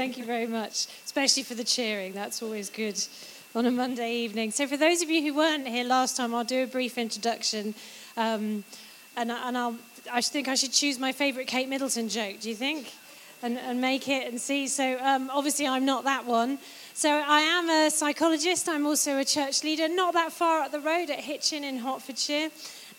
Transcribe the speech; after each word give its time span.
Thank 0.00 0.16
you 0.16 0.24
very 0.24 0.46
much, 0.46 0.86
especially 1.04 1.42
for 1.42 1.52
the 1.52 1.62
cheering. 1.62 2.14
That's 2.14 2.42
always 2.42 2.70
good 2.70 2.98
on 3.54 3.66
a 3.66 3.70
Monday 3.70 4.14
evening. 4.14 4.50
So, 4.50 4.66
for 4.66 4.78
those 4.78 5.02
of 5.02 5.10
you 5.10 5.20
who 5.20 5.36
weren't 5.36 5.68
here 5.68 5.84
last 5.84 6.16
time, 6.16 6.34
I'll 6.34 6.42
do 6.42 6.62
a 6.62 6.66
brief 6.66 6.96
introduction. 6.96 7.74
Um, 8.16 8.64
and, 9.14 9.30
and 9.30 9.58
I'll, 9.58 9.76
I 10.10 10.22
think 10.22 10.48
I 10.48 10.54
should 10.54 10.72
choose 10.72 10.98
my 10.98 11.12
favourite 11.12 11.48
Kate 11.48 11.68
Middleton 11.68 12.08
joke, 12.08 12.40
do 12.40 12.48
you 12.48 12.54
think? 12.54 12.94
And, 13.42 13.58
and 13.58 13.78
make 13.78 14.08
it 14.08 14.26
and 14.26 14.40
see. 14.40 14.68
So, 14.68 14.98
um, 15.02 15.28
obviously, 15.34 15.66
I'm 15.66 15.84
not 15.84 16.04
that 16.04 16.24
one. 16.24 16.60
So, 16.94 17.10
I 17.10 17.40
am 17.42 17.68
a 17.68 17.90
psychologist. 17.90 18.70
I'm 18.70 18.86
also 18.86 19.18
a 19.18 19.24
church 19.26 19.62
leader, 19.64 19.86
not 19.86 20.14
that 20.14 20.32
far 20.32 20.62
up 20.62 20.72
the 20.72 20.80
road 20.80 21.10
at 21.10 21.20
Hitchin 21.20 21.62
in 21.62 21.76
Hertfordshire. 21.76 22.48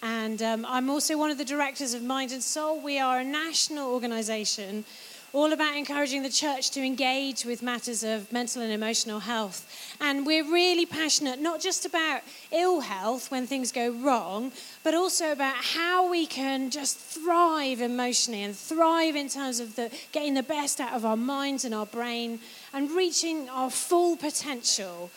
And 0.03 0.39
um, 0.43 0.67
I'm 0.67 0.87
also 0.87 1.17
one 1.17 1.31
of 1.31 1.39
the 1.39 1.45
directors 1.45 1.95
of 1.95 2.03
Mind 2.03 2.31
and 2.31 2.43
Soul. 2.43 2.79
We 2.79 2.99
are 2.99 3.21
a 3.21 3.23
national 3.23 3.91
organisation 3.91 4.85
all 5.33 5.53
about 5.53 5.77
encouraging 5.77 6.23
the 6.23 6.29
church 6.29 6.71
to 6.71 6.81
engage 6.81 7.45
with 7.45 7.61
matters 7.61 8.03
of 8.03 8.31
mental 8.33 8.61
and 8.61 8.71
emotional 8.71 9.19
health. 9.19 9.65
And 10.01 10.25
we're 10.25 10.43
really 10.43 10.85
passionate 10.85 11.39
not 11.39 11.61
just 11.61 11.85
about 11.85 12.21
ill 12.51 12.81
health 12.81 13.31
when 13.31 13.47
things 13.47 13.71
go 13.71 13.91
wrong, 13.91 14.51
but 14.83 14.93
also 14.93 15.31
about 15.31 15.55
how 15.55 16.09
we 16.09 16.25
can 16.25 16.69
just 16.69 16.97
thrive 16.97 17.79
emotionally 17.79 18.43
and 18.43 18.55
thrive 18.55 19.15
in 19.15 19.29
terms 19.29 19.59
of 19.59 19.75
the, 19.75 19.89
getting 20.11 20.33
the 20.33 20.43
best 20.43 20.81
out 20.81 20.93
of 20.93 21.05
our 21.05 21.17
minds 21.17 21.63
and 21.63 21.73
our 21.73 21.85
brain 21.85 22.39
and 22.73 22.91
reaching 22.91 23.47
our 23.49 23.71
full 23.71 24.17
potential. 24.17 25.09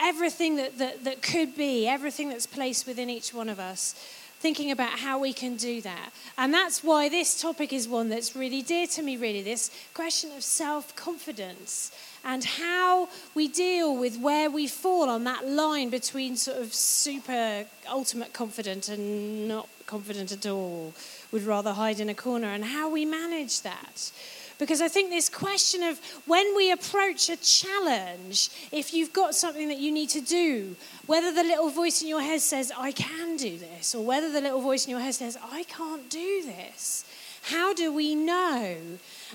Everything 0.00 0.56
that, 0.56 0.78
that, 0.78 1.04
that 1.04 1.22
could 1.22 1.56
be, 1.56 1.86
everything 1.86 2.28
that's 2.28 2.46
placed 2.46 2.86
within 2.86 3.08
each 3.08 3.32
one 3.32 3.48
of 3.48 3.58
us 3.58 3.94
thinking 4.42 4.72
about 4.72 4.98
how 4.98 5.20
we 5.20 5.32
can 5.32 5.54
do 5.54 5.80
that. 5.80 6.10
And 6.36 6.52
that's 6.52 6.82
why 6.82 7.08
this 7.08 7.40
topic 7.40 7.72
is 7.72 7.86
one 7.86 8.08
that's 8.08 8.34
really 8.34 8.60
dear 8.60 8.88
to 8.88 9.02
me, 9.02 9.16
really 9.16 9.42
this 9.42 9.70
question 9.94 10.32
of 10.36 10.42
self 10.42 10.94
confidence 10.96 11.92
and 12.24 12.44
how 12.44 13.08
we 13.34 13.48
deal 13.48 13.96
with 13.96 14.18
where 14.18 14.50
we 14.50 14.66
fall 14.66 15.08
on 15.08 15.24
that 15.24 15.46
line 15.46 15.90
between 15.90 16.36
sort 16.36 16.58
of 16.58 16.74
super 16.74 17.66
ultimate 17.88 18.32
confident 18.32 18.88
and 18.88 19.48
not 19.48 19.68
confident 19.86 20.32
at 20.32 20.46
all, 20.46 20.92
would 21.30 21.42
rather 21.42 21.72
hide 21.72 22.00
in 22.00 22.08
a 22.08 22.14
corner, 22.14 22.48
and 22.48 22.64
how 22.64 22.88
we 22.88 23.04
manage 23.04 23.62
that. 23.62 24.10
Because 24.58 24.80
I 24.80 24.88
think 24.88 25.10
this 25.10 25.28
question 25.28 25.82
of 25.82 25.98
when 26.26 26.54
we 26.56 26.72
approach 26.72 27.28
a 27.28 27.36
challenge, 27.36 28.50
if 28.70 28.94
you've 28.94 29.12
got 29.12 29.34
something 29.34 29.68
that 29.68 29.78
you 29.78 29.92
need 29.92 30.10
to 30.10 30.20
do, 30.20 30.76
whether 31.06 31.32
the 31.32 31.42
little 31.42 31.70
voice 31.70 32.02
in 32.02 32.08
your 32.08 32.22
head 32.22 32.40
says, 32.40 32.72
I 32.76 32.92
can 32.92 33.36
do 33.36 33.58
this, 33.58 33.94
or 33.94 34.04
whether 34.04 34.30
the 34.30 34.40
little 34.40 34.60
voice 34.60 34.84
in 34.84 34.90
your 34.90 35.00
head 35.00 35.14
says, 35.14 35.36
I 35.42 35.64
can't 35.64 36.08
do 36.08 36.42
this, 36.44 37.04
how 37.42 37.74
do 37.74 37.92
we 37.92 38.14
know? 38.14 38.76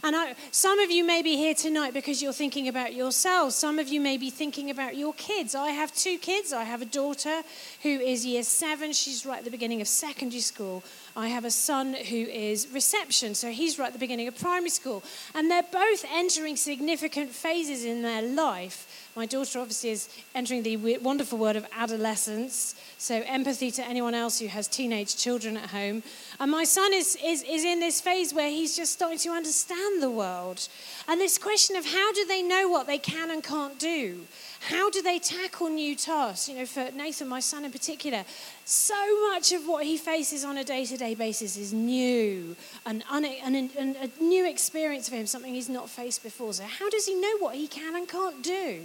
And 0.04 0.16
I, 0.16 0.36
some 0.52 0.80
of 0.80 0.90
you 0.92 1.04
may 1.04 1.22
be 1.22 1.36
here 1.36 1.54
tonight 1.54 1.94
because 1.94 2.22
you're 2.22 2.32
thinking 2.32 2.70
about 2.70 2.94
yourselves. 2.94 3.56
Some 3.56 3.80
of 3.80 3.90
you 3.90 4.00
may 4.00 4.18
be 4.18 4.30
thinking 4.30 4.70
about 4.70 4.96
your 4.96 5.14
kids. 5.16 5.56
I 5.56 5.72
have 5.72 5.94
two 5.94 6.18
kids. 6.18 6.54
I 6.54 6.64
have 6.64 6.82
a 6.82 6.86
daughter 6.86 7.42
who 7.84 7.90
is 7.90 8.26
year 8.26 8.44
seven. 8.44 8.94
She's 8.94 9.26
right 9.26 9.40
at 9.40 9.44
the 9.44 9.52
beginning 9.52 9.82
of 9.82 9.88
secondary 9.88 10.40
school. 10.40 10.84
I 11.18 11.30
have 11.30 11.46
a 11.46 11.52
son 11.52 11.96
who 11.96 12.16
is 12.16 12.68
reception, 12.72 13.34
so 13.34 13.50
he's 13.50 13.80
right 13.80 13.88
at 13.88 13.94
the 13.94 13.98
beginning 13.98 14.28
of 14.28 14.38
primary 14.38 14.70
school. 14.70 15.02
And 15.34 15.50
they're 15.50 15.64
both 15.64 16.06
entering 16.14 16.56
significant 16.56 17.32
phases 17.32 17.84
in 17.84 18.04
their 18.04 18.22
life. 18.22 19.10
My 19.16 19.26
daughter 19.26 19.58
obviously 19.58 19.90
is 19.90 20.10
entering 20.36 20.62
the 20.62 20.78
wonderful 21.00 21.40
world 21.40 21.56
of 21.56 21.66
adolescence, 21.76 22.76
so 23.00 23.24
empathy 23.26 23.72
to 23.72 23.84
anyone 23.84 24.14
else 24.14 24.38
who 24.40 24.46
has 24.46 24.68
teenage 24.68 25.18
children 25.18 25.58
at 25.58 25.72
home. 25.72 26.04
And 26.40 26.52
my 26.52 26.66
son 26.66 26.94
is, 26.94 27.18
is, 27.26 27.42
is 27.42 27.66
in 27.66 27.80
this 27.80 28.00
phase 28.00 28.32
where 28.32 28.52
he's 28.52 28.78
just 28.78 28.94
starting 28.94 29.18
to 29.18 29.32
understand 29.32 30.04
the 30.04 30.12
world. 30.12 30.68
And 31.08 31.20
this 31.20 31.40
question 31.40 31.76
of 31.78 31.86
how 31.88 32.14
do 32.14 32.28
they 32.28 32.44
know 32.44 32.70
what 32.70 32.86
they 32.86 33.00
can 33.00 33.32
and 33.32 33.44
can't 33.44 33.80
do? 33.80 34.20
How 34.68 34.90
do 34.90 35.02
they 35.02 35.18
tackle 35.18 35.70
new 35.70 35.96
tasks? 35.96 36.50
You 36.50 36.58
know, 36.58 36.66
for 36.66 36.92
Nathan, 36.92 37.30
my 37.30 37.40
son 37.40 37.64
in 37.64 37.72
particular, 37.72 38.26
so 38.66 39.30
much 39.30 39.54
of 39.54 39.66
what 39.66 39.86
he 39.86 39.96
faces 39.96 40.44
on 40.44 40.58
a 40.58 40.64
day 40.66 40.84
to 40.86 40.98
day 40.98 41.16
basis 41.16 41.56
is 41.56 41.72
new, 41.72 42.54
and 42.86 43.02
un- 43.10 43.24
a 43.24 44.22
new 44.22 44.46
experience 44.46 45.08
for 45.08 45.16
him, 45.16 45.26
something 45.26 45.54
he's 45.54 45.70
not 45.70 45.90
faced 45.90 46.22
before. 46.22 46.52
So, 46.52 46.66
how 46.66 46.90
does 46.90 47.06
he 47.06 47.16
know 47.16 47.38
what 47.40 47.56
he 47.56 47.68
can 47.68 47.96
and 47.96 48.10
can't 48.10 48.44
do? 48.44 48.82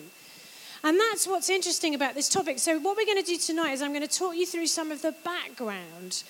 And 0.85 1.01
that's 1.01 1.27
what's 1.27 1.51
interesting 1.51 1.97
about 1.97 2.15
this 2.15 2.29
topic. 2.29 2.61
So, 2.61 2.79
what 2.79 2.97
we're 2.97 3.05
going 3.05 3.21
to 3.21 3.29
do 3.29 3.37
tonight 3.37 3.73
is 3.73 3.83
I'm 3.83 3.93
going 3.93 4.07
to 4.07 4.19
talk 4.19 4.37
you 4.37 4.47
through 4.47 4.69
some 4.69 4.93
of 4.93 5.03
the 5.03 5.17
background 5.25 6.23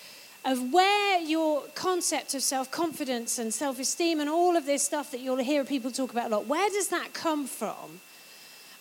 of 0.47 0.73
where 0.73 1.21
your 1.21 1.65
concept 1.75 2.35
of 2.35 2.43
self 2.43 2.71
confidence 2.71 3.39
and 3.39 3.53
self 3.53 3.79
esteem 3.79 4.19
and 4.19 4.31
all 4.31 4.57
of 4.57 4.65
this 4.65 4.83
stuff 4.83 5.11
that 5.11 5.21
you'll 5.21 5.37
hear 5.37 5.63
people 5.63 5.91
talk 5.91 6.11
about 6.11 6.33
a 6.33 6.37
lot, 6.37 6.47
where 6.47 6.71
does 6.71 6.89
that 6.89 7.13
come 7.13 7.47
from? 7.47 8.01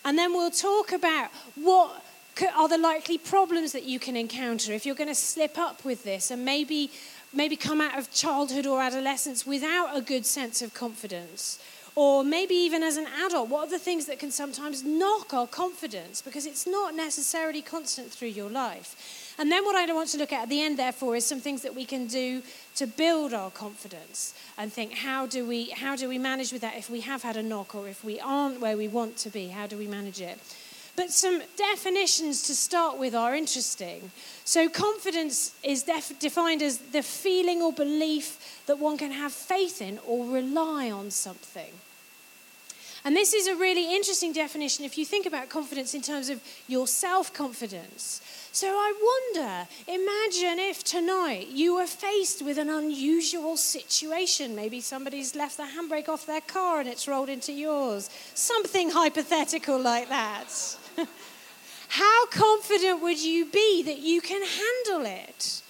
And 0.04 0.18
then 0.18 0.32
we'll 0.32 0.50
talk 0.50 0.92
about 0.92 1.30
what 1.54 2.04
are 2.56 2.68
the 2.68 2.78
likely 2.78 3.18
problems 3.18 3.72
that 3.72 3.84
you 3.84 3.98
can 3.98 4.16
encounter 4.16 4.72
if 4.72 4.86
you're 4.86 4.94
going 4.94 5.08
to 5.08 5.14
slip 5.14 5.58
up 5.58 5.84
with 5.84 6.02
this 6.04 6.30
and 6.30 6.44
maybe 6.44 6.90
maybe 7.34 7.56
come 7.56 7.80
out 7.80 7.98
of 7.98 8.12
childhood 8.12 8.66
or 8.66 8.82
adolescence 8.82 9.46
without 9.46 9.96
a 9.96 10.00
good 10.00 10.26
sense 10.26 10.60
of 10.60 10.74
confidence. 10.74 11.58
Or 11.94 12.24
maybe 12.24 12.54
even 12.54 12.82
as 12.82 12.96
an 12.96 13.06
adult 13.24 13.48
what 13.48 13.68
are 13.68 13.70
the 13.70 13.78
things 13.78 14.06
that 14.06 14.18
can 14.18 14.30
sometimes 14.30 14.82
knock 14.82 15.32
our 15.32 15.46
confidence? 15.46 16.22
Because 16.22 16.46
it's 16.46 16.66
not 16.66 16.94
necessarily 16.94 17.62
constant 17.62 18.10
through 18.10 18.28
your 18.28 18.50
life 18.50 19.21
and 19.38 19.50
then 19.50 19.64
what 19.64 19.76
I 19.76 19.92
want 19.92 20.08
to 20.10 20.18
look 20.18 20.32
at 20.32 20.42
at 20.42 20.48
the 20.48 20.62
end, 20.62 20.78
therefore, 20.78 21.16
is 21.16 21.24
some 21.24 21.40
things 21.40 21.62
that 21.62 21.74
we 21.74 21.84
can 21.84 22.06
do 22.06 22.42
to 22.76 22.86
build 22.86 23.32
our 23.32 23.50
confidence 23.50 24.34
and 24.58 24.72
think 24.72 24.92
how 24.92 25.26
do 25.26 25.46
we 25.46 25.70
how 25.70 25.96
do 25.96 26.08
we 26.08 26.18
manage 26.18 26.52
with 26.52 26.62
that 26.62 26.76
if 26.76 26.90
we 26.90 27.00
have 27.00 27.22
had 27.22 27.36
a 27.36 27.42
knock 27.42 27.74
or 27.74 27.88
if 27.88 28.04
we 28.04 28.20
aren't 28.20 28.60
where 28.60 28.76
we 28.76 28.88
want 28.88 29.16
to 29.18 29.30
be? 29.30 29.48
How 29.48 29.66
do 29.66 29.76
we 29.76 29.86
manage 29.86 30.20
it? 30.20 30.38
But 30.94 31.10
some 31.10 31.42
definitions 31.56 32.42
to 32.42 32.54
start 32.54 32.98
with 32.98 33.14
are 33.14 33.34
interesting. 33.34 34.10
So, 34.44 34.68
confidence 34.68 35.54
is 35.62 35.84
def- 35.84 36.18
defined 36.18 36.62
as 36.62 36.78
the 36.78 37.02
feeling 37.02 37.62
or 37.62 37.72
belief 37.72 38.62
that 38.66 38.78
one 38.78 38.98
can 38.98 39.12
have 39.12 39.32
faith 39.32 39.80
in 39.80 39.98
or 40.06 40.26
rely 40.26 40.90
on 40.90 41.10
something. 41.10 41.72
And 43.04 43.16
this 43.16 43.32
is 43.32 43.48
a 43.48 43.56
really 43.56 43.94
interesting 43.96 44.32
definition 44.32 44.84
if 44.84 44.96
you 44.96 45.04
think 45.04 45.26
about 45.26 45.48
confidence 45.48 45.94
in 45.94 46.02
terms 46.02 46.28
of 46.28 46.40
your 46.68 46.86
self 46.86 47.32
confidence. 47.32 48.20
So 48.54 48.68
I 48.68 49.30
wonder, 49.34 49.66
imagine 49.88 50.58
if 50.58 50.84
tonight 50.84 51.48
you 51.48 51.76
were 51.76 51.86
faced 51.86 52.42
with 52.42 52.58
an 52.58 52.68
unusual 52.68 53.56
situation. 53.56 54.54
Maybe 54.54 54.82
somebody's 54.82 55.34
left 55.34 55.56
the 55.56 55.62
handbrake 55.62 56.06
off 56.06 56.26
their 56.26 56.42
car 56.42 56.80
and 56.80 56.86
it's 56.86 57.08
rolled 57.08 57.30
into 57.30 57.50
yours. 57.50 58.10
Something 58.34 58.90
hypothetical 58.90 59.80
like 59.80 60.10
that. 60.10 60.76
How 61.88 62.26
confident 62.26 63.00
would 63.00 63.22
you 63.22 63.46
be 63.46 63.84
that 63.84 64.00
you 64.00 64.20
can 64.20 64.42
handle 64.42 65.10
it? 65.10 65.62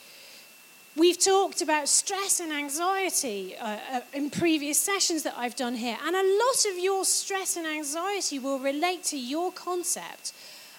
We've 0.96 1.18
talked 1.18 1.62
about 1.62 1.88
stress 1.88 2.40
and 2.40 2.52
anxiety 2.52 3.54
uh, 3.56 3.78
uh, 3.92 4.00
in 4.12 4.28
previous 4.28 4.78
sessions 4.78 5.22
that 5.22 5.34
I've 5.38 5.56
done 5.56 5.74
here, 5.76 5.96
and 6.04 6.16
a 6.16 6.18
lot 6.18 6.72
of 6.72 6.82
your 6.82 7.04
stress 7.04 7.56
and 7.56 7.66
anxiety 7.66 8.40
will 8.40 8.58
relate 8.58 9.04
to 9.04 9.16
your 9.16 9.52
concept 9.52 10.32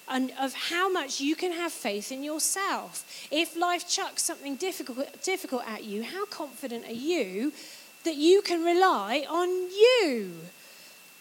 and 0.07 0.31
of 0.39 0.53
how 0.53 0.89
much 0.89 1.19
you 1.19 1.35
can 1.35 1.51
have 1.51 1.71
faith 1.71 2.11
in 2.11 2.23
yourself. 2.23 3.27
If 3.31 3.55
life 3.55 3.87
chucks 3.87 4.21
something 4.23 4.55
difficult, 4.55 5.21
difficult 5.23 5.63
at 5.67 5.83
you, 5.83 6.03
how 6.03 6.25
confident 6.25 6.85
are 6.85 6.91
you 6.91 7.53
that 8.03 8.15
you 8.15 8.41
can 8.41 8.63
rely 8.63 9.25
on 9.29 9.47
you? 9.47 10.31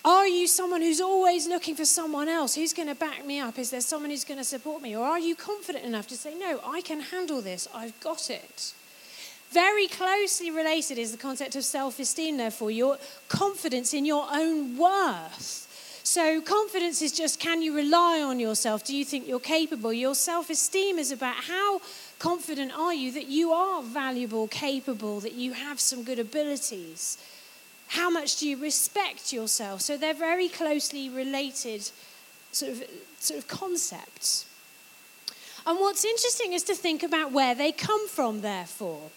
Are 0.04 0.26
you 0.26 0.48
someone 0.48 0.80
who's 0.80 1.00
always 1.00 1.46
looking 1.46 1.76
for 1.76 1.84
someone 1.84 2.28
else? 2.28 2.56
Who's 2.56 2.72
going 2.72 2.88
to 2.88 2.94
back 2.96 3.24
me 3.24 3.38
up? 3.38 3.56
Is 3.56 3.70
there 3.70 3.80
someone 3.80 4.10
who's 4.10 4.24
going 4.24 4.38
to 4.38 4.44
support 4.44 4.82
me? 4.82 4.96
Or 4.96 5.04
are 5.04 5.20
you 5.20 5.36
confident 5.36 5.84
enough 5.84 6.08
to 6.08 6.16
say, 6.16 6.34
no, 6.34 6.60
I 6.66 6.80
can 6.80 7.00
handle 7.00 7.40
this, 7.40 7.68
I've 7.72 7.98
got 8.00 8.28
it? 8.28 8.74
Very 9.52 9.86
closely 9.86 10.50
related 10.50 10.98
is 10.98 11.12
the 11.12 11.18
concept 11.18 11.54
of 11.54 11.64
self 11.64 12.00
esteem, 12.00 12.36
therefore, 12.38 12.70
your 12.70 12.98
confidence 13.28 13.94
in 13.94 14.04
your 14.04 14.26
own 14.32 14.76
worth. 14.76 15.68
So, 16.04 16.40
confidence 16.40 17.00
is 17.00 17.12
just 17.12 17.38
can 17.38 17.62
you 17.62 17.76
rely 17.76 18.20
on 18.20 18.40
yourself? 18.40 18.84
Do 18.84 18.96
you 18.96 19.04
think 19.04 19.28
you're 19.28 19.38
capable? 19.38 19.92
Your 19.92 20.16
self 20.16 20.50
esteem 20.50 20.98
is 20.98 21.12
about 21.12 21.36
how 21.36 21.80
confident 22.18 22.76
are 22.76 22.92
you 22.92 23.12
that 23.12 23.28
you 23.28 23.52
are 23.52 23.82
valuable, 23.82 24.48
capable, 24.48 25.20
that 25.20 25.34
you 25.34 25.52
have 25.52 25.78
some 25.78 26.02
good 26.02 26.18
abilities? 26.18 27.18
How 27.88 28.10
much 28.10 28.40
do 28.40 28.48
you 28.48 28.56
respect 28.56 29.32
yourself? 29.32 29.80
So, 29.80 29.96
they're 29.96 30.12
very 30.12 30.48
closely 30.48 31.08
related 31.08 31.88
sort 32.50 32.72
of, 32.72 32.84
sort 33.20 33.38
of 33.38 33.46
concepts. 33.46 34.46
And 35.64 35.78
what's 35.78 36.04
interesting 36.04 36.52
is 36.52 36.64
to 36.64 36.74
think 36.74 37.04
about 37.04 37.30
where 37.30 37.54
they 37.54 37.70
come 37.70 38.08
from, 38.08 38.40
therefore. 38.40 39.12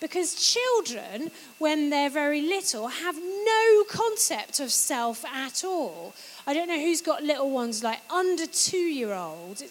Because 0.00 0.34
children, 0.34 1.30
when 1.58 1.90
they're 1.90 2.10
very 2.10 2.42
little, 2.42 2.88
have 2.88 3.16
no 3.16 3.84
concept 3.88 4.60
of 4.60 4.70
self 4.70 5.24
at 5.24 5.64
all. 5.64 6.14
I 6.46 6.52
don't 6.54 6.68
know 6.68 6.80
who's 6.80 7.00
got 7.00 7.22
little 7.22 7.50
ones 7.50 7.82
like 7.82 8.00
under 8.10 8.46
two 8.46 8.76
year 8.76 9.12
old. 9.12 9.62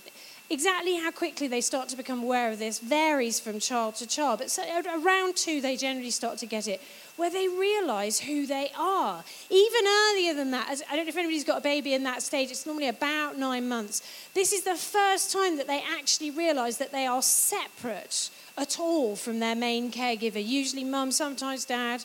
Exactly 0.50 0.98
how 0.98 1.10
quickly 1.10 1.48
they 1.48 1.62
start 1.62 1.90
to 1.90 1.98
become 1.98 2.22
aware 2.22 2.52
of 2.52 2.60
this 2.60 2.78
varies 2.78 3.40
from 3.40 3.60
child 3.60 3.96
to 3.96 4.06
child, 4.08 4.40
but 4.40 4.60
around 5.04 5.36
two, 5.36 5.60
they 5.60 5.76
generally 5.76 6.12
start 6.12 6.38
to 6.40 6.46
get 6.46 6.68
it, 6.68 6.82
where 7.18 7.30
they 7.30 7.48
realize 7.48 8.20
who 8.20 8.46
they 8.46 8.70
are. 8.78 9.24
Even 9.50 9.82
earlier 9.88 10.34
than 10.34 10.52
that, 10.52 10.70
as, 10.70 10.84
I 10.90 10.96
don't 10.96 11.06
know 11.06 11.10
if 11.10 11.18
anybody's 11.18 11.44
got 11.44 11.60
a 11.60 11.62
baby 11.62 11.94
in 11.94 12.04
that 12.04 12.22
stage, 12.22 12.52
it's 12.52 12.66
normally 12.66 12.88
about 12.88 13.38
nine 13.38 13.68
months. 13.68 14.02
This 14.34 14.52
is 14.52 14.64
the 14.64 14.76
first 14.76 15.32
time 15.32 15.58
that 15.58 15.68
they 15.68 15.84
actually 15.98 16.32
realize 16.32 16.78
that 16.78 16.92
they 16.92 17.06
are 17.06 17.22
separate 17.22 18.30
at 18.58 18.80
all 18.80 19.16
from 19.16 19.40
their 19.40 19.56
main 19.56 19.92
caregiver, 19.92 20.46
usually 20.46 20.84
mum, 20.84 21.12
sometimes 21.12 21.66
dad. 21.66 22.04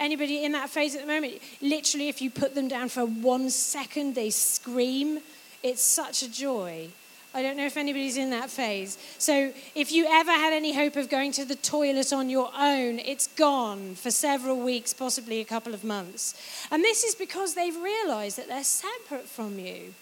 Anybody 0.00 0.44
in 0.44 0.52
that 0.52 0.70
phase 0.70 0.94
at 0.94 1.00
the 1.00 1.06
moment? 1.08 1.40
Literally, 1.60 2.08
if 2.08 2.22
you 2.22 2.30
put 2.30 2.54
them 2.54 2.68
down 2.68 2.88
for 2.88 3.04
one 3.04 3.50
second, 3.50 4.14
they 4.14 4.30
scream. 4.30 5.20
It's 5.62 5.82
such 5.82 6.22
a 6.22 6.30
joy. 6.30 6.88
I 7.34 7.42
don't 7.42 7.56
know 7.56 7.66
if 7.66 7.76
anybody's 7.76 8.16
in 8.16 8.30
that 8.30 8.48
phase. 8.48 8.96
So, 9.18 9.52
if 9.74 9.92
you 9.92 10.06
ever 10.08 10.30
had 10.30 10.52
any 10.54 10.74
hope 10.74 10.96
of 10.96 11.10
going 11.10 11.32
to 11.32 11.44
the 11.44 11.56
toilet 11.56 12.12
on 12.12 12.30
your 12.30 12.50
own, 12.56 12.98
it's 13.00 13.26
gone 13.26 13.94
for 13.94 14.10
several 14.10 14.58
weeks, 14.58 14.94
possibly 14.94 15.40
a 15.40 15.44
couple 15.44 15.74
of 15.74 15.84
months. 15.84 16.34
And 16.70 16.82
this 16.82 17.04
is 17.04 17.14
because 17.14 17.54
they've 17.54 17.76
realized 17.76 18.38
that 18.38 18.48
they're 18.48 18.64
separate 18.64 19.26
from 19.26 19.58
you. 19.58 19.94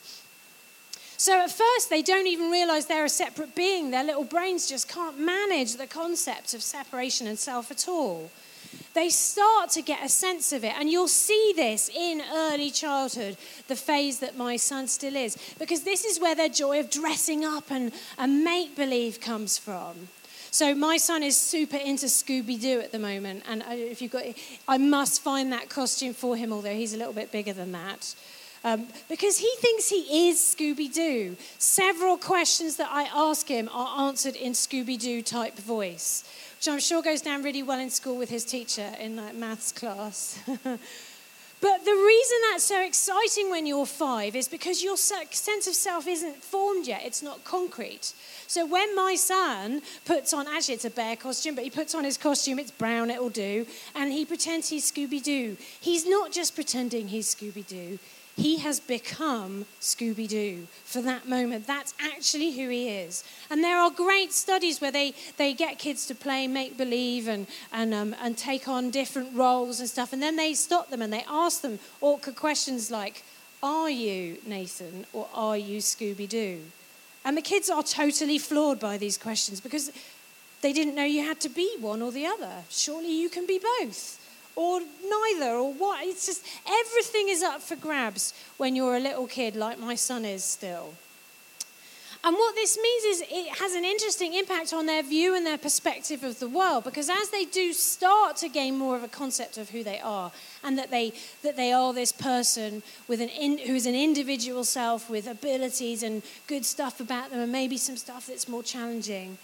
So, 1.17 1.41
at 1.41 1.51
first, 1.51 1.91
they 1.91 2.03
don't 2.03 2.29
even 2.29 2.51
realize 2.51 2.87
they're 2.87 3.05
a 3.05 3.09
separate 3.09 3.57
being. 3.57 3.91
Their 3.91 4.05
little 4.05 4.25
brains 4.25 4.69
just 4.69 4.89
can't 4.89 5.19
manage 5.19 5.77
the 5.77 5.87
concept 5.87 6.55
of 6.55 6.63
separation 6.63 7.27
and 7.27 7.39
self 7.39 7.71
at 7.73 7.89
all 7.89 8.31
they 8.97 9.11
start 9.11 9.69
to 9.69 9.83
get 9.83 10.03
a 10.03 10.09
sense 10.09 10.53
of 10.53 10.65
it. 10.65 10.73
And 10.77 10.91
you'll 10.91 11.07
see 11.07 11.53
this 11.55 11.91
in 11.95 12.23
early 12.33 12.71
childhood, 12.71 13.37
the 13.69 13.77
phase 13.77 14.21
that 14.21 14.39
my 14.39 14.57
son 14.57 14.89
still 14.89 15.15
is, 15.15 15.37
because 15.59 15.83
this 15.83 16.05
is 16.07 16.19
where 16.19 16.35
their 16.35 16.49
joy 16.49 16.81
of 16.81 16.91
dressing 16.91 17.45
up 17.45 17.71
and, 17.71 17.93
and 18.17 18.43
make 18.43 18.75
believe 18.75 19.21
comes 19.21 19.59
from. 19.59 20.09
So 20.51 20.75
my 20.75 20.97
son 20.97 21.23
is 21.23 21.37
super 21.37 21.77
into 21.77 22.07
Scooby 22.07 22.59
Doo 22.59 22.81
at 22.81 22.91
the 22.91 22.99
moment, 22.99 23.43
and 23.47 23.63
if 23.69 24.01
you've 24.01 24.13
got, 24.13 24.25
I 24.67 24.79
must 24.79 25.21
find 25.21 25.53
that 25.53 25.69
costume 25.69 26.15
for 26.15 26.35
him, 26.35 26.51
although 26.51 26.73
he's 26.73 26.95
a 26.95 26.97
little 26.97 27.13
bit 27.13 27.31
bigger 27.31 27.53
than 27.53 27.73
that. 27.73 28.15
Um, 28.65 28.87
because 29.11 29.37
he 29.37 29.53
thinks 29.59 29.91
he 29.91 30.29
is 30.29 30.39
Scooby 30.39 30.91
Doo. 30.91 31.37
Several 31.59 32.17
questions 32.17 32.77
that 32.77 32.89
I 32.91 33.03
ask 33.15 33.47
him 33.47 33.69
are 33.73 34.09
answered 34.09 34.35
in 34.35 34.53
Scooby 34.53 34.99
Doo 34.99 35.21
type 35.21 35.57
voice 35.59 36.25
which 36.67 36.73
I'm 36.73 36.81
sure 36.81 37.01
goes 37.01 37.21
down 37.21 37.45
really 37.45 37.63
well 37.63 37.79
in 37.79 37.91
school 37.91 38.17
with 38.17 38.29
his 38.29 38.45
teacher 38.45 38.91
in 38.99 39.15
like 39.15 39.37
maths 39.37 39.71
class. 39.71 40.41
But 41.59 41.87
the 41.87 41.91
reason 41.91 42.37
that's 42.51 42.65
so 42.65 42.83
exciting 42.83 43.51
when 43.51 43.67
you're 43.67 43.87
five 43.87 44.37
is 44.37 44.47
because 44.47 44.85
your 44.85 44.99
sense 44.99 45.67
of 45.67 45.75
self 45.75 46.07
isn't 46.07 46.45
formed 46.45 46.87
yet, 46.87 47.01
it's 47.03 47.23
not 47.23 47.45
concrete. 47.45 48.13
So 48.47 48.67
when 48.67 48.95
my 48.95 49.15
son 49.15 49.81
puts 50.05 50.35
on, 50.35 50.47
actually 50.47 50.75
it's 50.75 50.85
a 50.85 50.91
bear 50.91 51.17
costume, 51.17 51.55
but 51.55 51.65
he 51.65 51.71
puts 51.71 51.95
on 51.95 52.05
his 52.05 52.19
costume, 52.19 52.59
it's 52.59 52.71
brown, 52.71 53.11
it'll 53.11 53.31
do, 53.31 53.67
and 53.95 54.13
he 54.13 54.27
pretends 54.27 54.69
he's 54.69 54.93
Scooby 54.93 55.23
Doo. 55.23 55.57
He's 55.81 56.07
not 56.07 56.31
just 56.31 56.55
pretending 56.55 57.09
he's 57.09 57.35
Scooby 57.35 57.67
Doo, 57.67 57.99
he 58.37 58.59
has 58.59 58.81
become 58.81 59.65
Scooby 59.81 60.29
Doo 60.29 60.67
for 60.85 61.01
that 61.01 61.27
moment. 61.27 61.67
That's 61.67 61.95
actually 61.99 62.53
who 62.53 62.69
he 62.69 62.91
is. 62.91 63.25
And 63.49 63.65
there 63.65 63.79
are 63.79 63.91
great 63.91 64.33
studies 64.33 64.79
where 64.79 64.93
they, 64.93 65.15
they 65.39 65.55
get 65.55 65.79
kids 65.79 66.07
to 66.09 66.15
play 66.15 66.47
make 66.47 66.77
believe 66.77 67.29
and, 67.29 67.47
and, 67.73 67.95
um, 67.95 68.15
and 68.21 68.37
take 68.37 68.69
on 68.69 68.91
different 68.91 69.35
roles 69.35 69.81
and 69.81 69.89
stuff. 69.89 70.13
And 70.13 70.23
then 70.23 70.37
they 70.37 70.53
stop 70.53 70.91
them 70.91 71.01
and 71.01 71.11
they 71.11 71.25
ask 71.29 71.63
them 71.63 71.79
awkward 72.03 72.37
questions 72.37 72.91
like, 72.91 73.25
Are 73.63 73.89
you 73.89 74.37
Nathan 74.47 75.07
or 75.15 75.29
are 75.33 75.57
you 75.57 75.79
Scooby 75.79 76.29
Doo? 76.29 76.61
And 77.25 77.39
the 77.39 77.43
kids 77.43 77.71
are 77.71 77.83
totally 77.83 78.39
floored 78.39 78.79
by 78.79 78.99
these 78.99 79.17
questions 79.17 79.63
because 79.63 79.91
they 80.61 80.75
didn't 80.75 80.95
know 80.95 81.05
you 81.05 81.25
had 81.25 81.41
to 81.41 81.49
be 81.49 81.75
one 81.81 82.03
or 82.03 82.13
the 82.13 82.27
other. 82.27 82.65
Surely 82.69 83.19
you 83.19 83.31
can 83.31 83.47
be 83.47 83.59
both 83.81 84.21
or 84.57 84.81
neither 84.81 85.53
or 85.53 85.73
what. 85.73 86.05
It's 86.05 86.27
just 86.27 86.45
everything 86.67 87.29
is 87.29 87.43
up 87.43 87.63
for 87.63 87.77
grabs 87.77 88.35
when 88.57 88.75
you're 88.75 88.97
a 88.97 89.01
little 89.01 89.27
kid, 89.27 89.55
like 89.55 89.79
my 89.79 89.95
son 89.95 90.25
is 90.25 90.43
still. 90.43 90.95
And 92.27 92.35
what 92.35 92.57
this 92.57 92.77
means 92.77 93.05
is 93.05 93.25
it 93.31 93.59
has 93.61 93.75
an 93.77 93.85
interesting 93.85 94.35
impact 94.35 94.73
on 94.73 94.87
their 94.87 95.05
view 95.05 95.37
and 95.37 95.47
their 95.47 95.59
perspective 95.59 96.25
of 96.25 96.41
the 96.41 96.49
world 96.49 96.83
because 96.83 97.09
as 97.09 97.29
they 97.31 97.45
do 97.45 97.73
start 97.73 98.37
to 98.39 98.49
gain 98.49 98.77
more 98.77 98.97
of 98.97 99.05
a 99.05 99.09
concept 99.09 99.59
of 99.59 99.71
who 99.71 99.85
they 99.85 100.01
are 100.01 100.33
and 100.65 100.77
that 100.77 100.91
they, 100.91 101.13
that 101.45 101.57
they 101.57 101.71
are 101.71 101.95
this 101.95 102.11
person 102.11 102.83
with 103.07 103.21
an 103.21 103.29
in, 103.29 103.59
who's 103.59 103.87
an 103.87 103.95
individual 103.95 104.65
self 104.65 105.09
with 105.09 105.29
abilities 105.29 106.03
and 106.03 106.21
good 106.49 106.65
stuff 106.65 106.99
about 106.99 107.31
them 107.31 107.39
and 107.39 107.53
maybe 107.53 107.77
some 107.77 107.97
stuff 107.97 108.27
that's 108.27 108.49
more 108.49 108.65
challenging, 108.65 109.39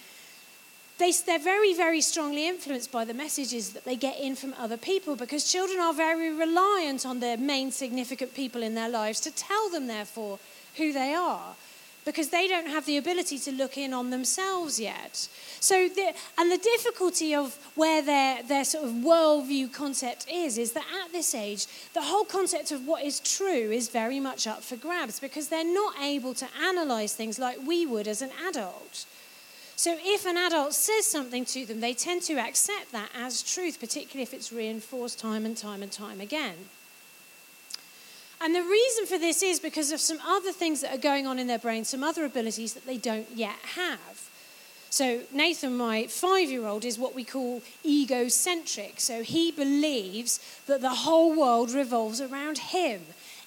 they, 1.02 1.12
they're 1.26 1.38
very, 1.38 1.74
very 1.74 2.00
strongly 2.00 2.46
influenced 2.46 2.92
by 2.92 3.04
the 3.04 3.14
messages 3.14 3.70
that 3.70 3.84
they 3.84 3.96
get 3.96 4.20
in 4.20 4.36
from 4.36 4.54
other 4.58 4.76
people 4.76 5.16
because 5.16 5.50
children 5.50 5.80
are 5.80 5.92
very 5.92 6.32
reliant 6.32 7.04
on 7.04 7.20
their 7.20 7.36
main 7.36 7.72
significant 7.72 8.34
people 8.34 8.62
in 8.62 8.74
their 8.74 8.88
lives 8.88 9.20
to 9.20 9.30
tell 9.32 9.68
them, 9.70 9.88
therefore, 9.88 10.38
who 10.76 10.92
they 10.92 11.12
are 11.12 11.54
because 12.04 12.30
they 12.30 12.48
don't 12.48 12.66
have 12.66 12.84
the 12.86 12.96
ability 12.96 13.38
to 13.38 13.52
look 13.52 13.78
in 13.78 13.92
on 13.92 14.10
themselves 14.10 14.80
yet. 14.80 15.28
So, 15.60 15.88
the, 15.88 16.12
and 16.36 16.50
the 16.50 16.58
difficulty 16.58 17.34
of 17.34 17.56
where 17.74 18.02
their, 18.02 18.42
their 18.42 18.64
sort 18.64 18.84
of 18.84 18.90
worldview 18.90 19.72
concept 19.72 20.26
is, 20.28 20.58
is 20.58 20.72
that 20.72 20.84
at 21.04 21.12
this 21.12 21.34
age, 21.34 21.66
the 21.94 22.02
whole 22.02 22.24
concept 22.24 22.72
of 22.72 22.86
what 22.86 23.04
is 23.04 23.20
true 23.20 23.70
is 23.70 23.88
very 23.88 24.18
much 24.18 24.46
up 24.46 24.62
for 24.62 24.76
grabs 24.76 25.20
because 25.20 25.48
they're 25.48 25.64
not 25.64 25.94
able 26.00 26.34
to 26.34 26.48
analyze 26.60 27.14
things 27.14 27.38
like 27.38 27.58
we 27.64 27.86
would 27.86 28.08
as 28.08 28.22
an 28.22 28.30
adult. 28.48 29.06
So 29.82 29.98
if 30.00 30.26
an 30.26 30.36
adult 30.36 30.74
says 30.74 31.08
something 31.08 31.44
to 31.46 31.66
them, 31.66 31.80
they 31.80 31.92
tend 31.92 32.22
to 32.22 32.34
accept 32.34 32.92
that 32.92 33.08
as 33.16 33.42
truth, 33.42 33.80
particularly 33.80 34.22
if 34.22 34.32
it's 34.32 34.52
reinforced 34.52 35.18
time 35.18 35.44
and 35.44 35.56
time 35.56 35.82
and 35.82 35.90
time 35.90 36.20
again. 36.20 36.54
And 38.40 38.54
the 38.54 38.62
reason 38.62 39.06
for 39.06 39.18
this 39.18 39.42
is 39.42 39.58
because 39.58 39.90
of 39.90 39.98
some 39.98 40.18
other 40.24 40.52
things 40.52 40.82
that 40.82 40.94
are 40.94 41.02
going 41.02 41.26
on 41.26 41.40
in 41.40 41.48
their 41.48 41.58
brain, 41.58 41.84
some 41.84 42.04
other 42.04 42.24
abilities 42.24 42.74
that 42.74 42.86
they 42.86 42.96
don't 42.96 43.26
yet 43.34 43.56
have. 43.74 44.30
So, 44.88 45.22
Nathan, 45.32 45.76
my 45.76 46.06
five 46.06 46.48
year 46.48 46.64
old, 46.64 46.84
is 46.84 46.96
what 46.96 47.16
we 47.16 47.24
call 47.24 47.60
egocentric. 47.84 49.00
So, 49.00 49.24
he 49.24 49.50
believes 49.50 50.38
that 50.68 50.80
the 50.80 50.90
whole 50.90 51.34
world 51.36 51.72
revolves 51.72 52.20
around 52.20 52.58
him. 52.58 53.00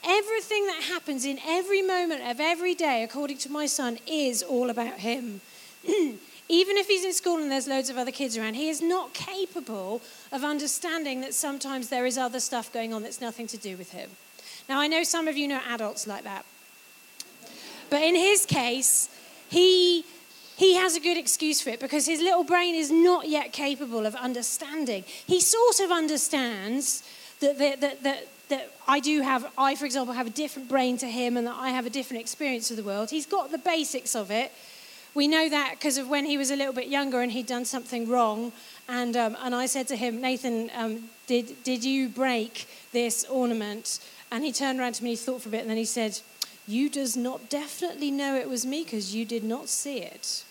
Everything 0.04 0.68
that 0.68 0.84
happens 0.90 1.24
in 1.24 1.40
every 1.48 1.82
moment 1.82 2.30
of 2.30 2.42
every 2.42 2.76
day, 2.76 3.04
according 3.04 3.38
to 3.38 3.50
my 3.50 3.68
son, 3.68 4.00
is 4.06 4.44
all 4.44 4.70
about 4.70 5.00
him. 5.00 5.40
even 6.50 6.78
if 6.78 6.88
he's 6.88 7.06
in 7.06 7.14
school 7.14 7.38
and 7.38 7.52
there's 7.52 7.68
loads 7.68 7.90
of 7.90 7.98
other 7.98 8.12
kids 8.12 8.38
around, 8.38 8.54
he 8.54 8.70
is 8.70 8.82
not 8.82 9.14
capable 9.14 10.02
of 10.32 10.44
understanding 10.44 11.22
that 11.22 11.34
sometimes 11.34 11.90
there 11.90 12.06
is 12.06 12.18
other 12.18 12.40
stuff 12.40 12.72
going 12.72 12.94
on 12.94 13.04
that's 13.04 13.22
nothing 13.22 13.48
to 13.48 13.58
do 13.58 13.78
with 13.78 13.92
him. 13.92 14.10
Now, 14.70 14.80
I 14.80 14.88
know 14.88 15.04
some 15.04 15.28
of 15.28 15.38
you 15.38 15.48
know 15.48 15.62
adults 15.68 16.08
like 16.08 16.24
that. 16.24 16.46
But 17.90 18.02
in 18.02 18.16
his 18.16 18.46
case, 18.46 19.10
he, 19.50 20.06
he 20.56 20.76
has 20.76 20.96
a 20.96 21.00
good 21.00 21.18
excuse 21.18 21.62
for 21.62 21.70
it 21.70 21.80
because 21.80 22.06
his 22.06 22.20
little 22.20 22.44
brain 22.44 22.76
is 22.76 22.92
not 22.92 23.28
yet 23.28 23.54
capable 23.54 24.06
of 24.06 24.16
understanding. 24.16 25.04
He 25.28 25.40
sort 25.40 25.80
of 25.80 25.92
understands 25.92 27.04
that, 27.42 27.58
that, 27.60 27.82
that, 27.82 28.04
that, 28.04 28.28
that 28.50 28.72
I 28.88 29.00
do 29.00 29.22
have, 29.22 29.52
I, 29.58 29.76
for 29.76 29.86
example, 29.86 30.14
have 30.14 30.28
a 30.28 30.32
different 30.32 30.68
brain 30.68 30.98
to 30.98 31.08
him 31.08 31.38
and 31.38 31.46
that 31.46 31.56
I 31.58 31.70
have 31.70 31.86
a 31.86 31.92
different 31.92 32.22
experience 32.22 32.72
of 32.72 32.78
the 32.78 32.84
world. 32.84 33.12
He's 33.12 33.26
got 33.26 33.52
the 33.52 33.58
basics 33.60 34.16
of 34.16 34.32
it 34.32 34.52
we 35.16 35.28
know 35.30 35.48
that 35.50 35.72
because 35.72 35.98
of 35.98 36.10
when 36.10 36.26
he 36.26 36.38
was 36.38 36.52
a 36.52 36.56
little 36.56 36.74
bit 36.74 36.88
younger 36.88 37.22
and 37.22 37.32
he'd 37.32 37.48
done 37.48 37.66
something 37.66 38.08
wrong. 38.08 38.52
And, 38.88 39.16
um, 39.16 39.38
and 39.40 39.56
I 39.56 39.66
said 39.66 39.88
to 39.88 39.96
him, 39.96 40.22
Nathan, 40.22 40.70
um, 40.76 41.10
did, 41.26 41.64
did 41.64 41.84
you 41.84 42.10
break 42.10 42.68
this 42.92 43.26
ornament? 43.30 44.00
And 44.30 44.44
he 44.44 44.52
turned 44.52 44.80
around 44.80 44.94
to 44.96 45.04
me, 45.04 45.12
he 45.12 45.16
thought 45.16 45.42
for 45.42 45.50
a 45.50 45.52
bit, 45.54 45.62
and 45.62 45.70
then 45.70 45.78
he 45.78 45.86
said, 45.86 46.20
You 46.68 46.90
does 46.90 47.16
not 47.16 47.50
definitely 47.50 48.12
know 48.12 48.36
it 48.36 48.50
was 48.50 48.66
me 48.66 48.84
because 48.84 49.16
you 49.16 49.26
did 49.26 49.44
not 49.44 49.70
see 49.70 50.00
it. 50.00 50.44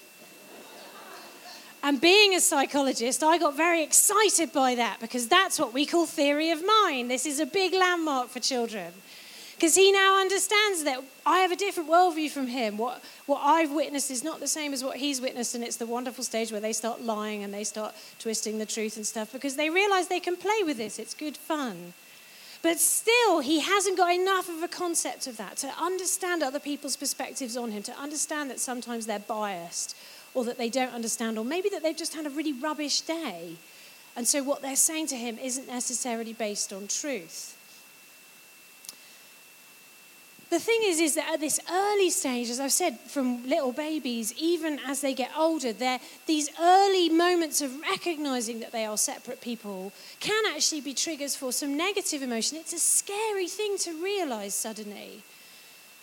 And 1.82 2.00
being 2.00 2.34
a 2.34 2.40
psychologist, 2.40 3.22
I 3.22 3.36
got 3.36 3.54
very 3.54 3.82
excited 3.82 4.54
by 4.54 4.74
that 4.76 5.00
because 5.00 5.28
that's 5.28 5.58
what 5.58 5.74
we 5.74 5.84
call 5.84 6.06
theory 6.06 6.50
of 6.50 6.64
mind. 6.64 7.10
This 7.10 7.26
is 7.26 7.40
a 7.40 7.46
big 7.46 7.74
landmark 7.74 8.30
for 8.30 8.40
children. 8.40 8.94
Because 9.64 9.76
he 9.76 9.92
now 9.92 10.20
understands 10.20 10.84
that 10.84 11.02
I 11.24 11.38
have 11.38 11.50
a 11.50 11.56
different 11.56 11.88
worldview 11.88 12.28
from 12.28 12.48
him. 12.48 12.76
What, 12.76 13.02
what 13.24 13.40
I've 13.42 13.70
witnessed 13.70 14.10
is 14.10 14.22
not 14.22 14.38
the 14.38 14.46
same 14.46 14.74
as 14.74 14.84
what 14.84 14.98
he's 14.98 15.22
witnessed, 15.22 15.54
and 15.54 15.64
it's 15.64 15.76
the 15.76 15.86
wonderful 15.86 16.22
stage 16.22 16.52
where 16.52 16.60
they 16.60 16.74
start 16.74 17.00
lying 17.00 17.42
and 17.42 17.54
they 17.54 17.64
start 17.64 17.94
twisting 18.18 18.58
the 18.58 18.66
truth 18.66 18.96
and 18.98 19.06
stuff 19.06 19.32
because 19.32 19.56
they 19.56 19.70
realize 19.70 20.08
they 20.08 20.20
can 20.20 20.36
play 20.36 20.62
with 20.66 20.76
this. 20.76 20.98
It's 20.98 21.14
good 21.14 21.34
fun. 21.34 21.94
But 22.60 22.78
still, 22.78 23.40
he 23.40 23.60
hasn't 23.60 23.96
got 23.96 24.12
enough 24.12 24.50
of 24.50 24.62
a 24.62 24.68
concept 24.68 25.26
of 25.26 25.38
that 25.38 25.56
to 25.56 25.68
understand 25.80 26.42
other 26.42 26.60
people's 26.60 26.98
perspectives 26.98 27.56
on 27.56 27.70
him, 27.70 27.82
to 27.84 27.98
understand 27.98 28.50
that 28.50 28.60
sometimes 28.60 29.06
they're 29.06 29.18
biased 29.18 29.96
or 30.34 30.44
that 30.44 30.58
they 30.58 30.68
don't 30.68 30.92
understand, 30.92 31.38
or 31.38 31.44
maybe 31.46 31.70
that 31.70 31.82
they've 31.82 31.96
just 31.96 32.14
had 32.14 32.26
a 32.26 32.30
really 32.30 32.52
rubbish 32.52 33.00
day. 33.00 33.56
And 34.14 34.28
so 34.28 34.42
what 34.42 34.60
they're 34.60 34.76
saying 34.76 35.06
to 35.06 35.16
him 35.16 35.38
isn't 35.38 35.68
necessarily 35.68 36.34
based 36.34 36.70
on 36.70 36.86
truth. 36.86 37.56
The 40.54 40.60
thing 40.60 40.80
is, 40.84 41.00
is 41.00 41.16
that 41.16 41.32
at 41.32 41.40
this 41.40 41.58
early 41.68 42.10
stage, 42.10 42.48
as 42.48 42.60
I've 42.60 42.72
said, 42.72 42.98
from 43.00 43.48
little 43.48 43.72
babies, 43.72 44.32
even 44.38 44.78
as 44.86 45.00
they 45.00 45.12
get 45.12 45.30
older, 45.36 45.72
these 46.26 46.48
early 46.60 47.08
moments 47.08 47.60
of 47.60 47.80
recognizing 47.80 48.60
that 48.60 48.70
they 48.70 48.84
are 48.84 48.96
separate 48.96 49.40
people 49.40 49.92
can 50.20 50.44
actually 50.54 50.80
be 50.80 50.94
triggers 50.94 51.34
for 51.34 51.50
some 51.50 51.76
negative 51.76 52.22
emotion. 52.22 52.56
It's 52.58 52.72
a 52.72 52.78
scary 52.78 53.48
thing 53.48 53.78
to 53.78 54.00
realize 54.00 54.54
suddenly. 54.54 55.22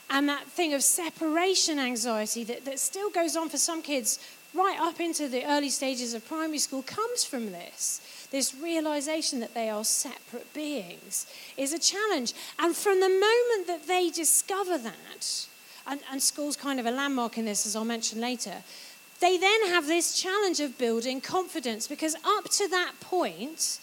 And 0.10 0.28
that 0.28 0.46
thing 0.48 0.74
of 0.74 0.84
separation 0.84 1.80
anxiety 1.80 2.44
that, 2.44 2.66
that 2.66 2.80
still 2.80 3.10
goes 3.10 3.38
on 3.38 3.48
for 3.48 3.58
some 3.58 3.82
kids 3.82 4.20
right 4.54 4.78
up 4.82 5.00
into 5.00 5.30
the 5.30 5.46
early 5.46 5.70
stages 5.70 6.14
of 6.14 6.28
primary 6.28 6.58
school 6.58 6.82
comes 6.82 7.24
from 7.24 7.54
this. 7.54 8.21
This 8.32 8.56
realization 8.56 9.42
that 9.42 9.54
they 9.54 9.70
are 9.70 9.84
separate 9.84 10.54
beings 10.54 11.28
is 11.58 11.74
a 11.74 11.80
challenge. 11.80 12.34
And 12.58 12.76
from 12.76 13.02
the 13.02 13.10
moment 13.10 13.68
that 13.68 13.88
they 13.88 14.10
discover 14.10 14.78
that, 14.78 15.48
and, 15.86 16.00
and 16.10 16.22
school's 16.22 16.56
kind 16.56 16.80
of 16.80 16.86
a 16.86 16.92
landmark 16.92 17.38
in 17.38 17.46
this, 17.46 17.66
as 17.66 17.76
I'll 17.76 17.84
mention 17.84 18.22
later, 18.22 18.64
they 19.20 19.38
then 19.38 19.68
have 19.68 19.86
this 19.86 20.20
challenge 20.20 20.60
of 20.62 20.78
building 20.78 21.22
confidence 21.22 21.88
because 21.88 22.16
up 22.26 22.50
to 22.52 22.68
that 22.70 22.94
point, 23.02 23.80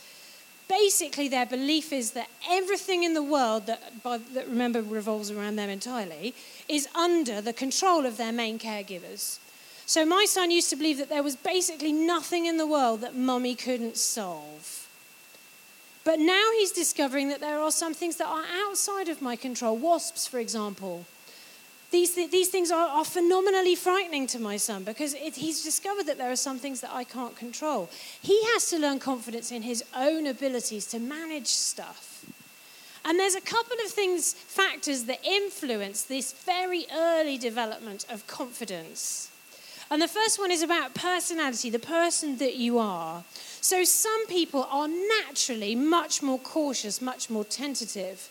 basically 0.69 1.29
their 1.29 1.47
belief 1.47 1.93
is 1.93 2.13
that 2.13 2.29
everything 2.49 3.05
in 3.05 3.15
the 3.15 3.23
world 3.23 3.67
that, 3.67 4.03
by, 4.03 4.19
that 4.19 4.49
remember 4.49 4.83
revolves 4.83 5.31
around 5.31 5.57
them 5.57 5.69
entirely 5.69 6.35
is 6.69 6.89
under 6.95 7.41
the 7.41 7.53
control 7.53 8.07
of 8.07 8.17
their 8.17 8.33
main 8.33 8.59
caregivers. 8.59 9.39
So 9.89 10.05
my 10.05 10.27
son 10.29 10.51
used 10.51 10.69
to 10.69 10.77
believe 10.77 10.99
that 10.99 11.09
there 11.09 11.23
was 11.23 11.35
basically 11.35 11.95
nothing 11.95 12.45
in 12.45 12.59
the 12.59 12.67
world 12.67 13.01
that 13.01 13.17
mummy 13.17 13.55
couldn't 13.55 13.97
solve. 13.97 14.87
But 16.05 16.19
now 16.19 16.51
he's 16.59 16.73
discovering 16.73 17.31
that 17.31 17.41
there 17.41 17.59
are 17.59 17.71
some 17.71 17.95
things 17.95 18.17
that 18.17 18.27
are 18.27 18.45
outside 18.67 19.09
of 19.09 19.23
my 19.23 19.35
control. 19.35 19.79
Wasps, 19.79 20.27
for 20.27 20.41
example. 20.41 21.07
These, 21.91 22.17
th- 22.17 22.31
these 22.31 22.51
things 22.51 22.71
are, 22.71 22.87
are, 22.87 23.05
phenomenally 23.05 23.75
frightening 23.75 24.27
to 24.27 24.39
my 24.39 24.59
son 24.59 24.85
because 24.85 25.15
it, 25.15 25.37
he's 25.37 25.65
discovered 25.65 26.05
that 26.05 26.19
there 26.19 26.31
are 26.31 26.37
some 26.37 26.59
things 26.59 26.83
that 26.83 26.93
I 26.93 27.05
can't 27.05 27.35
control. 27.35 27.89
He 28.21 28.45
has 28.53 28.69
to 28.69 28.79
learn 28.79 28.99
confidence 28.99 29.51
in 29.51 29.63
his 29.63 29.83
own 29.97 30.27
abilities 30.27 30.85
to 30.89 30.99
manage 30.99 31.47
stuff. 31.47 32.27
And 33.07 33.19
there's 33.19 33.37
a 33.37 33.41
couple 33.41 33.79
of 33.83 33.91
things, 33.91 34.35
factors 34.35 35.05
that 35.05 35.25
influence 35.25 36.03
this 36.03 36.35
very 36.35 36.85
early 36.95 37.39
development 37.39 38.05
of 38.11 38.27
confidence. 38.27 39.31
And 39.91 40.03
the 40.03 40.09
first 40.09 40.39
one 40.39 40.51
is 40.51 40.63
about 40.63 40.95
personality, 40.95 41.71
the 41.71 41.79
person 41.79 42.37
that 42.39 42.57
you 42.57 42.79
are. 42.79 43.25
So 43.61 43.85
some 43.85 44.27
people 44.27 44.69
are 44.71 44.89
naturally 44.89 45.75
much 45.75 46.23
more 46.23 46.39
cautious, 46.39 47.01
much 47.01 47.31
more 47.31 47.45
tentative. 47.45 48.31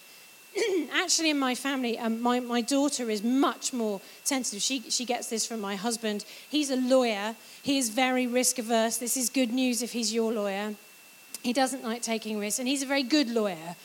Actually, 0.93 1.31
in 1.31 1.39
my 1.39 1.55
family, 1.55 1.97
um, 1.97 2.21
my, 2.21 2.39
my 2.39 2.61
daughter 2.61 3.09
is 3.09 3.23
much 3.23 3.73
more 3.73 4.01
tentative. 4.23 4.61
She, 4.61 4.81
she 4.89 5.03
gets 5.03 5.29
this 5.29 5.47
from 5.47 5.59
my 5.59 5.75
husband. 5.75 6.25
He's 6.49 6.69
a 6.69 6.75
lawyer, 6.75 7.35
he 7.63 7.77
is 7.77 7.89
very 7.89 8.27
risk 8.27 8.59
averse. 8.59 8.97
This 8.97 9.17
is 9.17 9.29
good 9.29 9.51
news 9.51 9.81
if 9.81 9.93
he's 9.93 10.13
your 10.13 10.31
lawyer. 10.31 10.75
He 11.43 11.53
doesn't 11.53 11.83
like 11.83 12.01
taking 12.01 12.39
risks, 12.39 12.59
and 12.59 12.67
he's 12.67 12.83
a 12.83 12.87
very 12.87 13.03
good 13.03 13.29
lawyer 13.29 13.75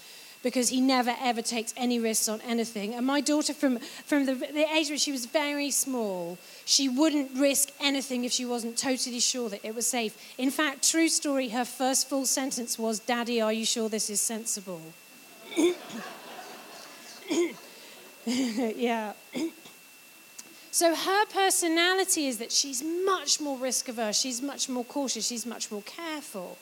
because 0.42 0.68
he 0.70 0.80
never 0.80 1.14
ever 1.20 1.40
takes 1.42 1.72
any 1.76 1.98
risks 1.98 2.28
on 2.28 2.40
anything. 2.42 2.94
And 2.94 3.06
my 3.06 3.20
daughter, 3.20 3.54
from, 3.54 3.78
from 3.78 4.26
the, 4.26 4.34
the 4.34 4.66
age 4.74 4.88
when 4.88 4.98
she 4.98 5.12
was 5.12 5.26
very 5.26 5.70
small, 5.70 6.38
she 6.64 6.88
wouldn't 6.88 7.30
risk 7.38 7.70
anything 7.80 8.24
if 8.24 8.32
she 8.32 8.44
wasn't 8.44 8.76
totally 8.76 9.20
sure 9.20 9.48
that 9.48 9.64
it 9.64 9.74
was 9.74 9.86
safe. 9.86 10.16
In 10.38 10.50
fact, 10.50 10.90
true 10.90 11.08
story, 11.08 11.50
her 11.50 11.64
first 11.64 12.08
full 12.08 12.26
sentence 12.26 12.78
was, 12.78 12.98
Daddy, 12.98 13.40
are 13.40 13.52
you 13.52 13.64
sure 13.64 13.88
this 13.88 14.10
is 14.10 14.20
sensible? 14.20 14.82
yeah. 18.26 19.12
So 20.70 20.94
her 20.94 21.26
personality 21.26 22.26
is 22.26 22.38
that 22.38 22.50
she's 22.50 22.82
much 22.82 23.40
more 23.40 23.58
risk 23.58 23.88
averse, 23.88 24.18
she's 24.18 24.40
much 24.40 24.68
more 24.68 24.84
cautious, 24.84 25.26
she's 25.26 25.44
much 25.44 25.70
more 25.70 25.82
careful 25.82 26.56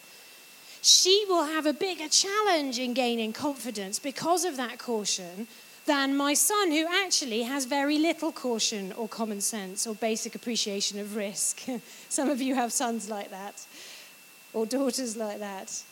she 0.83 1.25
will 1.29 1.45
have 1.45 1.67
a 1.67 1.73
bigger 1.73 2.09
challenge 2.09 2.79
in 2.79 2.95
gaining 2.95 3.33
confidence 3.33 3.99
because 3.99 4.45
of 4.45 4.57
that 4.57 4.79
caution 4.79 5.47
than 5.87 6.17
my 6.17 6.35
son, 6.35 6.71
who 6.71 6.87
actually 6.87 7.43
has 7.43 7.65
very 7.65 7.99
little 7.99 8.33
caution 8.33 8.93
or 8.93 9.09
common 9.09 9.41
sense 9.41 9.87
or 9.87 9.95
basic 9.95 10.35
appreciation 10.35 10.99
of 11.01 11.17
risk. 11.17 11.63
Some 12.09 12.31
of 12.31 12.41
you 12.41 12.55
have 12.55 12.73
sons 12.73 13.09
like 13.09 13.31
that 13.31 13.67
or 14.53 14.67
daughters 14.67 15.17
like 15.17 15.39
that. 15.39 15.83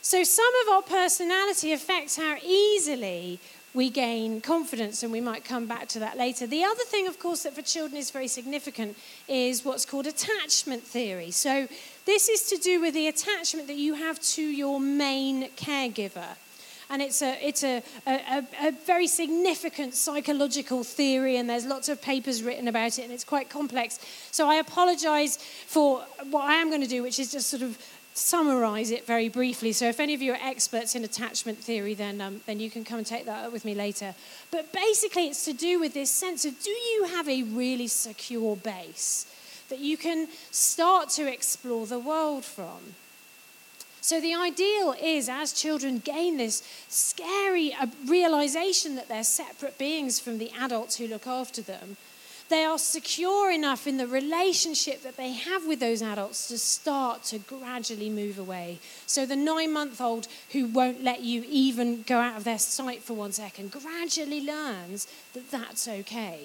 So, 0.00 0.24
some 0.24 0.52
of 0.66 0.74
our 0.74 0.82
personality 0.82 1.72
affects 1.72 2.16
how 2.16 2.36
easily 2.44 3.38
we 3.74 3.88
gain 3.88 4.40
confidence, 4.40 5.02
and 5.02 5.12
we 5.12 5.20
might 5.20 5.44
come 5.44 5.66
back 5.66 5.88
to 5.88 6.00
that 6.00 6.18
later. 6.18 6.46
The 6.46 6.64
other 6.64 6.84
thing, 6.84 7.06
of 7.06 7.18
course, 7.18 7.44
that 7.44 7.54
for 7.54 7.62
children 7.62 7.98
is 7.98 8.10
very 8.10 8.28
significant 8.28 8.98
is 9.28 9.64
what's 9.64 9.86
called 9.86 10.06
attachment 10.06 10.82
theory. 10.82 11.30
So, 11.30 11.68
this 12.04 12.28
is 12.28 12.42
to 12.50 12.56
do 12.56 12.80
with 12.80 12.94
the 12.94 13.08
attachment 13.08 13.68
that 13.68 13.76
you 13.76 13.94
have 13.94 14.20
to 14.20 14.42
your 14.42 14.80
main 14.80 15.48
caregiver. 15.50 16.36
And 16.90 17.00
it's 17.00 17.22
a, 17.22 17.38
it's 17.42 17.64
a, 17.64 17.82
a, 18.06 18.46
a, 18.60 18.72
very 18.84 19.06
significant 19.06 19.94
psychological 19.94 20.84
theory, 20.84 21.38
and 21.38 21.48
there's 21.48 21.64
lots 21.64 21.88
of 21.88 22.02
papers 22.02 22.42
written 22.42 22.68
about 22.68 22.98
it, 22.98 23.02
and 23.02 23.12
it's 23.12 23.24
quite 23.24 23.48
complex. 23.48 23.98
So 24.30 24.46
I 24.46 24.56
apologize 24.56 25.38
for 25.66 26.04
what 26.30 26.44
I 26.44 26.54
am 26.54 26.68
going 26.68 26.82
to 26.82 26.86
do, 26.86 27.02
which 27.02 27.18
is 27.18 27.32
just 27.32 27.48
sort 27.48 27.62
of 27.62 27.78
summarize 28.14 28.90
it 28.90 29.06
very 29.06 29.30
briefly. 29.30 29.72
So, 29.72 29.88
if 29.88 30.00
any 30.00 30.12
of 30.12 30.20
you 30.20 30.32
are 30.32 30.38
experts 30.42 30.94
in 30.94 31.02
attachment 31.02 31.56
theory, 31.56 31.94
then, 31.94 32.20
um, 32.20 32.42
then 32.46 32.60
you 32.60 32.70
can 32.70 32.84
come 32.84 32.98
and 32.98 33.06
take 33.06 33.24
that 33.24 33.46
up 33.46 33.52
with 33.52 33.64
me 33.64 33.74
later. 33.74 34.14
But 34.50 34.70
basically, 34.72 35.28
it's 35.28 35.46
to 35.46 35.54
do 35.54 35.80
with 35.80 35.94
this 35.94 36.10
sense 36.10 36.44
of 36.44 36.60
do 36.60 36.70
you 36.70 37.04
have 37.04 37.26
a 37.26 37.42
really 37.44 37.88
secure 37.88 38.54
base 38.56 39.31
that 39.72 39.80
you 39.80 39.96
can 39.96 40.28
start 40.50 41.08
to 41.08 41.26
explore 41.32 41.86
the 41.86 41.98
world 41.98 42.44
from? 42.44 42.94
So, 44.02 44.20
the 44.20 44.34
ideal 44.34 44.94
is 45.00 45.30
as 45.30 45.52
children 45.52 45.98
gain 45.98 46.36
this 46.36 46.62
scary 46.88 47.72
uh, 47.72 47.86
realization 48.06 48.96
that 48.96 49.08
they're 49.08 49.24
separate 49.24 49.78
beings 49.78 50.20
from 50.20 50.36
the 50.36 50.50
adults 50.60 50.96
who 50.96 51.06
look 51.06 51.26
after 51.26 51.62
them 51.62 51.96
they 52.52 52.64
are 52.64 52.78
secure 52.78 53.50
enough 53.50 53.86
in 53.86 53.96
the 53.96 54.06
relationship 54.06 55.02
that 55.02 55.16
they 55.16 55.32
have 55.32 55.66
with 55.66 55.80
those 55.80 56.02
adults 56.02 56.48
to 56.48 56.58
start 56.58 57.24
to 57.24 57.38
gradually 57.38 58.10
move 58.10 58.38
away. 58.38 58.78
So 59.06 59.24
the 59.24 59.36
nine 59.36 59.72
month 59.72 60.02
old 60.02 60.28
who 60.50 60.66
won't 60.66 61.02
let 61.02 61.22
you 61.22 61.46
even 61.48 62.02
go 62.02 62.18
out 62.18 62.36
of 62.36 62.44
their 62.44 62.58
sight 62.58 63.02
for 63.02 63.14
one 63.14 63.32
second 63.32 63.72
gradually 63.72 64.44
learns 64.44 65.08
that 65.32 65.50
that's 65.50 65.88
okay. 65.88 66.40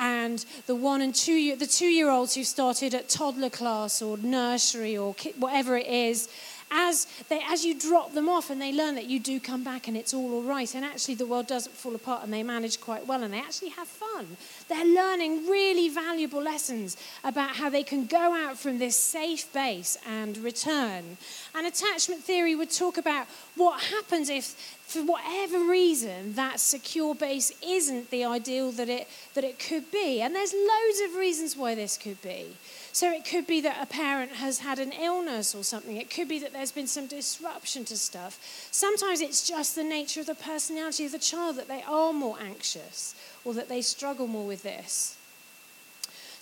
And 0.00 0.42
the 0.66 0.74
one 0.74 1.02
and 1.02 1.14
two 1.14 1.34
year, 1.34 1.56
the 1.56 1.66
two 1.66 1.88
year 1.88 2.08
olds 2.08 2.34
who 2.34 2.42
started 2.42 2.94
at 2.94 3.10
toddler 3.10 3.50
class 3.50 4.00
or 4.00 4.16
nursery 4.16 4.96
or 4.96 5.14
whatever 5.38 5.76
it 5.76 5.86
is, 5.86 6.30
as, 6.70 7.06
they, 7.28 7.40
as 7.48 7.64
you 7.64 7.78
drop 7.78 8.14
them 8.14 8.28
off 8.28 8.50
and 8.50 8.60
they 8.60 8.72
learn 8.72 8.94
that 8.94 9.06
you 9.06 9.18
do 9.18 9.40
come 9.40 9.64
back 9.64 9.88
and 9.88 9.96
it's 9.96 10.14
all 10.14 10.34
all 10.34 10.42
right, 10.42 10.74
and 10.74 10.84
actually 10.84 11.14
the 11.14 11.26
world 11.26 11.46
doesn't 11.46 11.74
fall 11.74 11.94
apart 11.94 12.22
and 12.22 12.32
they 12.32 12.42
manage 12.42 12.80
quite 12.80 13.06
well 13.06 13.22
and 13.22 13.32
they 13.32 13.38
actually 13.38 13.70
have 13.70 13.88
fun. 13.88 14.26
They're 14.68 14.84
learning 14.84 15.48
really 15.48 15.88
valuable 15.88 16.42
lessons 16.42 16.96
about 17.24 17.56
how 17.56 17.70
they 17.70 17.82
can 17.82 18.06
go 18.06 18.34
out 18.34 18.58
from 18.58 18.78
this 18.78 18.96
safe 18.96 19.52
base 19.52 19.98
and 20.06 20.38
return. 20.38 21.16
And 21.54 21.66
attachment 21.66 22.22
theory 22.22 22.54
would 22.54 22.70
talk 22.70 22.96
about 22.96 23.26
what 23.56 23.80
happens 23.80 24.28
if 24.28 24.54
for 24.90 25.04
whatever 25.04 25.60
reason, 25.60 26.34
that 26.34 26.58
secure 26.58 27.14
base 27.14 27.52
isn't 27.64 28.10
the 28.10 28.24
ideal 28.24 28.72
that 28.72 28.88
it, 28.88 29.06
that 29.34 29.44
it 29.44 29.60
could 29.60 29.90
be. 29.92 30.20
And 30.20 30.34
there's 30.34 30.52
loads 30.52 31.00
of 31.08 31.16
reasons 31.16 31.56
why 31.56 31.76
this 31.76 31.96
could 31.96 32.20
be. 32.22 32.46
So 32.92 33.12
it 33.12 33.24
could 33.24 33.46
be 33.46 33.60
that 33.60 33.82
a 33.82 33.86
parent 33.86 34.32
has 34.32 34.58
had 34.58 34.78
an 34.78 34.92
illness 34.92 35.54
or 35.54 35.62
something. 35.62 35.96
It 35.96 36.10
could 36.10 36.28
be 36.28 36.38
that 36.40 36.52
there's 36.52 36.72
been 36.72 36.88
some 36.88 37.06
disruption 37.06 37.84
to 37.86 37.96
stuff. 37.96 38.38
Sometimes 38.70 39.20
it's 39.20 39.46
just 39.46 39.74
the 39.74 39.84
nature 39.84 40.20
of 40.20 40.26
the 40.26 40.34
personality 40.34 41.06
of 41.06 41.12
the 41.12 41.18
child 41.18 41.56
that 41.56 41.68
they 41.68 41.82
are 41.86 42.12
more 42.12 42.36
anxious 42.40 43.14
or 43.44 43.54
that 43.54 43.68
they 43.68 43.80
struggle 43.80 44.26
more 44.26 44.46
with 44.46 44.62
this. 44.62 45.16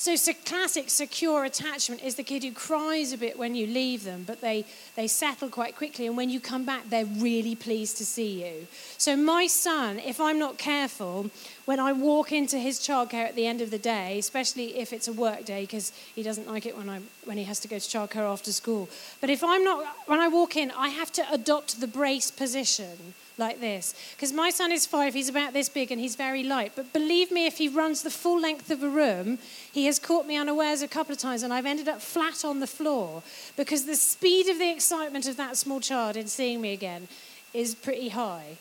So, 0.01 0.15
so, 0.15 0.33
classic 0.45 0.91
secure 0.91 1.45
attachment 1.45 2.05
is 2.05 2.15
the 2.15 2.23
kid 2.23 2.45
who 2.45 2.53
cries 2.53 3.13
a 3.13 3.19
bit 3.19 3.37
when 3.37 3.57
you 3.57 3.67
leave 3.67 4.05
them, 4.05 4.23
but 4.25 4.41
they, 4.41 4.65
they 4.95 5.09
settle 5.09 5.49
quite 5.49 5.75
quickly. 5.75 6.07
And 6.07 6.17
when 6.17 6.31
you 6.31 6.39
come 6.39 6.65
back, 6.65 6.89
they're 6.89 7.05
really 7.05 7.57
pleased 7.57 7.97
to 7.97 8.07
see 8.07 8.45
you. 8.45 8.69
So, 8.97 9.17
my 9.17 9.49
son, 9.49 9.99
if 9.99 10.21
I'm 10.21 10.39
not 10.39 10.57
careful, 10.57 11.33
when 11.65 11.81
I 11.81 11.93
walk 11.93 12.31
into 12.31 12.59
his 12.59 12.79
childcare 12.79 13.27
at 13.27 13.35
the 13.35 13.49
end 13.49 13.61
of 13.61 13.73
the 13.73 13.79
day, 13.79 14.21
especially 14.21 14.79
if 14.79 14.93
it's 14.93 15.09
a 15.09 15.13
work 15.13 15.45
day, 15.45 15.63
because 15.63 15.91
he 16.15 16.23
doesn't 16.23 16.47
like 16.47 16.65
it 16.65 16.77
when, 16.77 16.89
I, 16.89 17.01
when 17.25 17.37
he 17.37 17.43
has 17.43 17.59
to 17.59 17.69
go 17.69 17.81
to 17.81 17.99
childcare 17.99 18.33
after 18.33 18.53
school. 18.53 18.89
But 19.21 19.31
if 19.31 19.43
I'm 19.43 19.65
not, 19.65 19.85
when 20.07 20.21
I 20.21 20.29
walk 20.29 20.57
in, 20.57 20.71
I 20.71 20.91
have 20.91 21.11
to 21.15 21.25
adopt 21.33 21.81
the 21.81 21.89
brace 21.89 22.31
position 22.31 23.15
like 23.39 23.61
this. 23.61 23.95
Because 24.17 24.33
my 24.33 24.51
son 24.51 24.73
is 24.73 24.87
five, 24.87 25.15
he's 25.15 25.29
about 25.29 25.53
this 25.53 25.69
big, 25.69 25.91
and 25.91 26.01
he's 26.01 26.17
very 26.17 26.43
light. 26.43 26.73
But 26.75 26.93
believe 26.93 27.31
me, 27.31 27.47
if 27.47 27.59
he 27.59 27.69
runs 27.69 28.03
the 28.03 28.11
full 28.11 28.41
length 28.41 28.71
of 28.71 28.83
a 28.83 28.89
room, 28.89 29.39
he 29.73 29.87
has 29.87 29.99
caught 29.99 30.27
me 30.27 30.37
unawares 30.37 30.83
a 30.83 30.89
couple 30.89 31.13
of 31.13 31.19
times, 31.19 31.43
and 31.43 31.53
I've 31.53 31.67
ended 31.67 31.89
up 31.89 32.01
flat 32.01 32.45
on 32.45 32.61
the 32.61 32.67
floor 32.67 33.23
because 33.57 33.85
the 33.85 33.97
speed 33.97 34.49
of 34.49 34.59
the 34.59 34.71
excitement 34.71 35.27
of 35.27 35.37
that 35.37 35.57
small 35.57 35.81
child 35.81 36.17
in 36.17 36.27
seeing 36.27 36.61
me 36.61 36.73
again 36.73 37.09
is 37.55 37.75
pretty 37.75 38.11
high. 38.11 38.59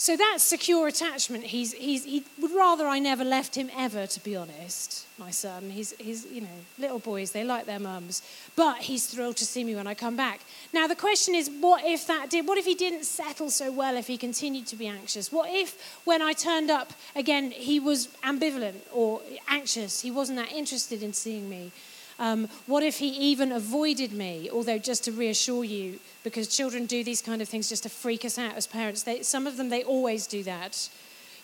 So 0.00 0.16
that's 0.16 0.44
secure 0.44 0.86
attachment. 0.86 1.42
He's, 1.42 1.72
he's, 1.72 2.04
he 2.04 2.22
would 2.40 2.52
rather 2.52 2.86
I 2.86 3.00
never 3.00 3.24
left 3.24 3.56
him 3.56 3.68
ever, 3.76 4.06
to 4.06 4.20
be 4.20 4.36
honest, 4.36 5.04
my 5.18 5.32
son. 5.32 5.70
He's, 5.70 5.92
he's, 5.98 6.24
you 6.26 6.40
know, 6.40 6.58
little 6.78 7.00
boys, 7.00 7.32
they 7.32 7.42
like 7.42 7.66
their 7.66 7.80
mums. 7.80 8.22
But 8.54 8.78
he's 8.78 9.06
thrilled 9.06 9.36
to 9.38 9.44
see 9.44 9.64
me 9.64 9.74
when 9.74 9.88
I 9.88 9.94
come 9.94 10.14
back. 10.14 10.42
Now, 10.72 10.86
the 10.86 10.94
question 10.94 11.34
is, 11.34 11.50
what 11.50 11.84
if 11.84 12.06
that 12.06 12.30
did, 12.30 12.46
what 12.46 12.58
if 12.58 12.64
he 12.64 12.76
didn't 12.76 13.06
settle 13.06 13.50
so 13.50 13.72
well 13.72 13.96
if 13.96 14.06
he 14.06 14.16
continued 14.16 14.68
to 14.68 14.76
be 14.76 14.86
anxious? 14.86 15.32
What 15.32 15.50
if 15.50 15.98
when 16.04 16.22
I 16.22 16.32
turned 16.32 16.70
up 16.70 16.92
again, 17.16 17.50
he 17.50 17.80
was 17.80 18.06
ambivalent 18.22 18.76
or 18.92 19.20
anxious? 19.48 20.00
He 20.00 20.12
wasn't 20.12 20.38
that 20.38 20.52
interested 20.52 21.02
in 21.02 21.12
seeing 21.12 21.50
me. 21.50 21.72
Um, 22.18 22.48
what 22.66 22.82
if 22.82 22.98
he 22.98 23.08
even 23.08 23.52
avoided 23.52 24.12
me? 24.12 24.50
Although, 24.52 24.78
just 24.78 25.04
to 25.04 25.12
reassure 25.12 25.64
you, 25.64 26.00
because 26.24 26.48
children 26.48 26.86
do 26.86 27.04
these 27.04 27.22
kind 27.22 27.40
of 27.40 27.48
things 27.48 27.68
just 27.68 27.84
to 27.84 27.88
freak 27.88 28.24
us 28.24 28.38
out 28.38 28.54
as 28.54 28.66
parents, 28.66 29.04
they, 29.04 29.22
some 29.22 29.46
of 29.46 29.56
them, 29.56 29.68
they 29.68 29.84
always 29.84 30.26
do 30.26 30.42
that. 30.42 30.88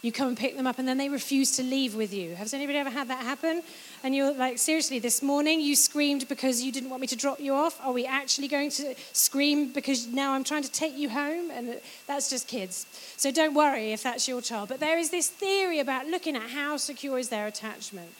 You 0.04 0.12
come 0.12 0.28
and 0.28 0.37
pick 0.37 0.54
them 0.54 0.66
up 0.66 0.78
and 0.78 0.87
then 0.87 0.99
they 0.99 1.09
refuse 1.09 1.57
to 1.57 1.62
leave 1.62 1.95
with 1.95 2.12
you. 2.12 2.35
Has 2.35 2.52
anybody 2.52 2.76
ever 2.76 2.90
had 2.90 3.09
that 3.09 3.25
happen? 3.25 3.62
And 4.02 4.14
you're 4.14 4.35
like, 4.35 4.59
seriously, 4.59 4.99
this 4.99 5.23
morning 5.23 5.62
you 5.62 5.75
screamed 5.75 6.28
because 6.28 6.62
you 6.62 6.71
didn't 6.71 6.90
want 6.90 7.00
me 7.00 7.07
to 7.07 7.16
drop 7.16 7.40
you 7.40 7.54
off. 7.54 7.81
Are 7.83 7.90
we 7.90 8.04
actually 8.04 8.49
going 8.49 8.69
to 8.73 8.95
scream 9.14 9.73
because 9.73 10.07
now 10.07 10.35
I'm 10.35 10.45
trying 10.45 10.62
to 10.62 10.71
take 10.71 10.95
you 10.99 11.09
home? 11.09 11.50
And 11.50 11.81
that's 12.07 12.28
just 12.28 12.49
kids. 12.49 12.85
So 13.16 13.31
don't 13.31 13.54
worry 13.54 13.95
if 13.95 14.02
that's 14.02 14.28
your 14.28 14.43
child. 14.43 14.69
But 14.69 14.78
there 14.78 14.99
is 14.99 15.09
this 15.09 15.31
theory 15.31 15.78
about 15.78 16.07
looking 16.07 16.37
at 16.37 16.50
how 16.50 16.76
secure 16.76 17.19
is 17.19 17.31
their 17.31 17.47
attachment. 17.47 18.11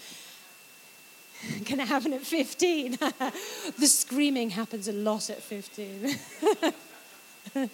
Can 1.65 1.79
happen 1.79 2.13
at 2.13 2.23
15? 2.23 2.93
the 3.79 3.87
screaming 3.87 4.51
happens 4.51 4.89
a 4.89 4.93
lot 4.93 5.31
at 5.31 5.43
15. 5.43 6.17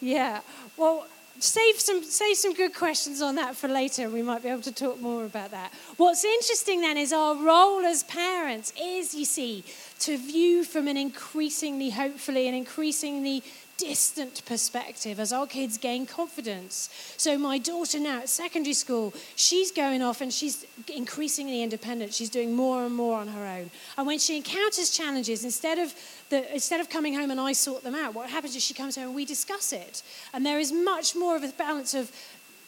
yeah. 0.00 0.40
Well, 0.76 1.06
save 1.38 1.80
some, 1.80 2.02
save 2.02 2.36
some 2.36 2.54
good 2.54 2.74
questions 2.74 3.22
on 3.22 3.34
that 3.36 3.56
for 3.56 3.68
later. 3.68 4.08
We 4.10 4.22
might 4.22 4.42
be 4.42 4.48
able 4.48 4.62
to 4.62 4.72
talk 4.72 5.00
more 5.00 5.24
about 5.24 5.50
that. 5.52 5.72
What's 5.96 6.24
interesting 6.24 6.80
then 6.80 6.96
is 6.96 7.12
our 7.12 7.34
role 7.34 7.84
as 7.84 8.02
parents 8.04 8.72
is, 8.80 9.14
you 9.14 9.24
see, 9.24 9.64
to 10.00 10.16
view 10.16 10.64
from 10.64 10.88
an 10.88 10.96
increasingly, 10.96 11.90
hopefully, 11.90 12.48
an 12.48 12.54
increasingly 12.54 13.42
distant 13.80 14.44
perspective 14.44 15.18
as 15.18 15.32
our 15.32 15.46
kids 15.46 15.78
gain 15.78 16.04
confidence. 16.04 16.90
So, 17.16 17.38
my 17.38 17.56
daughter 17.58 17.98
now 17.98 18.20
at 18.20 18.28
secondary 18.28 18.74
school, 18.74 19.14
she's 19.36 19.72
going 19.72 20.02
off 20.02 20.20
and 20.20 20.32
she's 20.32 20.66
increasingly 20.94 21.62
independent. 21.62 22.12
She's 22.12 22.28
doing 22.28 22.54
more 22.54 22.84
and 22.84 22.94
more 22.94 23.18
on 23.18 23.28
her 23.28 23.46
own. 23.46 23.70
And 23.96 24.06
when 24.06 24.18
she 24.18 24.36
encounters 24.36 24.90
challenges, 24.90 25.44
instead 25.44 25.78
of, 25.78 25.94
the, 26.28 26.52
instead 26.52 26.80
of 26.80 26.90
coming 26.90 27.14
home 27.14 27.30
and 27.30 27.40
I 27.40 27.52
sort 27.52 27.82
them 27.82 27.94
out, 27.94 28.14
what 28.14 28.28
happens 28.28 28.54
is 28.54 28.62
she 28.62 28.74
comes 28.74 28.96
home 28.96 29.06
and 29.06 29.14
we 29.14 29.24
discuss 29.24 29.72
it. 29.72 30.02
And 30.34 30.44
there 30.44 30.58
is 30.58 30.72
much 30.72 31.16
more 31.16 31.34
of 31.34 31.42
a 31.42 31.48
balance 31.48 31.94
of, 31.94 32.12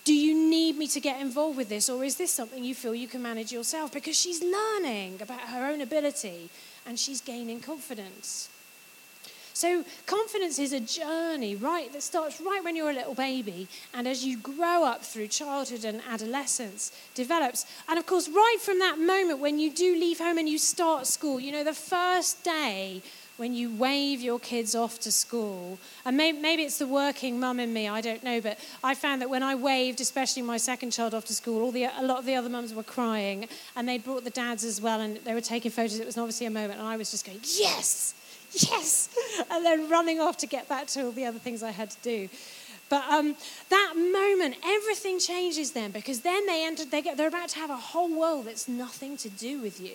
do 0.04 0.14
you 0.14 0.34
need 0.34 0.76
me 0.78 0.88
to 0.88 1.00
get 1.00 1.20
involved 1.20 1.56
with 1.56 1.68
this, 1.68 1.88
or 1.88 2.02
is 2.02 2.16
this 2.16 2.32
something 2.32 2.64
you 2.64 2.74
feel 2.74 2.94
you 2.94 3.06
can 3.06 3.22
manage 3.22 3.52
yourself? 3.52 3.92
Because 3.92 4.18
she's 4.18 4.42
learning 4.42 5.20
about 5.20 5.40
her 5.40 5.66
own 5.66 5.80
ability 5.80 6.50
and 6.86 6.98
she's 6.98 7.20
gaining 7.20 7.60
confidence. 7.60 8.48
So, 9.54 9.84
confidence 10.06 10.58
is 10.58 10.72
a 10.72 10.80
journey, 10.80 11.56
right, 11.56 11.92
that 11.92 12.02
starts 12.02 12.40
right 12.40 12.62
when 12.64 12.74
you're 12.74 12.90
a 12.90 12.94
little 12.94 13.14
baby, 13.14 13.68
and 13.92 14.08
as 14.08 14.24
you 14.24 14.38
grow 14.38 14.84
up 14.84 15.02
through 15.02 15.28
childhood 15.28 15.84
and 15.84 16.00
adolescence, 16.08 16.92
develops. 17.14 17.66
And 17.88 17.98
of 17.98 18.06
course, 18.06 18.28
right 18.28 18.56
from 18.60 18.78
that 18.78 18.98
moment 18.98 19.40
when 19.40 19.58
you 19.58 19.70
do 19.70 19.94
leave 19.94 20.18
home 20.18 20.38
and 20.38 20.48
you 20.48 20.58
start 20.58 21.06
school, 21.06 21.38
you 21.38 21.52
know, 21.52 21.64
the 21.64 21.74
first 21.74 22.42
day 22.44 23.02
when 23.36 23.54
you 23.54 23.74
wave 23.74 24.20
your 24.20 24.38
kids 24.38 24.74
off 24.74 25.00
to 25.00 25.10
school, 25.10 25.78
and 26.04 26.16
maybe, 26.16 26.38
maybe 26.38 26.62
it's 26.62 26.78
the 26.78 26.86
working 26.86 27.40
mum 27.40 27.58
in 27.60 27.72
me, 27.72 27.88
I 27.88 28.00
don't 28.00 28.22
know, 28.22 28.40
but 28.40 28.58
I 28.84 28.94
found 28.94 29.20
that 29.22 29.30
when 29.30 29.42
I 29.42 29.54
waved, 29.54 30.00
especially 30.00 30.42
my 30.42 30.58
second 30.58 30.92
child 30.92 31.14
off 31.14 31.24
to 31.26 31.34
school, 31.34 31.62
all 31.62 31.72
the, 31.72 31.84
a 31.84 32.02
lot 32.02 32.18
of 32.18 32.26
the 32.26 32.34
other 32.34 32.48
mums 32.48 32.74
were 32.74 32.82
crying, 32.82 33.48
and 33.74 33.88
they'd 33.88 34.04
brought 34.04 34.24
the 34.24 34.30
dads 34.30 34.64
as 34.64 34.80
well, 34.80 35.00
and 35.00 35.16
they 35.18 35.34
were 35.34 35.40
taking 35.40 35.70
photos. 35.70 35.98
It 35.98 36.06
was 36.06 36.18
obviously 36.18 36.46
a 36.46 36.50
moment, 36.50 36.78
and 36.78 36.88
I 36.88 36.96
was 36.96 37.10
just 37.10 37.26
going, 37.26 37.40
yes! 37.42 38.14
yes, 38.70 39.08
and 39.50 39.64
then 39.64 39.88
running 39.88 40.20
off 40.20 40.36
to 40.38 40.46
get 40.46 40.68
back 40.68 40.86
to 40.88 41.04
all 41.04 41.12
the 41.12 41.24
other 41.24 41.38
things 41.38 41.62
I 41.62 41.70
had 41.70 41.90
to 41.90 41.96
do. 42.02 42.28
But 42.90 43.04
um, 43.08 43.36
that 43.70 43.94
moment, 43.96 44.56
everything 44.62 45.18
changes 45.18 45.72
then 45.72 45.92
because 45.92 46.20
then 46.20 46.44
they 46.46 46.66
enter, 46.66 46.84
they 46.84 47.00
get, 47.00 47.16
they're 47.16 47.28
about 47.28 47.48
to 47.50 47.58
have 47.58 47.70
a 47.70 47.76
whole 47.76 48.14
world 48.14 48.44
that's 48.46 48.68
nothing 48.68 49.16
to 49.18 49.30
do 49.30 49.62
with 49.62 49.80
you. 49.80 49.94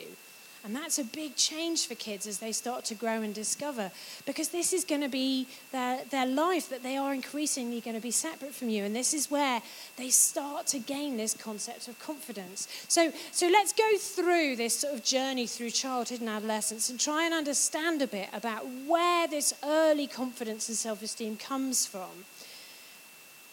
And 0.68 0.76
that's 0.76 1.00
a 1.00 1.06
big 1.06 1.38
change 1.38 1.88
for 1.88 1.96
kids 1.96 2.28
as 2.28 2.40
they 2.40 2.52
start 2.52 2.84
to 2.86 2.94
grow 2.94 3.22
and 3.22 3.34
discover, 3.34 3.90
because 4.26 4.50
this 4.50 4.74
is 4.74 4.84
going 4.84 5.00
to 5.00 5.08
be 5.08 5.48
their, 5.72 6.04
their 6.12 6.26
life, 6.26 6.68
that 6.68 6.84
they 6.84 6.98
are 6.98 7.14
increasingly 7.14 7.80
going 7.80 7.96
to 7.96 8.02
be 8.02 8.12
separate 8.12 8.54
from 8.54 8.68
you. 8.68 8.84
And 8.84 8.94
this 8.94 9.14
is 9.14 9.32
where 9.32 9.62
they 9.96 10.10
start 10.10 10.68
to 10.68 10.80
gain 10.80 11.16
this 11.16 11.34
concept 11.34 11.88
of 11.88 11.98
confidence. 12.00 12.68
So, 12.90 13.14
so 13.32 13.48
let's 13.48 13.72
go 13.72 13.98
through 13.98 14.58
this 14.58 14.80
sort 14.80 14.94
of 14.94 15.06
journey 15.06 15.48
through 15.48 15.70
childhood 15.70 16.20
and 16.20 16.28
adolescence 16.28 16.90
and 16.90 17.00
try 17.00 17.24
and 17.24 17.34
understand 17.34 18.02
a 18.02 18.08
bit 18.08 18.28
about 18.34 18.66
where 18.86 19.26
this 19.26 19.54
early 19.64 20.06
confidence 20.06 20.68
and 20.68 20.78
self 20.78 21.02
esteem 21.02 21.38
comes 21.38 21.86
from. 21.86 22.26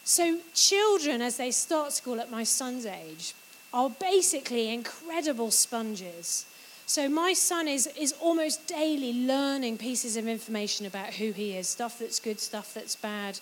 So, 0.03 0.39
children, 0.53 1.21
as 1.21 1.37
they 1.37 1.51
start 1.51 1.93
school 1.93 2.19
at 2.19 2.29
my 2.29 2.43
son's 2.43 2.85
age, 2.85 3.33
are 3.73 3.89
basically 3.89 4.73
incredible 4.73 5.51
sponges. 5.51 6.45
So 6.87 7.09
my 7.09 7.33
son 7.33 7.67
is, 7.67 7.87
is 7.99 8.13
almost 8.21 8.67
daily 8.67 9.11
learning 9.25 9.77
pieces 9.79 10.17
of 10.17 10.27
information 10.27 10.85
about 10.85 11.13
who 11.13 11.31
he 11.31 11.57
is, 11.57 11.67
stuff 11.67 11.99
that's 11.99 12.19
good, 12.19 12.39
stuff 12.39 12.73
that's 12.73 12.95
bad. 12.95 13.39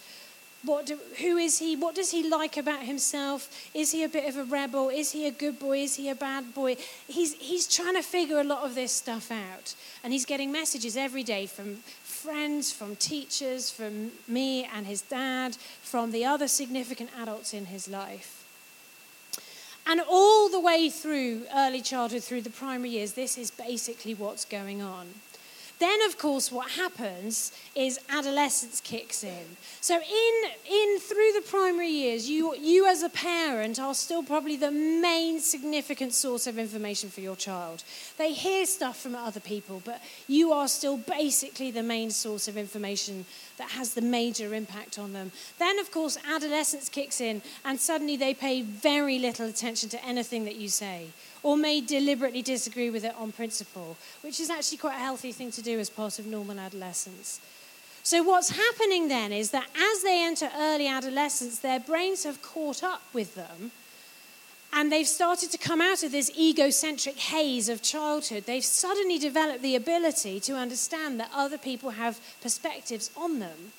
What 0.64 0.86
do, 0.86 0.98
who 1.20 1.36
is 1.36 1.60
he? 1.60 1.76
What 1.76 1.94
does 1.94 2.12
he 2.12 2.30
like 2.30 2.56
about 2.56 2.84
himself? 2.84 3.70
Is 3.74 3.92
he 3.92 4.06
a 4.06 4.08
bit 4.08 4.30
of 4.30 4.38
a 4.38 4.46
rebel? 4.46 4.88
Is 4.88 5.12
he 5.12 5.28
a 5.28 5.32
good 5.32 5.60
boy? 5.60 5.80
Is 5.80 5.96
he 5.96 6.08
a 6.08 6.16
bad 6.16 6.54
boy? 6.56 6.78
He's, 7.06 7.34
he's 7.34 7.68
trying 7.68 7.96
to 7.96 8.02
figure 8.02 8.40
a 8.40 8.46
lot 8.46 8.64
of 8.64 8.76
this 8.76 8.94
stuff 8.94 9.30
out. 9.30 9.76
And 10.06 10.14
he's 10.14 10.26
getting 10.26 10.54
messages 10.54 10.96
every 10.96 11.24
day 11.24 11.48
from 11.48 11.76
friends, 12.04 12.72
from 12.72 12.96
teachers, 12.96 13.70
from 13.70 14.12
me 14.26 14.64
and 14.64 14.88
his 14.88 15.02
dad, 15.02 15.58
from 15.82 16.12
the 16.12 16.24
other 16.24 16.48
significant 16.48 17.10
adults 17.20 17.54
in 17.54 17.66
his 17.66 17.90
life. 17.90 18.43
And 19.86 20.02
all 20.10 20.50
the 20.50 20.60
way 20.60 20.90
through 20.90 21.44
early 21.54 21.82
childhood, 21.82 22.24
through 22.24 22.42
the 22.42 22.50
primary 22.50 22.92
years, 22.92 23.14
this 23.14 23.38
is 23.38 23.52
basically 23.52 24.14
what's 24.14 24.46
going 24.46 24.82
on. 24.82 25.08
Then, 25.80 26.02
of 26.04 26.18
course, 26.18 26.52
what 26.52 26.72
happens 26.72 27.52
is 27.76 28.00
adolescence 28.10 28.80
kicks 28.80 29.24
in. 29.24 29.58
So, 29.82 29.96
in, 29.96 30.52
in 30.70 31.00
through 31.00 31.34
the 31.34 31.44
primary 31.46 31.90
years, 31.90 32.30
you, 32.30 32.56
you 32.56 32.88
as 32.88 33.04
a 33.04 33.10
parent 33.10 33.80
are 33.80 33.94
still 33.94 34.24
probably 34.24 34.56
the 34.56 34.72
main 34.72 35.40
significant 35.40 36.14
source 36.14 36.48
of 36.48 36.58
information 36.58 37.10
for 37.10 37.22
your 37.22 37.36
child. 37.36 37.84
They 38.18 38.34
hear 38.34 38.66
stuff 38.66 39.00
from 39.00 39.16
other 39.16 39.40
people, 39.40 39.82
but 39.84 40.02
you 40.28 40.52
are 40.54 40.68
still 40.68 40.98
basically 40.98 41.72
the 41.72 41.84
main 41.84 42.12
source 42.12 42.48
of 42.48 42.56
information 42.56 43.26
that 43.58 43.72
has 43.72 43.94
the 43.94 44.02
major 44.02 44.54
impact 44.54 44.98
on 44.98 45.14
them. 45.14 45.32
Then, 45.60 45.80
of 45.80 45.92
course, 45.92 46.18
adolescence 46.26 46.88
kicks 46.88 47.20
in, 47.20 47.42
and 47.66 47.80
suddenly 47.80 48.16
they 48.16 48.34
pay 48.34 48.62
very 48.62 49.20
little 49.20 49.48
attention 49.48 49.90
to 49.90 50.06
anything 50.06 50.46
that 50.46 50.56
you 50.56 50.70
say 50.70 51.10
or 51.44 51.58
may 51.58 51.82
deliberately 51.82 52.42
disagree 52.42 52.90
with 52.90 53.04
it 53.04 53.14
on 53.18 53.32
principle, 53.32 53.98
which 54.22 54.40
is 54.40 54.50
actually 54.50 54.78
quite 54.78 54.96
a 54.96 55.00
healthy 55.00 55.32
thing 55.32 55.52
to 55.52 55.62
do 55.62 55.80
as 55.80 55.90
part 55.90 56.18
of 56.18 56.26
normal 56.26 56.60
adolescence. 56.60 57.40
So, 58.02 58.24
what's 58.24 58.50
happening 58.50 59.08
then 59.08 59.32
is 59.32 59.52
that 59.52 59.68
as 59.76 60.04
they 60.04 60.24
enter 60.24 60.50
early 60.58 60.88
adolescence, 60.88 61.60
their 61.60 61.80
brains 61.80 62.24
have 62.24 62.42
caught 62.42 62.84
up 62.84 63.02
with 63.14 63.36
them 63.36 63.72
and 64.74 64.92
they've 64.92 65.08
started 65.08 65.52
to 65.52 65.58
come 65.58 65.82
out 65.82 66.04
of 66.04 66.12
this 66.12 66.32
egocentric 66.36 67.16
haze 67.18 67.70
of 67.70 67.84
childhood. 67.84 68.46
They've 68.48 68.64
suddenly 68.64 69.20
developed 69.20 69.62
the 69.62 69.76
ability 69.76 70.40
to 70.42 70.56
understand 70.56 71.20
that 71.20 71.30
other 71.34 71.60
people 71.60 71.92
have 71.92 72.20
perspectives 72.42 73.12
on 73.16 73.38
them. 73.38 73.72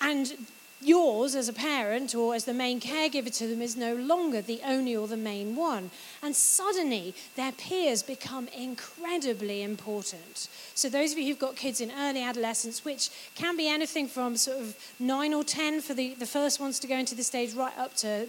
And 0.00 0.32
yours 0.80 1.34
as 1.34 1.48
a 1.48 1.52
parent 1.52 2.14
or 2.14 2.34
as 2.34 2.44
the 2.44 2.54
main 2.54 2.80
caregiver 2.80 3.34
to 3.36 3.46
them 3.46 3.60
is 3.60 3.76
no 3.76 3.94
longer 3.94 4.40
the 4.40 4.60
only 4.64 4.94
or 4.94 5.08
the 5.08 5.16
main 5.16 5.56
one. 5.56 5.90
And 6.22 6.34
suddenly 6.34 7.14
their 7.36 7.52
peers 7.52 8.02
become 8.02 8.48
incredibly 8.48 9.62
important. 9.62 10.48
So, 10.74 10.88
those 10.88 11.12
of 11.12 11.18
you 11.18 11.26
who've 11.26 11.38
got 11.38 11.56
kids 11.56 11.80
in 11.80 11.90
early 11.98 12.22
adolescence, 12.22 12.84
which 12.84 13.10
can 13.34 13.56
be 13.56 13.68
anything 13.68 14.06
from 14.08 14.36
sort 14.36 14.58
of 14.58 14.76
nine 14.98 15.34
or 15.34 15.44
10 15.44 15.80
for 15.80 15.94
the, 15.94 16.14
the 16.14 16.26
first 16.26 16.60
ones 16.60 16.78
to 16.80 16.86
go 16.86 16.96
into 16.96 17.14
the 17.14 17.24
stage, 17.24 17.54
right 17.54 17.76
up 17.76 17.94
to 17.96 18.28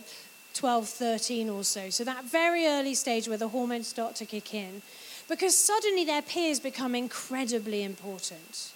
12, 0.55 0.89
13 0.89 1.49
or 1.49 1.63
so. 1.63 1.89
So, 1.89 2.03
that 2.03 2.25
very 2.25 2.65
early 2.65 2.95
stage 2.95 3.27
where 3.27 3.37
the 3.37 3.49
hormones 3.49 3.87
start 3.87 4.15
to 4.15 4.25
kick 4.25 4.53
in. 4.53 4.81
Because 5.27 5.55
suddenly 5.55 6.05
their 6.05 6.23
peers 6.23 6.59
become 6.59 6.95
incredibly 6.95 7.83
important 7.83 8.71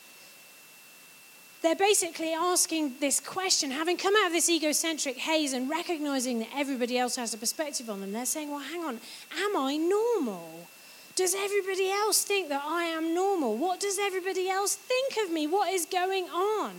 they're 1.63 1.75
basically 1.75 2.33
asking 2.33 2.95
this 2.99 3.21
question, 3.21 3.71
having 3.71 3.95
come 3.95 4.13
out 4.17 4.27
of 4.27 4.33
this 4.33 4.49
egocentric 4.49 5.17
haze 5.17 5.53
and 5.53 5.69
recognizing 5.69 6.39
that 6.39 6.49
everybody 6.53 6.97
else 6.97 7.15
has 7.15 7.33
a 7.33 7.37
perspective 7.37 7.89
on 7.89 8.01
them, 8.01 8.11
they're 8.11 8.25
saying, 8.25 8.51
well, 8.51 8.59
hang 8.59 8.83
on, 8.83 8.99
am 9.39 9.55
I 9.55 9.77
normal? 9.77 10.67
Does 11.15 11.33
everybody 11.33 11.89
else 11.89 12.23
think 12.23 12.49
that 12.49 12.63
I 12.65 12.83
am 12.83 13.15
normal? 13.15 13.55
What 13.55 13.79
does 13.79 13.97
everybody 13.97 14.49
else 14.49 14.75
think 14.75 15.15
of 15.23 15.31
me? 15.31 15.47
What 15.47 15.71
is 15.71 15.85
going 15.85 16.25
on? 16.25 16.73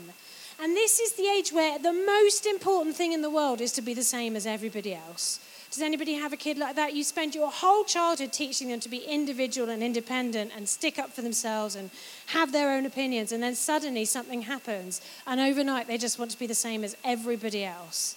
And 0.60 0.76
this 0.76 1.00
is 1.00 1.14
the 1.14 1.28
age 1.28 1.50
where 1.50 1.78
the 1.78 1.92
most 1.92 2.44
important 2.44 2.94
thing 2.94 3.12
in 3.12 3.22
the 3.22 3.30
world 3.30 3.60
is 3.60 3.72
to 3.72 3.82
be 3.82 3.94
the 3.94 4.02
same 4.02 4.36
as 4.36 4.46
everybody 4.46 4.94
else. 4.94 5.40
Does 5.74 5.82
anybody 5.82 6.14
have 6.14 6.32
a 6.32 6.36
kid 6.36 6.56
like 6.56 6.76
that? 6.76 6.94
You 6.94 7.02
spend 7.02 7.34
your 7.34 7.50
whole 7.50 7.82
childhood 7.82 8.32
teaching 8.32 8.68
them 8.68 8.78
to 8.78 8.88
be 8.88 8.98
individual 8.98 9.70
and 9.70 9.82
independent 9.82 10.52
and 10.54 10.68
stick 10.68 11.00
up 11.00 11.10
for 11.10 11.20
themselves 11.20 11.74
and 11.74 11.90
have 12.26 12.52
their 12.52 12.70
own 12.70 12.86
opinions, 12.86 13.32
and 13.32 13.42
then 13.42 13.56
suddenly 13.56 14.04
something 14.04 14.42
happens, 14.42 15.00
and 15.26 15.40
overnight 15.40 15.88
they 15.88 15.98
just 15.98 16.16
want 16.16 16.30
to 16.30 16.38
be 16.38 16.46
the 16.46 16.54
same 16.54 16.84
as 16.84 16.96
everybody 17.02 17.64
else. 17.64 18.14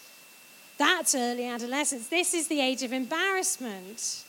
That's 0.78 1.16
early 1.16 1.48
adolescence. 1.48 2.10
This 2.10 2.36
is 2.36 2.48
the 2.48 2.62
age 2.62 2.84
of 2.84 2.94
embarrassment. 2.94 4.24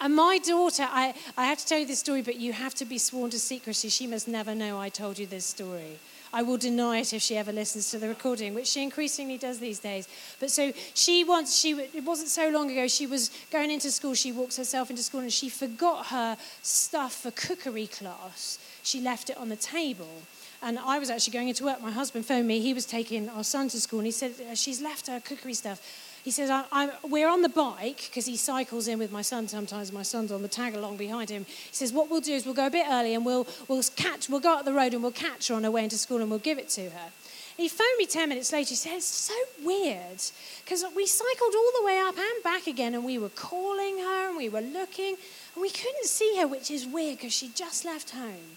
And 0.00 0.14
my 0.14 0.38
daughter, 0.38 0.86
I, 0.88 1.14
I 1.36 1.46
have 1.46 1.58
to 1.58 1.66
tell 1.66 1.80
you 1.80 1.86
this 1.86 1.98
story, 1.98 2.22
but 2.22 2.36
you 2.36 2.52
have 2.52 2.76
to 2.76 2.84
be 2.84 2.98
sworn 2.98 3.30
to 3.30 3.40
secrecy. 3.40 3.88
She 3.88 4.06
must 4.06 4.28
never 4.28 4.54
know 4.54 4.78
I 4.78 4.88
told 4.88 5.18
you 5.18 5.26
this 5.26 5.46
story. 5.46 5.98
I 6.34 6.42
will 6.42 6.56
deny 6.56 6.98
it 6.98 7.12
if 7.12 7.22
she 7.22 7.36
ever 7.36 7.52
listens 7.52 7.92
to 7.92 7.98
the 7.98 8.08
recording, 8.08 8.54
which 8.54 8.66
she 8.66 8.82
increasingly 8.82 9.38
does 9.38 9.60
these 9.60 9.78
days. 9.78 10.08
But 10.40 10.50
so 10.50 10.72
she 10.92 11.22
once, 11.22 11.56
she, 11.56 11.74
it 11.74 12.04
wasn't 12.04 12.28
so 12.28 12.48
long 12.48 12.72
ago, 12.72 12.88
she 12.88 13.06
was 13.06 13.30
going 13.52 13.70
into 13.70 13.88
school, 13.92 14.14
she 14.14 14.32
walks 14.32 14.56
herself 14.56 14.90
into 14.90 15.04
school, 15.04 15.20
and 15.20 15.32
she 15.32 15.48
forgot 15.48 16.06
her 16.06 16.36
stuff 16.60 17.14
for 17.22 17.30
cookery 17.30 17.86
class. 17.86 18.58
She 18.82 19.00
left 19.00 19.30
it 19.30 19.36
on 19.36 19.48
the 19.48 19.54
table. 19.54 20.22
And 20.60 20.76
I 20.80 20.98
was 20.98 21.08
actually 21.08 21.34
going 21.34 21.48
into 21.48 21.62
work. 21.62 21.80
My 21.80 21.92
husband 21.92 22.26
phoned 22.26 22.48
me. 22.48 22.58
He 22.58 22.74
was 22.74 22.84
taking 22.84 23.28
our 23.28 23.44
son 23.44 23.68
to 23.68 23.80
school, 23.80 24.00
and 24.00 24.06
he 24.06 24.12
said, 24.12 24.32
uh, 24.50 24.56
She's 24.56 24.82
left 24.82 25.06
her 25.06 25.20
cookery 25.20 25.54
stuff. 25.54 26.03
He 26.24 26.30
says, 26.30 26.48
I, 26.50 26.90
We're 27.06 27.28
on 27.28 27.42
the 27.42 27.50
bike 27.50 28.08
because 28.08 28.24
he 28.24 28.36
cycles 28.36 28.88
in 28.88 28.98
with 28.98 29.12
my 29.12 29.20
son 29.20 29.46
sometimes. 29.46 29.92
My 29.92 30.02
son's 30.02 30.32
on 30.32 30.40
the 30.40 30.48
tag 30.48 30.74
along 30.74 30.96
behind 30.96 31.28
him. 31.28 31.44
He 31.44 31.74
says, 31.76 31.92
What 31.92 32.10
we'll 32.10 32.22
do 32.22 32.32
is 32.32 32.46
we'll 32.46 32.54
go 32.54 32.66
a 32.66 32.70
bit 32.70 32.86
early 32.88 33.14
and 33.14 33.26
we'll, 33.26 33.46
we'll 33.68 33.82
catch, 33.94 34.30
we'll 34.30 34.40
go 34.40 34.54
up 34.54 34.64
the 34.64 34.72
road 34.72 34.94
and 34.94 35.02
we'll 35.02 35.12
catch 35.12 35.48
her 35.48 35.54
on 35.54 35.64
her 35.64 35.70
way 35.70 35.84
into 35.84 35.98
school 35.98 36.22
and 36.22 36.30
we'll 36.30 36.38
give 36.38 36.58
it 36.58 36.70
to 36.70 36.88
her. 36.88 37.10
He 37.58 37.68
phoned 37.68 37.98
me 37.98 38.06
10 38.06 38.30
minutes 38.30 38.52
later. 38.52 38.70
He 38.70 38.74
said, 38.74 38.94
It's 38.96 39.04
so 39.04 39.34
weird 39.62 40.22
because 40.64 40.82
we 40.96 41.06
cycled 41.06 41.54
all 41.54 41.72
the 41.78 41.86
way 41.86 41.98
up 42.00 42.16
and 42.16 42.42
back 42.42 42.66
again 42.66 42.94
and 42.94 43.04
we 43.04 43.18
were 43.18 43.28
calling 43.28 43.98
her 43.98 44.28
and 44.28 44.36
we 44.38 44.48
were 44.48 44.62
looking 44.62 45.16
and 45.54 45.62
we 45.62 45.68
couldn't 45.68 46.06
see 46.06 46.38
her, 46.40 46.48
which 46.48 46.70
is 46.70 46.86
weird 46.86 47.18
because 47.18 47.34
she 47.34 47.50
just 47.54 47.84
left 47.84 48.10
home. 48.10 48.56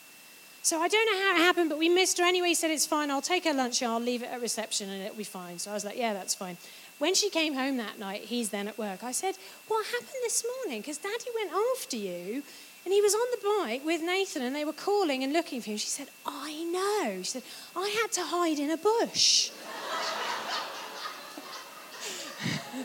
So 0.63 0.81
I 0.81 0.87
don't 0.87 1.05
know 1.05 1.21
how 1.21 1.35
it 1.35 1.39
happened, 1.39 1.69
but 1.69 1.77
we 1.77 1.87
missed 1.87 2.17
her 2.17 2.25
anyway. 2.25 2.49
He 2.49 2.55
said, 2.55 2.71
It's 2.71 2.85
fine. 2.85 3.11
I'll 3.11 3.21
take 3.21 3.43
her 3.43 3.53
lunch 3.53 3.81
and 3.81 3.91
I'll 3.91 3.99
leave 3.99 4.23
it 4.23 4.29
at 4.31 4.41
reception 4.41 4.89
and 4.89 5.03
it'll 5.03 5.17
be 5.17 5.23
fine. 5.25 5.59
So 5.59 5.71
I 5.71 5.73
was 5.73 5.83
like, 5.85 5.97
Yeah, 5.97 6.13
that's 6.13 6.33
fine. 6.33 6.57
When 6.99 7.13
she 7.13 7.29
came 7.29 7.53
home 7.53 7.77
that 7.77 7.99
night, 7.99 8.21
he's 8.21 8.49
then 8.49 8.67
at 8.67 8.77
work. 8.77 9.03
I 9.03 9.11
said, 9.11 9.37
What 9.67 9.85
happened 9.85 10.23
this 10.23 10.43
morning? 10.63 10.81
Because 10.81 10.97
Daddy 10.97 11.29
went 11.35 11.51
after 11.75 11.95
you 11.95 12.41
and 12.85 12.93
he 12.93 13.01
was 13.01 13.13
on 13.13 13.27
the 13.31 13.37
bike 13.65 13.85
with 13.85 14.01
Nathan 14.01 14.41
and 14.41 14.55
they 14.55 14.65
were 14.65 14.73
calling 14.73 15.23
and 15.23 15.31
looking 15.31 15.61
for 15.61 15.69
him. 15.71 15.77
She 15.77 15.87
said, 15.87 16.07
I 16.25 16.63
know. 16.63 17.17
She 17.21 17.29
said, 17.29 17.43
I 17.75 17.89
had 18.01 18.11
to 18.13 18.23
hide 18.23 18.57
in 18.59 18.71
a 18.71 18.77
bush. 18.77 19.51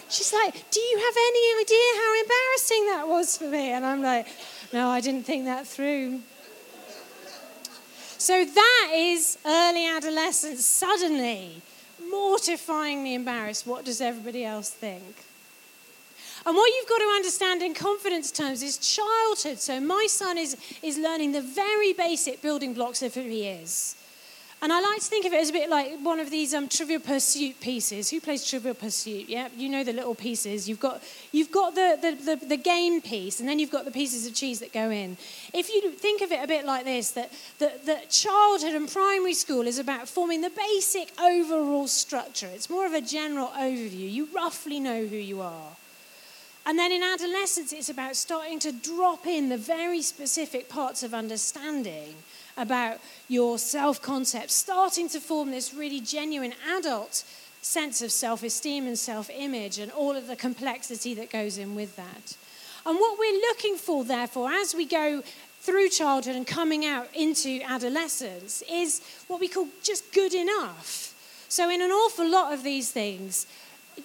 She's 0.09 0.31
like, 0.33 0.69
Do 0.69 0.79
you 0.79 0.97
have 0.99 1.15
any 1.17 1.61
idea 1.61 1.93
how 1.95 2.21
embarrassing 2.21 2.85
that 2.87 3.07
was 3.07 3.37
for 3.37 3.45
me? 3.45 3.71
And 3.71 3.85
I'm 3.85 4.03
like, 4.03 4.27
No, 4.71 4.89
I 4.89 5.01
didn't 5.01 5.23
think 5.23 5.45
that 5.45 5.65
through. 5.67 6.19
So 8.19 8.45
that 8.45 8.91
is 8.93 9.37
early 9.45 9.87
adolescence. 9.87 10.65
Suddenly, 10.65 11.61
mortifyingly 12.17 13.13
embarrassed. 13.13 13.67
What 13.67 13.85
does 13.85 14.01
everybody 14.01 14.43
else 14.43 14.69
think? 14.69 15.15
And 16.45 16.55
what 16.55 16.71
you've 16.73 16.89
got 16.89 16.99
to 16.99 17.11
understand 17.15 17.61
in 17.61 17.73
confidence 17.73 18.31
terms 18.31 18.63
is 18.63 18.77
childhood. 18.77 19.59
So 19.59 19.79
my 19.79 20.07
son 20.09 20.37
is, 20.37 20.55
is 20.81 20.97
learning 20.97 21.33
the 21.33 21.41
very 21.41 21.93
basic 21.93 22.41
building 22.41 22.73
blocks 22.73 23.01
of 23.01 23.13
who 23.13 23.21
he 23.21 23.47
is. 23.47 23.95
And 24.59 24.73
I 24.73 24.81
like 24.81 24.99
to 24.99 25.05
think 25.05 25.25
of 25.27 25.33
it 25.33 25.39
as 25.39 25.51
a 25.51 25.53
bit 25.53 25.69
like 25.69 25.99
one 26.01 26.19
of 26.19 26.31
these 26.31 26.55
um, 26.55 26.67
Trivial 26.67 26.99
Pursuit 26.99 27.59
pieces. 27.61 28.09
Who 28.09 28.19
plays 28.19 28.47
Trivial 28.47 28.73
Pursuit? 28.73 29.29
Yeah, 29.29 29.49
you 29.55 29.69
know 29.69 29.83
the 29.83 29.93
little 29.93 30.15
pieces. 30.15 30.67
You've 30.67 30.79
got, 30.79 31.03
you've 31.31 31.51
got 31.51 31.75
the, 31.75 31.99
the, 32.01 32.35
the, 32.35 32.45
the, 32.45 32.57
game 32.57 32.99
piece, 32.99 33.39
and 33.39 33.47
then 33.47 33.59
you've 33.59 33.69
got 33.71 33.85
the 33.85 33.91
pieces 33.91 34.25
of 34.25 34.33
cheese 34.33 34.59
that 34.61 34.73
go 34.73 34.89
in. 34.89 35.15
If 35.53 35.69
you 35.69 35.91
think 35.91 36.23
of 36.23 36.31
it 36.31 36.43
a 36.43 36.47
bit 36.47 36.65
like 36.65 36.85
this, 36.85 37.11
that, 37.11 37.31
that, 37.59 37.85
that 37.85 38.09
childhood 38.09 38.73
and 38.73 38.91
primary 38.91 39.35
school 39.35 39.67
is 39.67 39.77
about 39.77 40.09
forming 40.09 40.41
the 40.41 40.49
basic 40.49 41.11
overall 41.21 41.87
structure. 41.87 42.47
It's 42.47 42.69
more 42.69 42.87
of 42.87 42.93
a 42.93 43.01
general 43.01 43.49
overview. 43.49 44.11
You 44.11 44.27
roughly 44.33 44.79
know 44.79 45.05
who 45.05 45.17
you 45.17 45.39
are. 45.41 45.75
And 46.65 46.79
then 46.79 46.91
in 46.91 47.03
adolescence, 47.03 47.71
it's 47.73 47.89
about 47.89 48.15
starting 48.15 48.57
to 48.59 48.71
drop 48.71 49.27
in 49.27 49.49
the 49.49 49.57
very 49.57 50.01
specific 50.01 50.67
parts 50.67 51.03
of 51.03 51.13
understanding 51.13 52.15
about 52.57 52.99
your 53.27 53.57
self 53.57 54.01
concept, 54.01 54.51
starting 54.51 55.07
to 55.09 55.19
form 55.19 55.51
this 55.51 55.73
really 55.73 56.01
genuine 56.01 56.53
adult 56.75 57.23
sense 57.61 58.01
of 58.01 58.11
self 58.11 58.43
esteem 58.43 58.87
and 58.87 58.97
self 58.97 59.29
image 59.29 59.79
and 59.79 59.91
all 59.91 60.15
of 60.15 60.27
the 60.27 60.35
complexity 60.35 61.13
that 61.13 61.29
goes 61.29 61.57
in 61.57 61.75
with 61.75 61.95
that. 61.95 62.37
And 62.85 62.97
what 62.97 63.19
we're 63.19 63.39
looking 63.49 63.75
for, 63.75 64.03
therefore, 64.03 64.49
as 64.49 64.73
we 64.73 64.85
go 64.85 65.21
through 65.61 65.89
childhood 65.89 66.35
and 66.35 66.47
coming 66.47 66.85
out 66.85 67.07
into 67.13 67.61
adolescence, 67.63 68.63
is 68.71 69.01
what 69.27 69.39
we 69.39 69.47
call 69.47 69.67
just 69.83 70.13
good 70.13 70.33
enough. 70.33 71.13
So, 71.49 71.69
in 71.69 71.81
an 71.81 71.91
awful 71.91 72.29
lot 72.29 72.53
of 72.53 72.63
these 72.63 72.91
things, 72.91 73.45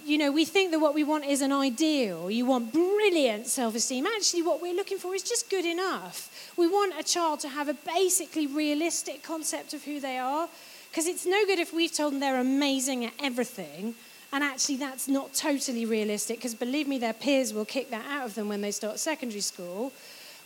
you 0.04 0.18
know, 0.18 0.32
we 0.32 0.44
think 0.44 0.70
that 0.72 0.80
what 0.80 0.94
we 0.94 1.04
want 1.04 1.24
is 1.24 1.42
an 1.42 1.52
ideal. 1.52 2.30
You 2.30 2.46
want 2.46 2.72
brilliant 2.72 3.46
self 3.46 3.74
esteem. 3.74 4.06
Actually, 4.06 4.42
what 4.42 4.60
we're 4.60 4.74
looking 4.74 4.98
for 4.98 5.14
is 5.14 5.22
just 5.22 5.50
good 5.50 5.64
enough. 5.64 6.52
We 6.56 6.66
want 6.66 6.94
a 6.98 7.02
child 7.02 7.40
to 7.40 7.48
have 7.48 7.68
a 7.68 7.74
basically 7.74 8.46
realistic 8.46 9.22
concept 9.22 9.74
of 9.74 9.84
who 9.84 10.00
they 10.00 10.18
are, 10.18 10.48
because 10.90 11.06
it's 11.06 11.24
no 11.24 11.46
good 11.46 11.58
if 11.58 11.72
we've 11.72 11.92
told 11.92 12.12
them 12.12 12.20
they're 12.20 12.40
amazing 12.40 13.04
at 13.04 13.12
everything, 13.22 13.94
and 14.32 14.44
actually 14.44 14.76
that's 14.76 15.08
not 15.08 15.32
totally 15.34 15.86
realistic, 15.86 16.38
because 16.38 16.54
believe 16.54 16.88
me, 16.88 16.98
their 16.98 17.14
peers 17.14 17.54
will 17.54 17.64
kick 17.64 17.90
that 17.90 18.04
out 18.06 18.26
of 18.26 18.34
them 18.34 18.48
when 18.48 18.60
they 18.60 18.70
start 18.70 18.98
secondary 18.98 19.40
school. 19.40 19.92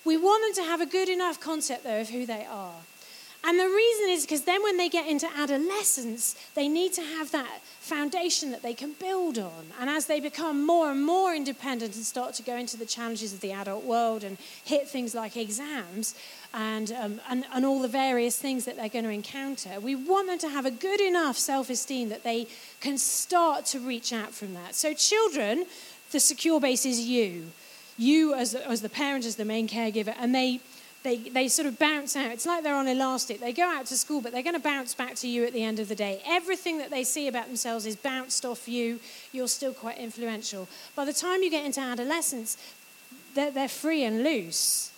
We 0.05 0.17
want 0.17 0.45
them 0.45 0.65
to 0.65 0.71
have 0.71 0.81
a 0.81 0.87
good 0.87 1.09
enough 1.09 1.41
concept, 1.41 1.83
though, 1.83 2.01
of 2.01 2.11
who 2.11 2.27
they 2.27 2.47
are. 2.49 2.75
And 3.47 3.61
the 3.61 3.69
reason 3.69 4.09
is 4.09 4.23
because 4.27 4.43
then 4.43 4.61
when 4.65 4.77
they 4.77 4.89
get 4.89 5.07
into 5.07 5.29
adolescence, 5.37 6.35
they 6.57 6.67
need 6.67 6.93
to 6.95 7.01
have 7.01 7.31
that 7.31 7.63
foundation 7.79 8.51
that 8.51 8.63
they 8.63 8.75
can 8.75 8.95
build 8.95 9.39
on. 9.39 9.67
And 9.81 9.89
as 9.89 10.07
they 10.07 10.19
become 10.19 10.67
more 10.67 10.91
and 10.91 11.07
more 11.07 11.33
independent 11.33 11.95
and 11.95 12.05
start 12.05 12.35
to 12.35 12.43
go 12.43 12.57
into 12.57 12.77
the 12.77 12.85
challenges 12.85 13.33
of 13.33 13.39
the 13.41 13.53
adult 13.53 13.85
world 13.85 14.25
and 14.25 14.37
hit 14.65 14.89
things 14.89 15.15
like 15.15 15.37
exams 15.37 16.17
and, 16.53 16.91
um, 16.91 17.21
and, 17.31 17.45
and 17.55 17.65
all 17.65 17.81
the 17.81 17.87
various 17.87 18.37
things 18.37 18.65
that 18.65 18.75
they're 18.75 18.89
going 18.89 19.05
to 19.05 19.13
encounter, 19.13 19.79
we 19.79 19.95
want 19.95 20.27
them 20.27 20.41
to 20.41 20.49
have 20.49 20.67
a 20.67 20.71
good 20.73 21.01
enough 21.01 21.39
self 21.39 21.71
esteem 21.71 22.09
that 22.09 22.25
they 22.25 22.49
can 22.81 22.99
start 22.99 23.65
to 23.67 23.79
reach 23.79 24.13
out 24.13 24.35
from 24.35 24.55
that. 24.55 24.75
So, 24.75 24.93
children, 24.93 25.67
the 26.11 26.19
secure 26.19 26.61
base 26.61 26.85
is 26.85 26.99
you. 26.99 27.53
You, 27.97 28.35
as, 28.35 28.57
as 28.57 28.83
the 28.83 28.89
parent, 28.89 29.25
as 29.25 29.37
the 29.37 29.45
main 29.45 29.69
caregiver, 29.69 30.15
and 30.19 30.35
they 30.35 30.61
they, 31.07 31.17
they 31.19 31.47
sort 31.47 31.69
of 31.69 31.79
bounce 31.79 32.17
out. 32.17 32.33
It's 32.33 32.47
like 32.47 32.65
they're 32.65 32.75
on 32.75 32.89
elastic. 32.89 33.39
They 33.39 33.53
go 33.53 33.63
out 33.63 33.87
to 33.87 33.97
school, 33.97 34.21
but 34.21 34.33
they're 34.33 34.43
going 34.43 34.57
to 34.57 34.61
bounce 34.61 34.93
back 34.93 35.15
to 35.17 35.29
you 35.29 35.45
at 35.45 35.53
the 35.53 35.63
end 35.63 35.79
of 35.79 35.89
the 35.89 35.95
day. 35.95 36.21
Everything 36.27 36.79
that 36.79 36.91
they 36.91 37.05
see 37.05 37.29
about 37.29 37.47
themselves 37.47 37.87
is 37.87 37.95
bounced 37.95 38.45
off 38.45 38.67
you. 38.67 38.99
You're 39.31 39.47
still 39.47 39.73
quite 39.73 39.99
influential. 39.99 40.69
By 40.97 41.05
the 41.05 41.13
time 41.13 41.45
you 41.45 41.51
get 41.51 41.65
into 41.65 41.81
adolescence, 41.81 42.59
they're, 43.37 43.53
they're 43.53 43.69
free 43.69 44.03
and 44.03 44.25
loose. 44.25 44.91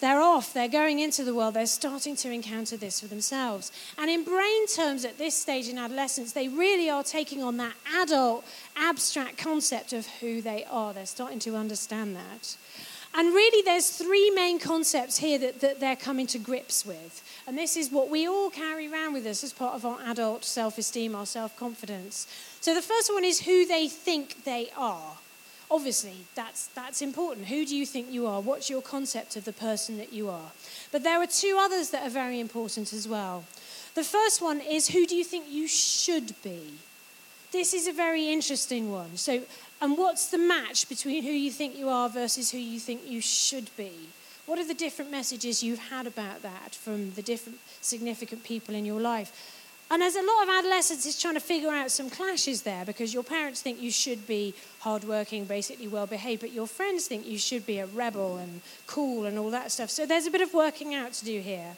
They're 0.00 0.20
off, 0.20 0.52
they're 0.52 0.66
going 0.66 0.98
into 0.98 1.22
the 1.22 1.32
world, 1.32 1.54
they're 1.54 1.64
starting 1.64 2.16
to 2.16 2.30
encounter 2.32 2.76
this 2.76 2.98
for 2.98 3.06
themselves. 3.06 3.70
And 3.96 4.10
in 4.10 4.24
brain 4.24 4.66
terms, 4.66 5.04
at 5.04 5.16
this 5.16 5.36
stage 5.36 5.68
in 5.68 5.78
adolescence, 5.78 6.32
they 6.32 6.48
really 6.48 6.90
are 6.90 7.04
taking 7.04 7.40
on 7.40 7.56
that 7.58 7.74
adult, 7.98 8.44
abstract 8.76 9.38
concept 9.38 9.92
of 9.92 10.08
who 10.20 10.42
they 10.42 10.64
are. 10.68 10.92
They're 10.92 11.06
starting 11.06 11.38
to 11.38 11.54
understand 11.54 12.16
that. 12.16 12.56
And 13.14 13.34
really, 13.34 13.62
there's 13.62 13.90
three 13.90 14.30
main 14.30 14.58
concepts 14.58 15.18
here 15.18 15.38
that, 15.38 15.60
that 15.60 15.80
they're 15.80 15.96
coming 15.96 16.26
to 16.28 16.38
grips 16.38 16.86
with. 16.86 17.22
And 17.46 17.58
this 17.58 17.76
is 17.76 17.92
what 17.92 18.08
we 18.08 18.26
all 18.26 18.48
carry 18.48 18.90
around 18.90 19.12
with 19.12 19.26
us 19.26 19.44
as 19.44 19.52
part 19.52 19.74
of 19.74 19.84
our 19.84 19.98
adult 20.06 20.44
self 20.44 20.78
esteem, 20.78 21.14
our 21.14 21.26
self 21.26 21.56
confidence. 21.56 22.26
So 22.60 22.74
the 22.74 22.80
first 22.80 23.12
one 23.12 23.24
is 23.24 23.40
who 23.40 23.66
they 23.66 23.88
think 23.88 24.44
they 24.44 24.70
are. 24.76 25.18
Obviously, 25.70 26.26
that's, 26.34 26.66
that's 26.68 27.00
important. 27.00 27.46
Who 27.46 27.64
do 27.64 27.74
you 27.74 27.86
think 27.86 28.10
you 28.10 28.26
are? 28.26 28.40
What's 28.40 28.68
your 28.68 28.82
concept 28.82 29.36
of 29.36 29.44
the 29.44 29.52
person 29.54 29.96
that 29.98 30.12
you 30.12 30.28
are? 30.28 30.52
But 30.90 31.02
there 31.02 31.20
are 31.20 31.26
two 31.26 31.56
others 31.58 31.90
that 31.90 32.06
are 32.06 32.10
very 32.10 32.40
important 32.40 32.92
as 32.92 33.08
well. 33.08 33.44
The 33.94 34.04
first 34.04 34.40
one 34.40 34.60
is 34.60 34.88
who 34.88 35.06
do 35.06 35.16
you 35.16 35.24
think 35.24 35.46
you 35.48 35.66
should 35.66 36.34
be? 36.42 36.74
This 37.52 37.74
is 37.74 37.86
a 37.86 37.92
very 37.92 38.28
interesting 38.28 38.90
one. 38.90 39.16
So, 39.16 39.42
and 39.82 39.98
what's 39.98 40.30
the 40.30 40.38
match 40.38 40.88
between 40.88 41.24
who 41.24 41.32
you 41.32 41.50
think 41.50 41.76
you 41.76 41.88
are 41.88 42.08
versus 42.08 42.52
who 42.52 42.58
you 42.58 42.78
think 42.78 43.00
you 43.04 43.20
should 43.20 43.68
be? 43.76 43.90
What 44.46 44.60
are 44.60 44.66
the 44.66 44.74
different 44.74 45.10
messages 45.10 45.60
you've 45.60 45.90
had 45.90 46.06
about 46.06 46.42
that 46.42 46.76
from 46.76 47.10
the 47.14 47.22
different 47.22 47.58
significant 47.80 48.44
people 48.44 48.76
in 48.76 48.84
your 48.84 49.00
life? 49.00 49.58
And 49.90 50.00
there's 50.00 50.14
a 50.14 50.22
lot 50.22 50.44
of 50.44 50.48
adolescents 50.48 51.04
is 51.04 51.20
trying 51.20 51.34
to 51.34 51.40
figure 51.40 51.70
out 51.70 51.90
some 51.90 52.10
clashes 52.10 52.62
there 52.62 52.84
because 52.84 53.12
your 53.12 53.24
parents 53.24 53.60
think 53.60 53.82
you 53.82 53.90
should 53.90 54.24
be 54.26 54.54
hardworking, 54.78 55.46
basically 55.46 55.88
well 55.88 56.06
behaved, 56.06 56.42
but 56.42 56.52
your 56.52 56.68
friends 56.68 57.08
think 57.08 57.26
you 57.26 57.36
should 57.36 57.66
be 57.66 57.78
a 57.78 57.86
rebel 57.86 58.36
and 58.36 58.60
cool 58.86 59.26
and 59.26 59.36
all 59.36 59.50
that 59.50 59.72
stuff. 59.72 59.90
So 59.90 60.06
there's 60.06 60.26
a 60.26 60.30
bit 60.30 60.42
of 60.42 60.54
working 60.54 60.94
out 60.94 61.12
to 61.14 61.24
do 61.24 61.40
here. 61.40 61.76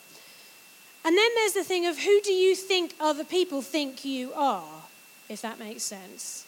And 1.06 1.16
then 1.16 1.30
there's 1.36 1.54
the 1.54 1.64
thing 1.64 1.86
of 1.86 1.98
who 1.98 2.20
do 2.20 2.32
you 2.32 2.54
think 2.54 2.94
other 3.00 3.24
people 3.24 3.62
think 3.62 4.04
you 4.04 4.32
are, 4.34 4.82
if 5.30 5.40
that 5.40 5.58
makes 5.58 5.82
sense. 5.82 6.43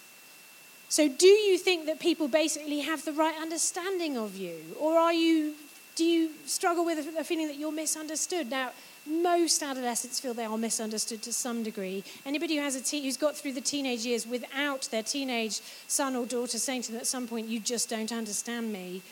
So, 0.88 1.08
do 1.08 1.26
you 1.26 1.58
think 1.58 1.86
that 1.86 1.98
people 1.98 2.28
basically 2.28 2.80
have 2.80 3.04
the 3.04 3.12
right 3.12 3.34
understanding 3.40 4.16
of 4.16 4.36
you? 4.36 4.56
Or 4.78 4.96
are 4.96 5.12
you, 5.12 5.54
do 5.96 6.04
you 6.04 6.30
struggle 6.46 6.84
with 6.84 6.98
a 7.18 7.24
feeling 7.24 7.48
that 7.48 7.56
you're 7.56 7.72
misunderstood? 7.72 8.50
Now, 8.50 8.70
most 9.06 9.62
adolescents 9.62 10.20
feel 10.20 10.34
they 10.34 10.44
are 10.44 10.58
misunderstood 10.58 11.22
to 11.22 11.32
some 11.32 11.62
degree. 11.62 12.02
Anybody 12.24 12.56
who 12.56 12.62
has 12.62 12.76
a 12.76 13.00
who's 13.00 13.16
got 13.16 13.36
through 13.36 13.52
the 13.52 13.60
teenage 13.60 14.04
years 14.04 14.26
without 14.26 14.88
their 14.90 15.02
teenage 15.02 15.60
son 15.86 16.16
or 16.16 16.26
daughter 16.26 16.58
saying 16.58 16.82
to 16.82 16.92
them 16.92 17.00
at 17.00 17.06
some 17.06 17.28
point, 17.28 17.48
"You 17.48 17.60
just 17.60 17.88
don't 17.88 18.10
understand 18.10 18.72
me," 18.72 19.02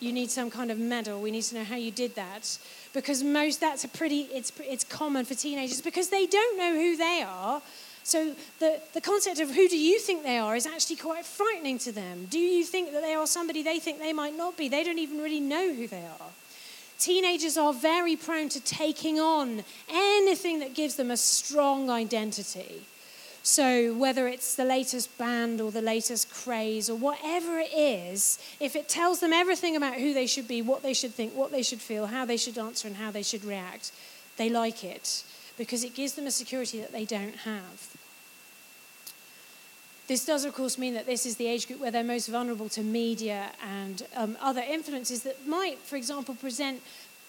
you 0.00 0.12
need 0.12 0.30
some 0.30 0.50
kind 0.50 0.70
of 0.70 0.78
medal. 0.78 1.20
We 1.20 1.30
need 1.30 1.42
to 1.42 1.54
know 1.54 1.64
how 1.64 1.76
you 1.76 1.92
did 1.92 2.16
that, 2.16 2.58
because 2.92 3.22
most 3.22 3.60
that's 3.60 3.84
a 3.84 3.88
pretty 3.88 4.22
it's 4.32 4.52
it's 4.60 4.82
common 4.82 5.24
for 5.24 5.34
teenagers 5.34 5.80
because 5.80 6.08
they 6.08 6.26
don't 6.26 6.58
know 6.58 6.74
who 6.74 6.96
they 6.96 7.22
are. 7.22 7.62
So 8.08 8.34
the, 8.58 8.80
the 8.94 9.02
concept 9.02 9.38
of 9.38 9.50
who 9.50 9.68
do 9.68 9.76
you 9.76 9.98
think 9.98 10.22
they 10.22 10.38
are 10.38 10.56
is 10.56 10.64
actually 10.64 10.96
quite 10.96 11.26
frightening 11.26 11.76
to 11.80 11.92
them. 11.92 12.26
Do 12.30 12.38
you 12.38 12.64
think 12.64 12.92
that 12.92 13.02
they 13.02 13.12
are 13.12 13.26
somebody 13.26 13.62
they 13.62 13.78
think 13.78 13.98
they 13.98 14.14
might 14.14 14.34
not 14.34 14.56
be? 14.56 14.70
They 14.70 14.82
don't 14.82 14.98
even 14.98 15.18
really 15.18 15.40
know 15.40 15.74
who 15.74 15.86
they 15.86 16.06
are. 16.06 16.30
Teenagers 16.98 17.58
are 17.58 17.74
very 17.74 18.16
prone 18.16 18.48
to 18.48 18.60
taking 18.60 19.20
on 19.20 19.62
anything 19.90 20.60
that 20.60 20.72
gives 20.74 20.96
them 20.96 21.10
a 21.10 21.18
strong 21.18 21.90
identity. 21.90 22.86
So, 23.42 23.92
whether 23.92 24.26
it's 24.26 24.54
the 24.54 24.64
latest 24.64 25.18
band 25.18 25.60
or 25.60 25.70
the 25.70 25.82
latest 25.82 26.32
craze 26.32 26.88
or 26.88 26.96
whatever 26.96 27.58
it 27.58 27.74
is, 27.74 28.38
if 28.58 28.74
it 28.74 28.88
tells 28.88 29.20
them 29.20 29.34
everything 29.34 29.76
about 29.76 29.96
who 29.96 30.14
they 30.14 30.26
should 30.26 30.48
be, 30.48 30.62
what 30.62 30.82
they 30.82 30.94
should 30.94 31.12
think, 31.12 31.34
what 31.34 31.52
they 31.52 31.62
should 31.62 31.82
feel, 31.82 32.06
how 32.06 32.24
they 32.24 32.38
should 32.38 32.56
answer, 32.56 32.88
and 32.88 32.96
how 32.96 33.10
they 33.10 33.22
should 33.22 33.44
react, 33.44 33.92
they 34.38 34.48
like 34.48 34.82
it 34.82 35.24
because 35.58 35.84
it 35.84 35.94
gives 35.94 36.14
them 36.14 36.26
a 36.26 36.30
security 36.30 36.80
that 36.80 36.92
they 36.92 37.04
don't 37.04 37.36
have. 37.38 37.96
This 40.06 40.24
does, 40.24 40.46
of 40.46 40.54
course, 40.54 40.78
mean 40.78 40.94
that 40.94 41.04
this 41.04 41.26
is 41.26 41.36
the 41.36 41.46
age 41.46 41.66
group 41.66 41.80
where 41.80 41.90
they're 41.90 42.02
most 42.02 42.28
vulnerable 42.28 42.70
to 42.70 42.82
media 42.82 43.50
and 43.62 44.06
um, 44.16 44.38
other 44.40 44.62
influences 44.62 45.22
that 45.24 45.46
might, 45.46 45.78
for 45.80 45.96
example, 45.96 46.34
present 46.34 46.80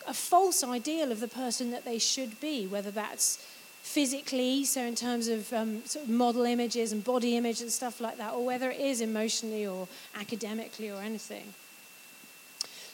a 0.08 0.14
false 0.14 0.64
ideal 0.64 1.12
of 1.12 1.20
the 1.20 1.28
person 1.28 1.72
that 1.72 1.84
they 1.84 2.00
should 2.00 2.40
be, 2.40 2.66
whether 2.66 2.90
that's 2.90 3.46
physically, 3.82 4.64
so 4.64 4.82
in 4.82 4.96
terms 4.96 5.28
of 5.28 5.52
um, 5.52 5.82
sort 5.86 6.06
of 6.06 6.10
model 6.10 6.44
images 6.44 6.94
and 6.94 7.04
body 7.04 7.36
image 7.36 7.60
and 7.60 7.72
stuff 7.72 8.00
like 8.00 8.18
that, 8.18 8.34
or 8.34 8.46
whether 8.46 8.72
it 8.72 8.80
is 8.80 9.02
emotionally 9.02 9.68
or 9.68 9.88
academically 10.16 10.90
or 10.90 11.02
anything. 11.02 11.54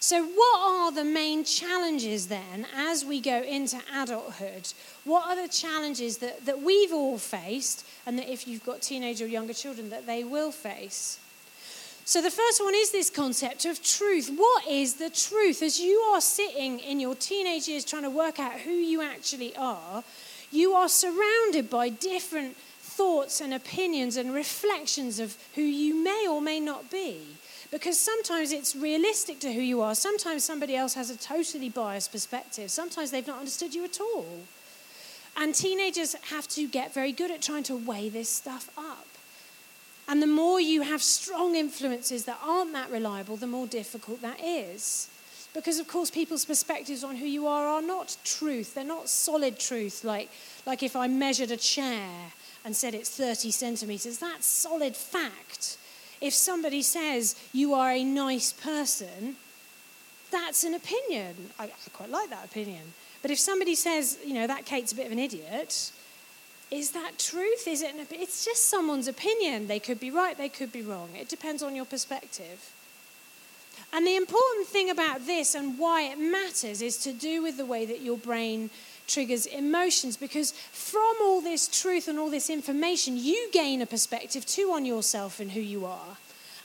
So, 0.07 0.23
what 0.23 0.59
are 0.61 0.91
the 0.91 1.03
main 1.03 1.43
challenges 1.43 2.27
then 2.27 2.67
as 2.75 3.03
we 3.03 3.19
go 3.19 3.41
into 3.41 3.81
adulthood? 3.91 4.71
What 5.03 5.27
are 5.27 5.41
the 5.41 5.51
challenges 5.51 6.19
that, 6.19 6.45
that 6.45 6.61
we've 6.61 6.93
all 6.93 7.17
faced, 7.17 7.83
and 8.05 8.19
that 8.19 8.31
if 8.31 8.47
you've 8.47 8.63
got 8.63 8.83
teenage 8.83 9.19
or 9.19 9.25
younger 9.25 9.55
children, 9.55 9.89
that 9.89 10.05
they 10.05 10.23
will 10.23 10.51
face? 10.51 11.17
So, 12.05 12.21
the 12.21 12.29
first 12.29 12.63
one 12.63 12.75
is 12.75 12.91
this 12.91 13.09
concept 13.09 13.65
of 13.65 13.81
truth. 13.81 14.29
What 14.29 14.67
is 14.67 14.93
the 14.97 15.09
truth? 15.09 15.63
As 15.63 15.79
you 15.79 15.97
are 16.13 16.21
sitting 16.21 16.81
in 16.81 16.99
your 16.99 17.15
teenage 17.15 17.67
years 17.67 17.83
trying 17.83 18.03
to 18.03 18.11
work 18.11 18.39
out 18.39 18.59
who 18.59 18.73
you 18.73 19.01
actually 19.01 19.55
are, 19.55 20.03
you 20.51 20.73
are 20.75 20.87
surrounded 20.87 21.67
by 21.67 21.89
different 21.89 22.55
thoughts 22.79 23.41
and 23.41 23.55
opinions 23.55 24.17
and 24.17 24.35
reflections 24.35 25.19
of 25.19 25.35
who 25.55 25.63
you 25.63 25.95
may 25.95 26.27
or 26.29 26.41
may 26.41 26.59
not 26.59 26.91
be. 26.91 27.34
Because 27.75 27.99
sometimes 27.99 28.53
it's 28.53 28.73
realistic 28.73 29.41
to 29.41 29.51
who 29.51 29.59
you 29.59 29.81
are. 29.81 29.95
Sometimes 29.95 30.45
somebody 30.45 30.77
else 30.77 30.93
has 30.93 31.09
a 31.09 31.17
totally 31.17 31.67
biased 31.67 32.09
perspective. 32.09 32.71
Sometimes 32.71 33.11
they've 33.11 33.27
not 33.27 33.39
understood 33.39 33.75
you 33.75 33.83
at 33.83 33.99
all. 33.99 34.25
And 35.35 35.53
teenagers 35.53 36.15
have 36.29 36.47
to 36.47 36.69
get 36.69 36.93
very 36.93 37.11
good 37.11 37.31
at 37.31 37.41
trying 37.41 37.63
to 37.63 37.75
weigh 37.75 38.07
this 38.07 38.29
stuff 38.29 38.69
up. 38.77 39.05
And 40.07 40.21
the 40.21 40.25
more 40.25 40.61
you 40.61 40.83
have 40.83 41.03
strong 41.03 41.55
influences 41.55 42.23
that 42.23 42.39
aren't 42.41 42.71
that 42.71 42.91
reliable, 42.91 43.35
the 43.35 43.45
more 43.45 43.67
difficult 43.67 44.21
that 44.21 44.41
is. 44.41 45.09
Because, 45.53 45.77
of 45.77 45.89
course, 45.89 46.09
people's 46.09 46.45
perspectives 46.45 47.03
on 47.03 47.17
who 47.17 47.25
you 47.25 47.45
are 47.45 47.67
are 47.67 47.81
not 47.81 48.15
truth. 48.23 48.73
They're 48.73 48.85
not 48.85 49.09
solid 49.09 49.59
truth, 49.59 50.05
like, 50.05 50.29
like 50.65 50.81
if 50.81 50.95
I 50.95 51.09
measured 51.09 51.51
a 51.51 51.57
chair 51.57 52.07
and 52.63 52.73
said 52.73 52.93
it's 52.93 53.09
30 53.09 53.51
centimeters. 53.51 54.19
That's 54.19 54.47
solid 54.47 54.95
fact. 54.95 55.77
If 56.21 56.33
somebody 56.33 56.81
says 56.81 57.35
you 57.53 57.73
are 57.73 57.91
a 57.91 58.03
nice 58.03 58.53
person, 58.53 59.35
that's 60.31 60.63
an 60.63 60.73
opinion. 60.73 61.51
I, 61.59 61.65
I 61.65 61.89
quite 61.93 62.09
like 62.09 62.29
that 62.29 62.45
opinion. 62.45 62.93
But 63.21 63.31
if 63.31 63.39
somebody 63.39 63.75
says, 63.75 64.19
you 64.25 64.33
know, 64.33 64.47
that 64.47 64.65
Kate's 64.65 64.91
a 64.91 64.95
bit 64.95 65.07
of 65.07 65.11
an 65.11 65.19
idiot, 65.19 65.91
is 66.71 66.91
that 66.91 67.17
truth? 67.17 67.67
Is 67.67 67.81
it? 67.81 67.95
An, 67.95 68.05
it's 68.11 68.45
just 68.45 68.69
someone's 68.69 69.07
opinion. 69.07 69.67
They 69.67 69.79
could 69.79 69.99
be 69.99 70.11
right, 70.11 70.37
they 70.37 70.49
could 70.49 70.71
be 70.71 70.81
wrong. 70.81 71.09
It 71.19 71.29
depends 71.29 71.63
on 71.63 71.75
your 71.75 71.85
perspective. 71.85 72.71
And 73.93 74.05
the 74.05 74.15
important 74.15 74.67
thing 74.67 74.89
about 74.89 75.25
this 75.25 75.55
and 75.55 75.77
why 75.77 76.03
it 76.03 76.17
matters 76.17 76.81
is 76.81 76.97
to 76.97 77.13
do 77.13 77.41
with 77.41 77.57
the 77.57 77.65
way 77.65 77.85
that 77.85 78.01
your 78.01 78.17
brain 78.17 78.69
triggers 79.07 79.45
emotions 79.45 80.17
because 80.17 80.51
from 80.51 81.15
all 81.21 81.41
this 81.41 81.67
truth 81.67 82.07
and 82.07 82.19
all 82.19 82.29
this 82.29 82.49
information, 82.49 83.17
you 83.17 83.49
gain 83.51 83.81
a 83.81 83.85
perspective 83.85 84.45
too 84.45 84.71
on 84.73 84.85
yourself 84.85 85.39
and 85.39 85.51
who 85.51 85.61
you 85.61 85.85
are. 85.85 86.17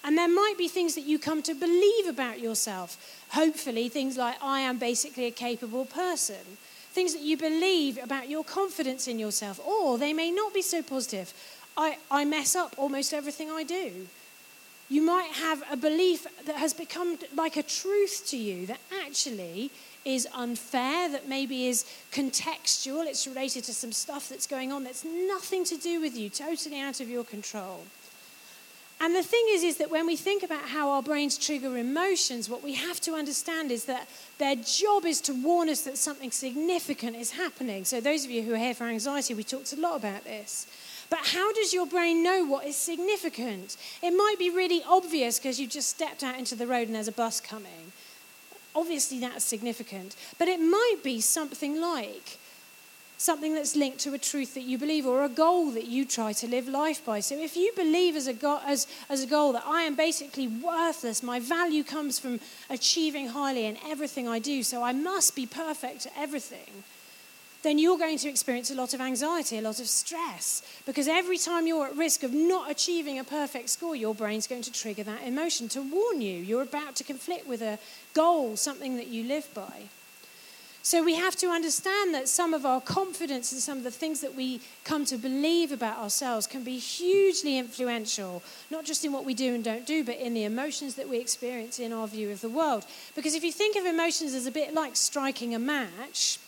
And 0.02 0.16
there 0.16 0.28
might 0.28 0.54
be 0.56 0.68
things 0.68 0.94
that 0.94 1.02
you 1.02 1.18
come 1.18 1.42
to 1.42 1.54
believe 1.54 2.06
about 2.06 2.40
yourself. 2.40 2.96
Hopefully, 3.30 3.88
things 3.88 4.16
like, 4.16 4.36
I 4.42 4.60
am 4.60 4.78
basically 4.78 5.26
a 5.26 5.30
capable 5.30 5.84
person. 5.84 6.56
Things 6.92 7.12
that 7.12 7.22
you 7.22 7.36
believe 7.36 7.98
about 8.02 8.28
your 8.28 8.42
confidence 8.42 9.06
in 9.06 9.18
yourself. 9.18 9.60
Or 9.64 9.98
they 9.98 10.12
may 10.12 10.30
not 10.30 10.54
be 10.54 10.62
so 10.62 10.82
positive. 10.82 11.34
I, 11.76 11.98
I 12.10 12.24
mess 12.24 12.56
up 12.56 12.74
almost 12.78 13.12
everything 13.12 13.50
I 13.50 13.62
do. 13.62 14.06
You 14.88 15.02
might 15.02 15.30
have 15.34 15.62
a 15.70 15.76
belief 15.76 16.26
that 16.46 16.56
has 16.56 16.74
become 16.74 17.18
like 17.36 17.56
a 17.56 17.62
truth 17.62 18.24
to 18.28 18.36
you 18.36 18.66
that 18.66 18.80
actually 19.04 19.70
is 20.04 20.26
unfair, 20.34 21.10
that 21.10 21.28
maybe 21.28 21.66
is 21.66 21.84
contextual, 22.12 23.06
it's 23.06 23.26
related 23.26 23.64
to 23.64 23.74
some 23.74 23.92
stuff 23.92 24.28
that's 24.28 24.46
going 24.46 24.72
on 24.72 24.84
that's 24.84 25.04
nothing 25.04 25.64
to 25.64 25.76
do 25.76 26.00
with 26.00 26.16
you, 26.16 26.30
totally 26.30 26.80
out 26.80 27.00
of 27.00 27.08
your 27.08 27.24
control. 27.24 27.84
And 29.02 29.16
the 29.16 29.22
thing 29.22 29.46
is, 29.48 29.62
is 29.62 29.78
that 29.78 29.90
when 29.90 30.06
we 30.06 30.14
think 30.14 30.42
about 30.42 30.68
how 30.68 30.90
our 30.90 31.02
brains 31.02 31.38
trigger 31.38 31.78
emotions, 31.78 32.50
what 32.50 32.62
we 32.62 32.74
have 32.74 33.00
to 33.00 33.14
understand 33.14 33.70
is 33.70 33.86
that 33.86 34.06
their 34.36 34.56
job 34.56 35.06
is 35.06 35.22
to 35.22 35.32
warn 35.32 35.70
us 35.70 35.82
that 35.82 35.96
something 35.96 36.30
significant 36.30 37.16
is 37.16 37.30
happening. 37.30 37.86
So, 37.86 38.02
those 38.02 38.26
of 38.26 38.30
you 38.30 38.42
who 38.42 38.52
are 38.52 38.58
here 38.58 38.74
for 38.74 38.84
anxiety, 38.84 39.32
we 39.32 39.42
talked 39.42 39.72
a 39.72 39.80
lot 39.80 39.96
about 39.96 40.24
this. 40.24 40.66
But 41.08 41.20
how 41.20 41.50
does 41.54 41.72
your 41.72 41.86
brain 41.86 42.22
know 42.22 42.44
what 42.44 42.66
is 42.66 42.76
significant? 42.76 43.78
It 44.02 44.10
might 44.10 44.36
be 44.38 44.50
really 44.50 44.82
obvious 44.86 45.38
because 45.38 45.58
you 45.58 45.66
just 45.66 45.88
stepped 45.88 46.22
out 46.22 46.38
into 46.38 46.54
the 46.54 46.66
road 46.66 46.86
and 46.86 46.94
there's 46.94 47.08
a 47.08 47.12
bus 47.12 47.40
coming. 47.40 47.92
Obviously, 48.74 49.20
that's 49.20 49.44
significant. 49.44 50.16
But 50.38 50.48
it 50.48 50.60
might 50.60 50.98
be 51.02 51.20
something 51.20 51.80
like 51.80 52.38
something 53.20 53.54
that's 53.54 53.76
linked 53.76 53.98
to 53.98 54.14
a 54.14 54.18
truth 54.18 54.54
that 54.54 54.62
you 54.62 54.78
believe 54.78 55.04
or 55.04 55.24
a 55.24 55.28
goal 55.28 55.70
that 55.72 55.86
you 55.86 56.06
try 56.06 56.32
to 56.32 56.46
live 56.46 56.66
life 56.66 57.04
by. 57.04 57.20
So 57.20 57.38
if 57.38 57.54
you 57.54 57.70
believe 57.76 58.16
as 58.16 58.26
a, 58.26 58.32
go- 58.32 58.62
as, 58.64 58.86
as 59.10 59.22
a 59.22 59.26
goal 59.26 59.52
that 59.52 59.64
I 59.66 59.82
am 59.82 59.94
basically 59.94 60.48
worthless, 60.48 61.22
my 61.22 61.38
value 61.38 61.84
comes 61.84 62.18
from 62.18 62.40
achieving 62.70 63.28
highly 63.28 63.66
in 63.66 63.76
everything 63.86 64.26
I 64.26 64.38
do, 64.38 64.62
so 64.62 64.82
I 64.82 64.92
must 64.92 65.36
be 65.36 65.44
perfect 65.44 66.06
at 66.06 66.12
everything 66.16 66.82
then 67.62 67.78
you're 67.78 67.98
going 67.98 68.18
to 68.18 68.28
experience 68.28 68.70
a 68.70 68.74
lot 68.74 68.94
of 68.94 69.00
anxiety, 69.00 69.58
a 69.58 69.62
lot 69.62 69.80
of 69.80 69.88
stress, 69.88 70.62
because 70.86 71.08
every 71.08 71.36
time 71.36 71.66
you're 71.66 71.86
at 71.86 71.96
risk 71.96 72.22
of 72.22 72.32
not 72.32 72.70
achieving 72.70 73.18
a 73.18 73.24
perfect 73.24 73.68
score, 73.68 73.94
your 73.94 74.14
brain's 74.14 74.46
going 74.46 74.62
to 74.62 74.72
trigger 74.72 75.02
that 75.02 75.22
emotion 75.26 75.68
to 75.68 75.82
warn 75.82 76.20
you 76.20 76.38
you're 76.38 76.62
about 76.62 76.96
to 76.96 77.04
conflict 77.04 77.46
with 77.46 77.62
a 77.62 77.78
goal, 78.14 78.56
something 78.56 78.96
that 78.96 79.08
you 79.08 79.24
live 79.24 79.52
by. 79.54 79.88
So 80.82 81.04
we 81.04 81.14
have 81.14 81.36
to 81.36 81.48
understand 81.48 82.14
that 82.14 82.26
some 82.26 82.54
of 82.54 82.64
our 82.64 82.80
confidence 82.80 83.52
and 83.52 83.60
some 83.60 83.76
of 83.76 83.84
the 83.84 83.90
things 83.90 84.22
that 84.22 84.34
we 84.34 84.62
come 84.82 85.04
to 85.04 85.18
believe 85.18 85.72
about 85.72 85.98
ourselves 85.98 86.46
can 86.46 86.64
be 86.64 86.78
hugely 86.78 87.58
influential, 87.58 88.42
not 88.70 88.86
just 88.86 89.04
in 89.04 89.12
what 89.12 89.26
we 89.26 89.34
do 89.34 89.54
and 89.54 89.62
don't 89.62 89.86
do, 89.86 90.02
but 90.02 90.16
in 90.16 90.32
the 90.32 90.44
emotions 90.44 90.94
that 90.94 91.06
we 91.06 91.18
experience 91.18 91.78
in 91.78 91.92
our 91.92 92.08
view 92.08 92.30
of 92.30 92.40
the 92.40 92.48
world. 92.48 92.86
Because 93.14 93.34
if 93.34 93.44
you 93.44 93.52
think 93.52 93.76
of 93.76 93.84
emotions 93.84 94.32
as 94.32 94.46
a 94.46 94.50
bit 94.50 94.72
like 94.72 94.96
striking 94.96 95.54
a 95.54 95.58
match, 95.58 96.38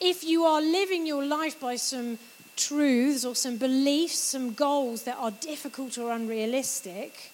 if 0.00 0.24
you 0.24 0.44
are 0.44 0.60
living 0.60 1.06
your 1.06 1.24
life 1.24 1.58
by 1.58 1.76
some 1.76 2.18
truths 2.56 3.24
or 3.24 3.34
some 3.34 3.56
beliefs, 3.56 4.18
some 4.18 4.52
goals 4.52 5.02
that 5.04 5.16
are 5.18 5.30
difficult 5.30 5.98
or 5.98 6.12
unrealistic, 6.12 7.32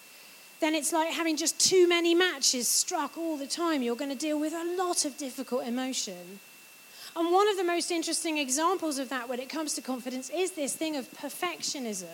then 0.59 0.75
it's 0.75 0.93
like 0.93 1.11
having 1.11 1.35
just 1.35 1.59
too 1.59 1.87
many 1.87 2.15
matches 2.15 2.67
struck 2.67 3.17
all 3.17 3.37
the 3.37 3.47
time. 3.47 3.81
You're 3.81 3.95
going 3.95 4.11
to 4.11 4.17
deal 4.17 4.39
with 4.39 4.53
a 4.53 4.75
lot 4.77 5.05
of 5.05 5.17
difficult 5.17 5.67
emotion. 5.67 6.39
And 7.15 7.31
one 7.31 7.47
of 7.49 7.57
the 7.57 7.63
most 7.63 7.91
interesting 7.91 8.37
examples 8.37 8.97
of 8.97 9.09
that 9.09 9.29
when 9.29 9.39
it 9.39 9.49
comes 9.49 9.73
to 9.75 9.81
confidence 9.81 10.29
is 10.29 10.53
this 10.53 10.75
thing 10.75 10.95
of 10.95 11.11
perfectionism, 11.11 12.05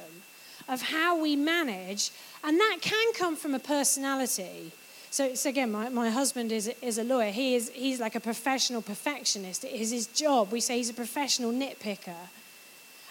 of 0.67 0.81
how 0.81 1.21
we 1.21 1.35
manage. 1.35 2.11
And 2.43 2.59
that 2.59 2.77
can 2.81 3.13
come 3.13 3.35
from 3.35 3.53
a 3.53 3.59
personality. 3.59 4.71
So, 5.11 5.33
so 5.33 5.49
again, 5.49 5.71
my, 5.71 5.89
my 5.89 6.09
husband 6.09 6.51
is, 6.51 6.71
is 6.81 6.97
a 6.97 7.03
lawyer. 7.03 7.31
He 7.31 7.55
is, 7.55 7.69
he's 7.69 7.99
like 7.99 8.15
a 8.15 8.19
professional 8.19 8.81
perfectionist. 8.81 9.63
It 9.63 9.73
is 9.73 9.91
his 9.91 10.07
job. 10.07 10.51
We 10.51 10.61
say 10.61 10.77
he's 10.77 10.89
a 10.89 10.93
professional 10.93 11.51
nitpicker. 11.51 12.15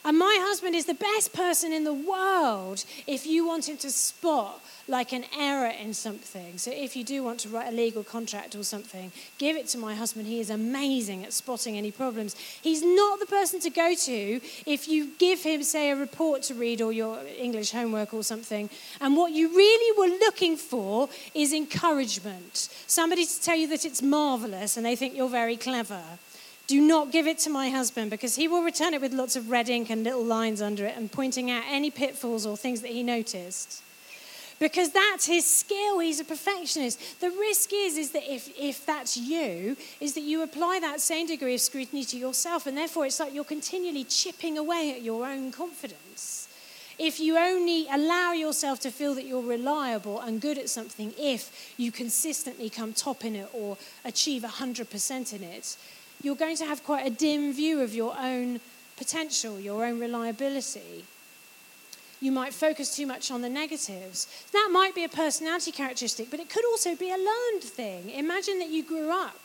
And 0.05 0.19
my 0.19 0.39
husband 0.41 0.75
is 0.75 0.87
the 0.87 0.95
best 0.95 1.33
person 1.33 1.73
in 1.73 1.85
the 1.85 1.93
world 1.93 2.85
if 3.07 3.27
you 3.27 3.47
want 3.47 3.69
him 3.69 3.77
to 3.79 3.91
spot 3.91 4.61
like 4.89 5.13
an 5.13 5.25
error 5.39 5.67
in 5.67 5.93
something. 5.93 6.57
So 6.57 6.71
if 6.71 6.97
you 6.97 7.05
do 7.05 7.23
want 7.23 7.41
to 7.41 7.49
write 7.49 7.73
a 7.73 7.77
legal 7.77 8.03
contract 8.03 8.55
or 8.55 8.63
something, 8.63 9.13
give 9.37 9.57
it 9.57 9.67
to 9.69 9.79
my 9.79 9.95
husband. 9.95 10.27
He 10.27 10.41
is 10.41 10.51
amazing 10.51 11.25
at 11.25 11.33
spotting 11.33 11.77
any 11.77 11.91
problems. 11.91 12.35
He's 12.63 12.83
not 12.83 13.21
the 13.21 13.27
person 13.27 13.61
to 13.61 13.71
go 13.71 13.95
to 13.95 14.41
if 14.67 14.89
you 14.89 15.11
give 15.19 15.43
him, 15.43 15.63
say, 15.63 15.91
a 15.91 15.97
report 15.97 16.43
to 16.45 16.55
read 16.55 16.81
or 16.81 16.93
your 16.93 17.19
English 17.37 17.73
homework 17.73 18.15
or 18.15 18.23
something. 18.23 18.71
And 19.01 19.17
what 19.17 19.33
you 19.33 19.49
really 19.55 19.99
were 19.99 20.17
looking 20.19 20.57
for 20.57 21.09
is 21.35 21.53
encouragement. 21.53 22.69
Somebody 22.87 23.27
to 23.27 23.41
tell 23.43 23.57
you 23.57 23.69
that 23.69 23.85
it's 23.85 24.01
marvelous 24.01 24.77
and 24.77 24.87
they 24.87 24.97
think 24.97 25.15
you're 25.15 25.29
very 25.29 25.57
clever. 25.57 26.03
Do 26.69 26.83
not 26.83 27.11
give 27.11 27.27
it 27.27 27.39
to 27.39 27.51
my 27.51 27.71
husband 27.71 28.11
because 28.11 28.37
he 28.37 28.47
will 28.47 28.63
return 28.63 28.93
it 28.93 29.01
with 29.01 29.15
lots 29.15 29.37
of 29.37 29.51
red 29.51 29.71
ink 29.71 29.89
and 29.89 30.05
little 30.05 30.23
lines 30.23 30.61
under 30.61 30.85
it 30.85 30.95
and 30.99 31.11
pointing 31.11 31.51
out 31.51 31.65
any 31.67 31.91
pitfalls 31.91 32.45
or 32.45 32.59
things 32.59 32.83
that 32.83 32.91
he 32.91 33.03
noticed. 33.03 33.83
Because 34.59 34.91
that's 34.91 35.25
his 35.25 35.47
skill, 35.47 35.99
he's 36.01 36.21
a 36.21 36.25
perfectionist. 36.25 37.21
The 37.21 37.31
risk 37.31 37.71
is, 37.73 37.97
is 37.97 38.11
that 38.11 38.31
if, 38.31 38.51
if 38.59 38.85
that's 38.85 39.17
you, 39.17 39.79
is 39.99 40.13
that 40.13 40.23
you 40.23 40.43
apply 40.43 40.81
that 40.81 41.01
same 41.01 41.27
degree 41.27 41.55
of 41.55 41.61
scrutiny 41.63 42.05
to 42.05 42.19
yourself, 42.19 42.67
and 42.67 42.77
therefore 42.77 43.07
it's 43.07 43.19
like 43.19 43.33
you're 43.33 43.45
continually 43.45 44.05
chipping 44.05 44.59
away 44.59 44.93
at 44.95 45.01
your 45.01 45.25
own 45.25 45.53
confidence. 45.53 46.49
If 46.99 47.21
you 47.21 47.39
only 47.39 47.87
allow 47.89 48.33
yourself 48.33 48.81
to 48.81 48.91
feel 48.91 49.15
that 49.15 49.25
you're 49.25 49.41
reliable 49.41 50.21
and 50.21 50.41
good 50.41 50.59
at 50.59 50.69
something 50.69 51.15
if 51.17 51.73
you 51.79 51.93
consistently 51.93 52.69
come 52.69 52.93
top 52.93 53.25
in 53.25 53.37
it 53.37 53.49
or 53.55 53.79
achieve 54.05 54.43
100% 54.43 55.33
in 55.33 55.43
it, 55.45 55.77
you're 56.23 56.37
going 56.37 56.57
to 56.57 56.65
have 56.65 56.85
quite 56.85 57.07
a 57.07 57.11
dim 57.11 57.53
view 57.53 57.81
of 57.81 57.95
your 57.95 58.15
own 58.19 58.61
potential, 58.97 59.59
your 59.61 59.85
own 59.85 60.01
reliability. 60.01 61.05
You 62.21 62.33
might 62.33 62.53
focus 62.53 62.97
too 62.97 63.07
much 63.07 63.31
on 63.31 63.43
the 63.43 63.49
negatives. 63.49 64.27
That 64.53 64.71
might 64.73 64.95
be 64.95 65.05
a 65.05 65.09
personality 65.09 65.71
characteristic, 65.71 66.31
but 66.31 66.41
it 66.41 66.51
could 66.51 66.65
also 66.65 66.97
be 66.97 67.11
a 67.11 67.17
learned 67.17 67.63
thing. 67.63 68.11
Imagine 68.11 68.59
that 68.59 68.71
you 68.71 68.83
grew 68.83 69.11
up 69.11 69.39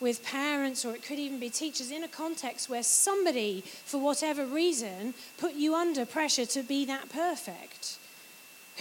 with 0.00 0.24
parents, 0.24 0.84
or 0.84 0.94
it 0.94 1.02
could 1.02 1.18
even 1.18 1.40
be 1.40 1.50
teachers, 1.50 1.90
in 1.90 2.04
a 2.04 2.08
context 2.08 2.68
where 2.68 2.82
somebody, 2.82 3.62
for 3.84 3.98
whatever 3.98 4.44
reason, 4.44 5.14
put 5.38 5.54
you 5.54 5.74
under 5.74 6.04
pressure 6.04 6.46
to 6.46 6.62
be 6.62 6.84
that 6.84 7.08
perfect. 7.08 7.98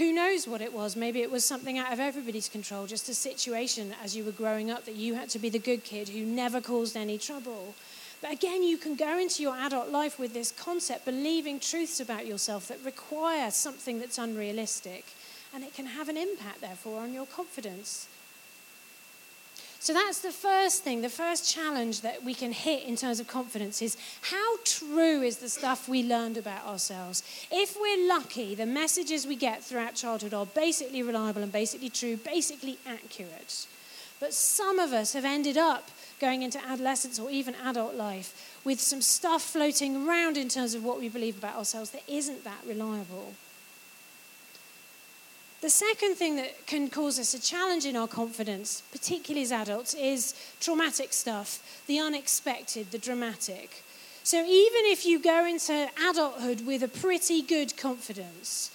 Who 0.02 0.12
knows 0.12 0.48
what 0.48 0.62
it 0.62 0.74
was? 0.74 0.96
Maybe 0.96 1.22
it 1.22 1.30
was 1.30 1.46
something 1.46 1.78
out 1.78 1.94
of 1.94 2.00
everybody's 2.00 2.50
control, 2.50 2.88
just 2.88 3.08
a 3.08 3.14
situation 3.14 3.94
as 4.04 4.16
you 4.16 4.24
were 4.24 4.32
growing 4.32 4.72
up 4.72 4.86
that 4.86 4.96
you 4.96 5.14
had 5.14 5.30
to 5.30 5.38
be 5.38 5.48
the 5.48 5.60
good 5.60 5.84
kid 5.84 6.10
who 6.10 6.26
never 6.26 6.60
caused 6.60 6.98
any 6.98 7.20
trouble. 7.20 7.76
But 8.20 8.32
again, 8.32 8.64
you 8.64 8.80
can 8.80 8.96
go 8.96 9.20
into 9.20 9.44
your 9.44 9.56
adult 9.56 9.90
life 9.90 10.18
with 10.18 10.34
this 10.34 10.52
concept, 10.54 11.06
believing 11.06 11.60
truths 11.60 12.00
about 12.00 12.26
yourself 12.26 12.68
that 12.70 12.84
require 12.84 13.52
something 13.52 14.00
that's 14.00 14.18
unrealistic, 14.18 15.06
and 15.54 15.64
it 15.64 15.76
can 15.76 15.86
have 15.86 16.10
an 16.10 16.18
impact, 16.18 16.62
therefore, 16.62 17.02
on 17.02 17.14
your 17.14 17.28
confidence. 17.28 18.08
So 19.82 19.96
that's 19.96 20.20
the 20.20 20.32
first 20.32 20.84
thing, 20.84 21.02
the 21.02 21.10
first 21.10 21.52
challenge 21.52 22.02
that 22.02 22.24
we 22.24 22.36
can 22.36 22.52
hit 22.52 22.84
in 22.84 22.96
terms 22.96 23.20
of 23.20 23.26
confidence 23.26 23.82
is 23.82 23.98
how 24.22 24.58
true 24.64 25.24
is 25.24 25.38
the 25.38 25.50
stuff 25.50 25.90
we 25.90 26.04
learned 26.04 26.38
about 26.38 26.68
ourselves? 26.68 27.24
If 27.50 27.76
we're 27.82 28.08
lucky, 28.08 28.54
the 28.54 28.68
messages 28.68 29.26
we 29.26 29.36
get 29.36 29.64
throughout 29.64 29.96
childhood 29.96 30.36
are 30.36 30.46
basically 30.46 31.02
reliable 31.02 31.42
and 31.42 31.52
basically 31.52 31.90
true, 31.90 32.16
basically 32.16 32.78
accurate. 32.86 33.66
But 34.20 34.36
some 34.36 34.78
of 34.78 34.94
us 34.94 35.14
have 35.14 35.26
ended 35.26 35.58
up 35.58 35.90
going 36.20 36.44
into 36.44 36.64
adolescence 36.64 37.18
or 37.18 37.32
even 37.32 37.56
adult 37.56 37.96
life 37.96 38.60
with 38.64 38.80
some 38.80 39.02
stuff 39.02 39.42
floating 39.42 40.08
around 40.08 40.38
in 40.38 40.48
terms 40.48 40.76
of 40.76 40.84
what 40.84 41.00
we 41.00 41.10
believe 41.10 41.40
about 41.40 41.56
ourselves 41.56 41.90
that 41.90 42.04
isn't 42.08 42.44
that 42.44 42.64
reliable. 42.68 43.34
The 45.62 45.70
second 45.70 46.16
thing 46.16 46.38
that 46.38 46.66
can 46.66 46.90
cause 46.90 47.20
us 47.20 47.36
a 47.36 47.42
challenge 47.42 47.86
in 47.86 47.96
our 47.96 48.08
confidence, 48.08 48.82
particularly 48.92 49.44
as 49.44 49.52
adults, 49.52 49.94
is 49.94 50.34
traumatic 50.60 51.14
stuff, 51.14 51.84
the 51.86 52.00
unexpected, 52.00 52.90
the 52.90 52.98
dramatic. 52.98 53.84
So 54.24 54.38
even 54.44 54.82
if 54.86 55.06
you 55.06 55.20
go 55.22 55.46
into 55.46 55.88
adulthood 56.10 56.66
with 56.66 56.82
a 56.82 56.88
pretty 56.88 57.44
good 57.44 57.78
confidence, 57.78 58.72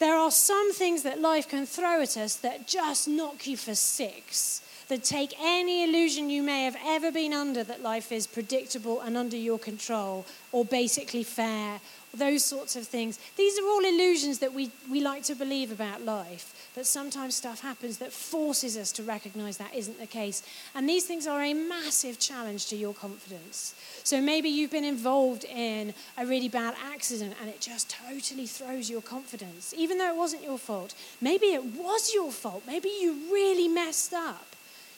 there 0.00 0.16
are 0.16 0.32
some 0.32 0.72
things 0.72 1.04
that 1.04 1.20
life 1.20 1.48
can 1.48 1.64
throw 1.64 2.02
at 2.02 2.16
us 2.16 2.34
that 2.36 2.66
just 2.66 3.06
knock 3.06 3.46
you 3.46 3.56
for 3.56 3.76
six, 3.76 4.62
that 4.88 5.04
take 5.04 5.32
any 5.40 5.84
illusion 5.84 6.28
you 6.28 6.42
may 6.42 6.64
have 6.64 6.76
ever 6.84 7.12
been 7.12 7.32
under 7.32 7.62
that 7.62 7.82
life 7.82 8.10
is 8.10 8.26
predictable 8.26 9.00
and 9.00 9.16
under 9.16 9.36
your 9.36 9.58
control, 9.60 10.26
or 10.50 10.64
basically 10.64 11.22
fair, 11.22 11.80
those 12.14 12.44
sorts 12.44 12.76
of 12.76 12.86
things. 12.86 13.18
These 13.36 13.58
are 13.58 13.64
all 13.64 13.84
illusions 13.84 14.38
that 14.40 14.52
we, 14.52 14.70
we 14.90 15.00
like 15.00 15.22
to 15.24 15.34
believe 15.34 15.70
about 15.70 16.02
life, 16.02 16.70
but 16.74 16.86
sometimes 16.86 17.36
stuff 17.36 17.60
happens 17.60 17.98
that 17.98 18.12
forces 18.12 18.76
us 18.76 18.92
to 18.92 19.02
recognize 19.02 19.58
that 19.58 19.74
isn't 19.74 19.98
the 19.98 20.06
case. 20.06 20.42
And 20.74 20.88
these 20.88 21.06
things 21.06 21.26
are 21.26 21.42
a 21.42 21.54
massive 21.54 22.18
challenge 22.18 22.66
to 22.66 22.76
your 22.76 22.94
confidence. 22.94 23.74
So 24.02 24.20
maybe 24.20 24.48
you've 24.48 24.70
been 24.70 24.84
involved 24.84 25.44
in 25.44 25.94
a 26.18 26.26
really 26.26 26.48
bad 26.48 26.74
accident 26.92 27.34
and 27.40 27.48
it 27.48 27.60
just 27.60 27.90
totally 27.90 28.46
throws 28.46 28.90
your 28.90 29.02
confidence, 29.02 29.72
even 29.76 29.98
though 29.98 30.10
it 30.10 30.16
wasn't 30.16 30.42
your 30.42 30.58
fault. 30.58 30.94
Maybe 31.20 31.46
it 31.46 31.64
was 31.64 32.12
your 32.12 32.32
fault. 32.32 32.64
Maybe 32.66 32.90
you 33.00 33.12
really 33.32 33.68
messed 33.68 34.12
up. 34.12 34.46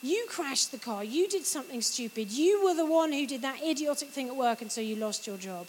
You 0.04 0.26
crashed 0.28 0.72
the 0.72 0.78
car. 0.78 1.04
You 1.04 1.28
did 1.28 1.44
something 1.44 1.80
stupid. 1.80 2.32
You 2.32 2.64
were 2.64 2.74
the 2.74 2.86
one 2.86 3.12
who 3.12 3.24
did 3.24 3.42
that 3.42 3.62
idiotic 3.62 4.08
thing 4.08 4.26
at 4.26 4.34
work, 4.34 4.60
and 4.60 4.72
so 4.72 4.80
you 4.80 4.96
lost 4.96 5.28
your 5.28 5.36
job 5.36 5.68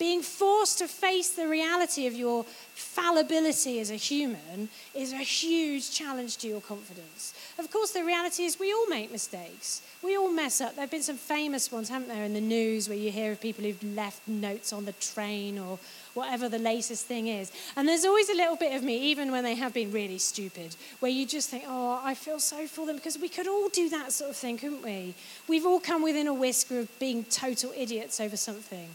being 0.00 0.22
forced 0.22 0.78
to 0.78 0.88
face 0.88 1.28
the 1.28 1.46
reality 1.46 2.06
of 2.06 2.14
your 2.14 2.44
fallibility 2.72 3.78
as 3.80 3.90
a 3.90 3.96
human 3.96 4.70
is 4.94 5.12
a 5.12 5.18
huge 5.18 5.92
challenge 5.92 6.38
to 6.38 6.48
your 6.48 6.62
confidence. 6.62 7.34
Of 7.58 7.70
course, 7.70 7.90
the 7.90 8.02
reality 8.02 8.44
is 8.44 8.58
we 8.58 8.72
all 8.72 8.88
make 8.88 9.12
mistakes. 9.12 9.82
We 10.02 10.16
all 10.16 10.32
mess 10.32 10.62
up. 10.62 10.74
There 10.74 10.80
have 10.80 10.90
been 10.90 11.02
some 11.02 11.18
famous 11.18 11.70
ones, 11.70 11.90
haven't 11.90 12.08
there, 12.08 12.24
in 12.24 12.32
the 12.32 12.40
news 12.40 12.88
where 12.88 12.96
you 12.96 13.12
hear 13.12 13.32
of 13.32 13.42
people 13.42 13.62
who've 13.62 13.94
left 13.94 14.26
notes 14.26 14.72
on 14.72 14.86
the 14.86 14.92
train 14.92 15.58
or 15.58 15.78
whatever 16.14 16.48
the 16.48 16.58
latest 16.58 17.04
thing 17.04 17.26
is. 17.26 17.52
And 17.76 17.86
there's 17.86 18.06
always 18.06 18.30
a 18.30 18.34
little 18.34 18.56
bit 18.56 18.74
of 18.74 18.82
me, 18.82 18.96
even 19.10 19.30
when 19.30 19.44
they 19.44 19.54
have 19.56 19.74
been 19.74 19.92
really 19.92 20.18
stupid, 20.18 20.74
where 21.00 21.12
you 21.12 21.26
just 21.26 21.50
think, 21.50 21.64
oh, 21.68 22.00
I 22.02 22.14
feel 22.14 22.38
so 22.38 22.66
for 22.66 22.86
them 22.86 22.96
because 22.96 23.18
we 23.18 23.28
could 23.28 23.46
all 23.46 23.68
do 23.68 23.90
that 23.90 24.12
sort 24.12 24.30
of 24.30 24.36
thing, 24.36 24.56
couldn't 24.56 24.82
we? 24.82 25.14
We've 25.46 25.66
all 25.66 25.78
come 25.78 26.02
within 26.02 26.26
a 26.26 26.32
whisker 26.32 26.78
of 26.78 26.98
being 26.98 27.24
total 27.24 27.70
idiots 27.76 28.18
over 28.18 28.38
something. 28.38 28.88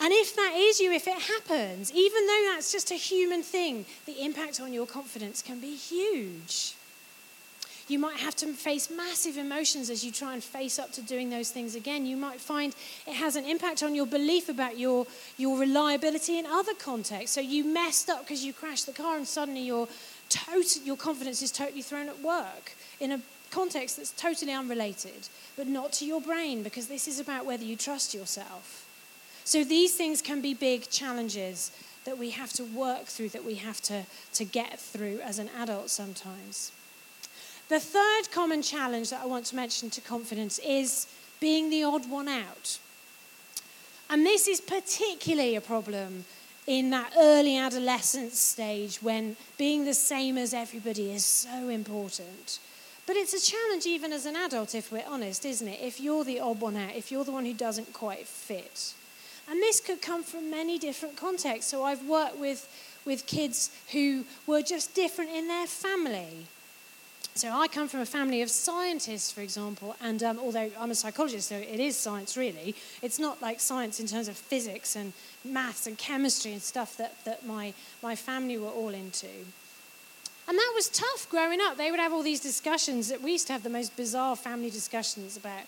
And 0.00 0.12
if 0.14 0.34
that 0.34 0.54
is 0.56 0.80
you, 0.80 0.92
if 0.92 1.06
it 1.06 1.20
happens, 1.20 1.92
even 1.92 2.26
though 2.26 2.48
that's 2.52 2.72
just 2.72 2.90
a 2.90 2.94
human 2.94 3.42
thing, 3.42 3.84
the 4.06 4.24
impact 4.24 4.58
on 4.58 4.72
your 4.72 4.86
confidence 4.86 5.42
can 5.42 5.60
be 5.60 5.74
huge. 5.74 6.74
You 7.86 7.98
might 7.98 8.18
have 8.18 8.36
to 8.36 8.46
face 8.52 8.88
massive 8.88 9.36
emotions 9.36 9.90
as 9.90 10.04
you 10.04 10.12
try 10.12 10.32
and 10.32 10.42
face 10.42 10.78
up 10.78 10.92
to 10.92 11.02
doing 11.02 11.28
those 11.28 11.50
things 11.50 11.74
again. 11.74 12.06
You 12.06 12.16
might 12.16 12.40
find 12.40 12.74
it 13.06 13.14
has 13.14 13.34
an 13.36 13.44
impact 13.44 13.82
on 13.82 13.94
your 13.96 14.06
belief 14.06 14.48
about 14.48 14.78
your, 14.78 15.06
your 15.36 15.58
reliability 15.58 16.38
in 16.38 16.46
other 16.46 16.72
contexts. 16.74 17.34
So 17.34 17.40
you 17.40 17.64
messed 17.64 18.08
up 18.08 18.20
because 18.20 18.44
you 18.44 18.52
crashed 18.52 18.86
the 18.86 18.92
car 18.92 19.16
and 19.16 19.26
suddenly 19.26 19.62
your, 19.62 19.88
total, 20.28 20.82
your 20.82 20.96
confidence 20.96 21.42
is 21.42 21.50
totally 21.50 21.82
thrown 21.82 22.08
at 22.08 22.22
work 22.22 22.72
in 23.00 23.12
a 23.12 23.20
context 23.50 23.96
that's 23.96 24.12
totally 24.12 24.52
unrelated, 24.52 25.28
but 25.56 25.66
not 25.66 25.92
to 25.94 26.06
your 26.06 26.20
brain 26.20 26.62
because 26.62 26.86
this 26.86 27.08
is 27.08 27.18
about 27.18 27.44
whether 27.44 27.64
you 27.64 27.76
trust 27.76 28.14
yourself. 28.14 28.86
So 29.44 29.64
these 29.64 29.94
things 29.94 30.22
can 30.22 30.40
be 30.40 30.54
big 30.54 30.90
challenges 30.90 31.72
that 32.04 32.18
we 32.18 32.30
have 32.30 32.52
to 32.54 32.64
work 32.64 33.06
through, 33.06 33.30
that 33.30 33.44
we 33.44 33.56
have 33.56 33.80
to, 33.82 34.04
to 34.34 34.44
get 34.44 34.78
through 34.78 35.20
as 35.20 35.38
an 35.38 35.50
adult 35.58 35.90
sometimes. 35.90 36.72
The 37.68 37.80
third 37.80 38.30
common 38.32 38.62
challenge 38.62 39.10
that 39.10 39.22
I 39.22 39.26
want 39.26 39.46
to 39.46 39.56
mention 39.56 39.90
to 39.90 40.00
confidence 40.00 40.58
is 40.58 41.06
being 41.40 41.70
the 41.70 41.84
odd 41.84 42.10
one 42.10 42.28
out. 42.28 42.78
And 44.08 44.26
this 44.26 44.48
is 44.48 44.60
particularly 44.60 45.54
a 45.54 45.60
problem 45.60 46.24
in 46.66 46.90
that 46.90 47.12
early 47.16 47.56
adolescence 47.56 48.38
stage 48.38 49.02
when 49.02 49.36
being 49.56 49.84
the 49.84 49.94
same 49.94 50.36
as 50.36 50.52
everybody 50.52 51.12
is 51.12 51.24
so 51.24 51.68
important. 51.68 52.58
But 53.06 53.16
it's 53.16 53.34
a 53.34 53.50
challenge 53.50 53.86
even 53.86 54.12
as 54.12 54.26
an 54.26 54.36
adult, 54.36 54.74
if 54.74 54.92
we're 54.92 55.04
honest, 55.08 55.44
isn't 55.44 55.66
it? 55.66 55.80
If 55.80 56.00
you're 56.00 56.24
the 56.24 56.40
odd 56.40 56.60
one 56.60 56.76
out, 56.76 56.94
if 56.94 57.10
you're 57.10 57.24
the 57.24 57.32
one 57.32 57.44
who 57.44 57.54
doesn't 57.54 57.92
quite 57.92 58.26
fit. 58.26 58.94
And 59.50 59.60
this 59.60 59.80
could 59.80 60.00
come 60.00 60.22
from 60.22 60.48
many 60.48 60.78
different 60.78 61.16
contexts. 61.16 61.70
So 61.70 61.82
I've 61.82 62.06
worked 62.06 62.38
with, 62.38 62.68
with 63.04 63.26
kids 63.26 63.70
who 63.92 64.24
were 64.46 64.62
just 64.62 64.94
different 64.94 65.30
in 65.32 65.48
their 65.48 65.66
family. 65.66 66.46
So 67.34 67.50
I 67.50 67.68
come 67.68 67.88
from 67.88 68.00
a 68.00 68.06
family 68.06 68.42
of 68.42 68.50
scientists, 68.50 69.32
for 69.32 69.40
example, 69.40 69.96
and 70.00 70.22
um, 70.22 70.38
although 70.38 70.70
I'm 70.78 70.90
a 70.90 70.94
psychologist, 70.94 71.48
so 71.48 71.56
it 71.56 71.80
is 71.80 71.96
science 71.96 72.36
really, 72.36 72.74
it's 73.02 73.18
not 73.18 73.40
like 73.40 73.60
science 73.60 74.00
in 74.00 74.06
terms 74.06 74.28
of 74.28 74.36
physics 74.36 74.96
and 74.96 75.12
maths 75.44 75.86
and 75.86 75.96
chemistry 75.96 76.52
and 76.52 76.60
stuff 76.60 76.96
that, 76.96 77.24
that 77.24 77.46
my, 77.46 77.72
my 78.02 78.16
family 78.16 78.58
were 78.58 78.68
all 78.68 78.90
into. 78.90 79.28
And 80.48 80.58
that 80.58 80.72
was 80.74 80.88
tough 80.88 81.28
growing 81.30 81.60
up. 81.60 81.76
They 81.76 81.90
would 81.90 82.00
have 82.00 82.12
all 82.12 82.24
these 82.24 82.40
discussions 82.40 83.08
that 83.08 83.22
we 83.22 83.32
used 83.32 83.46
to 83.46 83.52
have 83.52 83.62
the 83.62 83.70
most 83.70 83.96
bizarre 83.96 84.34
family 84.34 84.70
discussions 84.70 85.36
about 85.36 85.62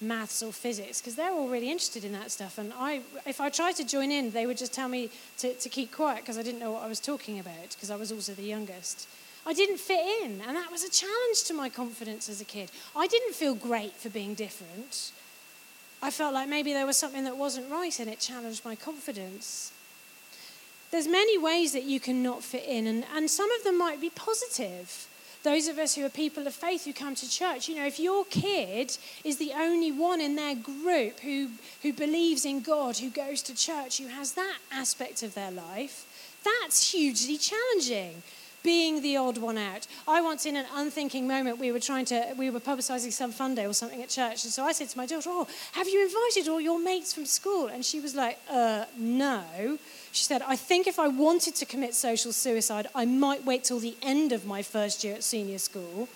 maths 0.00 0.42
or 0.42 0.52
physics 0.52 1.00
because 1.00 1.14
they're 1.14 1.32
all 1.32 1.48
really 1.48 1.70
interested 1.70 2.04
in 2.04 2.12
that 2.12 2.30
stuff. 2.30 2.58
And 2.58 2.72
I, 2.78 3.00
if 3.24 3.40
I 3.40 3.48
tried 3.48 3.76
to 3.76 3.84
join 3.84 4.10
in, 4.10 4.30
they 4.30 4.46
would 4.46 4.58
just 4.58 4.74
tell 4.74 4.88
me 4.88 5.10
to, 5.38 5.54
to 5.54 5.68
keep 5.68 5.92
quiet 5.92 6.20
because 6.20 6.38
I 6.38 6.42
didn't 6.42 6.60
know 6.60 6.72
what 6.72 6.82
I 6.82 6.88
was 6.88 7.00
talking 7.00 7.38
about 7.38 7.70
because 7.70 7.90
I 7.90 7.96
was 7.96 8.12
also 8.12 8.32
the 8.32 8.42
youngest. 8.42 9.08
I 9.46 9.52
didn't 9.52 9.78
fit 9.78 10.00
in, 10.24 10.40
and 10.46 10.56
that 10.56 10.72
was 10.72 10.82
a 10.82 10.90
challenge 10.90 11.44
to 11.44 11.54
my 11.54 11.68
confidence 11.68 12.28
as 12.28 12.40
a 12.40 12.44
kid. 12.44 12.70
I 12.96 13.06
didn't 13.06 13.34
feel 13.34 13.54
great 13.54 13.92
for 13.92 14.10
being 14.10 14.34
different. 14.34 15.12
I 16.02 16.10
felt 16.10 16.34
like 16.34 16.48
maybe 16.48 16.72
there 16.72 16.84
was 16.84 16.96
something 16.96 17.24
that 17.24 17.36
wasn't 17.36 17.70
right 17.70 17.98
and 18.00 18.10
it 18.10 18.18
challenged 18.18 18.64
my 18.64 18.74
confidence. 18.74 19.72
There's 20.90 21.08
many 21.08 21.38
ways 21.38 21.72
that 21.72 21.84
you 21.84 22.00
can 22.00 22.22
not 22.22 22.42
fit 22.42 22.64
in, 22.64 22.86
and, 22.86 23.04
and 23.14 23.30
some 23.30 23.50
of 23.52 23.64
them 23.64 23.78
might 23.78 24.00
be 24.00 24.10
positive. 24.10 25.08
Those 25.46 25.68
of 25.68 25.78
us 25.78 25.94
who 25.94 26.04
are 26.04 26.08
people 26.08 26.44
of 26.48 26.54
faith 26.54 26.86
who 26.86 26.92
come 26.92 27.14
to 27.14 27.30
church, 27.30 27.68
you 27.68 27.76
know, 27.76 27.86
if 27.86 28.00
your 28.00 28.24
kid 28.24 28.98
is 29.22 29.36
the 29.36 29.52
only 29.56 29.92
one 29.92 30.20
in 30.20 30.34
their 30.34 30.56
group 30.56 31.20
who, 31.20 31.50
who 31.82 31.92
believes 31.92 32.44
in 32.44 32.62
God, 32.62 32.96
who 32.96 33.10
goes 33.10 33.42
to 33.42 33.54
church, 33.54 33.98
who 33.98 34.08
has 34.08 34.32
that 34.32 34.58
aspect 34.72 35.22
of 35.22 35.34
their 35.34 35.52
life, 35.52 36.04
that's 36.44 36.90
hugely 36.90 37.38
challenging 37.38 38.24
being 38.66 39.00
the 39.00 39.16
odd 39.16 39.38
one 39.38 39.56
out. 39.56 39.86
I 40.08 40.20
once, 40.20 40.44
in 40.44 40.56
an 40.56 40.66
unthinking 40.74 41.28
moment, 41.28 41.58
we 41.58 41.70
were 41.70 41.78
trying 41.78 42.04
to, 42.06 42.34
we 42.36 42.50
were 42.50 42.58
publicising 42.58 43.12
some 43.12 43.30
fun 43.30 43.54
day 43.54 43.64
or 43.64 43.72
something 43.72 44.02
at 44.02 44.08
church. 44.08 44.42
And 44.42 44.52
so 44.52 44.64
I 44.64 44.72
said 44.72 44.88
to 44.88 44.98
my 44.98 45.06
daughter, 45.06 45.30
Oh, 45.32 45.46
have 45.72 45.88
you 45.88 46.02
invited 46.02 46.50
all 46.50 46.60
your 46.60 46.80
mates 46.80 47.14
from 47.14 47.26
school? 47.26 47.68
And 47.68 47.84
she 47.84 48.00
was 48.00 48.16
like, 48.16 48.38
Uh, 48.50 48.86
no. 48.98 49.78
She 50.10 50.24
said, 50.24 50.42
I 50.42 50.56
think 50.56 50.88
if 50.88 50.98
I 50.98 51.06
wanted 51.06 51.54
to 51.54 51.64
commit 51.64 51.94
social 51.94 52.32
suicide, 52.32 52.88
I 52.92 53.04
might 53.04 53.44
wait 53.44 53.62
till 53.62 53.78
the 53.78 53.96
end 54.02 54.32
of 54.32 54.44
my 54.44 54.62
first 54.62 55.04
year 55.04 55.14
at 55.14 55.22
senior 55.22 55.58
school. 55.58 56.08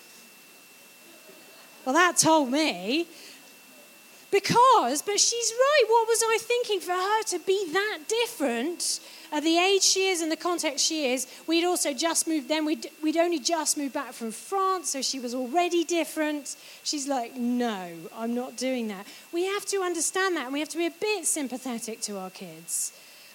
Well, 1.85 1.95
that 1.95 2.17
told 2.17 2.51
me. 2.51 3.07
Because, 4.29 5.01
but 5.01 5.19
she's 5.19 5.53
right. 5.57 5.83
What 5.87 6.07
was 6.07 6.21
I 6.23 6.37
thinking 6.41 6.79
for 6.81 6.91
her 6.91 7.23
to 7.33 7.39
be 7.39 7.71
that 7.71 7.99
different? 8.07 8.99
At 9.33 9.43
the 9.43 9.57
age 9.57 9.81
she 9.81 10.09
is 10.09 10.21
and 10.21 10.29
the 10.29 10.35
context 10.35 10.85
she 10.85 11.13
is, 11.13 11.25
we'd 11.47 11.63
also 11.63 11.93
just 11.93 12.27
moved 12.27 12.49
then, 12.49 12.65
we'd, 12.65 12.89
we'd 13.01 13.15
only 13.15 13.39
just 13.39 13.77
moved 13.77 13.93
back 13.93 14.11
from 14.11 14.31
France, 14.31 14.89
so 14.89 15.01
she 15.01 15.19
was 15.19 15.33
already 15.33 15.85
different. 15.85 16.57
She's 16.83 17.07
like, 17.07 17.37
no, 17.37 17.93
I'm 18.13 18.35
not 18.35 18.57
doing 18.57 18.89
that. 18.89 19.07
We 19.31 19.45
have 19.45 19.65
to 19.67 19.81
understand 19.81 20.35
that, 20.35 20.45
and 20.45 20.53
we 20.53 20.59
have 20.59 20.69
to 20.69 20.77
be 20.77 20.85
a 20.85 20.93
bit 20.99 21.25
sympathetic 21.25 22.01
to 22.01 22.17
our 22.17 22.29
kids 22.29 22.91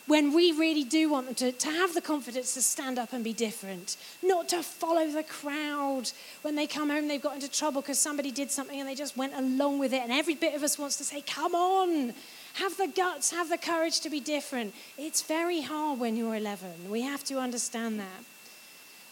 when 0.06 0.32
we 0.32 0.52
really 0.52 0.84
do 0.84 1.10
want 1.10 1.26
them 1.26 1.34
to, 1.34 1.52
to 1.52 1.68
have 1.68 1.92
the 1.94 2.00
confidence 2.00 2.54
to 2.54 2.62
stand 2.62 2.98
up 2.98 3.12
and 3.12 3.24
be 3.24 3.32
different, 3.32 3.96
not 4.22 4.48
to 4.48 4.62
follow 4.62 5.10
the 5.10 5.24
crowd. 5.24 6.10
When 6.42 6.54
they 6.54 6.66
come 6.66 6.90
home, 6.90 7.08
they've 7.08 7.20
got 7.20 7.34
into 7.34 7.50
trouble 7.50 7.80
because 7.80 7.98
somebody 7.98 8.30
did 8.30 8.50
something 8.50 8.78
and 8.78 8.88
they 8.88 8.94
just 8.94 9.16
went 9.16 9.34
along 9.34 9.78
with 9.80 9.92
it. 9.92 10.02
And 10.02 10.12
every 10.12 10.34
bit 10.34 10.54
of 10.54 10.62
us 10.62 10.78
wants 10.78 10.96
to 10.98 11.04
say, 11.04 11.22
Come 11.22 11.54
on, 11.54 12.14
have 12.56 12.76
the 12.76 12.86
guts, 12.86 13.30
have 13.30 13.48
the 13.48 13.58
courage 13.58 14.00
to 14.00 14.10
be 14.10 14.20
different. 14.20 14.74
It's 14.96 15.22
very 15.22 15.60
hard 15.62 16.00
when 16.00 16.16
you're 16.16 16.36
11. 16.36 16.90
We 16.90 17.02
have 17.02 17.22
to 17.24 17.38
understand 17.38 18.00
that. 18.00 18.24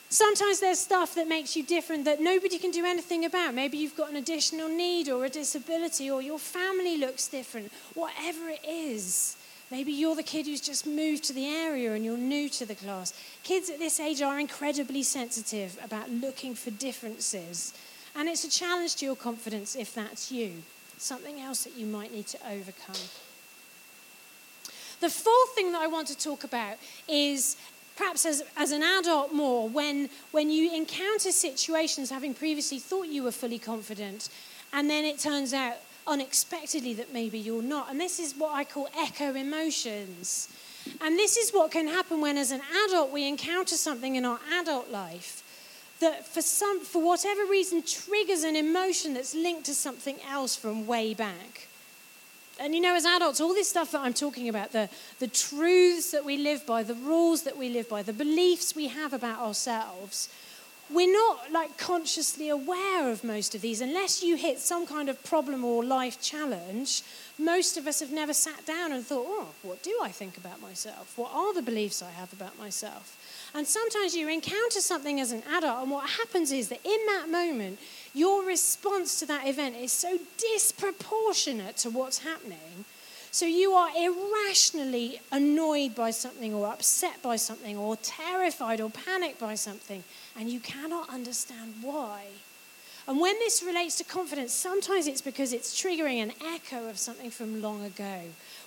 Sometimes 0.09 0.61
there's 0.61 0.79
stuff 0.79 1.15
that 1.17 1.29
makes 1.29 1.57
you 1.57 1.65
different 1.65 2.05
that 2.05 2.21
nobody 2.21 2.59
can 2.59 2.71
do 2.71 2.85
anything 2.85 3.25
about. 3.25 3.53
Maybe 3.53 3.79
you've 3.79 3.97
got 3.97 4.11
an 4.11 4.17
additional 4.17 4.69
need 4.69 5.09
or 5.09 5.25
a 5.25 5.29
disability 5.29 6.11
or 6.11 6.23
your 6.23 6.39
family 6.39 6.97
looks 6.97 7.27
different. 7.29 7.73
Whatever 7.95 8.49
it 8.49 8.65
is. 8.65 9.37
Maybe 9.71 9.93
you're 9.93 10.15
the 10.15 10.23
kid 10.23 10.47
who's 10.47 10.61
just 10.61 10.87
moved 10.87 11.25
to 11.25 11.33
the 11.33 11.49
area 11.49 11.95
and 11.95 12.05
you're 12.05 12.17
new 12.17 12.49
to 12.51 12.65
the 12.65 12.77
class. 12.77 13.13
Kids 13.43 13.69
at 13.71 13.79
this 13.79 13.99
age 13.99 14.23
are 14.23 14.39
incredibly 14.39 15.03
sensitive 15.03 15.77
about 15.85 16.11
looking 16.11 16.55
for 16.55 16.71
differences. 16.71 17.75
And 18.15 18.29
it's 18.29 18.45
a 18.45 18.51
challenge 18.51 18.95
to 18.97 19.07
your 19.07 19.17
confidence 19.17 19.75
if 19.75 19.95
that's 19.95 20.31
you. 20.31 20.63
Something 20.97 21.41
else 21.41 21.65
that 21.65 21.77
you 21.77 21.87
might 21.87 22.13
need 22.13 22.29
to 22.29 22.39
overcome. 22.49 22.95
The 25.05 25.11
fourth 25.11 25.51
thing 25.55 25.73
that 25.73 25.83
I 25.83 25.87
want 25.87 26.09
to 26.09 26.17
talk 26.17 26.45
about 26.45 26.79
is 27.07 27.59
perhaps 27.95 28.25
as, 28.25 28.43
as 28.57 28.73
an 28.73 28.83
adult 28.83 29.35
more, 29.35 29.69
when, 29.69 30.09
when 30.31 30.49
you 30.49 30.75
encounter 30.75 31.31
situations 31.31 32.09
having 32.09 32.33
previously 32.33 32.79
thought 32.79 33.09
you 33.09 33.23
were 33.23 33.31
fully 33.31 33.59
confident, 33.59 34.31
and 34.73 34.89
then 34.89 35.05
it 35.05 35.19
turns 35.19 35.53
out 35.53 35.75
unexpectedly 36.07 36.95
that 36.95 37.13
maybe 37.13 37.39
you're 37.39 37.63
not. 37.63 37.91
And 37.91 38.01
this 38.01 38.19
is 38.19 38.33
what 38.33 38.55
I 38.55 38.65
call 38.65 38.89
echo 38.99 39.35
emotions. 39.35 40.49
And 41.03 41.19
this 41.19 41.37
is 41.37 41.51
what 41.51 41.71
can 41.71 41.87
happen 41.87 42.23
when, 42.23 42.39
as 42.39 42.51
an 42.51 42.63
adult, 42.87 43.13
we 43.13 43.29
encounter 43.29 43.75
something 43.75 44.15
in 44.15 44.25
our 44.25 44.41
adult 44.59 44.91
life 44.91 45.43
that, 46.01 46.27
for, 46.27 46.41
some, 46.41 46.83
for 46.83 47.05
whatever 47.05 47.45
reason, 47.45 47.83
triggers 47.83 48.43
an 48.43 48.57
emotion 48.57 49.13
that's 49.13 49.35
linked 49.35 49.67
to 49.67 49.75
something 49.75 50.17
else 50.27 50.57
from 50.57 50.87
way 50.87 51.13
back. 51.13 51.69
And 52.61 52.75
you 52.75 52.81
know, 52.81 52.95
as 52.95 53.05
adults, 53.05 53.41
all 53.41 53.55
this 53.55 53.69
stuff 53.69 53.93
that 53.93 54.01
I'm 54.01 54.15
talking 54.15 54.49
about 54.49 54.73
the, 54.73 54.89
the 55.19 55.27
truths 55.27 56.13
that 56.13 56.25
we 56.25 56.37
live 56.37 56.65
by, 56.67 56.83
the 56.83 56.95
rules 56.95 57.43
that 57.43 57.57
we 57.57 57.69
live 57.69 57.89
by, 57.89 58.03
the 58.03 58.13
beliefs 58.13 58.77
we 58.77 58.89
have 58.89 59.13
about 59.13 59.41
ourselves 59.41 60.29
we're 60.91 61.13
not 61.13 61.51
like 61.51 61.79
consciously 61.79 62.51
aware 62.51 63.11
of 63.11 63.25
most 63.25 63.55
of 63.55 63.63
these. 63.63 63.81
Unless 63.81 64.23
you 64.23 64.37
hit 64.37 64.59
some 64.59 64.87
kind 64.87 65.09
of 65.09 65.23
problem 65.25 65.65
or 65.65 65.83
life 65.83 66.21
challenge 66.21 67.03
most 67.37 67.77
of 67.77 67.87
us 67.89 67.99
have 67.99 68.13
never 68.13 68.33
sat 68.33 68.65
down 68.65 68.93
and 68.93 69.05
thought 69.05 69.27
oh 69.27 69.49
what 69.63 69.83
do 69.83 69.99
i 70.03 70.09
think 70.09 70.37
about 70.37 70.61
myself? 70.61 71.15
What 71.17 71.33
are 71.35 71.55
the 71.55 71.63
beliefs 71.63 72.03
i 72.03 72.11
have 72.11 72.33
about 72.33 72.59
myself? 72.59 73.17
And 73.55 73.67
sometimes 73.67 74.15
you 74.15 74.29
encounter 74.29 74.81
something 74.81 75.21
as 75.21 75.33
an 75.33 75.43
adult 75.53 75.83
and 75.83 75.91
what 75.91 76.09
happens 76.09 76.53
is 76.53 76.69
that 76.69 76.81
in 76.85 77.07
that 77.07 77.29
moment 77.29 77.79
your 78.15 78.47
response 78.47 79.19
to 79.19 79.27
that 79.27 79.47
event 79.47 79.77
is 79.77 79.93
so 79.93 80.19
disproportionate 80.39 81.77
to 81.79 81.91
what's 81.91 82.19
happening. 82.19 82.85
So 83.33 83.47
you 83.47 83.73
are 83.73 83.91
irrationally 83.97 85.21
annoyed 85.33 85.97
by 85.97 86.13
something 86.13 86.55
or 86.55 86.69
upset 86.69 87.21
by 87.21 87.35
something 87.35 87.77
or 87.77 87.97
terrified 87.97 88.81
or 88.81 88.91
panicked 88.91 89.41
by 89.41 89.57
something, 89.57 90.05
and 90.39 90.49
you 90.49 90.61
cannot 90.61 91.09
understand 91.09 91.75
why. 91.83 92.27
And 93.09 93.21
when 93.21 93.35
this 93.41 93.63
relates 93.63 93.97
to 93.97 94.05
confidence, 94.05 94.53
sometimes 94.53 95.09
it's 95.09 95.21
because 95.21 95.53
it's 95.53 95.79
triggering 95.79 96.23
an 96.23 96.33
echo 96.47 96.89
of 96.89 96.97
something 96.97 97.31
from 97.31 97.61
long 97.61 97.85
ago, 97.85 98.21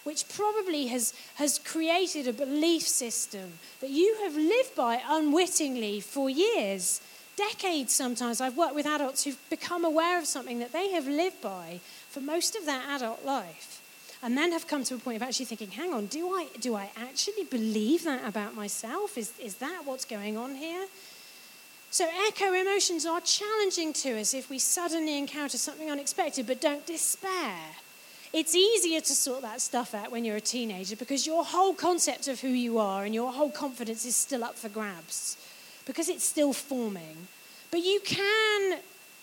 which 0.04 0.28
probably 0.30 0.88
has, 0.88 1.14
has 1.36 1.58
created 1.58 2.28
a 2.28 2.34
belief 2.34 2.84
system 2.84 3.54
that 3.80 3.90
you 3.90 4.18
have 4.24 4.36
lived 4.36 4.76
by 4.76 5.02
unwittingly 5.08 6.02
for 6.02 6.30
years 6.30 7.02
decades 7.38 7.94
sometimes, 7.94 8.42
I've 8.42 8.58
worked 8.58 8.76
with 8.76 8.86
adults 8.86 9.24
who've 9.24 9.50
become 9.50 9.86
aware 9.86 10.20
of 10.20 10.26
something 10.26 10.60
that 10.60 10.74
they 10.74 10.92
have 10.92 11.08
lived 11.08 11.42
by 11.42 11.80
for 12.10 12.20
most 12.20 12.56
of 12.56 12.66
their 12.66 12.82
adult 12.90 13.24
life. 13.24 13.82
And 14.24 14.36
then 14.36 14.52
have 14.52 14.68
come 14.68 14.84
to 14.86 14.96
a 14.96 14.98
point 14.98 15.18
of 15.18 15.22
actually 15.22 15.46
thinking, 15.46 15.70
hang 15.70 15.94
on, 15.94 16.08
do 16.08 16.28
I, 16.30 16.48
do 16.60 16.76
I 16.76 16.90
actually 16.98 17.44
believe 17.44 18.04
that 18.04 18.28
about 18.28 18.56
myself? 18.56 19.18
Is, 19.18 19.32
is 19.40 19.56
that 19.58 19.84
what's 19.86 20.06
going 20.06 20.36
on 20.38 20.56
here? 20.56 20.88
So, 21.92 22.06
echo 22.28 22.52
emotions 22.52 23.06
are 23.06 23.22
challenging 23.22 23.94
to 23.94 24.20
us 24.20 24.34
if 24.34 24.50
we 24.50 24.60
suddenly 24.60 25.18
encounter 25.18 25.58
something 25.58 25.90
unexpected, 25.90 26.48
but 26.48 26.60
don't 26.60 26.86
despair. 26.86 27.56
It's 28.34 28.56
easier 28.56 29.00
to 29.00 29.14
sort 29.14 29.44
that 29.44 29.62
stuff 29.62 29.94
out 29.94 30.12
when 30.12 30.26
you're 30.26 30.36
a 30.36 30.42
teenager 30.42 30.96
because 30.96 31.26
your 31.26 31.46
whole 31.46 31.74
concept 31.74 32.28
of 32.28 32.42
who 32.42 32.50
you 32.50 32.78
are 32.78 33.06
and 33.06 33.16
your 33.16 33.32
whole 33.32 33.52
confidence 33.52 34.04
is 34.04 34.16
still 34.16 34.44
up 34.44 34.56
for 34.56 34.68
grabs 34.68 35.38
because 35.88 36.10
it's 36.10 36.24
still 36.24 36.54
forming. 36.54 37.28
But 37.72 37.80
you 37.80 38.00
can 38.04 38.80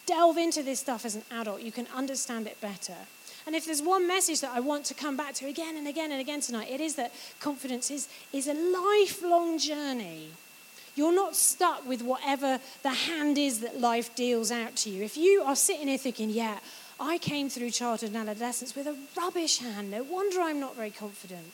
delve 0.07 0.39
into 0.39 0.63
this 0.63 0.81
stuff 0.81 1.05
as 1.05 1.15
an 1.15 1.23
adult, 1.31 1.63
you 1.63 1.71
can 1.71 1.87
understand 1.95 2.47
it 2.47 2.61
better. 2.61 2.97
And 3.47 3.55
if 3.55 3.67
there's 3.67 3.83
one 3.83 4.09
message 4.09 4.41
that 4.41 4.53
I 4.55 4.61
want 4.61 4.87
to 4.87 4.95
come 4.95 5.17
back 5.17 5.35
to 5.35 5.47
again 5.47 5.77
and 5.77 5.87
again 5.87 6.11
and 6.11 6.21
again 6.21 6.41
tonight, 6.41 6.71
it 6.71 6.81
is 6.81 6.95
that 6.97 7.13
confidence 7.41 7.91
is, 7.91 8.09
is 8.33 8.49
a 8.49 8.55
lifelong 8.55 9.59
journey. 9.59 10.31
You're 10.97 11.15
not 11.15 11.37
stuck 11.37 11.87
with 11.87 12.03
whatever 12.03 12.59
the 12.83 12.91
hand 12.91 13.37
is 13.37 13.61
that 13.61 13.81
life 13.81 14.15
deals 14.15 14.51
out 14.51 14.77
to 14.77 14.91
you. 14.91 15.03
If 15.03 15.17
you 15.17 15.43
are 15.43 15.57
sitting 15.57 15.89
here 15.89 15.99
thinking, 15.99 16.31
yeah, 16.31 16.59
I 16.99 17.19
came 17.19 17.51
through 17.51 17.71
childhood 17.71 18.15
and 18.15 18.29
adolescence 18.29 18.75
with 18.75 18.87
a 18.87 18.97
rubbish 19.17 19.59
hand, 19.59 19.91
no 19.91 20.05
wonder 20.05 20.41
I'm 20.41 20.61
not 20.61 20.77
very 20.77 20.91
confident 20.91 21.53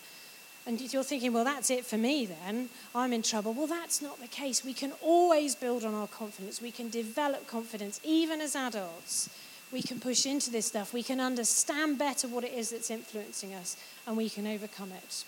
and 0.66 0.80
you're 0.92 1.02
thinking, 1.02 1.32
well, 1.32 1.44
that's 1.44 1.70
it 1.70 1.86
for 1.86 1.96
me 1.96 2.26
then, 2.26 2.68
I'm 2.94 3.12
in 3.12 3.22
trouble. 3.22 3.52
Well, 3.52 3.66
that's 3.66 4.02
not 4.02 4.20
the 4.20 4.28
case. 4.28 4.64
We 4.64 4.74
can 4.74 4.92
always 5.02 5.54
build 5.54 5.84
on 5.84 5.94
our 5.94 6.06
confidence. 6.06 6.60
We 6.60 6.70
can 6.70 6.90
develop 6.90 7.46
confidence, 7.46 8.00
even 8.04 8.40
as 8.40 8.54
adults. 8.54 9.30
We 9.72 9.82
can 9.82 10.00
push 10.00 10.26
into 10.26 10.50
this 10.50 10.66
stuff. 10.66 10.92
We 10.92 11.02
can 11.02 11.20
understand 11.20 11.98
better 11.98 12.28
what 12.28 12.44
it 12.44 12.52
is 12.52 12.70
that's 12.70 12.90
influencing 12.90 13.54
us, 13.54 13.76
and 14.06 14.16
we 14.16 14.28
can 14.28 14.46
overcome 14.46 14.92
it. 14.92 15.24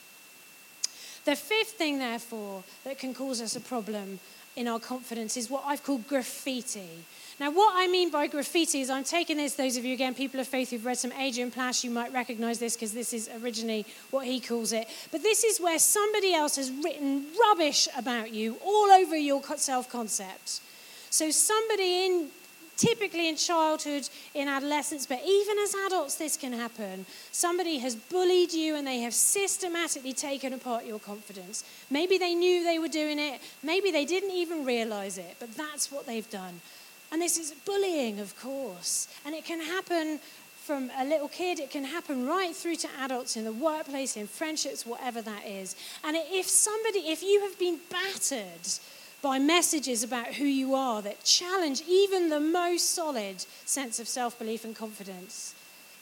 The 1.24 1.36
fifth 1.36 1.72
thing, 1.72 1.98
therefore, 1.98 2.64
that 2.84 2.98
can 2.98 3.14
cause 3.14 3.40
us 3.40 3.54
a 3.54 3.60
problem 3.60 4.18
in 4.56 4.66
our 4.68 4.80
confidence 4.80 5.36
is 5.36 5.48
what 5.48 5.62
I've 5.64 5.84
called 5.84 6.08
graffiti. 6.08 7.04
Now, 7.40 7.50
what 7.50 7.72
I 7.76 7.88
mean 7.88 8.10
by 8.10 8.26
graffiti 8.26 8.80
is 8.80 8.90
I'm 8.90 9.04
taking 9.04 9.36
this, 9.36 9.54
those 9.54 9.76
of 9.76 9.84
you, 9.84 9.94
again, 9.94 10.14
people 10.14 10.38
of 10.40 10.46
faith 10.46 10.70
who've 10.70 10.84
read 10.84 10.98
some 10.98 11.12
Adrian 11.12 11.50
Plass, 11.50 11.82
you 11.82 11.90
might 11.90 12.12
recognize 12.12 12.58
this 12.58 12.74
because 12.74 12.92
this 12.92 13.12
is 13.12 13.30
originally 13.42 13.86
what 14.10 14.26
he 14.26 14.38
calls 14.40 14.72
it. 14.72 14.86
But 15.10 15.22
this 15.22 15.42
is 15.42 15.60
where 15.60 15.78
somebody 15.78 16.34
else 16.34 16.56
has 16.56 16.70
written 16.70 17.26
rubbish 17.40 17.88
about 17.96 18.32
you 18.32 18.56
all 18.64 18.90
over 18.90 19.16
your 19.16 19.42
self 19.56 19.88
concept. 19.88 20.60
So, 21.10 21.30
somebody 21.30 22.06
in 22.06 22.30
typically 22.76 23.28
in 23.28 23.36
childhood, 23.36 24.08
in 24.34 24.48
adolescence, 24.48 25.06
but 25.06 25.20
even 25.24 25.58
as 25.58 25.74
adults, 25.86 26.16
this 26.16 26.36
can 26.36 26.52
happen. 26.52 27.06
Somebody 27.30 27.78
has 27.78 27.94
bullied 27.94 28.52
you 28.52 28.76
and 28.76 28.86
they 28.86 29.00
have 29.00 29.14
systematically 29.14 30.12
taken 30.12 30.52
apart 30.52 30.84
your 30.84 30.98
confidence. 30.98 31.64
Maybe 31.90 32.18
they 32.18 32.34
knew 32.34 32.64
they 32.64 32.78
were 32.78 32.88
doing 32.88 33.18
it, 33.18 33.40
maybe 33.62 33.90
they 33.90 34.04
didn't 34.04 34.32
even 34.32 34.64
realize 34.64 35.18
it, 35.18 35.36
but 35.38 35.54
that's 35.54 35.92
what 35.92 36.06
they've 36.06 36.28
done. 36.28 36.60
And 37.12 37.22
this 37.22 37.38
is 37.38 37.52
bullying, 37.66 38.18
of 38.18 38.36
course. 38.40 39.06
And 39.24 39.34
it 39.34 39.44
can 39.44 39.60
happen 39.60 40.18
from 40.64 40.90
a 40.96 41.04
little 41.04 41.28
kid, 41.28 41.58
it 41.58 41.70
can 41.70 41.84
happen 41.84 42.26
right 42.26 42.54
through 42.54 42.76
to 42.76 42.88
adults 43.00 43.36
in 43.36 43.44
the 43.44 43.52
workplace, 43.52 44.16
in 44.16 44.26
friendships, 44.28 44.86
whatever 44.86 45.20
that 45.20 45.46
is. 45.46 45.76
And 46.04 46.16
if 46.16 46.46
somebody, 46.48 47.00
if 47.00 47.22
you 47.22 47.42
have 47.42 47.58
been 47.58 47.80
battered, 47.90 48.78
by 49.22 49.38
messages 49.38 50.02
about 50.02 50.34
who 50.34 50.44
you 50.44 50.74
are 50.74 51.00
that 51.00 51.22
challenge 51.22 51.82
even 51.88 52.28
the 52.28 52.40
most 52.40 52.90
solid 52.90 53.40
sense 53.64 54.00
of 54.00 54.08
self 54.08 54.38
belief 54.38 54.64
and 54.64 54.74
confidence. 54.76 55.54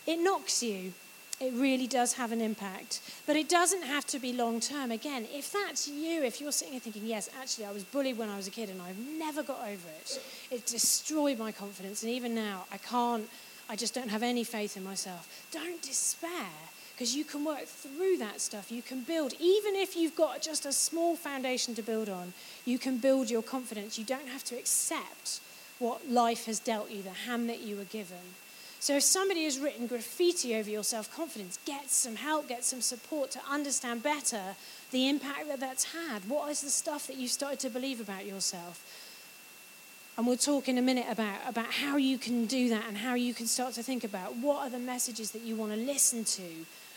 It 0.06 0.18
knocks 0.18 0.62
you. 0.62 0.94
It 1.40 1.54
really 1.54 1.86
does 1.86 2.12
have 2.14 2.32
an 2.32 2.42
impact. 2.42 3.00
But 3.26 3.34
it 3.34 3.48
doesn't 3.48 3.82
have 3.82 4.06
to 4.08 4.18
be 4.18 4.32
long 4.34 4.60
term. 4.60 4.90
Again, 4.90 5.26
if 5.32 5.52
that's 5.52 5.88
you, 5.88 6.22
if 6.22 6.38
you're 6.38 6.52
sitting 6.52 6.72
here 6.72 6.80
thinking, 6.80 7.06
yes, 7.06 7.30
actually, 7.40 7.64
I 7.64 7.72
was 7.72 7.82
bullied 7.82 8.18
when 8.18 8.28
I 8.28 8.36
was 8.36 8.46
a 8.46 8.50
kid 8.50 8.68
and 8.68 8.80
I've 8.82 8.98
never 8.98 9.42
got 9.42 9.60
over 9.60 9.88
it, 10.00 10.20
it 10.50 10.66
destroyed 10.66 11.38
my 11.38 11.50
confidence. 11.50 12.02
And 12.02 12.12
even 12.12 12.34
now, 12.34 12.66
I 12.70 12.76
can't, 12.76 13.26
I 13.70 13.76
just 13.76 13.94
don't 13.94 14.10
have 14.10 14.22
any 14.22 14.44
faith 14.44 14.76
in 14.76 14.84
myself. 14.84 15.46
Don't 15.50 15.80
despair 15.80 16.50
because 16.92 17.16
you 17.16 17.24
can 17.24 17.42
work 17.46 17.64
through 17.64 18.18
that 18.18 18.42
stuff. 18.42 18.70
You 18.70 18.82
can 18.82 19.00
build, 19.00 19.32
even 19.40 19.74
if 19.74 19.96
you've 19.96 20.14
got 20.14 20.42
just 20.42 20.66
a 20.66 20.72
small 20.72 21.16
foundation 21.16 21.74
to 21.76 21.82
build 21.82 22.10
on, 22.10 22.34
you 22.66 22.78
can 22.78 22.98
build 22.98 23.30
your 23.30 23.42
confidence. 23.42 23.98
You 23.98 24.04
don't 24.04 24.28
have 24.28 24.44
to 24.44 24.56
accept 24.56 25.40
what 25.78 26.10
life 26.10 26.44
has 26.44 26.58
dealt 26.58 26.90
you, 26.90 27.00
the 27.00 27.08
hand 27.08 27.48
that 27.48 27.60
you 27.60 27.76
were 27.76 27.84
given. 27.84 28.18
So 28.80 28.96
if 28.96 29.02
somebody 29.02 29.44
has 29.44 29.58
written 29.58 29.86
graffiti 29.86 30.56
over 30.56 30.70
your 30.70 30.82
self 30.82 31.14
confidence, 31.14 31.58
get 31.66 31.90
some 31.90 32.16
help, 32.16 32.48
get 32.48 32.64
some 32.64 32.80
support 32.80 33.30
to 33.32 33.40
understand 33.48 34.02
better 34.02 34.42
the 34.90 35.08
impact 35.08 35.48
that 35.48 35.60
that's 35.60 35.92
had. 35.92 36.28
What 36.28 36.50
is 36.50 36.62
the 36.62 36.70
stuff 36.70 37.06
that 37.06 37.16
you've 37.16 37.30
started 37.30 37.60
to 37.60 37.70
believe 37.70 38.00
about 38.00 38.24
yourself? 38.24 38.82
And 40.16 40.26
we'll 40.26 40.38
talk 40.38 40.68
in 40.68 40.78
a 40.78 40.82
minute 40.82 41.06
about, 41.10 41.40
about 41.46 41.66
how 41.66 41.98
you 41.98 42.16
can 42.18 42.46
do 42.46 42.70
that 42.70 42.84
and 42.88 42.96
how 42.96 43.14
you 43.14 43.34
can 43.34 43.46
start 43.46 43.74
to 43.74 43.82
think 43.82 44.02
about 44.02 44.36
what 44.36 44.66
are 44.66 44.70
the 44.70 44.78
messages 44.78 45.30
that 45.32 45.42
you 45.42 45.56
want 45.56 45.72
to 45.72 45.78
listen 45.78 46.24
to 46.24 46.42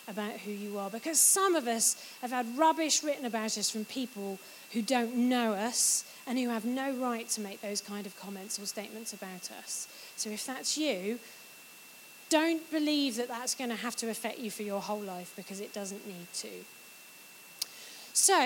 about 0.08 0.32
who 0.40 0.52
you 0.52 0.78
are. 0.78 0.90
Because 0.90 1.20
some 1.20 1.56
of 1.56 1.68
us 1.68 1.96
have 2.22 2.32
had 2.32 2.58
rubbish 2.58 3.04
written 3.04 3.26
about 3.26 3.58
us 3.58 3.70
from 3.70 3.86
people 3.86 4.40
who 4.72 4.82
don't 4.82 5.16
know 5.16 5.54
us 5.54 6.06
and 6.26 6.40
who 6.40 6.50
have 6.50 6.66
no 6.66 6.94
right 6.94 7.28
to 7.30 7.42
make 7.42 7.62
those 7.62 7.82
kind 7.82 8.06
of 8.06 8.18
comments 8.20 8.58
or 8.58 8.66
statements 8.66 9.14
about 9.14 9.52
us. 9.60 9.88
So 10.16 10.30
if 10.30 10.46
that's 10.46 10.78
you, 10.78 11.20
don't 12.34 12.72
believe 12.72 13.18
that 13.18 13.28
that's 13.28 13.54
going 13.54 13.70
to 13.70 13.76
have 13.76 13.96
to 13.96 14.10
affect 14.10 14.40
you 14.40 14.50
for 14.50 14.64
your 14.64 14.82
whole 14.82 15.00
life 15.00 15.32
because 15.36 15.60
it 15.62 15.72
doesn't 15.72 16.08
need 16.08 16.34
to. 16.34 16.50
So, 18.14 18.42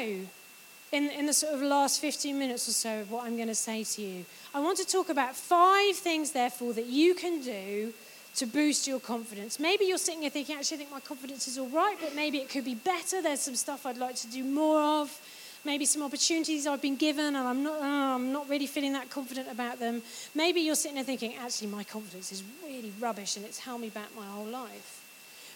in, 0.92 1.10
in 1.10 1.26
the 1.26 1.34
sort 1.34 1.54
of 1.54 1.62
last 1.62 2.02
15 2.02 2.38
minutes 2.38 2.68
or 2.68 2.74
so 2.74 3.00
of 3.00 3.12
what 3.12 3.26
I'm 3.26 3.38
going 3.38 3.48
to 3.48 3.56
say 3.56 3.86
to 3.86 4.02
you, 4.02 4.26
I 4.54 4.60
want 4.60 4.78
to 4.80 4.86
talk 4.86 5.08
about 5.08 5.38
five 5.38 5.96
things, 5.96 6.34
therefore, 6.34 6.74
that 6.74 6.88
you 6.88 7.16
can 7.16 7.42
do 7.42 7.94
to 8.36 8.46
boost 8.46 8.90
your 8.90 9.00
confidence. 9.00 9.58
Maybe 9.58 9.86
you're 9.86 9.98
sitting 9.98 10.22
here 10.22 10.32
thinking, 10.32 10.58
actually, 10.58 10.76
I 10.76 10.80
think 10.80 10.92
my 10.92 11.00
confidence 11.00 11.48
is 11.48 11.58
all 11.58 11.70
right, 11.70 11.96
but 12.02 12.14
maybe 12.14 12.40
it 12.40 12.50
could 12.50 12.66
be 12.66 12.76
better. 12.76 13.22
There's 13.22 13.40
some 13.40 13.56
stuff 13.56 13.86
I'd 13.86 13.98
like 13.98 14.16
to 14.16 14.28
do 14.28 14.44
more 14.44 14.82
of. 14.82 15.18
Maybe 15.66 15.86
some 15.86 16.04
opportunities 16.04 16.66
I've 16.66 16.82
been 16.82 16.96
given 16.96 17.36
and 17.36 17.38
I'm 17.38 17.64
not, 17.64 17.80
oh, 17.80 18.16
I'm 18.16 18.32
not 18.32 18.48
really 18.50 18.68
feeling 18.68 18.94
that 18.94 19.10
confident 19.10 19.50
about 19.52 19.80
them. 19.80 20.02
Maybe 20.34 20.62
you're 20.62 20.76
sitting 20.76 20.96
there 20.96 21.04
thinking, 21.04 21.36
actually, 21.36 21.68
my 21.68 21.84
confidence 21.84 22.32
is 22.32 22.44
really 22.64 22.94
rubbish 23.00 23.36
and 23.36 23.46
it's 23.46 23.60
held 23.60 23.82
me 23.82 23.90
back 23.90 24.10
my 24.16 24.26
whole 24.26 24.46
life. 24.46 25.04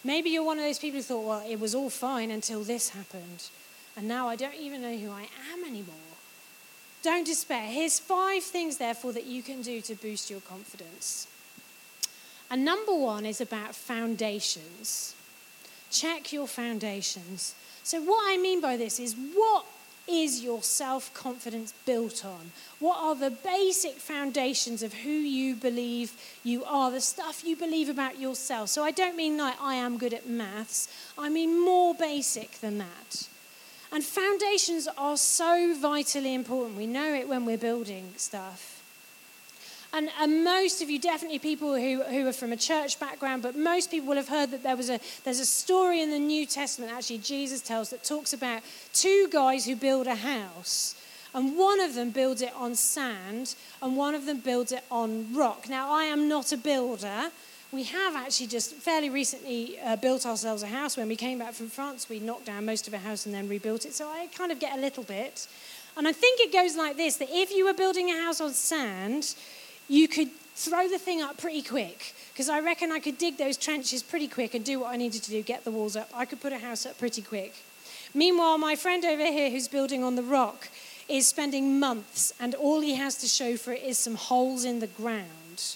Maybe 0.03 0.31
you're 0.31 0.43
one 0.43 0.57
of 0.57 0.65
those 0.65 0.79
people 0.79 0.97
who 0.97 1.03
thought, 1.03 1.25
well, 1.25 1.43
it 1.47 1.59
was 1.59 1.75
all 1.75 1.89
fine 1.89 2.31
until 2.31 2.63
this 2.63 2.89
happened. 2.89 3.49
And 3.95 4.07
now 4.07 4.27
I 4.27 4.35
don't 4.35 4.55
even 4.55 4.81
know 4.81 4.97
who 4.97 5.11
I 5.11 5.27
am 5.53 5.63
anymore. 5.63 5.95
Don't 7.03 7.25
despair. 7.25 7.67
Here's 7.67 7.99
five 7.99 8.43
things, 8.43 8.77
therefore, 8.77 9.13
that 9.13 9.25
you 9.25 9.43
can 9.43 9.61
do 9.61 9.81
to 9.81 9.95
boost 9.95 10.29
your 10.29 10.41
confidence. 10.41 11.27
And 12.49 12.65
number 12.65 12.93
one 12.93 13.25
is 13.25 13.41
about 13.41 13.75
foundations. 13.75 15.15
Check 15.89 16.31
your 16.31 16.47
foundations. 16.47 17.55
So, 17.83 18.01
what 18.01 18.23
I 18.27 18.37
mean 18.37 18.61
by 18.61 18.77
this 18.77 18.99
is 18.99 19.15
what 19.33 19.65
is 20.11 20.43
your 20.43 20.61
self 20.61 21.13
confidence 21.13 21.73
built 21.85 22.23
on? 22.23 22.51
What 22.79 22.97
are 22.97 23.15
the 23.15 23.31
basic 23.31 23.95
foundations 23.95 24.83
of 24.83 24.93
who 24.93 25.09
you 25.09 25.55
believe 25.55 26.13
you 26.43 26.63
are, 26.65 26.91
the 26.91 27.01
stuff 27.01 27.43
you 27.45 27.55
believe 27.55 27.89
about 27.89 28.19
yourself? 28.19 28.69
So, 28.69 28.83
I 28.83 28.91
don't 28.91 29.15
mean 29.15 29.37
like 29.37 29.59
I 29.61 29.75
am 29.75 29.97
good 29.97 30.13
at 30.13 30.27
maths, 30.27 30.87
I 31.17 31.29
mean 31.29 31.59
more 31.59 31.95
basic 31.95 32.51
than 32.59 32.77
that. 32.77 33.27
And 33.91 34.03
foundations 34.03 34.87
are 34.97 35.17
so 35.17 35.75
vitally 35.77 36.33
important. 36.33 36.77
We 36.77 36.87
know 36.87 37.13
it 37.13 37.27
when 37.27 37.45
we're 37.45 37.57
building 37.57 38.13
stuff. 38.15 38.70
And, 39.93 40.09
and 40.21 40.45
most 40.45 40.81
of 40.81 40.89
you, 40.89 40.99
definitely 40.99 41.39
people 41.39 41.75
who, 41.75 42.01
who 42.03 42.25
are 42.25 42.33
from 42.33 42.53
a 42.53 42.57
church 42.57 42.97
background, 42.99 43.41
but 43.41 43.57
most 43.57 43.91
people 43.91 44.07
will 44.09 44.15
have 44.15 44.29
heard 44.29 44.51
that 44.51 44.63
there 44.63 44.77
was 44.77 44.89
a, 44.89 44.99
there's 45.25 45.41
a 45.41 45.45
story 45.45 46.01
in 46.01 46.11
the 46.11 46.19
New 46.19 46.45
Testament, 46.45 46.93
actually, 46.93 47.17
Jesus 47.17 47.61
tells, 47.61 47.89
that 47.89 48.03
talks 48.03 48.31
about 48.31 48.61
two 48.93 49.27
guys 49.31 49.65
who 49.65 49.75
build 49.75 50.07
a 50.07 50.15
house. 50.15 50.95
And 51.33 51.57
one 51.57 51.81
of 51.81 51.93
them 51.93 52.11
builds 52.11 52.41
it 52.41 52.53
on 52.55 52.75
sand, 52.75 53.55
and 53.81 53.97
one 53.97 54.15
of 54.15 54.25
them 54.25 54.39
builds 54.39 54.71
it 54.71 54.83
on 54.89 55.33
rock. 55.33 55.67
Now, 55.69 55.91
I 55.91 56.05
am 56.05 56.29
not 56.29 56.51
a 56.53 56.57
builder. 56.57 57.31
We 57.73 57.83
have 57.83 58.15
actually 58.15 58.47
just 58.47 58.73
fairly 58.73 59.09
recently 59.09 59.79
uh, 59.79 59.95
built 59.95 60.25
ourselves 60.25 60.63
a 60.63 60.67
house. 60.67 60.97
When 60.97 61.07
we 61.07 61.15
came 61.15 61.39
back 61.39 61.53
from 61.53 61.67
France, 61.67 62.09
we 62.09 62.19
knocked 62.19 62.45
down 62.45 62.65
most 62.65 62.87
of 62.87 62.93
a 62.93 62.97
house 62.97 63.25
and 63.25 63.33
then 63.33 63.47
rebuilt 63.47 63.85
it. 63.85 63.93
So 63.93 64.09
I 64.09 64.27
kind 64.27 64.51
of 64.51 64.59
get 64.59 64.77
a 64.77 64.81
little 64.81 65.03
bit. 65.03 65.47
And 65.95 66.05
I 66.05 66.11
think 66.11 66.41
it 66.41 66.51
goes 66.51 66.75
like 66.75 66.97
this 66.97 67.15
that 67.17 67.29
if 67.31 67.51
you 67.51 67.65
were 67.65 67.73
building 67.73 68.09
a 68.09 68.21
house 68.23 68.41
on 68.41 68.51
sand, 68.51 69.35
you 69.91 70.07
could 70.07 70.29
throw 70.55 70.87
the 70.87 70.97
thing 70.97 71.21
up 71.21 71.37
pretty 71.37 71.61
quick 71.61 72.15
because 72.31 72.47
I 72.47 72.61
reckon 72.61 72.93
I 72.93 72.99
could 72.99 73.17
dig 73.17 73.37
those 73.37 73.57
trenches 73.57 74.01
pretty 74.01 74.29
quick 74.29 74.53
and 74.53 74.63
do 74.63 74.79
what 74.79 74.89
I 74.89 74.95
needed 74.95 75.21
to 75.23 75.31
do, 75.31 75.41
get 75.43 75.65
the 75.65 75.71
walls 75.71 75.97
up. 75.97 76.09
I 76.15 76.23
could 76.23 76.39
put 76.39 76.53
a 76.53 76.59
house 76.59 76.85
up 76.85 76.97
pretty 76.97 77.21
quick. 77.21 77.53
Meanwhile, 78.13 78.57
my 78.57 78.77
friend 78.77 79.03
over 79.03 79.25
here 79.25 79.49
who's 79.49 79.67
building 79.67 80.01
on 80.01 80.15
the 80.15 80.23
rock 80.23 80.69
is 81.09 81.27
spending 81.27 81.77
months, 81.77 82.33
and 82.39 82.55
all 82.55 82.79
he 82.79 82.95
has 82.95 83.15
to 83.17 83.27
show 83.27 83.57
for 83.57 83.73
it 83.73 83.83
is 83.83 83.97
some 83.97 84.15
holes 84.15 84.63
in 84.63 84.79
the 84.79 84.87
ground. 84.87 85.75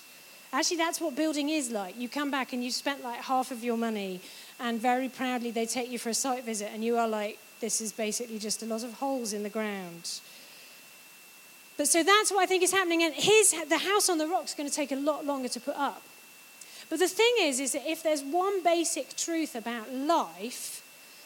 Actually, 0.53 0.77
that's 0.77 1.01
what 1.01 1.17
building 1.17 1.49
is 1.49 1.69
like. 1.69 1.99
You 1.99 2.07
come 2.07 2.31
back 2.31 2.53
and 2.53 2.63
you've 2.63 2.73
spent 2.73 3.03
like 3.03 3.19
half 3.19 3.51
of 3.51 3.65
your 3.65 3.75
money, 3.77 4.21
and 4.61 4.79
very 4.79 5.09
proudly 5.09 5.51
they 5.51 5.65
take 5.65 5.91
you 5.91 5.99
for 5.99 6.09
a 6.09 6.13
site 6.13 6.45
visit, 6.45 6.71
and 6.73 6.85
you 6.85 6.97
are 6.97 7.07
like, 7.07 7.37
this 7.59 7.81
is 7.81 7.91
basically 7.91 8.39
just 8.39 8.63
a 8.63 8.65
lot 8.65 8.83
of 8.85 8.93
holes 8.93 9.33
in 9.33 9.43
the 9.43 9.49
ground. 9.49 10.21
But 11.77 11.87
so 11.87 12.03
that's 12.03 12.31
what 12.31 12.41
I 12.41 12.45
think 12.45 12.63
is 12.63 12.71
happening. 12.71 13.03
And 13.03 13.13
his, 13.13 13.53
the 13.69 13.77
house 13.77 14.09
on 14.09 14.17
the 14.17 14.27
rock 14.27 14.45
is 14.45 14.53
going 14.53 14.69
to 14.69 14.75
take 14.75 14.91
a 14.91 14.95
lot 14.95 15.25
longer 15.25 15.49
to 15.49 15.59
put 15.59 15.75
up. 15.75 16.01
But 16.89 16.99
the 16.99 17.07
thing 17.07 17.33
is, 17.41 17.59
is 17.59 17.73
that 17.73 17.83
if 17.85 18.03
there's 18.03 18.23
one 18.23 18.63
basic 18.63 19.15
truth 19.15 19.55
about 19.55 19.91
life 19.91 20.81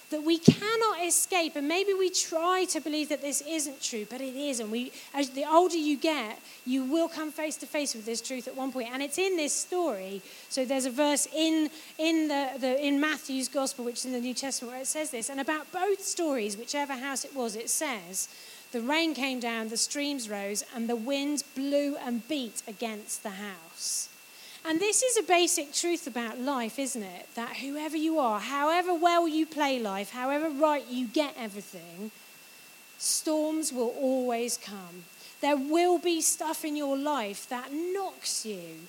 that 0.10 0.24
we 0.24 0.40
cannot 0.40 1.06
escape, 1.06 1.56
and 1.56 1.68
maybe 1.68 1.94
we 1.94 2.10
try 2.10 2.66
to 2.70 2.82
believe 2.82 3.10
that 3.10 3.22
this 3.22 3.42
isn't 3.48 3.80
true, 3.82 4.08
but 4.10 4.22
it 4.22 4.36
is. 4.36 4.60
And 4.60 4.72
we, 4.72 4.92
as 5.14 5.30
the 5.32 5.46
older 5.46 5.78
you 5.78 5.98
get, 5.98 6.40
you 6.66 6.84
will 6.84 7.08
come 7.08 7.32
face 7.32 7.58
to 7.58 7.68
face 7.68 7.94
with 7.94 8.06
this 8.06 8.22
truth 8.22 8.48
at 8.48 8.56
one 8.56 8.72
point. 8.72 8.90
And 8.92 9.04
it's 9.04 9.20
in 9.20 9.38
this 9.38 9.54
story. 9.54 10.22
So 10.50 10.66
there's 10.66 10.86
a 10.86 10.92
verse 10.92 11.28
in, 11.36 11.70
in, 12.00 12.28
the, 12.28 12.50
the, 12.60 12.84
in 12.84 13.00
Matthew's 13.00 13.48
gospel, 13.48 13.86
which 13.86 13.98
is 13.98 14.06
in 14.06 14.14
the 14.14 14.20
New 14.20 14.34
Testament, 14.34 14.74
where 14.74 14.82
it 14.82 14.88
says 14.88 15.12
this. 15.12 15.30
And 15.30 15.40
about 15.40 15.72
both 15.72 16.02
stories, 16.02 16.58
whichever 16.58 16.94
house 16.94 17.24
it 17.24 17.36
was, 17.36 17.56
it 17.56 17.70
says 17.70 18.30
the 18.72 18.82
rain 18.82 19.14
came 19.14 19.40
down, 19.40 19.70
the 19.70 19.78
streams 19.78 20.30
rose, 20.30 20.64
and 20.76 20.88
the 20.88 20.96
winds 20.96 21.42
blew 21.42 21.98
and 21.98 22.28
beat 22.28 22.62
against 22.68 23.24
the 23.24 23.32
house. 23.32 24.10
And 24.66 24.80
this 24.80 25.02
is 25.02 25.18
a 25.18 25.24
basic 25.24 25.74
truth 25.74 26.06
about 26.06 26.40
life, 26.40 26.78
isn't 26.78 27.02
it? 27.02 27.28
That 27.36 27.58
whoever 27.58 27.98
you 27.98 28.20
are, 28.20 28.40
however 28.40 28.94
well 28.94 29.28
you 29.28 29.46
play 29.46 29.80
life, 29.80 30.12
however 30.12 30.50
right 30.50 30.86
you 30.88 31.08
get 31.08 31.34
everything, 31.38 32.12
storms 32.98 33.74
will 33.74 33.96
always 34.00 34.58
come. 34.58 35.06
There 35.42 35.58
will 35.58 35.98
be 35.98 36.22
stuff 36.22 36.66
in 36.66 36.76
your 36.76 36.98
life 36.98 37.48
that 37.50 37.72
knocks 37.72 38.46
you. 38.46 38.88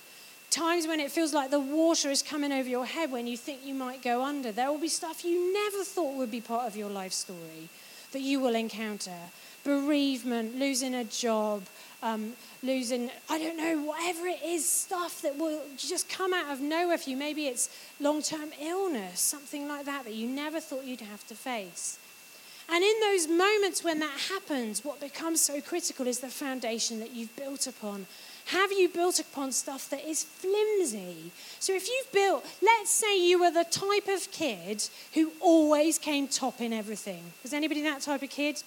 Times 0.49 0.85
when 0.85 0.99
it 0.99 1.11
feels 1.11 1.33
like 1.33 1.49
the 1.49 1.61
water 1.61 2.11
is 2.11 2.21
coming 2.21 2.51
over 2.51 2.67
your 2.67 2.85
head 2.85 3.09
when 3.09 3.25
you 3.25 3.37
think 3.37 3.65
you 3.65 3.73
might 3.73 4.03
go 4.03 4.21
under. 4.21 4.51
There 4.51 4.69
will 4.69 4.77
be 4.77 4.89
stuff 4.89 5.23
you 5.23 5.53
never 5.53 5.85
thought 5.85 6.17
would 6.17 6.29
be 6.29 6.41
part 6.41 6.67
of 6.67 6.75
your 6.75 6.89
life 6.89 7.13
story 7.13 7.69
that 8.11 8.19
you 8.19 8.41
will 8.41 8.55
encounter 8.55 9.17
bereavement, 9.63 10.57
losing 10.57 10.95
a 10.95 11.03
job, 11.03 11.63
um, 12.03 12.33
losing, 12.63 13.11
I 13.29 13.37
don't 13.37 13.57
know, 13.57 13.83
whatever 13.83 14.27
it 14.27 14.39
is, 14.43 14.67
stuff 14.67 15.21
that 15.21 15.37
will 15.37 15.61
just 15.77 16.09
come 16.09 16.33
out 16.33 16.51
of 16.51 16.59
nowhere 16.59 16.97
for 16.97 17.09
you. 17.09 17.17
Maybe 17.17 17.47
it's 17.47 17.69
long 17.99 18.21
term 18.21 18.49
illness, 18.61 19.19
something 19.19 19.67
like 19.67 19.85
that, 19.85 20.05
that 20.05 20.13
you 20.13 20.27
never 20.27 20.59
thought 20.59 20.83
you'd 20.83 21.01
have 21.01 21.25
to 21.27 21.35
face. 21.35 21.99
And 22.69 22.83
in 22.83 22.99
those 23.01 23.27
moments 23.27 23.83
when 23.83 23.99
that 23.99 24.17
happens, 24.29 24.85
what 24.85 24.99
becomes 25.01 25.41
so 25.41 25.59
critical 25.59 26.07
is 26.07 26.19
the 26.19 26.29
foundation 26.29 26.99
that 26.99 27.11
you've 27.13 27.35
built 27.35 27.67
upon. 27.67 28.07
Have 28.45 28.71
you 28.71 28.89
built 28.89 29.19
upon 29.19 29.51
stuff 29.51 29.89
that 29.89 30.07
is 30.07 30.23
flimsy? 30.23 31.31
So 31.59 31.73
if 31.73 31.87
you've 31.87 32.11
built, 32.11 32.45
let's 32.61 32.89
say 32.89 33.19
you 33.19 33.39
were 33.39 33.51
the 33.51 33.65
type 33.65 34.07
of 34.07 34.31
kid 34.31 34.87
who 35.13 35.31
always 35.41 35.97
came 35.97 36.27
top 36.27 36.61
in 36.61 36.73
everything. 36.73 37.23
Was 37.43 37.53
anybody 37.53 37.81
that 37.83 38.01
type 38.01 38.23
of 38.23 38.29
kid? 38.29 38.63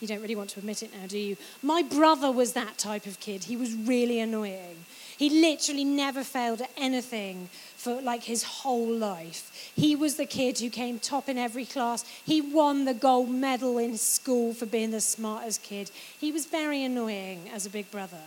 You 0.00 0.06
don't 0.06 0.20
really 0.20 0.36
want 0.36 0.50
to 0.50 0.58
admit 0.58 0.82
it 0.82 0.92
now, 0.92 1.06
do 1.06 1.18
you? 1.18 1.36
My 1.62 1.82
brother 1.82 2.30
was 2.30 2.52
that 2.52 2.76
type 2.76 3.06
of 3.06 3.18
kid. 3.18 3.44
He 3.44 3.56
was 3.56 3.74
really 3.74 4.20
annoying. 4.20 4.84
He 5.16 5.30
literally 5.30 5.84
never 5.84 6.22
failed 6.22 6.60
at 6.60 6.70
anything 6.76 7.48
for 7.76 8.02
like 8.02 8.24
his 8.24 8.42
whole 8.42 8.92
life. 8.92 9.72
He 9.74 9.96
was 9.96 10.16
the 10.16 10.26
kid 10.26 10.58
who 10.58 10.68
came 10.68 10.98
top 10.98 11.28
in 11.28 11.38
every 11.38 11.64
class. 11.64 12.04
He 12.24 12.42
won 12.42 12.84
the 12.84 12.92
gold 12.92 13.30
medal 13.30 13.78
in 13.78 13.96
school 13.96 14.52
for 14.52 14.66
being 14.66 14.90
the 14.90 15.00
smartest 15.00 15.62
kid. 15.62 15.90
He 16.20 16.32
was 16.32 16.44
very 16.44 16.84
annoying 16.84 17.48
as 17.54 17.64
a 17.64 17.70
big 17.70 17.90
brother. 17.90 18.20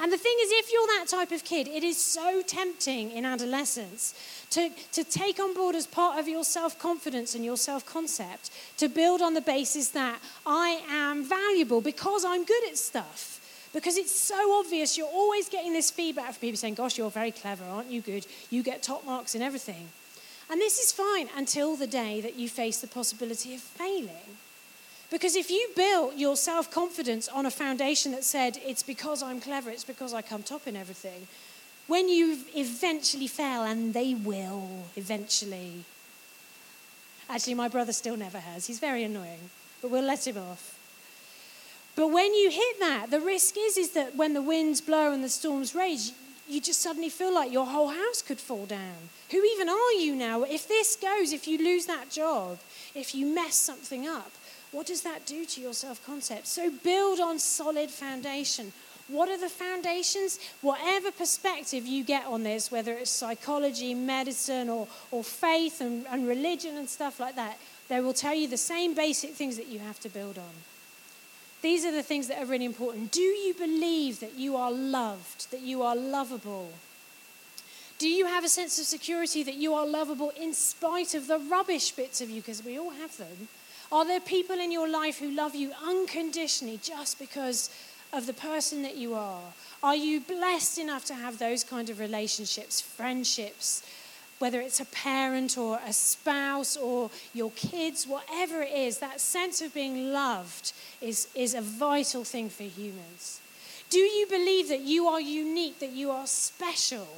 And 0.00 0.12
the 0.12 0.16
thing 0.18 0.36
is, 0.40 0.50
if 0.52 0.72
you're 0.72 0.86
that 0.98 1.06
type 1.08 1.32
of 1.32 1.44
kid, 1.44 1.66
it 1.66 1.82
is 1.82 1.96
so 1.96 2.40
tempting 2.42 3.10
in 3.10 3.24
adolescence 3.24 4.14
to, 4.50 4.70
to 4.92 5.02
take 5.02 5.40
on 5.40 5.54
board 5.54 5.74
as 5.74 5.88
part 5.88 6.20
of 6.20 6.28
your 6.28 6.44
self 6.44 6.78
confidence 6.78 7.34
and 7.34 7.44
your 7.44 7.56
self 7.56 7.84
concept 7.84 8.50
to 8.76 8.88
build 8.88 9.20
on 9.20 9.34
the 9.34 9.40
basis 9.40 9.88
that 9.88 10.20
I 10.46 10.80
am 10.88 11.24
valuable 11.24 11.80
because 11.80 12.24
I'm 12.24 12.44
good 12.44 12.68
at 12.68 12.78
stuff. 12.78 13.34
Because 13.74 13.98
it's 13.98 14.14
so 14.18 14.58
obvious, 14.58 14.96
you're 14.96 15.06
always 15.06 15.48
getting 15.48 15.72
this 15.72 15.90
feedback 15.90 16.32
from 16.32 16.40
people 16.40 16.56
saying, 16.56 16.74
Gosh, 16.74 16.96
you're 16.96 17.10
very 17.10 17.32
clever, 17.32 17.64
aren't 17.64 17.90
you 17.90 18.00
good? 18.00 18.26
You 18.50 18.62
get 18.62 18.82
top 18.82 19.04
marks 19.04 19.34
in 19.34 19.42
everything. 19.42 19.88
And 20.50 20.60
this 20.60 20.78
is 20.78 20.92
fine 20.92 21.28
until 21.36 21.76
the 21.76 21.86
day 21.86 22.20
that 22.20 22.36
you 22.36 22.48
face 22.48 22.80
the 22.80 22.86
possibility 22.86 23.54
of 23.54 23.60
failing. 23.60 24.38
Because 25.10 25.36
if 25.36 25.50
you 25.50 25.68
built 25.74 26.16
your 26.16 26.36
self 26.36 26.70
confidence 26.70 27.28
on 27.28 27.46
a 27.46 27.50
foundation 27.50 28.12
that 28.12 28.24
said, 28.24 28.58
it's 28.64 28.82
because 28.82 29.22
I'm 29.22 29.40
clever, 29.40 29.70
it's 29.70 29.84
because 29.84 30.12
I 30.12 30.22
come 30.22 30.42
top 30.42 30.66
in 30.66 30.76
everything, 30.76 31.26
when 31.86 32.08
you 32.08 32.38
eventually 32.54 33.26
fail, 33.26 33.62
and 33.62 33.94
they 33.94 34.14
will 34.14 34.68
eventually. 34.96 35.84
Actually, 37.30 37.54
my 37.54 37.68
brother 37.68 37.92
still 37.92 38.16
never 38.16 38.38
has. 38.38 38.66
He's 38.66 38.78
very 38.78 39.02
annoying, 39.02 39.50
but 39.80 39.90
we'll 39.90 40.02
let 40.02 40.26
him 40.26 40.38
off. 40.38 40.78
But 41.96 42.08
when 42.08 42.32
you 42.34 42.50
hit 42.50 42.78
that, 42.80 43.10
the 43.10 43.20
risk 43.20 43.56
is, 43.58 43.76
is 43.76 43.90
that 43.90 44.14
when 44.14 44.32
the 44.32 44.42
winds 44.42 44.80
blow 44.80 45.12
and 45.12 45.24
the 45.24 45.28
storms 45.28 45.74
rage, 45.74 46.12
you 46.48 46.60
just 46.60 46.80
suddenly 46.80 47.10
feel 47.10 47.34
like 47.34 47.52
your 47.52 47.66
whole 47.66 47.88
house 47.88 48.22
could 48.22 48.38
fall 48.38 48.66
down. 48.66 49.10
Who 49.30 49.44
even 49.44 49.68
are 49.68 49.92
you 49.92 50.14
now? 50.14 50.44
If 50.44 50.68
this 50.68 50.96
goes, 50.96 51.32
if 51.32 51.46
you 51.46 51.58
lose 51.58 51.86
that 51.86 52.10
job, 52.10 52.58
if 52.94 53.14
you 53.14 53.26
mess 53.26 53.54
something 53.56 54.06
up, 54.06 54.30
what 54.72 54.86
does 54.86 55.02
that 55.02 55.24
do 55.26 55.44
to 55.44 55.60
your 55.60 55.72
self 55.72 56.04
concept? 56.04 56.46
So 56.46 56.70
build 56.70 57.20
on 57.20 57.38
solid 57.38 57.90
foundation. 57.90 58.72
What 59.08 59.30
are 59.30 59.38
the 59.38 59.48
foundations? 59.48 60.38
Whatever 60.60 61.10
perspective 61.10 61.86
you 61.86 62.04
get 62.04 62.26
on 62.26 62.42
this, 62.42 62.70
whether 62.70 62.92
it's 62.92 63.10
psychology, 63.10 63.94
medicine, 63.94 64.68
or, 64.68 64.86
or 65.10 65.24
faith 65.24 65.80
and, 65.80 66.06
and 66.10 66.28
religion 66.28 66.76
and 66.76 66.88
stuff 66.88 67.18
like 67.18 67.34
that, 67.36 67.58
they 67.88 68.00
will 68.02 68.12
tell 68.12 68.34
you 68.34 68.46
the 68.46 68.58
same 68.58 68.94
basic 68.94 69.30
things 69.30 69.56
that 69.56 69.68
you 69.68 69.78
have 69.78 69.98
to 70.00 70.10
build 70.10 70.36
on. 70.36 70.52
These 71.62 71.86
are 71.86 71.92
the 71.92 72.02
things 72.02 72.28
that 72.28 72.40
are 72.40 72.46
really 72.46 72.66
important. 72.66 73.10
Do 73.10 73.22
you 73.22 73.54
believe 73.54 74.20
that 74.20 74.34
you 74.34 74.56
are 74.56 74.70
loved, 74.70 75.50
that 75.50 75.62
you 75.62 75.82
are 75.82 75.96
lovable? 75.96 76.70
Do 77.98 78.08
you 78.08 78.26
have 78.26 78.44
a 78.44 78.48
sense 78.48 78.78
of 78.78 78.84
security 78.84 79.42
that 79.42 79.56
you 79.56 79.74
are 79.74 79.86
lovable 79.86 80.32
in 80.40 80.52
spite 80.54 81.14
of 81.14 81.26
the 81.26 81.38
rubbish 81.38 81.90
bits 81.92 82.20
of 82.20 82.30
you? 82.30 82.42
Because 82.42 82.64
we 82.64 82.78
all 82.78 82.90
have 82.90 83.16
them. 83.16 83.48
Are 83.90 84.04
there 84.04 84.20
people 84.20 84.58
in 84.58 84.70
your 84.70 84.88
life 84.88 85.18
who 85.18 85.30
love 85.30 85.54
you 85.54 85.72
unconditionally 85.82 86.78
just 86.82 87.18
because 87.18 87.70
of 88.12 88.26
the 88.26 88.34
person 88.34 88.82
that 88.82 88.96
you 88.96 89.14
are? 89.14 89.40
Are 89.82 89.96
you 89.96 90.20
blessed 90.20 90.78
enough 90.78 91.04
to 91.06 91.14
have 91.14 91.38
those 91.38 91.64
kind 91.64 91.88
of 91.88 91.98
relationships, 91.98 92.80
friendships, 92.80 93.82
whether 94.38 94.60
it's 94.60 94.80
a 94.80 94.84
parent 94.86 95.56
or 95.56 95.80
a 95.86 95.92
spouse 95.92 96.76
or 96.76 97.10
your 97.34 97.50
kids, 97.52 98.06
whatever 98.06 98.62
it 98.62 98.72
is, 98.72 98.98
that 98.98 99.20
sense 99.20 99.62
of 99.62 99.74
being 99.74 100.12
loved 100.12 100.72
is, 101.00 101.28
is 101.34 101.54
a 101.54 101.60
vital 101.60 102.24
thing 102.24 102.48
for 102.50 102.64
humans. 102.64 103.40
Do 103.90 103.98
you 103.98 104.26
believe 104.26 104.68
that 104.68 104.82
you 104.82 105.06
are 105.08 105.20
unique, 105.20 105.80
that 105.80 105.92
you 105.92 106.10
are 106.10 106.26
special? 106.26 107.08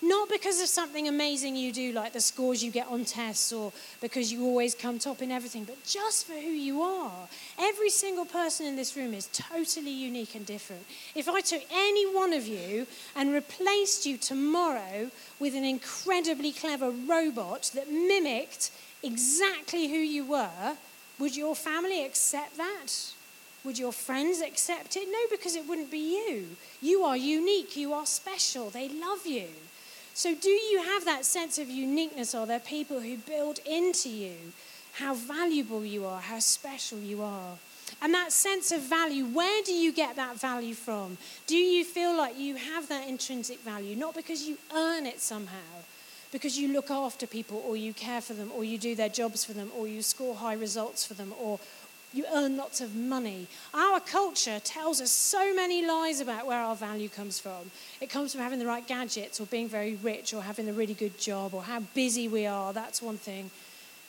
Not 0.00 0.28
because 0.28 0.60
of 0.60 0.68
something 0.68 1.08
amazing 1.08 1.56
you 1.56 1.72
do, 1.72 1.92
like 1.92 2.12
the 2.12 2.20
scores 2.20 2.62
you 2.62 2.70
get 2.70 2.86
on 2.88 3.04
tests, 3.04 3.52
or 3.52 3.72
because 4.00 4.32
you 4.32 4.44
always 4.44 4.74
come 4.74 4.98
top 4.98 5.22
in 5.22 5.32
everything, 5.32 5.64
but 5.64 5.82
just 5.84 6.26
for 6.26 6.34
who 6.34 6.50
you 6.50 6.82
are. 6.82 7.28
Every 7.58 7.90
single 7.90 8.24
person 8.24 8.66
in 8.66 8.76
this 8.76 8.96
room 8.96 9.12
is 9.12 9.28
totally 9.32 9.90
unique 9.90 10.36
and 10.36 10.46
different. 10.46 10.84
If 11.16 11.28
I 11.28 11.40
took 11.40 11.62
any 11.72 12.06
one 12.14 12.32
of 12.32 12.46
you 12.46 12.86
and 13.16 13.32
replaced 13.32 14.06
you 14.06 14.16
tomorrow 14.16 15.10
with 15.40 15.56
an 15.56 15.64
incredibly 15.64 16.52
clever 16.52 16.90
robot 16.90 17.72
that 17.74 17.90
mimicked 17.90 18.70
exactly 19.02 19.88
who 19.88 19.98
you 19.98 20.24
were, 20.24 20.76
would 21.18 21.36
your 21.36 21.56
family 21.56 22.04
accept 22.04 22.56
that? 22.56 23.12
Would 23.64 23.78
your 23.78 23.92
friends 23.92 24.40
accept 24.40 24.96
it? 24.96 25.08
No, 25.10 25.18
because 25.30 25.56
it 25.56 25.68
wouldn't 25.68 25.90
be 25.90 25.98
you. 26.28 26.46
You 26.80 27.02
are 27.02 27.16
unique, 27.16 27.76
you 27.76 27.92
are 27.92 28.06
special, 28.06 28.70
they 28.70 28.88
love 28.88 29.26
you. 29.26 29.48
So, 30.18 30.34
do 30.34 30.50
you 30.50 30.82
have 30.82 31.04
that 31.04 31.24
sense 31.24 31.60
of 31.60 31.70
uniqueness? 31.70 32.34
Are 32.34 32.44
there 32.44 32.58
people 32.58 32.98
who 32.98 33.18
build 33.18 33.60
into 33.64 34.08
you 34.08 34.34
how 34.94 35.14
valuable 35.14 35.84
you 35.84 36.06
are, 36.06 36.20
how 36.20 36.40
special 36.40 36.98
you 36.98 37.22
are? 37.22 37.56
And 38.02 38.12
that 38.14 38.32
sense 38.32 38.72
of 38.72 38.80
value, 38.80 39.26
where 39.26 39.62
do 39.62 39.72
you 39.72 39.92
get 39.92 40.16
that 40.16 40.34
value 40.34 40.74
from? 40.74 41.18
Do 41.46 41.56
you 41.56 41.84
feel 41.84 42.16
like 42.16 42.36
you 42.36 42.56
have 42.56 42.88
that 42.88 43.06
intrinsic 43.06 43.60
value? 43.60 43.94
Not 43.94 44.16
because 44.16 44.42
you 44.42 44.58
earn 44.74 45.06
it 45.06 45.20
somehow, 45.20 45.84
because 46.32 46.58
you 46.58 46.72
look 46.72 46.90
after 46.90 47.28
people, 47.28 47.62
or 47.64 47.76
you 47.76 47.94
care 47.94 48.20
for 48.20 48.32
them, 48.32 48.50
or 48.56 48.64
you 48.64 48.76
do 48.76 48.96
their 48.96 49.08
jobs 49.08 49.44
for 49.44 49.52
them, 49.52 49.70
or 49.78 49.86
you 49.86 50.02
score 50.02 50.34
high 50.34 50.54
results 50.54 51.06
for 51.06 51.14
them, 51.14 51.32
or 51.40 51.60
you 52.12 52.24
earn 52.34 52.56
lots 52.56 52.80
of 52.80 52.96
money. 52.96 53.46
Our 53.74 54.00
culture 54.00 54.60
tells 54.60 55.00
us 55.00 55.10
so 55.10 55.54
many 55.54 55.86
lies 55.86 56.20
about 56.20 56.46
where 56.46 56.60
our 56.60 56.74
value 56.74 57.08
comes 57.08 57.38
from. 57.38 57.70
It 58.00 58.08
comes 58.08 58.32
from 58.32 58.40
having 58.42 58.58
the 58.58 58.66
right 58.66 58.86
gadgets, 58.86 59.40
or 59.40 59.46
being 59.46 59.68
very 59.68 59.96
rich, 59.96 60.32
or 60.32 60.42
having 60.42 60.68
a 60.68 60.72
really 60.72 60.94
good 60.94 61.18
job, 61.18 61.52
or 61.52 61.62
how 61.62 61.80
busy 61.94 62.26
we 62.26 62.46
are. 62.46 62.72
That's 62.72 63.02
one 63.02 63.18
thing. 63.18 63.50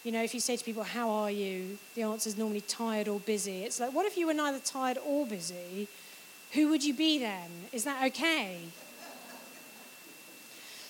You 0.03 0.13
know, 0.13 0.23
if 0.23 0.33
you 0.33 0.39
say 0.39 0.55
to 0.55 0.63
people, 0.63 0.83
How 0.83 1.09
are 1.09 1.31
you? 1.31 1.77
the 1.95 2.03
answer 2.03 2.29
is 2.29 2.37
normally 2.37 2.61
tired 2.61 3.07
or 3.07 3.19
busy. 3.19 3.63
It's 3.63 3.79
like, 3.79 3.93
What 3.93 4.05
if 4.05 4.17
you 4.17 4.27
were 4.27 4.33
neither 4.33 4.59
tired 4.59 4.97
or 5.05 5.25
busy? 5.25 5.87
Who 6.53 6.69
would 6.69 6.83
you 6.83 6.93
be 6.93 7.19
then? 7.19 7.49
Is 7.73 7.83
that 7.83 8.03
okay? 8.07 8.59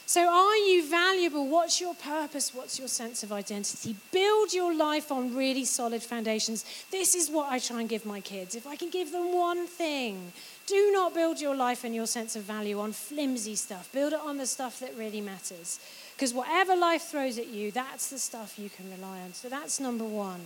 So, 0.09 0.27
are 0.27 0.57
you 0.57 0.89
valuable? 0.89 1.47
What's 1.47 1.79
your 1.79 1.93
purpose? 1.93 2.51
What's 2.51 2.79
your 2.79 2.87
sense 2.87 3.21
of 3.21 3.31
identity? 3.31 3.95
Build 4.11 4.51
your 4.51 4.73
life 4.75 5.11
on 5.11 5.35
really 5.35 5.65
solid 5.65 6.01
foundations. 6.01 6.65
This 6.89 7.13
is 7.13 7.29
what 7.29 7.51
I 7.51 7.59
try 7.59 7.81
and 7.81 7.87
give 7.87 8.07
my 8.07 8.19
kids. 8.19 8.55
If 8.55 8.65
I 8.65 8.75
can 8.75 8.89
give 8.89 9.11
them 9.11 9.35
one 9.35 9.67
thing, 9.67 10.33
do 10.65 10.89
not 10.91 11.13
build 11.13 11.39
your 11.39 11.55
life 11.55 11.83
and 11.83 11.93
your 11.93 12.07
sense 12.07 12.35
of 12.35 12.41
value 12.41 12.79
on 12.79 12.91
flimsy 12.91 13.53
stuff. 13.53 13.93
Build 13.93 14.13
it 14.13 14.19
on 14.19 14.37
the 14.37 14.47
stuff 14.47 14.79
that 14.79 14.97
really 14.97 15.21
matters. 15.21 15.79
Because 16.15 16.33
whatever 16.33 16.75
life 16.75 17.03
throws 17.03 17.37
at 17.37 17.49
you, 17.49 17.69
that's 17.69 18.09
the 18.09 18.17
stuff 18.17 18.57
you 18.57 18.71
can 18.71 18.89
rely 18.89 19.21
on. 19.21 19.33
So, 19.33 19.47
that's 19.47 19.79
number 19.79 20.05
one. 20.05 20.41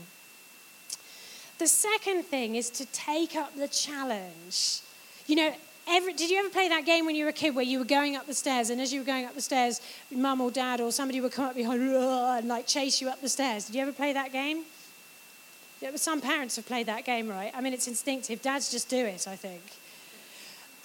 The 1.59 1.67
second 1.67 2.23
thing 2.23 2.55
is 2.55 2.69
to 2.71 2.85
take 2.87 3.37
up 3.37 3.55
the 3.55 3.69
challenge. 3.69 4.81
You 5.25 5.37
know, 5.37 5.53
Every, 5.87 6.13
did 6.13 6.29
you 6.29 6.39
ever 6.39 6.49
play 6.49 6.69
that 6.69 6.85
game 6.85 7.05
when 7.05 7.15
you 7.15 7.25
were 7.25 7.29
a 7.29 7.33
kid 7.33 7.55
where 7.55 7.65
you 7.65 7.79
were 7.79 7.85
going 7.85 8.15
up 8.15 8.25
the 8.25 8.33
stairs 8.33 8.69
and 8.69 8.79
as 8.79 8.93
you 8.93 9.01
were 9.01 9.05
going 9.05 9.25
up 9.25 9.35
the 9.35 9.41
stairs, 9.41 9.81
mum 10.11 10.39
or 10.39 10.49
dad 10.49 10.79
or 10.79 10.91
somebody 10.91 11.19
would 11.19 11.33
come 11.33 11.45
up 11.45 11.55
behind 11.55 11.81
and 11.81 12.47
like 12.47 12.67
chase 12.67 13.01
you 13.01 13.09
up 13.09 13.19
the 13.21 13.29
stairs? 13.29 13.65
Did 13.65 13.75
you 13.75 13.81
ever 13.81 13.91
play 13.91 14.13
that 14.13 14.31
game? 14.31 14.63
Some 15.95 16.21
parents 16.21 16.55
have 16.55 16.65
played 16.65 16.85
that 16.85 17.03
game, 17.03 17.27
right? 17.27 17.51
I 17.53 17.59
mean, 17.59 17.73
it's 17.73 17.89
instinctive. 17.89 18.41
Dads 18.41 18.71
just 18.71 18.87
do 18.87 19.05
it, 19.05 19.27
I 19.27 19.35
think. 19.35 19.61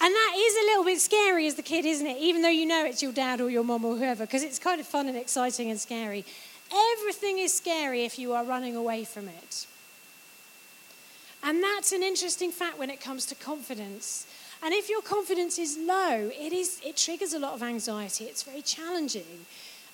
And 0.01 0.13
that 0.13 0.33
is 0.37 0.55
a 0.55 0.65
little 0.67 0.83
bit 0.83 0.99
scary 0.99 1.47
as 1.47 1.55
the 1.55 1.61
kid, 1.61 1.85
isn't 1.85 2.05
it? 2.05 2.17
Even 2.17 2.41
though 2.41 2.49
you 2.49 2.65
know 2.65 2.85
it's 2.85 3.01
your 3.01 3.13
dad 3.13 3.39
or 3.39 3.49
your 3.49 3.63
mum 3.63 3.85
or 3.85 3.95
whoever, 3.95 4.25
because 4.25 4.43
it's 4.43 4.59
kind 4.59 4.81
of 4.81 4.87
fun 4.87 5.07
and 5.07 5.17
exciting 5.17 5.69
and 5.69 5.79
scary. 5.79 6.25
Everything 6.97 7.39
is 7.39 7.53
scary 7.53 8.03
if 8.03 8.19
you 8.19 8.33
are 8.33 8.43
running 8.43 8.75
away 8.75 9.05
from 9.05 9.27
it. 9.29 9.65
And 11.43 11.63
that's 11.63 11.93
an 11.93 12.03
interesting 12.03 12.51
fact 12.51 12.77
when 12.77 12.89
it 12.89 12.99
comes 12.99 13.25
to 13.27 13.35
confidence. 13.35 14.27
And 14.61 14.73
if 14.73 14.89
your 14.89 15.01
confidence 15.01 15.57
is 15.57 15.77
low, 15.77 16.29
it, 16.37 16.51
is, 16.51 16.81
it 16.85 16.97
triggers 16.97 17.33
a 17.33 17.39
lot 17.39 17.53
of 17.53 17.63
anxiety. 17.63 18.25
It's 18.25 18.43
very 18.43 18.61
challenging. 18.61 19.45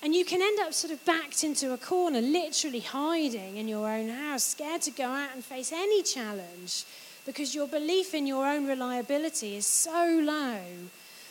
And 0.02 0.14
you 0.14 0.26
can 0.26 0.42
end 0.42 0.60
up 0.60 0.74
sort 0.74 0.92
of 0.92 1.04
backed 1.06 1.44
into 1.44 1.74
a 1.74 1.78
corner, 1.78 2.22
literally 2.22 2.80
hiding 2.80 3.58
in 3.58 3.68
your 3.68 3.90
own 3.90 4.10
house, 4.10 4.44
scared 4.44 4.82
to 4.84 4.92
go 4.92 5.06
out 5.06 5.30
and 5.34 5.44
face 5.44 5.72
any 5.72 6.04
challenge 6.04 6.86
because 7.26 7.56
your 7.56 7.68
belief 7.68 8.14
in 8.14 8.28
your 8.28 8.48
own 8.48 8.68
reliability 8.68 9.56
is 9.56 9.66
so 9.66 10.22
low 10.24 10.60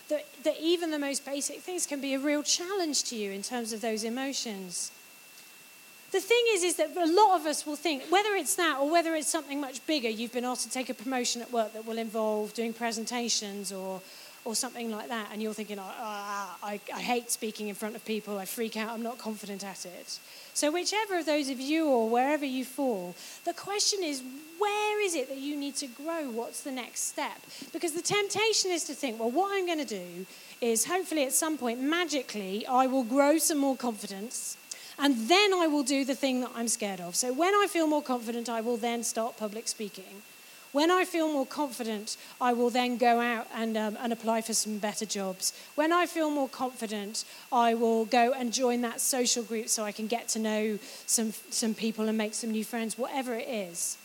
that, 0.08 0.26
that 0.42 0.56
even 0.60 0.90
the 0.90 0.98
most 0.98 1.24
basic 1.24 1.60
things 1.60 1.86
can 1.86 2.00
be 2.00 2.14
a 2.14 2.18
real 2.18 2.42
challenge 2.42 3.04
to 3.04 3.16
you 3.16 3.30
in 3.30 3.42
terms 3.42 3.72
of 3.72 3.80
those 3.80 4.04
emotions. 4.04 4.90
The 6.14 6.20
thing 6.20 6.44
is, 6.50 6.62
is 6.62 6.76
that 6.76 6.96
a 6.96 7.12
lot 7.12 7.40
of 7.40 7.44
us 7.44 7.66
will 7.66 7.74
think, 7.74 8.04
whether 8.08 8.36
it's 8.36 8.54
that 8.54 8.78
or 8.80 8.88
whether 8.88 9.16
it's 9.16 9.26
something 9.26 9.60
much 9.60 9.84
bigger, 9.84 10.08
you've 10.08 10.32
been 10.32 10.44
asked 10.44 10.62
to 10.62 10.70
take 10.70 10.88
a 10.88 10.94
promotion 10.94 11.42
at 11.42 11.50
work 11.50 11.72
that 11.72 11.84
will 11.84 11.98
involve 11.98 12.54
doing 12.54 12.72
presentations 12.72 13.72
or, 13.72 14.00
or 14.44 14.54
something 14.54 14.92
like 14.92 15.08
that, 15.08 15.30
and 15.32 15.42
you're 15.42 15.52
thinking, 15.52 15.80
oh, 15.80 15.82
I, 15.82 16.78
I 16.94 17.00
hate 17.00 17.32
speaking 17.32 17.66
in 17.66 17.74
front 17.74 17.96
of 17.96 18.04
people, 18.04 18.38
I 18.38 18.44
freak 18.44 18.76
out, 18.76 18.90
I'm 18.90 19.02
not 19.02 19.18
confident 19.18 19.64
at 19.64 19.86
it. 19.86 20.20
So, 20.52 20.70
whichever 20.70 21.18
of 21.18 21.26
those 21.26 21.48
of 21.48 21.58
you 21.58 21.88
or 21.88 22.08
wherever 22.08 22.44
you 22.44 22.64
fall, 22.64 23.16
the 23.44 23.52
question 23.52 24.04
is, 24.04 24.22
where 24.60 25.04
is 25.04 25.16
it 25.16 25.28
that 25.30 25.38
you 25.38 25.56
need 25.56 25.74
to 25.76 25.88
grow? 25.88 26.30
What's 26.30 26.60
the 26.60 26.70
next 26.70 27.08
step? 27.08 27.40
Because 27.72 27.90
the 27.90 28.02
temptation 28.02 28.70
is 28.70 28.84
to 28.84 28.94
think, 28.94 29.18
well, 29.18 29.32
what 29.32 29.50
I'm 29.52 29.66
going 29.66 29.84
to 29.84 29.84
do 29.84 30.26
is 30.60 30.84
hopefully 30.84 31.24
at 31.24 31.32
some 31.32 31.58
point, 31.58 31.80
magically, 31.80 32.64
I 32.68 32.86
will 32.86 33.02
grow 33.02 33.36
some 33.38 33.58
more 33.58 33.76
confidence 33.76 34.56
and 34.98 35.28
then 35.28 35.52
I 35.52 35.66
will 35.66 35.82
do 35.82 36.04
the 36.04 36.14
thing 36.14 36.40
that 36.40 36.50
I'm 36.54 36.68
scared 36.68 37.00
of. 37.00 37.16
So 37.16 37.32
when 37.32 37.54
I 37.54 37.66
feel 37.68 37.86
more 37.86 38.02
confident, 38.02 38.48
I 38.48 38.60
will 38.60 38.76
then 38.76 39.02
start 39.02 39.36
public 39.36 39.68
speaking. 39.68 40.22
When 40.72 40.90
I 40.90 41.04
feel 41.04 41.32
more 41.32 41.46
confident, 41.46 42.16
I 42.40 42.52
will 42.52 42.68
then 42.68 42.96
go 42.96 43.20
out 43.20 43.46
and, 43.54 43.76
um, 43.76 43.96
and 44.00 44.12
apply 44.12 44.40
for 44.40 44.54
some 44.54 44.78
better 44.78 45.06
jobs. 45.06 45.52
When 45.76 45.92
I 45.92 46.06
feel 46.06 46.30
more 46.30 46.48
confident, 46.48 47.24
I 47.52 47.74
will 47.74 48.06
go 48.06 48.32
and 48.32 48.52
join 48.52 48.80
that 48.80 49.00
social 49.00 49.44
group 49.44 49.68
so 49.68 49.84
I 49.84 49.92
can 49.92 50.08
get 50.08 50.26
to 50.30 50.40
know 50.40 50.80
some, 51.06 51.32
some 51.50 51.74
people 51.74 52.08
and 52.08 52.18
make 52.18 52.34
some 52.34 52.50
new 52.50 52.64
friends, 52.64 52.98
whatever 52.98 53.34
it 53.34 53.48
is. 53.48 53.96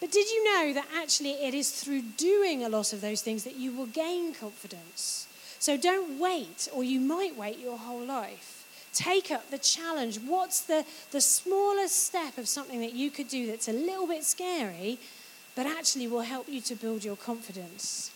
But 0.00 0.10
did 0.10 0.30
you 0.30 0.44
know 0.44 0.72
that 0.72 0.86
actually 0.96 1.32
it 1.32 1.52
is 1.52 1.70
through 1.72 2.00
doing 2.16 2.64
a 2.64 2.70
lot 2.70 2.94
of 2.94 3.02
those 3.02 3.20
things 3.20 3.44
that 3.44 3.56
you 3.56 3.72
will 3.72 3.86
gain 3.86 4.32
confidence? 4.32 5.26
So 5.58 5.76
don't 5.76 6.18
wait, 6.18 6.68
or 6.72 6.84
you 6.84 7.00
might 7.00 7.36
wait 7.36 7.58
your 7.58 7.76
whole 7.76 8.00
life. 8.04 8.57
Take 8.92 9.30
up 9.30 9.50
the 9.50 9.58
challenge. 9.58 10.18
What's 10.18 10.62
the, 10.62 10.84
the 11.10 11.20
smallest 11.20 12.06
step 12.06 12.38
of 12.38 12.48
something 12.48 12.80
that 12.80 12.94
you 12.94 13.10
could 13.10 13.28
do 13.28 13.46
that's 13.46 13.68
a 13.68 13.72
little 13.72 14.06
bit 14.06 14.24
scary, 14.24 14.98
but 15.54 15.66
actually 15.66 16.08
will 16.08 16.20
help 16.20 16.48
you 16.48 16.60
to 16.62 16.74
build 16.74 17.04
your 17.04 17.16
confidence? 17.16 18.10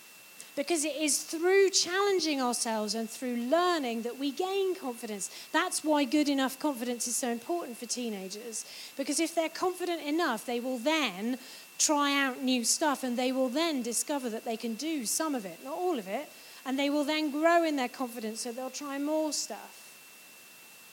Because 0.54 0.84
it 0.84 0.96
is 0.96 1.22
through 1.22 1.70
challenging 1.70 2.42
ourselves 2.42 2.94
and 2.94 3.08
through 3.08 3.36
learning 3.36 4.02
that 4.02 4.18
we 4.18 4.30
gain 4.30 4.74
confidence. 4.74 5.30
That's 5.50 5.82
why 5.82 6.04
good 6.04 6.28
enough 6.28 6.58
confidence 6.58 7.08
is 7.08 7.16
so 7.16 7.30
important 7.30 7.78
for 7.78 7.86
teenagers. 7.86 8.66
Because 8.96 9.18
if 9.18 9.34
they're 9.34 9.48
confident 9.48 10.02
enough, 10.02 10.44
they 10.44 10.60
will 10.60 10.76
then 10.76 11.38
try 11.78 12.14
out 12.22 12.42
new 12.42 12.64
stuff 12.64 13.02
and 13.02 13.16
they 13.16 13.32
will 13.32 13.48
then 13.48 13.82
discover 13.82 14.28
that 14.28 14.44
they 14.44 14.58
can 14.58 14.74
do 14.74 15.06
some 15.06 15.34
of 15.34 15.46
it, 15.46 15.58
not 15.64 15.74
all 15.74 15.98
of 15.98 16.06
it, 16.06 16.28
and 16.66 16.78
they 16.78 16.90
will 16.90 17.04
then 17.04 17.30
grow 17.30 17.64
in 17.64 17.76
their 17.76 17.88
confidence 17.88 18.42
so 18.42 18.52
they'll 18.52 18.70
try 18.70 18.98
more 18.98 19.32
stuff. 19.32 19.81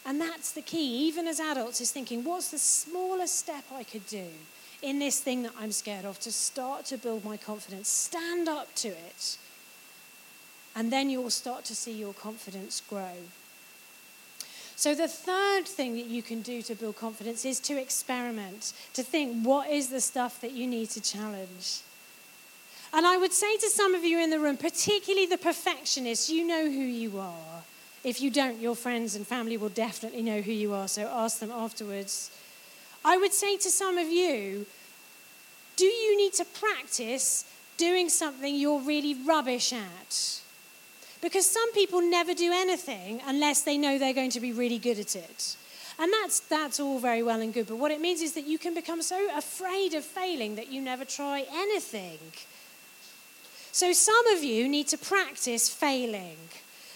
And 0.06 0.20
that's 0.20 0.52
the 0.52 0.62
key, 0.62 1.08
even 1.08 1.28
as 1.28 1.40
adults, 1.40 1.82
is 1.82 1.92
thinking, 1.92 2.24
what's 2.24 2.52
the 2.52 2.58
smallest 2.58 3.36
step 3.36 3.66
I 3.74 3.84
could 3.84 4.08
do 4.08 4.26
in 4.82 5.00
this 5.00 5.20
thing 5.20 5.44
that 5.44 5.52
I'm 5.60 5.72
scared 5.72 6.06
of 6.06 6.20
to 6.22 6.32
start 6.32 6.86
to 6.86 6.98
build 6.98 7.26
my 7.26 7.38
confidence? 7.38 7.90
Stand 7.90 8.48
up 8.48 8.74
to 8.76 8.88
it. 8.88 9.38
And 10.76 10.92
then 10.92 11.10
you'll 11.10 11.30
start 11.30 11.66
to 11.66 11.76
see 11.76 11.92
your 11.92 12.14
confidence 12.14 12.82
grow. 12.90 13.14
So, 14.76 14.96
the 14.96 15.10
third 15.10 15.68
thing 15.68 15.96
that 15.96 16.06
you 16.06 16.24
can 16.24 16.42
do 16.42 16.62
to 16.62 16.74
build 16.74 16.96
confidence 16.96 17.44
is 17.44 17.60
to 17.62 17.78
experiment, 17.78 18.72
to 18.94 19.04
think, 19.04 19.46
what 19.46 19.70
is 19.70 19.90
the 19.90 20.00
stuff 20.00 20.40
that 20.40 20.54
you 20.54 20.66
need 20.68 20.90
to 20.92 21.02
challenge? 21.02 21.82
And 22.94 23.06
I 23.06 23.18
would 23.18 23.34
say 23.34 23.58
to 23.58 23.70
some 23.70 23.94
of 23.94 24.06
you 24.06 24.20
in 24.20 24.30
the 24.30 24.40
room, 24.40 24.56
particularly 24.56 25.26
the 25.26 25.38
perfectionists, 25.38 26.30
you 26.30 26.48
know 26.48 26.64
who 26.64 26.70
you 26.70 27.20
are. 27.20 27.64
If 28.04 28.22
you 28.22 28.32
don't, 28.32 28.60
your 28.60 28.76
friends 28.76 29.16
and 29.16 29.28
family 29.28 29.58
will 29.58 29.70
definitely 29.70 30.22
know 30.22 30.42
who 30.42 30.52
you 30.52 30.74
are, 30.74 30.88
so 30.88 31.10
ask 31.12 31.40
them 31.40 31.52
afterwards. 31.52 32.32
I 33.04 33.18
would 33.18 33.34
say 33.34 33.58
to 33.58 33.70
some 33.70 33.98
of 33.98 34.08
you, 34.08 34.66
do 35.76 35.86
you 35.86 36.18
need 36.18 36.34
to 36.34 36.46
practice 36.46 37.46
doing 37.78 38.10
something 38.10 38.56
you're 38.56 38.82
really 38.82 39.16
rubbish 39.26 39.74
at? 39.74 40.42
Because 41.22 41.50
some 41.50 41.74
people 41.74 42.02
never 42.02 42.34
do 42.34 42.52
anything 42.54 43.22
unless 43.26 43.62
they 43.62 43.78
know 43.78 43.98
they're 43.98 44.14
going 44.14 44.32
to 44.32 44.40
be 44.40 44.54
really 44.54 44.78
good 44.78 45.00
at 45.00 45.16
it. 45.16 45.56
And 45.98 46.12
that's, 46.14 46.40
that's 46.40 46.80
all 46.80 47.00
very 47.00 47.22
well 47.22 47.42
and 47.42 47.54
good, 47.54 47.68
but 47.68 47.78
what 47.78 47.92
it 47.92 48.00
means 48.00 48.22
is 48.22 48.34
that 48.34 48.48
you 48.48 48.58
can 48.58 48.74
become 48.74 49.02
so 49.02 49.28
afraid 49.36 49.94
of 49.94 50.06
failing 50.06 50.56
that 50.56 50.72
you 50.72 50.82
never 50.82 51.04
try 51.04 51.46
anything. 51.52 52.20
So 53.74 53.92
some 53.92 54.28
of 54.28 54.44
you 54.44 54.70
need 54.70 54.88
to 54.90 54.98
practice 54.98 55.70
failing. 55.70 56.38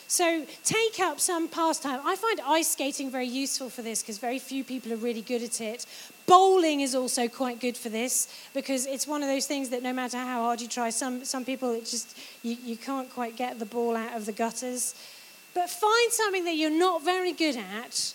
So 0.08 0.46
take 0.64 1.00
up 1.00 1.20
some 1.20 1.48
pastime. 1.48 2.02
I 2.04 2.16
find 2.16 2.40
ice 2.46 2.70
skating 2.70 3.10
very 3.10 3.28
useful 3.28 3.70
for 3.70 3.82
this 3.82 4.02
because 4.02 4.18
very 4.18 4.40
few 4.40 4.64
people 4.64 4.94
are 4.94 4.98
really 4.98 5.22
good 5.22 5.44
at 5.44 5.62
it. 5.62 5.86
Bowling 6.26 6.82
is 6.82 6.96
also 6.96 7.28
quite 7.28 7.60
good 7.60 7.76
for 7.76 7.90
this 7.90 8.28
because 8.54 8.86
it's 8.86 9.08
one 9.08 9.22
of 9.22 9.28
those 9.28 9.46
things 9.46 9.70
that 9.70 9.84
no 9.84 9.94
matter 9.94 10.18
how 10.18 10.44
hard 10.44 10.62
you 10.62 10.68
try, 10.68 10.90
some, 10.90 11.26
some 11.26 11.44
people 11.44 11.72
it 11.72 11.86
just 11.86 12.18
you, 12.44 12.58
you 12.64 12.78
can't 12.78 13.10
quite 13.10 13.36
get 13.36 13.60
the 13.60 13.66
ball 13.66 13.96
out 13.96 14.16
of 14.16 14.26
the 14.26 14.32
gutters. 14.32 14.96
But 15.54 15.70
find 15.70 16.12
something 16.12 16.46
that 16.46 16.56
you're 16.56 16.72
not 16.72 17.04
very 17.04 17.34
good 17.34 17.58
at 17.58 18.14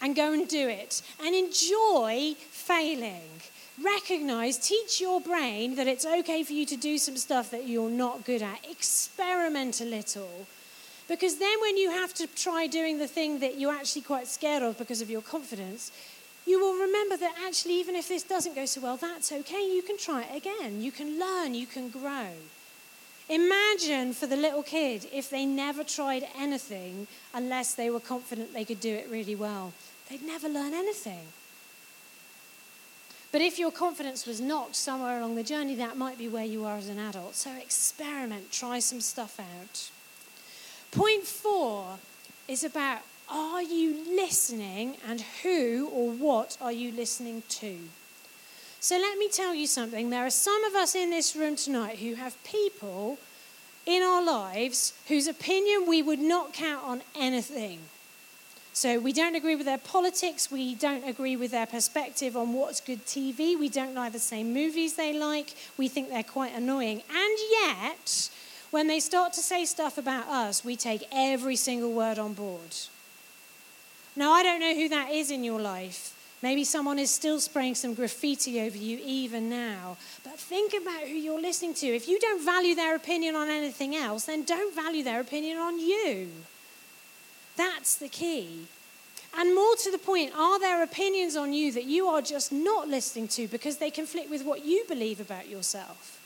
and 0.00 0.14
go 0.14 0.32
and 0.32 0.48
do 0.48 0.68
it. 0.68 1.02
And 1.20 1.34
enjoy 1.34 2.34
failing 2.50 3.40
recognize, 3.82 4.58
teach 4.58 5.00
your 5.00 5.20
brain 5.20 5.76
that 5.76 5.86
it's 5.86 6.04
okay 6.04 6.42
for 6.42 6.52
you 6.52 6.66
to 6.66 6.76
do 6.76 6.98
some 6.98 7.16
stuff 7.16 7.50
that 7.50 7.66
you're 7.66 7.90
not 7.90 8.24
good 8.24 8.42
at. 8.42 8.68
Experiment 8.68 9.80
a 9.80 9.84
little. 9.84 10.46
Because 11.08 11.38
then, 11.38 11.60
when 11.62 11.76
you 11.78 11.90
have 11.90 12.12
to 12.14 12.26
try 12.26 12.66
doing 12.66 12.98
the 12.98 13.08
thing 13.08 13.40
that 13.40 13.58
you're 13.58 13.72
actually 13.72 14.02
quite 14.02 14.28
scared 14.28 14.62
of 14.62 14.76
because 14.76 15.00
of 15.00 15.10
your 15.10 15.22
confidence, 15.22 15.90
you 16.46 16.60
will 16.60 16.74
remember 16.74 17.16
that 17.16 17.34
actually, 17.46 17.80
even 17.80 17.96
if 17.96 18.08
this 18.08 18.22
doesn't 18.22 18.54
go 18.54 18.66
so 18.66 18.80
well, 18.82 18.96
that's 18.96 19.32
okay. 19.32 19.66
You 19.74 19.82
can 19.82 19.98
try 19.98 20.22
it 20.22 20.36
again. 20.36 20.82
You 20.82 20.92
can 20.92 21.18
learn. 21.18 21.54
You 21.54 21.66
can 21.66 21.88
grow. 21.88 22.28
Imagine 23.28 24.14
for 24.14 24.26
the 24.26 24.36
little 24.36 24.62
kid 24.62 25.06
if 25.12 25.28
they 25.28 25.44
never 25.44 25.84
tried 25.84 26.26
anything 26.38 27.06
unless 27.34 27.74
they 27.74 27.90
were 27.90 28.00
confident 28.00 28.54
they 28.54 28.64
could 28.64 28.80
do 28.80 28.94
it 28.94 29.08
really 29.10 29.34
well. 29.34 29.74
They'd 30.08 30.22
never 30.22 30.48
learn 30.48 30.72
anything. 30.72 31.26
But 33.30 33.42
if 33.42 33.58
your 33.58 33.70
confidence 33.70 34.26
was 34.26 34.40
knocked 34.40 34.76
somewhere 34.76 35.18
along 35.18 35.36
the 35.36 35.42
journey, 35.42 35.74
that 35.74 35.98
might 35.98 36.16
be 36.16 36.28
where 36.28 36.46
you 36.46 36.64
are 36.64 36.78
as 36.78 36.88
an 36.88 36.98
adult. 36.98 37.34
So 37.34 37.50
experiment, 37.52 38.50
try 38.50 38.78
some 38.78 39.02
stuff 39.02 39.38
out. 39.38 39.90
Point 40.92 41.24
four 41.24 41.98
is 42.46 42.64
about 42.64 43.00
are 43.30 43.62
you 43.62 44.04
listening 44.16 44.96
and 45.06 45.20
who 45.42 45.90
or 45.92 46.10
what 46.10 46.56
are 46.60 46.72
you 46.72 46.90
listening 46.92 47.42
to? 47.48 47.76
So 48.80 48.96
let 48.96 49.18
me 49.18 49.28
tell 49.28 49.54
you 49.54 49.66
something. 49.66 50.08
There 50.08 50.24
are 50.24 50.30
some 50.30 50.64
of 50.64 50.74
us 50.74 50.94
in 50.94 51.10
this 51.10 51.36
room 51.36 51.56
tonight 51.56 51.98
who 51.98 52.14
have 52.14 52.42
people 52.42 53.18
in 53.84 54.02
our 54.02 54.22
lives 54.22 54.94
whose 55.08 55.26
opinion 55.26 55.86
we 55.86 56.02
would 56.02 56.20
not 56.20 56.52
count 56.52 56.84
on 56.84 57.02
anything. 57.14 57.80
So 58.72 59.00
we 59.00 59.12
don't 59.12 59.34
agree 59.34 59.56
with 59.56 59.66
their 59.66 59.78
politics, 59.78 60.52
we 60.52 60.76
don't 60.76 61.02
agree 61.02 61.34
with 61.34 61.50
their 61.50 61.66
perspective 61.66 62.36
on 62.36 62.52
what's 62.52 62.80
good 62.80 63.04
TV, 63.06 63.58
we 63.58 63.68
don't 63.68 63.94
like 63.94 64.12
the 64.12 64.20
same 64.20 64.54
movies 64.54 64.94
they 64.94 65.12
like, 65.12 65.54
we 65.76 65.88
think 65.88 66.10
they're 66.10 66.22
quite 66.22 66.54
annoying. 66.54 67.02
And 67.10 67.38
yet, 67.50 68.30
when 68.70 68.86
they 68.86 69.00
start 69.00 69.32
to 69.34 69.40
say 69.40 69.64
stuff 69.64 69.98
about 69.98 70.28
us, 70.28 70.64
we 70.64 70.76
take 70.76 71.06
every 71.12 71.56
single 71.56 71.92
word 71.92 72.18
on 72.18 72.34
board. 72.34 72.76
Now, 74.14 74.32
I 74.32 74.42
don't 74.42 74.60
know 74.60 74.74
who 74.74 74.88
that 74.88 75.10
is 75.10 75.30
in 75.30 75.44
your 75.44 75.60
life. 75.60 76.14
Maybe 76.42 76.62
someone 76.64 76.98
is 76.98 77.10
still 77.10 77.40
spraying 77.40 77.74
some 77.74 77.94
graffiti 77.94 78.60
over 78.60 78.76
you 78.76 79.00
even 79.04 79.50
now. 79.50 79.96
But 80.22 80.38
think 80.38 80.72
about 80.72 81.02
who 81.02 81.14
you're 81.14 81.40
listening 81.40 81.74
to. 81.74 81.86
If 81.86 82.06
you 82.06 82.18
don't 82.20 82.44
value 82.44 82.74
their 82.74 82.94
opinion 82.94 83.34
on 83.34 83.48
anything 83.48 83.96
else, 83.96 84.26
then 84.26 84.44
don't 84.44 84.74
value 84.74 85.02
their 85.02 85.20
opinion 85.20 85.58
on 85.58 85.80
you. 85.80 86.28
That's 87.56 87.96
the 87.96 88.08
key. 88.08 88.66
And 89.36 89.54
more 89.54 89.74
to 89.76 89.90
the 89.90 89.98
point, 89.98 90.32
are 90.36 90.60
there 90.60 90.82
opinions 90.82 91.36
on 91.36 91.52
you 91.52 91.72
that 91.72 91.84
you 91.84 92.06
are 92.06 92.22
just 92.22 92.52
not 92.52 92.88
listening 92.88 93.28
to 93.28 93.48
because 93.48 93.78
they 93.78 93.90
conflict 93.90 94.30
with 94.30 94.44
what 94.44 94.64
you 94.64 94.84
believe 94.88 95.20
about 95.20 95.48
yourself? 95.48 96.17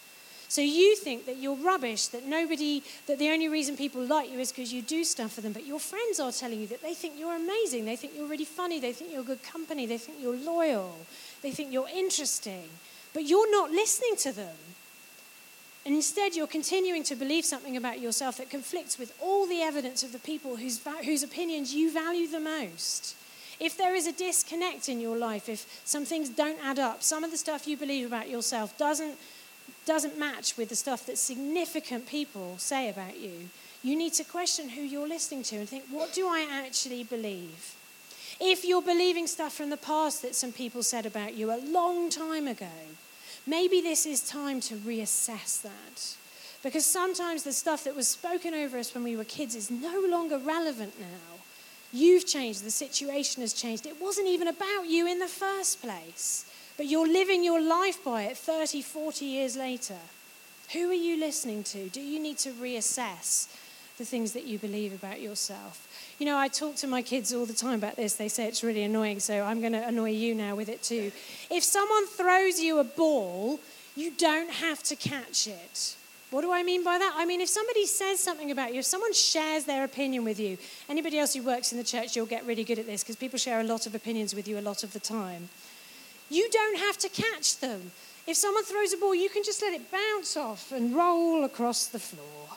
So 0.53 0.61
you 0.61 0.97
think 0.97 1.25
that 1.25 1.39
you're 1.39 1.57
rubbish, 1.57 2.09
that 2.09 2.27
nobody, 2.27 2.83
that 3.07 3.19
the 3.19 3.31
only 3.31 3.49
reason 3.49 3.75
people 3.75 4.05
like 4.05 4.31
you 4.31 4.39
is 4.39 4.53
because 4.53 4.71
you 4.71 4.83
do 4.83 5.03
stuff 5.03 5.33
for 5.33 5.41
them, 5.41 5.55
but 5.55 5.65
your 5.65 5.81
friends 5.81 6.21
are 6.21 6.31
telling 6.31 6.61
you 6.61 6.67
that 6.67 6.83
they 6.83 6.93
think 6.93 7.15
you're 7.17 7.35
amazing, 7.35 7.87
they 7.87 7.97
think 7.97 8.13
you're 8.15 8.29
really 8.29 8.45
funny, 8.45 8.79
they 8.79 8.93
think 8.93 9.11
you're 9.11 9.23
good 9.23 9.43
company, 9.43 9.87
they 9.87 9.97
think 9.97 10.19
you're 10.21 10.37
loyal, 10.37 10.95
they 11.41 11.53
think 11.53 11.73
you're 11.73 11.89
interesting, 11.89 12.69
but 13.15 13.25
you're 13.25 13.51
not 13.51 13.71
listening 13.71 14.15
to 14.17 14.31
them. 14.31 14.55
And 15.87 15.95
instead, 15.95 16.35
you're 16.35 16.47
continuing 16.47 17.03
to 17.05 17.15
believe 17.15 17.47
something 17.47 17.79
about 17.79 18.03
yourself 18.03 18.37
that 18.37 18.51
conflicts 18.51 18.99
with 18.99 19.15
all 19.23 19.47
the 19.47 19.63
evidence 19.63 20.03
of 20.03 20.13
the 20.13 20.19
people 20.19 20.57
whose, 20.57 20.83
whose 21.03 21.23
opinions 21.23 21.75
you 21.75 21.91
value 21.91 22.29
the 22.29 22.41
most. 22.41 23.17
If 23.59 23.79
there 23.79 23.95
is 23.95 24.07
a 24.07 24.13
disconnect 24.13 24.91
in 24.91 25.01
your 25.01 25.17
life, 25.17 25.49
if 25.49 25.65
some 25.87 26.05
things 26.05 26.29
don't 26.29 26.63
add 26.63 26.79
up, 26.79 27.03
some 27.03 27.25
of 27.25 27.31
the 27.31 27.39
stuff 27.39 27.67
you 27.67 27.79
believe 27.79 28.07
about 28.07 28.29
yourself 28.29 28.77
doesn't, 28.77 29.17
doesn't 29.87 30.18
match 30.18 30.57
with 30.57 30.68
the 30.68 30.77
stuff 30.77 31.07
that 31.07 31.18
significant 31.18 32.07
people 32.07 32.57
say 32.59 32.89
about 32.89 33.18
you, 33.18 33.51
you 33.83 33.97
need 33.97 34.12
to 34.14 34.25
question 34.25 34.68
who 34.68 34.83
you're 34.83 35.09
listening 35.09 35.43
to 35.45 35.57
and 35.57 35.68
think, 35.68 35.85
what 35.91 36.12
do 36.12 36.29
I 36.29 36.47
actually 36.51 37.05
believe? 37.05 37.75
If 38.41 38.64
you're 38.64 38.83
believing 38.83 39.27
stuff 39.27 39.55
from 39.55 39.70
the 39.70 39.77
past 39.77 40.23
that 40.23 40.35
some 40.35 40.53
people 40.53 40.83
said 40.83 41.07
about 41.07 41.35
you 41.35 41.51
a 41.53 41.61
long 41.64 42.11
time 42.11 42.47
ago, 42.47 42.66
maybe 43.47 43.81
this 43.81 44.07
is 44.07 44.20
time 44.20 44.61
to 44.62 44.75
reassess 44.77 45.62
that. 45.62 46.16
Because 46.62 46.87
sometimes 46.87 47.43
the 47.43 47.53
stuff 47.53 47.85
that 47.85 47.97
was 47.97 48.07
spoken 48.07 48.55
over 48.55 48.79
us 48.79 48.95
when 48.95 49.03
we 49.03 49.16
were 49.16 49.25
kids 49.25 49.57
is 49.57 49.70
no 49.70 50.07
longer 50.09 50.39
relevant 50.39 50.99
now. 51.01 51.41
You've 51.93 52.27
changed, 52.27 52.64
the 52.64 52.70
situation 52.70 53.43
has 53.43 53.53
changed. 53.53 53.85
It 53.85 54.01
wasn't 54.01 54.29
even 54.29 54.49
about 54.49 54.87
you 54.87 55.07
in 55.07 55.18
the 55.18 55.27
first 55.27 55.83
place, 55.83 56.47
but 56.83 56.91
you're 56.91 57.07
living 57.07 57.45
your 57.45 57.61
life 57.61 58.03
by 58.03 58.24
it 58.24 58.37
30, 58.37 58.83
40 58.83 59.24
years 59.24 59.57
later. 59.57 59.99
Who 60.72 60.91
are 60.91 60.93
you 60.93 61.16
listening 61.16 61.62
to? 61.62 61.89
Do 61.91 62.01
you 62.01 62.18
need 62.18 62.39
to 62.39 62.51
reassess 62.51 63.47
the 63.99 64.05
things 64.05 64.33
that 64.33 64.49
you 64.49 64.59
believe 64.59 64.93
about 64.93 65.20
yourself? 65.20 65.87
You 66.18 66.26
know, 66.26 66.37
I 66.37 66.49
talk 66.49 66.74
to 66.78 66.89
my 66.89 67.01
kids 67.01 67.33
all 67.33 67.47
the 67.47 67.53
time 67.53 67.74
about 67.74 67.95
this. 67.95 68.16
They 68.16 68.26
say 68.26 68.49
it's 68.49 68.64
really 68.64 68.83
annoying, 68.83 69.20
so 69.20 69.45
I'm 69.45 69.61
going 69.61 69.74
to 69.74 69.87
annoy 69.87 70.11
you 70.11 70.35
now 70.35 70.57
with 70.57 70.68
it 70.68 70.83
too. 70.83 71.12
If 71.53 71.62
someone 71.62 72.09
throws 72.09 72.59
you 72.59 72.80
a 72.80 72.85
ball, 72.85 73.61
you 73.95 74.11
don't 74.18 74.51
have 74.51 74.83
to 74.83 74.97
catch 74.97 75.47
it. 75.47 75.95
What 76.33 76.41
do 76.41 76.51
I 76.51 76.64
mean 76.64 76.83
by 76.83 76.99
that? 76.99 77.14
I 77.16 77.26
mean, 77.26 77.41
if 77.41 77.49
somebody 77.49 77.87
says 77.87 78.18
something 78.18 78.51
about 78.51 78.72
you, 78.72 78.80
if 78.80 78.87
someone 78.87 79.12
shares 79.12 79.66
their 79.66 79.85
opinion 79.85 80.24
with 80.24 80.41
you, 80.41 80.59
anybody 80.89 81.20
else 81.20 81.35
who 81.35 81.43
works 81.43 81.70
in 81.70 81.78
the 81.78 81.85
church, 81.85 82.16
you'll 82.16 82.26
get 82.26 82.45
really 82.45 82.64
good 82.64 82.80
at 82.80 82.87
this 82.87 83.05
because 83.05 83.14
people 83.14 83.39
share 83.39 83.61
a 83.61 83.64
lot 83.64 83.87
of 83.87 83.95
opinions 83.95 84.35
with 84.35 84.49
you 84.49 84.59
a 84.59 84.61
lot 84.61 84.83
of 84.83 84.93
the 84.93 84.99
time. 84.99 85.49
You 86.33 86.49
don't 86.51 86.78
have 86.78 86.97
to 86.99 87.09
catch 87.09 87.59
them. 87.59 87.93
If 88.26 88.37
someone 88.37 88.64
throws 88.64 88.93
a 88.93 88.97
ball, 88.97 89.14
you 89.14 89.28
can 89.28 89.43
just 89.45 89.61
let 89.61 89.74
it 89.74 89.91
bounce 89.91 90.37
off 90.37 90.72
and 90.72 90.95
roll 90.95 91.45
across 91.45 91.87
the 91.87 91.99
floor. 91.99 92.57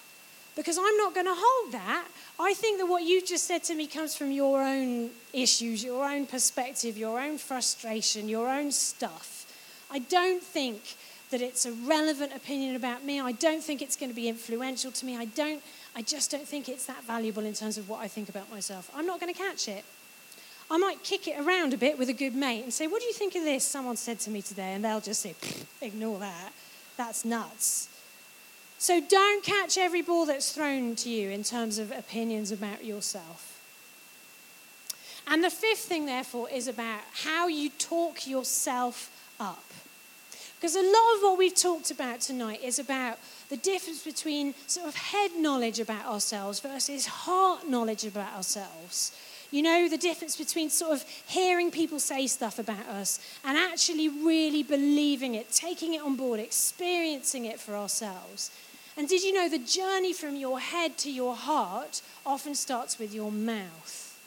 Because 0.56 0.78
I'm 0.78 0.98
not 0.98 1.14
going 1.14 1.26
to 1.26 1.36
hold 1.36 1.74
that. 1.74 2.08
I 2.40 2.54
think 2.54 2.80
that 2.80 2.86
what 2.86 3.04
you've 3.04 3.26
just 3.26 3.46
said 3.46 3.64
to 3.66 3.76
me 3.76 3.88
comes 3.88 4.16
from 4.16 4.32
your 4.32 4.64
own 4.64 5.10
issues, 5.34 5.84
your 5.84 6.10
own 6.10 6.26
perspective, 6.26 6.98
your 6.98 7.20
own 7.20 7.38
frustration, 7.38 8.30
your 8.30 8.48
own 8.50 8.72
stuff. 8.72 9.46
I 9.92 10.00
don't 10.00 10.42
think 10.42 10.96
that 11.32 11.42
it's 11.42 11.66
a 11.66 11.74
relevant 11.74 12.34
opinion 12.34 12.78
about 12.78 13.04
me. 13.04 13.20
I 13.20 13.34
don't 13.34 13.62
think 13.62 13.82
it's 13.82 13.98
going 13.98 14.10
to 14.10 14.16
be 14.16 14.30
influential 14.30 14.92
to 14.92 15.06
me. 15.06 15.18
I 15.18 15.26
don't 15.26 15.62
I 15.98 16.02
just 16.02 16.30
don't 16.30 16.46
think 16.46 16.68
it's 16.68 16.86
that 16.88 17.04
valuable 17.06 17.46
in 17.46 17.54
terms 17.54 17.78
of 17.78 17.88
what 17.88 18.02
I 18.02 18.10
think 18.10 18.28
about 18.28 18.52
myself. 18.52 18.92
I'm 18.94 19.06
not 19.06 19.22
going 19.22 19.34
to 19.34 19.40
catch 19.40 19.70
it. 19.70 19.86
I 20.70 20.78
might 20.78 21.04
kick 21.04 21.28
it 21.28 21.40
around 21.40 21.74
a 21.74 21.78
bit 21.78 21.98
with 22.00 22.10
a 22.10 22.14
good 22.14 22.36
mate 22.36 22.64
and 22.64 22.74
say, 22.74 22.88
What 22.88 23.02
do 23.02 23.08
you 23.08 23.14
think 23.14 23.36
of 23.36 23.44
this? 23.44 23.64
Someone 23.64 23.98
said 23.98 24.20
to 24.22 24.30
me 24.30 24.42
today, 24.42 24.74
and 24.74 24.84
they'll 24.84 25.02
just 25.02 25.22
say, 25.22 25.36
Ignore 25.82 26.20
that. 26.20 26.54
That's 26.98 27.26
nuts. 27.26 27.90
So 28.78 29.02
don't 29.02 29.44
catch 29.44 29.78
every 29.78 30.02
ball 30.02 30.26
that's 30.26 30.52
thrown 30.52 30.96
to 30.98 31.10
you 31.10 31.30
in 31.30 31.44
terms 31.44 31.78
of 31.78 31.92
opinions 31.92 32.52
about 32.52 32.84
yourself. 32.84 33.52
And 35.28 35.44
the 35.44 35.50
fifth 35.50 35.86
thing, 35.86 36.06
therefore, 36.06 36.50
is 36.50 36.68
about 36.68 37.02
how 37.24 37.48
you 37.48 37.70
talk 37.70 38.28
yourself 38.28 39.10
up. 39.40 39.64
Because 40.56 40.76
a 40.76 40.82
lot 40.82 41.16
of 41.16 41.22
what 41.22 41.38
we've 41.38 41.56
talked 41.56 41.92
about 41.92 42.22
tonight 42.22 42.62
is 42.64 42.80
about 42.80 43.20
the 43.50 43.58
difference 43.58 44.04
between 44.04 44.54
sort 44.68 44.88
of 44.88 44.96
head 44.96 45.32
knowledge 45.36 45.80
about 45.80 46.06
ourselves 46.06 46.60
versus 46.60 47.06
heart 47.06 47.68
knowledge 47.68 48.06
about 48.06 48.36
ourselves. 48.36 49.12
You 49.52 49.62
know, 49.62 49.88
the 49.88 49.98
difference 49.98 50.36
between 50.36 50.70
sort 50.70 50.94
of 50.94 51.04
hearing 51.28 51.72
people 51.72 52.00
say 52.00 52.28
stuff 52.28 52.60
about 52.60 52.88
us 52.88 53.20
and 53.44 53.58
actually 53.58 54.10
really 54.10 54.64
believing 54.64 55.36
it, 55.36 55.52
taking 55.52 55.94
it 55.94 56.02
on 56.02 56.16
board, 56.16 56.40
experiencing 56.40 57.46
it 57.46 57.60
for 57.60 57.76
ourselves. 57.76 58.52
And 58.98 59.10
did 59.10 59.24
you 59.24 59.34
know 59.34 59.50
the 59.50 59.60
journey 59.60 60.14
from 60.14 60.36
your 60.36 60.60
head 60.60 60.98
to 61.00 61.12
your 61.12 61.36
heart 61.36 62.02
often 62.26 62.56
starts 62.56 62.98
with 62.98 63.14
your 63.14 63.32
mouth? 63.32 64.18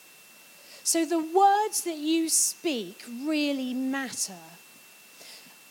So 0.84 1.04
the 1.04 1.18
words 1.18 1.82
that 1.82 1.98
you 1.98 2.28
speak 2.28 3.04
really 3.24 3.74
matter. 3.74 4.32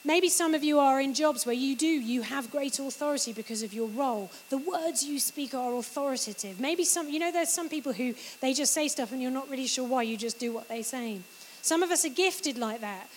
Maybe 0.06 0.30
some 0.30 0.54
of 0.54 0.64
you 0.64 0.80
are 0.80 1.02
in 1.02 1.14
jobs 1.14 1.45
where 1.45 1.56
you 1.56 1.76
do, 1.76 1.88
you 1.88 2.22
have 2.22 2.50
great 2.50 2.80
authority 2.80 3.34
because 3.34 3.62
of 3.62 3.74
your 3.74 3.88
role. 3.88 4.32
The 4.50 4.58
words 4.58 5.04
you 5.04 5.20
speak 5.20 5.54
are 5.54 5.76
authoritative. 5.76 6.60
Maybe 6.60 6.86
some, 6.86 7.10
you 7.10 7.20
know, 7.20 7.32
there's 7.32 7.50
some 7.50 7.68
people 7.68 7.91
who 7.93 8.14
they 8.39 8.54
just 8.54 8.74
say 8.74 8.88
stuff 8.88 9.12
and 9.12 9.22
you're 9.22 9.32
not 9.32 9.50
really 9.50 9.68
sure 9.68 9.86
why, 9.86 10.04
you 10.04 10.16
just 10.16 10.39
do 10.39 10.54
what 10.54 10.70
they 10.70 10.82
say. 10.82 11.20
Some 11.62 11.84
of 11.84 11.91
us 11.91 12.06
are 12.06 12.10
gifted 12.10 12.58
like 12.58 12.82
that. 12.82 13.10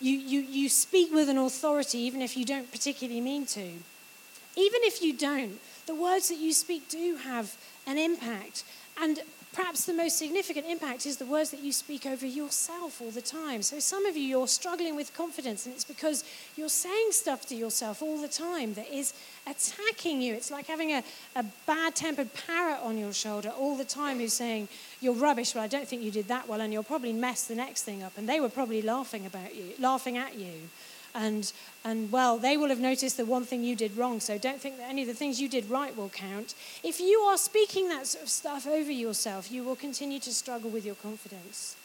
You, 0.00 0.18
you, 0.18 0.40
you 0.40 0.68
speak 0.68 1.12
with 1.12 1.28
an 1.28 1.38
authority 1.38 1.98
even 2.00 2.20
if 2.20 2.36
you 2.36 2.44
don't 2.44 2.70
particularly 2.70 3.20
mean 3.20 3.46
to. 3.46 3.60
Even 3.60 4.80
if 4.82 5.00
you 5.00 5.14
don't, 5.14 5.58
the 5.86 5.94
words 5.94 6.28
that 6.28 6.38
you 6.38 6.52
speak 6.52 6.88
do 6.88 7.16
have 7.24 7.56
an 7.86 7.96
impact. 7.96 8.64
And 9.00 9.20
Perhaps 9.52 9.84
the 9.84 9.92
most 9.92 10.16
significant 10.16 10.66
impact 10.66 11.04
is 11.04 11.18
the 11.18 11.26
words 11.26 11.50
that 11.50 11.60
you 11.60 11.72
speak 11.72 12.06
over 12.06 12.24
yourself 12.24 13.02
all 13.02 13.10
the 13.10 13.20
time. 13.20 13.60
So, 13.60 13.78
some 13.80 14.06
of 14.06 14.16
you, 14.16 14.22
you're 14.22 14.48
struggling 14.48 14.96
with 14.96 15.14
confidence, 15.14 15.66
and 15.66 15.74
it's 15.74 15.84
because 15.84 16.24
you're 16.56 16.70
saying 16.70 17.08
stuff 17.10 17.44
to 17.48 17.54
yourself 17.54 18.00
all 18.00 18.18
the 18.20 18.28
time 18.28 18.72
that 18.74 18.90
is 18.90 19.12
attacking 19.46 20.22
you. 20.22 20.32
It's 20.32 20.50
like 20.50 20.66
having 20.68 20.92
a, 20.92 21.04
a 21.36 21.44
bad 21.66 21.94
tempered 21.94 22.30
parrot 22.46 22.80
on 22.82 22.96
your 22.96 23.12
shoulder 23.12 23.50
all 23.50 23.76
the 23.76 23.84
time 23.84 24.20
who's 24.20 24.32
saying, 24.32 24.68
You're 25.02 25.12
rubbish, 25.12 25.54
well, 25.54 25.64
I 25.64 25.68
don't 25.68 25.86
think 25.86 26.02
you 26.02 26.10
did 26.10 26.28
that 26.28 26.48
well, 26.48 26.62
and 26.62 26.72
you'll 26.72 26.82
probably 26.82 27.12
mess 27.12 27.44
the 27.44 27.54
next 27.54 27.82
thing 27.82 28.02
up. 28.02 28.16
And 28.16 28.26
they 28.26 28.40
were 28.40 28.48
probably 28.48 28.80
laughing 28.80 29.26
about 29.26 29.54
you, 29.54 29.74
laughing 29.78 30.16
at 30.16 30.34
you. 30.34 30.70
And, 31.14 31.52
and 31.84 32.10
well, 32.10 32.38
they 32.38 32.56
will 32.56 32.68
have 32.68 32.80
noticed 32.80 33.16
the 33.18 33.26
one 33.26 33.44
thing 33.44 33.62
you 33.62 33.76
did 33.76 33.96
wrong, 33.96 34.18
so 34.18 34.38
don't 34.38 34.60
think 34.60 34.78
that 34.78 34.88
any 34.88 35.02
of 35.02 35.08
the 35.08 35.14
things 35.14 35.40
you 35.40 35.48
did 35.48 35.68
right 35.68 35.94
will 35.94 36.08
count. 36.08 36.54
If 36.82 37.00
you 37.00 37.18
are 37.20 37.36
speaking 37.36 37.88
that 37.88 38.06
sort 38.06 38.24
of 38.24 38.30
stuff 38.30 38.66
over 38.66 38.90
yourself, 38.90 39.52
you 39.52 39.62
will 39.62 39.76
continue 39.76 40.20
to 40.20 40.32
struggle 40.32 40.70
with 40.70 40.86
your 40.86 40.94
confidence. 40.94 41.76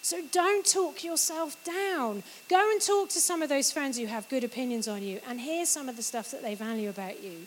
So 0.00 0.20
don't 0.32 0.66
talk 0.66 1.02
yourself 1.02 1.62
down. 1.64 2.22
Go 2.48 2.70
and 2.70 2.80
talk 2.80 3.08
to 3.10 3.20
some 3.20 3.42
of 3.42 3.48
those 3.48 3.72
friends 3.72 3.98
who 3.98 4.06
have 4.06 4.28
good 4.28 4.44
opinions 4.44 4.86
on 4.86 5.02
you 5.02 5.20
and 5.26 5.40
hear 5.40 5.64
some 5.64 5.88
of 5.88 5.96
the 5.96 6.02
stuff 6.02 6.30
that 6.30 6.42
they 6.42 6.54
value 6.54 6.90
about 6.90 7.22
you. 7.22 7.46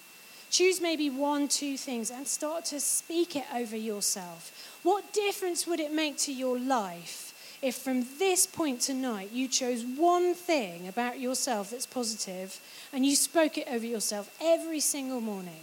Choose 0.49 0.81
maybe 0.81 1.09
one, 1.09 1.47
two 1.47 1.77
things 1.77 2.09
and 2.09 2.27
start 2.27 2.65
to 2.65 2.79
speak 2.79 3.35
it 3.35 3.45
over 3.53 3.75
yourself. 3.75 4.79
What 4.81 5.13
difference 5.13 5.67
would 5.67 5.79
it 5.79 5.93
make 5.93 6.17
to 6.19 6.33
your 6.33 6.57
life 6.57 7.26
if 7.61 7.75
from 7.75 8.05
this 8.19 8.45
point 8.45 8.81
tonight 8.81 9.31
you 9.31 9.47
chose 9.47 9.83
one 9.83 10.33
thing 10.33 10.87
about 10.87 11.19
yourself 11.19 11.71
that's 11.71 11.85
positive 11.85 12.59
and 12.93 13.05
you 13.05 13.15
spoke 13.15 13.57
it 13.57 13.67
over 13.69 13.85
yourself 13.85 14.35
every 14.41 14.79
single 14.79 15.21
morning. 15.21 15.61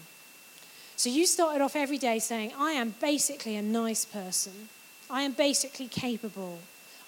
So 0.97 1.11
you 1.11 1.27
started 1.27 1.63
off 1.63 1.77
every 1.77 1.99
day 1.99 2.19
saying, 2.19 2.53
I 2.59 2.73
am 2.73 2.95
basically 3.01 3.57
a 3.57 3.63
nice 3.63 4.05
person. 4.05 4.69
I 5.11 5.23
am 5.23 5.33
basically 5.33 5.89
capable. 5.89 6.59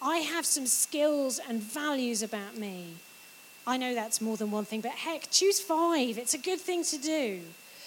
I 0.02 0.18
have 0.18 0.44
some 0.44 0.66
skills 0.66 1.40
and 1.48 1.60
values 1.60 2.22
about 2.22 2.56
me. 2.56 2.94
I 3.66 3.76
know 3.76 3.94
that's 3.94 4.20
more 4.20 4.36
than 4.36 4.50
one 4.50 4.64
thing, 4.64 4.80
but 4.80 4.92
heck, 4.92 5.30
choose 5.30 5.58
five. 5.58 6.18
It's 6.18 6.34
a 6.34 6.38
good 6.38 6.60
thing 6.60 6.84
to 6.84 6.98
do. 6.98 7.40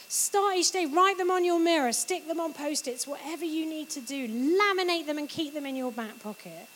Start 0.09 0.55
each 0.57 0.71
day, 0.71 0.85
write 0.85 1.17
them 1.17 1.29
on 1.29 1.45
your 1.45 1.59
mirror, 1.59 1.93
stick 1.93 2.27
them 2.27 2.39
on 2.39 2.51
post 2.51 2.87
its, 2.87 3.05
whatever 3.05 3.45
you 3.45 3.69
need 3.69 3.89
to 3.91 4.01
do. 4.01 4.27
Laminate 4.27 5.05
them 5.05 5.17
and 5.17 5.29
keep 5.29 5.53
them 5.53 5.65
in 5.65 5.75
your 5.75 5.91
back 5.91 6.19
pocket. 6.21 6.67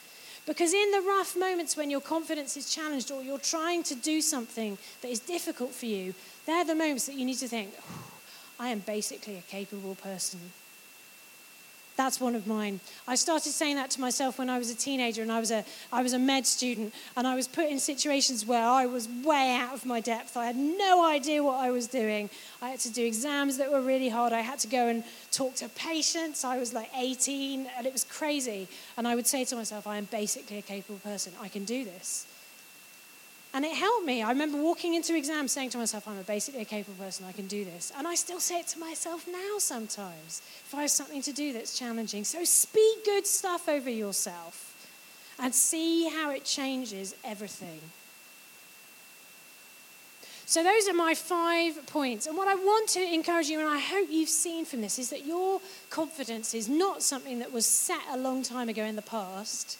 Because 0.45 0.73
in 0.73 0.91
the 0.91 1.01
rough 1.01 1.37
moments 1.37 1.77
when 1.77 1.89
your 1.89 2.01
confidence 2.01 2.57
is 2.57 2.73
challenged 2.73 3.11
or 3.11 3.23
you're 3.23 3.37
trying 3.37 3.83
to 3.83 3.95
do 3.95 4.19
something 4.19 4.77
that 5.01 5.09
is 5.09 5.19
difficult 5.19 5.71
for 5.71 5.85
you, 5.85 6.13
they're 6.45 6.65
the 6.65 6.75
moments 6.75 7.05
that 7.05 7.15
you 7.15 7.25
need 7.25 7.37
to 7.37 7.47
think, 7.47 7.73
I 8.59 8.69
am 8.69 8.79
basically 8.79 9.37
a 9.37 9.41
capable 9.41 9.95
person. 9.95 10.39
That's 11.95 12.19
one 12.19 12.33
of 12.33 12.47
mine. 12.47 12.79
I 13.07 13.15
started 13.15 13.51
saying 13.51 13.75
that 13.75 13.91
to 13.91 14.01
myself 14.01 14.39
when 14.39 14.49
I 14.49 14.57
was 14.57 14.71
a 14.71 14.75
teenager 14.75 15.21
and 15.21 15.31
I 15.31 15.39
was 15.39 15.51
a, 15.51 15.63
I 15.91 16.01
was 16.01 16.13
a 16.13 16.19
med 16.19 16.47
student 16.47 16.91
and 17.15 17.27
I 17.27 17.35
was 17.35 17.47
put 17.47 17.69
in 17.69 17.79
situations 17.79 18.45
where 18.45 18.65
I 18.65 18.87
was 18.87 19.07
way 19.07 19.55
out 19.55 19.75
of 19.75 19.85
my 19.85 19.99
depth. 19.99 20.35
I 20.35 20.45
had 20.45 20.55
no 20.55 21.05
idea 21.05 21.43
what 21.43 21.59
I 21.59 21.69
was 21.69 21.87
doing. 21.87 22.31
I 22.61 22.69
had 22.69 22.79
to 22.79 22.91
do 22.91 23.05
exams 23.05 23.57
that 23.57 23.71
were 23.71 23.81
really 23.81 24.09
hard. 24.09 24.33
I 24.33 24.41
had 24.41 24.57
to 24.59 24.67
go 24.67 24.87
and 24.87 25.03
talk 25.31 25.53
to 25.55 25.69
patients. 25.69 26.43
I 26.43 26.57
was 26.57 26.73
like 26.73 26.89
18 26.97 27.67
and 27.77 27.85
it 27.85 27.93
was 27.93 28.05
crazy. 28.05 28.67
And 28.97 29.07
I 29.07 29.15
would 29.15 29.27
say 29.27 29.45
to 29.45 29.55
myself, 29.55 29.85
I 29.85 29.97
am 29.97 30.05
basically 30.05 30.57
a 30.57 30.63
capable 30.63 30.99
person. 30.99 31.33
I 31.39 31.47
can 31.47 31.63
do 31.63 31.85
this. 31.85 32.25
And 33.55 33.63
it 33.63 33.75
helped 33.75 34.05
me. 34.05 34.23
I 34.23 34.29
remember 34.29 34.57
walking 34.57 34.95
into 34.95 35.15
exams 35.15 35.51
saying 35.51 35.69
to 35.71 35.77
myself, 35.77 36.07
I'm 36.07 36.17
a 36.17 36.23
basically 36.23 36.61
a 36.61 36.65
capable 36.65 37.03
person, 37.03 37.25
I 37.25 37.33
can 37.33 37.45
do 37.45 37.63
this. 37.63 37.91
And 37.95 38.07
I 38.07 38.15
still 38.15 38.39
say 38.39 38.59
it 38.59 38.67
to 38.69 38.79
myself 38.79 39.27
now 39.27 39.59
sometimes 39.59 40.41
if 40.65 40.73
I 40.73 40.81
have 40.81 40.91
something 40.91 41.21
to 41.21 41.31
do 41.31 41.53
that's 41.53 41.77
challenging. 41.77 42.23
So 42.23 42.43
speak 42.43 43.05
good 43.05 43.27
stuff 43.27 43.69
over 43.69 43.91
yourself 43.91 44.71
and 45.39 45.53
see 45.53 46.09
how 46.09 46.31
it 46.31 46.45
changes 46.45 47.15
everything. 47.23 47.81
So, 50.45 50.61
those 50.61 50.87
are 50.89 50.93
my 50.93 51.15
five 51.15 51.85
points. 51.87 52.27
And 52.27 52.37
what 52.37 52.47
I 52.47 52.55
want 52.55 52.89
to 52.89 53.01
encourage 53.01 53.47
you, 53.47 53.59
and 53.59 53.69
I 53.69 53.79
hope 53.79 54.09
you've 54.11 54.29
seen 54.29 54.65
from 54.65 54.81
this, 54.81 54.99
is 54.99 55.09
that 55.09 55.25
your 55.25 55.61
confidence 55.89 56.53
is 56.53 56.67
not 56.67 57.01
something 57.01 57.39
that 57.39 57.51
was 57.51 57.65
set 57.65 58.01
a 58.11 58.17
long 58.17 58.43
time 58.43 58.67
ago 58.67 58.83
in 58.83 58.95
the 58.95 59.01
past 59.01 59.79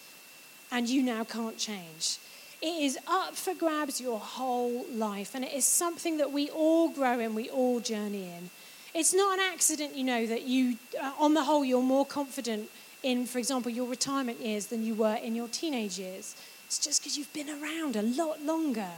and 0.72 0.88
you 0.88 1.02
now 1.02 1.22
can't 1.22 1.58
change. 1.58 2.18
It 2.64 2.82
is 2.82 2.98
up 3.06 3.36
for 3.36 3.52
grabs 3.52 4.00
your 4.00 4.18
whole 4.18 4.86
life, 4.90 5.34
and 5.34 5.44
it 5.44 5.52
is 5.52 5.66
something 5.66 6.16
that 6.16 6.32
we 6.32 6.48
all 6.48 6.88
grow 6.88 7.18
in, 7.18 7.34
we 7.34 7.50
all 7.50 7.78
journey 7.78 8.22
in. 8.22 8.48
It's 8.94 9.12
not 9.12 9.38
an 9.38 9.44
accident, 9.52 9.94
you 9.94 10.02
know, 10.02 10.24
that 10.24 10.44
you, 10.44 10.78
uh, 10.98 11.12
on 11.18 11.34
the 11.34 11.44
whole, 11.44 11.62
you're 11.62 11.82
more 11.82 12.06
confident 12.06 12.70
in, 13.02 13.26
for 13.26 13.38
example, 13.38 13.70
your 13.70 13.86
retirement 13.86 14.40
years 14.40 14.68
than 14.68 14.82
you 14.82 14.94
were 14.94 15.16
in 15.16 15.34
your 15.34 15.46
teenage 15.48 15.98
years. 15.98 16.34
It's 16.64 16.78
just 16.78 17.02
because 17.02 17.18
you've 17.18 17.34
been 17.34 17.50
around 17.50 17.96
a 17.96 18.02
lot 18.02 18.40
longer. 18.40 18.92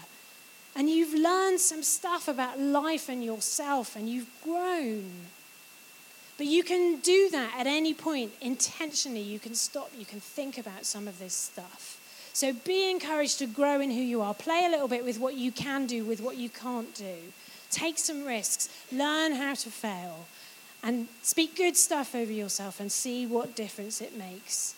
And 0.77 0.89
you've 0.89 1.19
learned 1.21 1.59
some 1.59 1.83
stuff 1.83 2.29
about 2.29 2.61
life 2.61 3.09
and 3.09 3.25
yourself, 3.25 3.97
and 3.97 4.09
you've 4.09 4.31
grown. 4.45 5.11
But 6.39 6.47
you 6.47 6.63
can 6.63 7.01
do 7.01 7.31
that 7.31 7.57
at 7.59 7.67
any 7.67 7.95
point 7.95 8.31
intentionally. 8.41 9.23
You 9.23 9.41
can 9.41 9.57
stop, 9.57 9.91
you 9.99 10.05
can 10.05 10.21
think 10.21 10.57
about 10.57 10.85
some 10.85 11.09
of 11.09 11.19
this 11.19 11.35
stuff. 11.35 11.96
So 12.37 12.53
be 12.53 12.91
encouraged 12.91 13.39
to 13.39 13.47
grow 13.47 13.81
in 13.81 13.91
who 13.91 14.03
you 14.03 14.21
are. 14.21 14.35
Play 14.35 14.67
a 14.67 14.69
little 14.69 14.89
bit 14.89 15.07
with 15.07 15.19
what 15.19 15.37
you 15.37 15.51
can 15.51 15.87
do, 15.87 16.05
with 16.05 16.21
what 16.21 16.37
you 16.37 16.51
can't 16.51 16.95
do. 16.95 17.15
Take 17.71 17.97
some 17.97 18.27
risks. 18.27 18.69
Learn 18.93 19.33
how 19.33 19.55
to 19.55 19.71
fail. 19.71 20.27
And 20.83 21.09
speak 21.23 21.57
good 21.57 21.79
stuff 21.79 22.15
over 22.15 22.31
yourself 22.31 22.79
and 22.79 22.93
see 22.93 23.25
what 23.25 23.57
difference 23.57 24.03
it 24.03 24.19
makes 24.19 24.75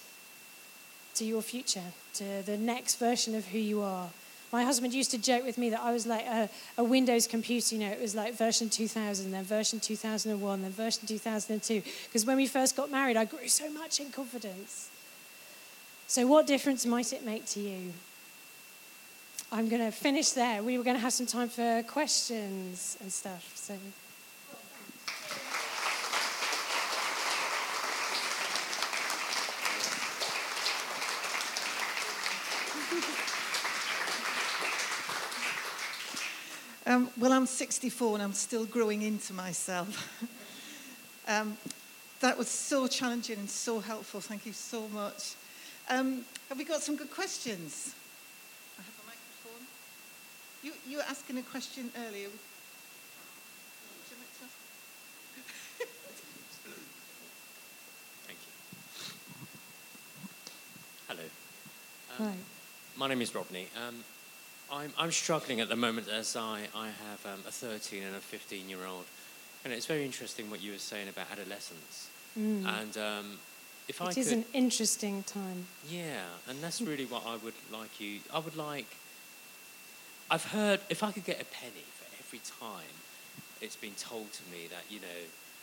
to 1.14 1.24
your 1.24 1.42
future, 1.42 1.90
to 2.14 2.42
the 2.46 2.56
next 2.56 2.94
version 2.94 3.34
of 3.34 3.46
who 3.46 3.58
you 3.58 3.82
are. 3.82 4.10
My 4.52 4.62
husband 4.62 4.94
used 4.94 5.10
to 5.10 5.18
joke 5.18 5.44
with 5.44 5.58
me 5.58 5.68
that 5.70 5.80
I 5.80 5.92
was 5.92 6.06
like 6.06 6.26
a, 6.26 6.48
a, 6.76 6.84
Windows 6.84 7.26
computer, 7.26 7.74
you 7.74 7.80
know, 7.80 7.90
it 7.90 8.00
was 8.00 8.14
like 8.14 8.34
version 8.34 8.68
2000, 8.68 9.32
then 9.32 9.42
version 9.42 9.80
2001, 9.80 10.62
then 10.62 10.70
version 10.70 11.08
2002. 11.08 11.82
Because 12.04 12.24
when 12.24 12.36
we 12.36 12.46
first 12.46 12.76
got 12.76 12.88
married, 12.88 13.16
I 13.16 13.24
grew 13.24 13.48
so 13.48 13.68
much 13.68 13.98
in 13.98 14.12
confidence. 14.12 14.90
So, 16.10 16.26
what 16.26 16.46
difference 16.46 16.86
might 16.86 17.12
it 17.12 17.22
make 17.22 17.44
to 17.48 17.60
you? 17.60 17.92
I'm 19.52 19.68
going 19.68 19.82
to 19.82 19.90
finish 19.90 20.30
there. 20.30 20.62
We 20.62 20.78
were 20.78 20.84
going 20.84 20.96
to 20.96 21.02
have 21.02 21.12
some 21.12 21.26
time 21.26 21.50
for 21.50 21.82
questions 21.82 22.96
and 23.02 23.12
stuff. 23.12 23.52
So. 23.54 23.74
Um, 36.86 37.10
well, 37.18 37.32
I'm 37.34 37.44
64 37.44 38.14
and 38.14 38.22
I'm 38.22 38.32
still 38.32 38.64
growing 38.64 39.02
into 39.02 39.34
myself. 39.34 40.22
um, 41.28 41.58
that 42.20 42.38
was 42.38 42.48
so 42.48 42.86
challenging 42.86 43.38
and 43.38 43.50
so 43.50 43.78
helpful. 43.78 44.22
Thank 44.22 44.46
you 44.46 44.54
so 44.54 44.88
much. 44.88 45.34
Um, 45.90 46.24
have 46.50 46.58
we 46.58 46.64
got 46.64 46.82
some 46.82 46.96
good 46.96 47.10
questions? 47.10 47.94
I 48.78 48.82
have 48.82 48.92
a 49.02 49.06
microphone. 49.06 49.66
You, 50.62 50.72
you 50.86 50.98
were 50.98 51.04
asking 51.08 51.38
a 51.38 51.42
question 51.42 51.90
earlier. 52.06 52.28
Thank 58.26 58.38
you. 58.44 59.14
Hello. 61.08 61.22
Um, 62.18 62.26
Hi. 62.26 62.34
My 62.96 63.08
name 63.08 63.22
is 63.22 63.34
Rodney. 63.34 63.68
Um, 63.86 64.04
I'm, 64.70 64.92
I'm 64.98 65.10
struggling 65.10 65.60
at 65.60 65.70
the 65.70 65.76
moment 65.76 66.08
as 66.08 66.36
I, 66.36 66.68
I 66.74 66.88
have 66.88 67.24
um, 67.24 67.40
a 67.48 67.50
13 67.50 68.02
and 68.02 68.14
a 68.14 68.20
15 68.20 68.68
year 68.68 68.84
old. 68.86 69.04
And 69.64 69.72
it's 69.72 69.86
very 69.86 70.04
interesting 70.04 70.50
what 70.50 70.60
you 70.60 70.72
were 70.72 70.78
saying 70.78 71.08
about 71.08 71.30
adolescence. 71.32 72.10
Mm. 72.38 72.80
And 72.80 72.98
um, 72.98 73.38
if 73.88 74.00
it 74.00 74.04
I 74.04 74.10
It 74.10 74.18
is 74.18 74.28
could, 74.28 74.38
an 74.38 74.44
interesting 74.52 75.22
time. 75.24 75.66
Yeah, 75.88 76.24
and 76.48 76.60
that's 76.62 76.80
really 76.80 77.06
what 77.06 77.26
I 77.26 77.36
would 77.36 77.54
like 77.72 78.00
you. 78.00 78.20
I 78.32 78.38
would 78.38 78.56
like. 78.56 78.86
I've 80.30 80.44
heard 80.44 80.80
if 80.90 81.02
I 81.02 81.10
could 81.12 81.24
get 81.24 81.40
a 81.40 81.44
penny 81.46 81.86
for 81.96 82.04
every 82.20 82.40
time 82.60 82.92
it's 83.60 83.76
been 83.76 83.96
told 83.96 84.32
to 84.32 84.42
me 84.52 84.68
that 84.68 84.84
you 84.90 85.00
know 85.00 85.20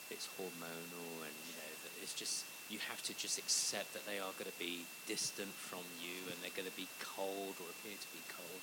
it's 0.09 0.27
hormonal 0.37 1.21
and 1.21 1.35
you 1.47 1.53
know 1.53 1.71
that 1.85 1.93
it's 2.01 2.13
just 2.13 2.45
you 2.69 2.79
have 2.89 3.01
to 3.03 3.13
just 3.13 3.37
accept 3.37 3.93
that 3.93 4.05
they 4.09 4.17
are 4.17 4.33
going 4.41 4.49
to 4.49 4.59
be 4.59 4.83
distant 5.07 5.53
from 5.53 5.85
you 6.01 6.17
and 6.25 6.35
they're 6.41 6.57
going 6.57 6.67
to 6.67 6.75
be 6.75 6.89
cold 6.97 7.53
or 7.61 7.69
appear 7.69 7.93
to 7.93 8.09
be 8.09 8.21
cold 8.27 8.59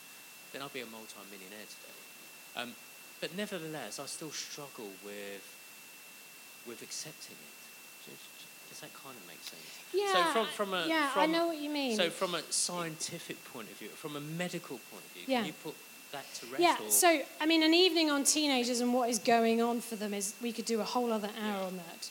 then 0.53 0.61
I'll 0.61 0.69
be 0.69 0.81
a 0.85 0.87
multi-millionaire 0.87 1.65
today. 1.65 2.03
Um, 2.57 2.73
but 3.21 3.35
nevertheless, 3.37 3.99
I 3.99 4.07
still 4.07 4.31
struggle 4.31 4.93
with 5.05 5.45
with 6.67 6.83
accepting 6.83 7.37
it. 7.41 7.63
Does 8.73 8.81
that 8.81 8.95
kind 8.95 9.15
of 9.15 9.27
make 9.29 9.43
sense? 9.43 9.61
Yeah. 9.93 10.13
So 10.15 10.33
from, 10.33 10.47
from 10.47 10.73
a 10.73 10.87
yeah, 10.89 11.11
from, 11.11 11.23
I 11.23 11.27
know 11.27 11.47
what 11.47 11.59
you 11.59 11.69
mean. 11.69 11.95
So 11.95 12.09
from 12.09 12.35
a 12.35 12.41
scientific 12.49 13.37
point 13.53 13.69
of 13.71 13.77
view, 13.77 13.89
from 13.89 14.17
a 14.17 14.21
medical 14.21 14.81
point 14.91 15.05
of 15.05 15.13
view, 15.13 15.25
yeah. 15.27 15.39
can 15.41 15.47
you 15.49 15.53
put 15.63 15.75
that 16.13 16.25
to 16.37 16.47
rest? 16.47 16.63
Yeah. 16.63 16.77
Or? 16.83 16.91
So 16.91 17.21
I 17.39 17.45
mean, 17.45 17.63
an 17.63 17.75
evening 17.75 18.11
on 18.11 18.25
teenagers 18.25 18.81
and 18.81 18.95
what 18.95 19.11
is 19.11 19.19
going 19.19 19.61
on 19.61 19.83
for 19.83 19.97
them 19.97 20.15
is 20.15 20.35
we 20.41 20.53
could 20.53 20.65
do 20.65 20.81
a 20.81 20.85
whole 20.85 21.13
other 21.13 21.29
hour 21.39 21.61
yeah. 21.61 21.67
on 21.67 21.77
that. 21.77 22.11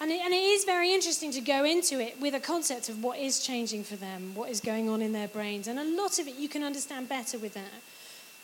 And 0.00 0.10
it, 0.10 0.22
and 0.24 0.32
it 0.32 0.38
is 0.38 0.64
very 0.64 0.94
interesting 0.94 1.30
to 1.32 1.42
go 1.42 1.62
into 1.62 2.00
it 2.00 2.18
with 2.18 2.34
a 2.34 2.40
concept 2.40 2.88
of 2.88 3.04
what 3.04 3.18
is 3.18 3.40
changing 3.40 3.84
for 3.84 3.96
them, 3.96 4.34
what 4.34 4.48
is 4.48 4.58
going 4.58 4.88
on 4.88 5.02
in 5.02 5.12
their 5.12 5.28
brains. 5.28 5.68
And 5.68 5.78
a 5.78 5.84
lot 5.84 6.18
of 6.18 6.26
it 6.26 6.36
you 6.36 6.48
can 6.48 6.62
understand 6.62 7.06
better 7.06 7.38
with 7.38 7.52
that. 7.52 7.82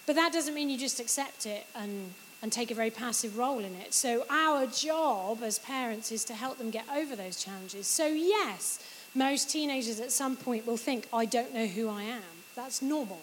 But 0.05 0.17
that 0.17 0.35
doesn't 0.35 0.53
mean 0.53 0.69
you 0.69 0.77
just 0.77 1.01
accept 1.01 1.47
it 1.47 1.65
and, 1.75 2.13
and 2.43 2.53
take 2.53 2.71
a 2.71 2.75
very 2.75 2.91
passive 2.91 3.39
role 3.39 3.59
in 3.61 3.75
it. 3.77 3.95
So, 3.95 4.25
our 4.31 4.67
job 4.67 5.43
as 5.43 5.59
parents 5.59 6.13
is 6.13 6.25
to 6.27 6.35
help 6.35 6.59
them 6.59 6.71
get 6.71 6.85
over 6.95 7.17
those 7.17 7.43
challenges. 7.43 7.87
So, 7.87 8.07
yes, 8.07 8.79
most 9.15 9.51
teenagers 9.51 10.01
at 10.01 10.13
some 10.13 10.37
point 10.37 10.67
will 10.67 10.77
think, 10.77 11.09
I 11.13 11.25
don't 11.25 11.55
know 11.55 11.67
who 11.67 11.89
I 11.89 12.03
am. 12.03 12.23
That's 12.55 12.83
normal. 12.83 13.21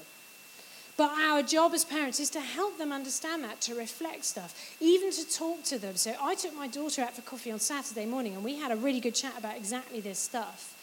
But 0.96 1.12
our 1.20 1.42
job 1.42 1.74
as 1.74 1.84
parents 1.84 2.20
is 2.20 2.30
to 2.32 2.40
help 2.40 2.78
them 2.78 2.92
understand 2.92 3.44
that, 3.44 3.62
to 3.62 3.76
reflect 3.76 4.26
stuff, 4.26 4.76
even 4.80 5.12
to 5.12 5.30
talk 5.30 5.64
to 5.66 5.80
them. 5.80 5.96
So 5.96 6.14
I 6.22 6.36
took 6.36 6.56
my 6.56 6.68
daughter 6.68 7.02
out 7.02 7.16
for 7.16 7.22
coffee 7.24 7.52
on 7.52 7.60
Saturday 7.60 8.06
morning, 8.06 8.36
and 8.36 8.44
we 8.44 8.60
had 8.60 8.72
a 8.72 8.76
really 8.76 9.00
good 9.00 9.16
chat 9.16 9.38
about 9.38 9.58
exactly 9.58 10.02
this 10.02 10.20
stuff 10.20 10.74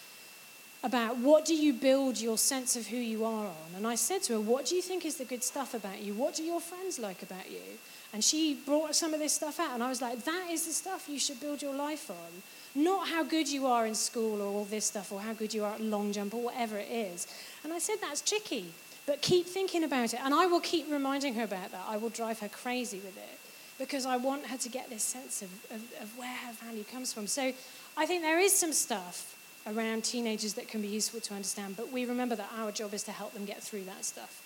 about 0.83 1.19
what 1.19 1.45
do 1.45 1.55
you 1.55 1.73
build 1.73 2.19
your 2.19 2.39
sense 2.39 2.75
of 2.75 2.87
who 2.87 2.97
you 2.97 3.25
are 3.25 3.47
on. 3.47 3.75
And 3.77 3.87
I 3.87 3.95
said 3.95 4.23
to 4.25 4.35
her, 4.35 4.41
What 4.41 4.67
do 4.67 4.75
you 4.75 4.83
think 4.83 5.05
is 5.05 5.17
the 5.17 5.25
good 5.25 5.45
stuff 5.45 5.75
about 5.75 6.01
you? 6.01 6.15
What 6.15 6.35
do 6.35 6.43
your 6.43 6.61
friends 6.61 6.99
like 6.99 7.23
about 7.23 7.51
you? 7.51 7.79
And 8.13 8.25
she 8.25 8.55
brought 8.67 8.95
some 8.95 9.15
of 9.15 9.21
this 9.21 9.33
stuff 9.33 9.61
out, 9.61 9.73
and 9.73 9.83
I 9.83 9.89
was 9.89 10.03
like, 10.03 10.25
That 10.25 10.49
is 10.51 10.67
the 10.67 10.73
stuff 10.73 11.09
you 11.09 11.19
should 11.19 11.41
build 11.41 11.63
your 11.63 11.75
life 11.75 12.11
on. 12.11 12.43
Not 12.75 13.09
how 13.09 13.23
good 13.23 13.49
you 13.49 13.67
are 13.67 13.87
in 13.87 13.95
school 13.95 14.41
or 14.41 14.47
all 14.47 14.65
this 14.65 14.85
stuff, 14.85 15.13
or 15.13 15.21
how 15.21 15.33
good 15.33 15.55
you 15.55 15.65
are 15.65 15.75
at 15.75 15.81
long 15.81 16.13
jump, 16.13 16.35
or 16.35 16.43
whatever 16.43 16.79
it 16.79 16.91
is. 16.91 17.27
And 17.65 17.73
I 17.73 17.79
said, 17.79 17.97
That's 18.01 18.21
tricky. 18.21 18.73
But 19.07 19.23
keep 19.23 19.47
thinking 19.47 19.85
about 19.85 20.15
it. 20.15 20.21
And 20.23 20.35
I 20.35 20.47
will 20.47 20.61
keep 20.61 20.91
reminding 20.91 21.35
her 21.35 21.45
about 21.45 21.73
that. 21.73 21.85
I 21.89 21.97
will 21.97 22.11
drive 22.11 22.39
her 22.41 22.49
crazy 22.49 22.99
with 22.99 23.17
it 23.17 23.39
because 23.79 24.07
I 24.07 24.17
want 24.19 24.47
her 24.47 24.59
to 24.59 24.69
get 24.69 24.91
this 24.91 25.03
sense 25.03 25.43
of, 25.43 25.49
of, 25.71 25.83
of 26.03 26.19
where 26.19 26.37
her 26.47 26.53
value 26.65 26.85
comes 26.85 27.13
from. 27.13 27.27
So 27.27 27.53
I 27.97 28.07
think 28.07 28.23
there 28.23 28.39
is 28.39 28.53
some 28.53 28.73
stuff 28.73 29.37
around 29.67 30.05
teenagers 30.05 30.55
that 30.55 30.69
can 30.69 30.83
be 30.83 30.89
useful 30.89 31.21
to 31.21 31.35
understand, 31.35 31.77
but 31.77 31.91
we 31.91 32.05
remember 32.05 32.37
that 32.37 32.51
our 32.59 32.71
job 32.73 32.95
is 32.95 33.03
to 33.05 33.11
help 33.11 33.33
them 33.33 33.45
get 33.45 33.63
through 33.63 33.85
that 33.85 34.05
stuff. 34.05 34.43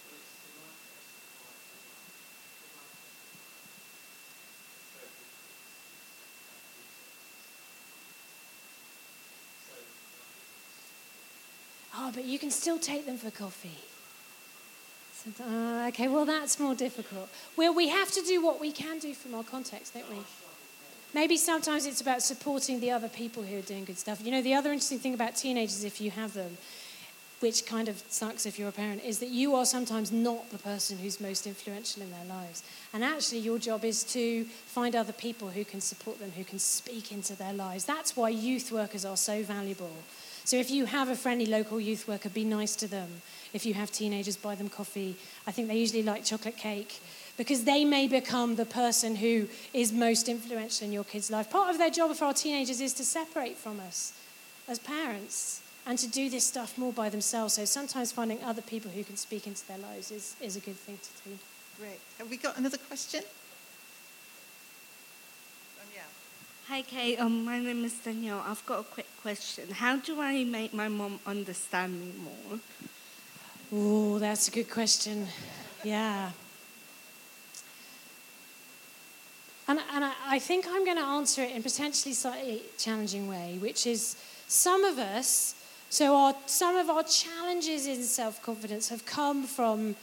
But 12.15 12.25
you 12.25 12.39
can 12.39 12.51
still 12.51 12.79
take 12.79 13.07
them 13.07 13.17
for 13.17 13.31
coffee. 13.31 13.79
Uh, 15.41 15.87
okay, 15.89 16.07
well, 16.07 16.27
that's 16.27 16.61
more 16.61 16.75
difficult. 16.75 17.31
Well, 17.57 17.75
we 17.75 17.89
have 17.89 18.11
to 18.13 18.21
do 18.23 18.45
what 18.45 18.61
we 18.61 18.73
can 18.73 18.99
do 18.99 19.15
from 19.15 19.35
our 19.35 19.45
context, 19.45 19.95
don't 19.95 20.11
we? 20.11 20.19
Maybe 21.15 21.37
sometimes 21.37 21.87
it's 21.87 22.01
about 22.01 22.23
supporting 22.23 22.81
the 22.81 22.91
other 22.91 23.09
people 23.09 23.43
who 23.43 23.59
are 23.59 23.63
doing 23.63 23.85
good 23.85 23.99
stuff. 23.99 24.21
You 24.23 24.33
know, 24.33 24.43
the 24.43 24.55
other 24.55 24.71
interesting 24.71 24.99
thing 24.99 25.15
about 25.15 25.37
teenagers, 25.37 25.85
if 25.85 26.01
you 26.01 26.11
have 26.11 26.35
them, 26.35 26.59
which 27.41 27.65
kind 27.67 27.89
of 27.89 28.03
sucks 28.09 28.47
if 28.47 28.59
you're 28.59 28.69
a 28.69 28.73
parent, 28.73 29.03
is 29.05 29.21
that 29.21 29.29
you 29.29 29.55
are 29.55 29.65
sometimes 29.65 30.11
not 30.11 30.51
the 30.51 30.59
person 30.59 30.99
who's 30.99 31.21
most 31.21 31.47
influential 31.47 32.03
in 32.03 32.11
their 32.11 32.25
lives. 32.25 32.63
And 32.93 33.05
actually, 33.05 33.39
your 33.39 33.59
job 33.59 33.85
is 33.85 34.03
to 34.13 34.45
find 34.45 34.97
other 34.97 35.13
people 35.13 35.49
who 35.49 35.65
can 35.65 35.81
support 35.81 36.19
them, 36.19 36.33
who 36.37 36.45
can 36.45 36.59
speak 36.59 37.13
into 37.13 37.37
their 37.37 37.53
lives. 37.53 37.85
That's 37.85 38.17
why 38.17 38.31
youth 38.31 38.73
workers 38.73 39.05
are 39.05 39.17
so 39.17 39.43
valuable. 39.43 39.93
So 40.45 40.57
if 40.57 40.71
you 40.71 40.85
have 40.87 41.09
a 41.09 41.17
friendly 41.17 41.47
local 41.47 41.81
youth 41.81 42.07
worker, 42.07 42.29
be 42.29 42.45
nice 42.45 42.77
to 42.77 42.87
them 42.87 43.23
if 43.55 43.65
you 43.65 43.73
have 43.75 43.91
teenagers, 43.93 44.37
buy 44.37 44.57
them 44.57 44.69
coffee. 44.69 45.15
I 45.47 45.53
think 45.53 45.69
they 45.69 45.79
usually 45.79 46.03
like 46.03 46.25
chocolate 46.25 46.57
cake 46.57 47.01
because 47.39 47.65
they 47.65 47.85
may 47.85 48.09
become 48.09 48.57
the 48.57 48.67
person 48.67 49.17
who 49.17 49.47
is 49.73 49.93
most 49.93 50.29
influential 50.29 50.87
in 50.87 50.93
your 50.93 51.05
kid's 51.05 51.31
life. 51.31 51.51
Part 51.51 51.71
of 51.71 51.79
their 51.79 51.91
job 51.91 52.15
for 52.17 52.27
our 52.27 52.35
teenagers 52.35 52.81
is 52.81 52.93
to 52.95 53.05
separate 53.05 53.57
from 53.57 53.79
us 53.79 54.13
as 54.69 54.81
parents 54.81 55.63
and 55.87 55.97
to 55.99 56.09
do 56.09 56.29
this 56.29 56.45
stuff 56.45 56.77
more 56.77 56.93
by 56.93 57.09
themselves. 57.09 57.55
So 57.55 57.65
sometimes 57.65 58.11
finding 58.11 58.43
other 58.43 58.63
people 58.63 58.91
who 58.91 59.05
can 59.05 59.17
speak 59.17 59.47
into 59.47 59.65
their 59.69 59.79
lives 59.79 60.11
is, 60.11 60.35
is 60.41 60.57
a 60.57 60.61
good 60.61 60.77
thing 60.77 60.99
to 60.99 61.31
do. 61.31 61.39
Great. 61.79 62.01
Have 62.19 62.29
we 62.29 62.37
got 62.37 62.59
another 62.59 62.79
question? 62.79 63.23
Hi, 66.69 66.81
Kate. 66.81 67.21
Um, 67.21 67.45
my 67.45 67.59
name 67.59 67.85
is 67.85 67.93
Danielle. 67.99 68.43
I've 68.47 68.65
got 68.65 68.81
a 68.81 68.85
quick 68.85 69.07
question. 69.21 69.69
How 69.71 69.97
do 69.97 70.19
I 70.19 70.45
make 70.45 70.73
my 70.73 70.89
mom 70.89 71.21
understand 71.27 72.01
me 72.01 72.11
more? 72.23 72.59
Oh, 73.71 74.19
that's 74.19 74.49
a 74.49 74.51
good 74.51 74.71
question. 74.71 75.27
Yeah. 75.83 76.31
And, 79.69 79.79
and 79.93 80.05
I, 80.05 80.13
I 80.27 80.39
think 80.39 80.65
I'm 80.67 80.87
going 80.87 80.97
to 80.97 81.03
answer 81.03 81.43
it 81.43 81.53
in 81.55 81.63
potentially 81.63 82.15
slightly 82.15 82.63
challenging 82.79 83.29
way, 83.29 83.59
which 83.61 83.87
is 83.87 84.17
some 84.49 84.85
of 84.85 84.99
us, 84.99 85.55
so 85.91 86.17
our, 86.17 86.35
some 86.47 86.77
of 86.77 86.89
our 86.89 87.03
challenges 87.03 87.87
in 87.87 88.03
self 88.03 88.43
confidence 88.43 88.89
have 88.89 89.05
come 89.05 89.45
from 89.45 89.97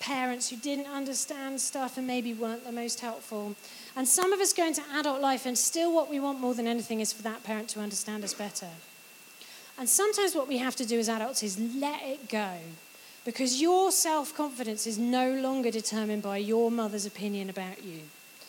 parents 0.00 0.48
who 0.48 0.56
didn't 0.56 0.86
understand 0.86 1.60
stuff 1.60 1.96
and 1.96 2.06
maybe 2.06 2.34
weren't 2.34 2.64
the 2.64 2.72
most 2.72 3.00
helpful. 3.00 3.54
And 3.94 4.08
some 4.08 4.32
of 4.32 4.40
us 4.40 4.52
go 4.52 4.66
into 4.66 4.82
adult 4.94 5.20
life, 5.20 5.46
and 5.46 5.56
still, 5.56 5.94
what 5.94 6.10
we 6.10 6.18
want 6.18 6.40
more 6.40 6.54
than 6.54 6.66
anything 6.66 7.00
is 7.00 7.12
for 7.12 7.22
that 7.22 7.44
parent 7.44 7.68
to 7.70 7.80
understand 7.80 8.24
us 8.24 8.34
better. 8.34 8.68
And 9.78 9.88
sometimes, 9.88 10.34
what 10.34 10.48
we 10.48 10.58
have 10.58 10.74
to 10.76 10.86
do 10.86 10.98
as 10.98 11.08
adults 11.08 11.42
is 11.42 11.58
let 11.58 12.02
it 12.02 12.28
go. 12.28 12.54
Because 13.24 13.60
your 13.60 13.92
self 13.92 14.34
confidence 14.34 14.86
is 14.86 14.98
no 14.98 15.32
longer 15.34 15.70
determined 15.70 16.22
by 16.22 16.38
your 16.38 16.70
mother's 16.70 17.06
opinion 17.06 17.50
about 17.50 17.84
you. 17.84 18.00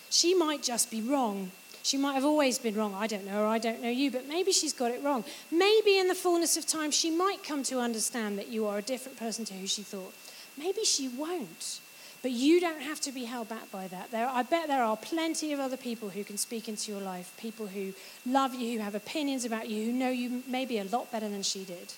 She 0.09 0.33
might 0.33 0.63
just 0.63 0.89
be 0.89 1.01
wrong. 1.01 1.51
She 1.83 1.97
might 1.97 2.13
have 2.13 2.25
always 2.25 2.59
been 2.59 2.75
wrong. 2.75 2.93
I 2.93 3.07
don't 3.07 3.25
know 3.25 3.31
her, 3.31 3.45
I 3.45 3.57
don't 3.57 3.81
know 3.81 3.89
you, 3.89 4.11
but 4.11 4.27
maybe 4.27 4.51
she's 4.51 4.73
got 4.73 4.91
it 4.91 5.03
wrong. 5.03 5.23
Maybe 5.51 5.97
in 5.97 6.07
the 6.07 6.15
fullness 6.15 6.55
of 6.55 6.67
time, 6.67 6.91
she 6.91 7.09
might 7.09 7.43
come 7.43 7.63
to 7.63 7.79
understand 7.79 8.37
that 8.37 8.49
you 8.49 8.67
are 8.67 8.77
a 8.77 8.81
different 8.83 9.17
person 9.17 9.45
to 9.45 9.53
who 9.53 9.65
she 9.67 9.81
thought. 9.81 10.13
Maybe 10.57 10.83
she 10.83 11.07
won't. 11.07 11.79
But 12.21 12.31
you 12.31 12.59
don't 12.59 12.81
have 12.81 13.01
to 13.01 13.11
be 13.11 13.25
held 13.25 13.49
back 13.49 13.71
by 13.71 13.87
that. 13.87 14.11
There, 14.11 14.27
I 14.27 14.43
bet 14.43 14.67
there 14.67 14.83
are 14.83 14.95
plenty 14.95 15.53
of 15.53 15.59
other 15.59 15.77
people 15.77 16.09
who 16.09 16.23
can 16.23 16.37
speak 16.37 16.69
into 16.69 16.91
your 16.91 17.01
life, 17.01 17.33
people 17.37 17.65
who 17.67 17.93
love 18.27 18.53
you, 18.53 18.77
who 18.77 18.83
have 18.83 18.93
opinions 18.93 19.43
about 19.43 19.69
you, 19.69 19.85
who 19.85 19.91
know 19.91 20.09
you 20.09 20.43
maybe 20.47 20.77
a 20.77 20.83
lot 20.83 21.11
better 21.11 21.27
than 21.27 21.41
she 21.41 21.63
did. 21.63 21.93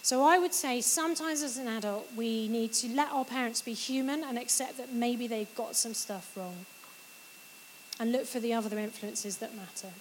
So 0.00 0.22
I 0.22 0.38
would 0.38 0.54
say 0.54 0.80
sometimes 0.80 1.42
as 1.42 1.58
an 1.58 1.68
adult, 1.68 2.08
we 2.16 2.48
need 2.48 2.72
to 2.74 2.88
let 2.88 3.12
our 3.12 3.26
parents 3.26 3.60
be 3.60 3.74
human 3.74 4.24
and 4.24 4.38
accept 4.38 4.78
that 4.78 4.90
maybe 4.90 5.26
they've 5.26 5.54
got 5.54 5.76
some 5.76 5.92
stuff 5.92 6.34
wrong. 6.34 6.64
And 8.00 8.12
look 8.12 8.24
for 8.24 8.40
the 8.40 8.54
other 8.54 8.78
influences 8.78 9.36
that 9.38 9.54
matter. 9.54 9.92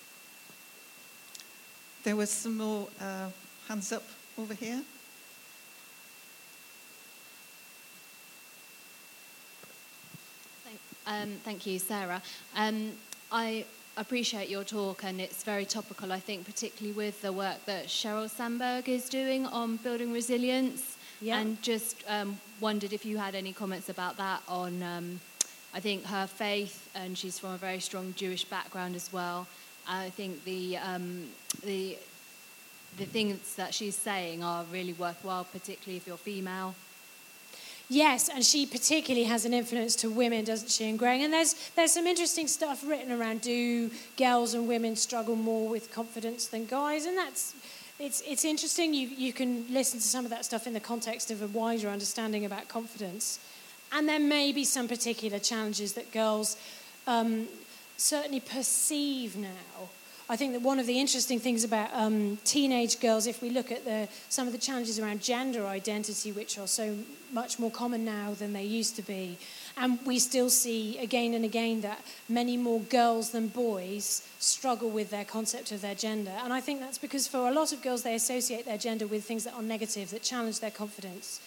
There 2.04 2.16
was 2.16 2.30
some 2.30 2.58
more 2.58 2.88
uh, 3.02 3.30
hands 3.68 3.92
up 3.92 4.04
over 4.38 4.54
here. 4.54 4.82
Um, 11.08 11.30
thank 11.44 11.66
you, 11.66 11.80
Sarah. 11.80 12.22
Um, 12.56 12.92
I 13.32 13.66
appreciate 13.96 14.50
your 14.50 14.66
talk, 14.66 15.06
and 15.06 15.22
it's 15.22 15.44
very 15.44 15.64
topical, 15.64 16.12
I 16.12 16.20
think, 16.20 16.46
particularly 16.46 16.96
with 16.96 17.22
the 17.22 17.32
work 17.32 17.64
that 17.66 17.86
Sheryl 17.88 18.30
Sandberg 18.30 18.90
is 18.90 19.08
doing 19.08 19.46
on 19.46 19.78
building 19.78 20.12
resilience. 20.12 20.98
Yeah. 21.22 21.40
And 21.40 21.60
just 21.64 22.04
um, 22.08 22.38
wondered 22.60 22.94
if 22.94 23.06
you 23.06 23.18
had 23.18 23.36
any 23.36 23.54
comments 23.54 23.90
about 23.90 24.18
that 24.18 24.44
on, 24.48 24.84
um, 24.84 25.20
I 25.74 25.80
think, 25.80 26.04
her 26.06 26.28
faith, 26.28 26.90
and 26.94 27.18
she's 27.18 27.40
from 27.40 27.52
a 27.54 27.58
very 27.58 27.80
strong 27.80 28.14
Jewish 28.18 28.44
background 28.44 28.96
as 28.96 29.12
well. 29.12 29.48
I 29.88 30.10
think 30.10 30.44
the, 30.44 30.78
um, 30.78 31.28
the, 31.64 31.98
the 32.98 33.06
things 33.06 33.56
that 33.56 33.74
she's 33.74 33.96
saying 33.96 34.44
are 34.44 34.66
really 34.72 34.94
worthwhile, 34.94 35.46
particularly 35.46 35.96
if 35.96 36.06
you're 36.06 36.18
female. 36.18 36.76
Yes, 37.90 38.28
and 38.28 38.44
she 38.44 38.66
particularly 38.66 39.26
has 39.26 39.46
an 39.46 39.54
influence 39.54 39.96
to 39.98 40.10
women, 40.10 40.44
doesn't 40.44 40.70
she, 40.70 40.90
in 40.90 40.98
growing? 40.98 41.24
And 41.24 41.32
there's, 41.32 41.54
there's 41.76 41.94
some 41.94 42.06
interesting 42.06 42.48
stuff 42.48 42.84
written 42.86 43.14
around 43.14 43.42
do 43.42 43.90
girls 44.18 44.54
and 44.54 44.68
women 44.68 44.98
struggle 44.98 45.38
more 45.38 45.70
with 45.70 45.92
confidence 45.92 46.48
than 46.48 46.66
guys? 46.66 47.06
And 47.06 47.18
that's, 47.18 47.56
it's, 47.98 48.22
it's 48.28 48.44
interesting. 48.44 48.94
You, 48.94 49.08
you 49.08 49.32
can 49.32 49.66
listen 49.72 50.00
to 50.00 50.06
some 50.06 50.26
of 50.26 50.32
that 50.32 50.44
stuff 50.44 50.68
in 50.68 50.74
the 50.74 50.82
context 50.82 51.32
of 51.32 51.42
a 51.42 51.48
wider 51.48 51.88
understanding 51.88 52.44
about 52.44 52.68
confidence. 52.68 53.40
And 53.94 54.08
there 54.10 54.20
may 54.20 54.52
be 54.52 54.66
some 54.66 54.90
particular 54.90 55.40
challenges 55.40 55.94
that 55.94 56.12
girls 56.12 56.58
um, 57.08 57.48
certainly 57.96 58.42
perceive 58.42 59.38
now 59.38 59.90
I 60.30 60.36
think 60.36 60.52
that 60.52 60.62
one 60.62 60.78
of 60.78 60.88
the 60.88 61.00
interesting 61.00 61.40
things 61.40 61.64
about 61.64 61.90
um, 61.94 62.38
teenage 62.44 63.00
girls, 63.00 63.28
if 63.28 63.42
we 63.42 63.50
look 63.50 63.72
at 63.72 63.86
the, 63.86 64.10
some 64.28 64.46
of 64.46 64.52
the 64.52 64.60
challenges 64.60 65.00
around 65.00 65.22
gender 65.22 65.66
identity, 65.66 66.34
which 66.34 66.60
are 66.60 66.68
so 66.68 66.98
much 67.32 67.60
more 67.60 67.72
common 67.72 68.04
now 68.04 68.34
than 68.34 68.52
they 68.52 68.64
used 68.64 68.98
to 68.98 69.02
be, 69.02 69.38
and 69.78 69.98
we 70.06 70.20
still 70.20 70.50
see 70.50 70.98
again 70.98 71.34
and 71.34 71.46
again 71.46 71.80
that 71.80 72.02
many 72.28 72.58
more 72.58 72.82
girls 72.82 73.32
than 73.32 73.48
boys 73.48 74.28
struggle 74.40 74.90
with 74.90 75.12
their 75.12 75.24
concept 75.24 75.72
of 75.72 75.80
their 75.80 75.96
gender. 75.96 76.34
And 76.44 76.52
I 76.52 76.60
think 76.60 76.82
that's 76.82 76.98
because 76.98 77.26
for 77.26 77.48
a 77.48 77.52
lot 77.52 77.72
of 77.72 77.82
girls, 77.82 78.04
they 78.04 78.16
associate 78.16 78.66
their 78.66 78.78
gender 78.78 79.08
with 79.08 79.24
things 79.24 79.46
that 79.46 79.54
are 79.54 79.62
negative, 79.62 80.10
that 80.10 80.24
challenge 80.24 80.60
their 80.60 80.72
confidence 80.72 81.40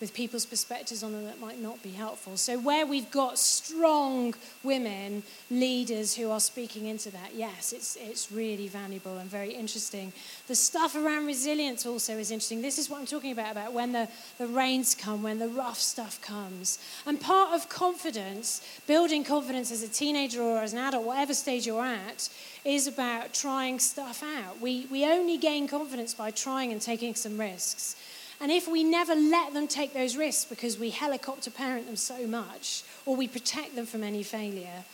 with 0.00 0.12
people's 0.12 0.46
perspectives 0.46 1.02
on 1.02 1.12
them 1.12 1.24
that 1.24 1.40
might 1.40 1.60
not 1.60 1.82
be 1.82 1.90
helpful. 1.90 2.36
So, 2.36 2.58
where 2.58 2.86
we've 2.86 3.10
got 3.10 3.38
strong 3.38 4.34
women 4.62 5.22
leaders 5.50 6.14
who 6.14 6.30
are 6.30 6.40
speaking 6.40 6.86
into 6.86 7.10
that, 7.10 7.34
yes, 7.34 7.72
it's, 7.72 7.96
it's 7.96 8.30
really 8.30 8.68
valuable 8.68 9.18
and 9.18 9.30
very 9.30 9.52
interesting. 9.52 10.12
The 10.48 10.54
stuff 10.54 10.94
around 10.94 11.26
resilience 11.26 11.86
also 11.86 12.18
is 12.18 12.30
interesting. 12.30 12.62
This 12.62 12.78
is 12.78 12.90
what 12.90 13.00
I'm 13.00 13.06
talking 13.06 13.32
about, 13.32 13.52
about 13.52 13.72
when 13.72 13.92
the, 13.92 14.08
the 14.38 14.46
rains 14.46 14.94
come, 14.94 15.22
when 15.22 15.38
the 15.38 15.48
rough 15.48 15.78
stuff 15.78 16.20
comes. 16.20 16.78
And 17.06 17.20
part 17.20 17.54
of 17.54 17.68
confidence, 17.68 18.62
building 18.86 19.24
confidence 19.24 19.70
as 19.72 19.82
a 19.82 19.88
teenager 19.88 20.42
or 20.42 20.58
as 20.58 20.72
an 20.72 20.78
adult, 20.78 21.04
whatever 21.04 21.34
stage 21.34 21.66
you're 21.66 21.84
at, 21.84 22.28
is 22.64 22.86
about 22.86 23.32
trying 23.32 23.78
stuff 23.78 24.22
out. 24.22 24.60
We, 24.60 24.86
we 24.90 25.04
only 25.04 25.38
gain 25.38 25.68
confidence 25.68 26.14
by 26.14 26.32
trying 26.32 26.72
and 26.72 26.82
taking 26.82 27.14
some 27.14 27.38
risks. 27.38 27.96
And 28.40 28.52
if 28.52 28.68
we 28.68 28.84
never 28.84 29.14
let 29.14 29.54
them 29.54 29.66
take 29.66 29.94
those 29.94 30.16
risks 30.16 30.44
because 30.44 30.78
we 30.78 30.90
helicopter 30.90 31.50
parent 31.50 31.86
them 31.86 31.96
so 31.96 32.26
much, 32.26 32.82
or 33.06 33.16
we 33.16 33.28
protect 33.28 33.74
them 33.74 33.86
from 33.86 34.02
any 34.02 34.22
failure, 34.22 34.84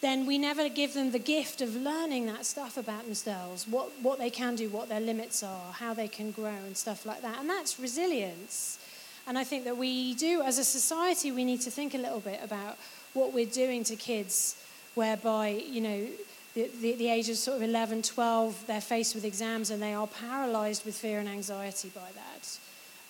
then 0.00 0.26
we 0.26 0.36
never 0.38 0.68
give 0.68 0.92
them 0.92 1.12
the 1.12 1.18
gift 1.18 1.60
of 1.60 1.76
learning 1.76 2.26
that 2.26 2.44
stuff 2.44 2.76
about 2.76 3.04
themselves, 3.04 3.66
what, 3.66 3.90
what 4.02 4.18
they 4.18 4.30
can 4.30 4.54
do, 4.54 4.68
what 4.68 4.88
their 4.88 5.00
limits 5.00 5.42
are, 5.42 5.72
how 5.72 5.94
they 5.94 6.08
can 6.08 6.30
grow, 6.30 6.48
and 6.66 6.76
stuff 6.76 7.06
like 7.06 7.22
that. 7.22 7.38
And 7.40 7.48
that's 7.48 7.80
resilience. 7.80 8.78
And 9.26 9.38
I 9.38 9.44
think 9.44 9.64
that 9.64 9.78
we 9.78 10.14
do, 10.14 10.42
as 10.42 10.58
a 10.58 10.64
society, 10.64 11.32
we 11.32 11.44
need 11.44 11.62
to 11.62 11.70
think 11.70 11.94
a 11.94 11.98
little 11.98 12.20
bit 12.20 12.40
about 12.42 12.76
what 13.14 13.32
we're 13.32 13.46
doing 13.46 13.84
to 13.84 13.96
kids, 13.96 14.56
whereby, 14.94 15.48
you 15.48 15.80
know, 15.80 16.06
the, 16.54 16.70
the, 16.80 16.94
the 16.94 17.08
age 17.08 17.28
of 17.28 17.36
sort 17.36 17.56
of 17.56 17.62
11, 17.62 18.02
12, 18.02 18.66
they're 18.66 18.80
faced 18.80 19.14
with 19.14 19.24
exams 19.24 19.70
and 19.70 19.82
they 19.82 19.92
are 19.92 20.06
paralyzed 20.06 20.84
with 20.86 20.96
fear 20.96 21.18
and 21.18 21.28
anxiety 21.28 21.90
by 21.94 22.08
that. 22.14 22.58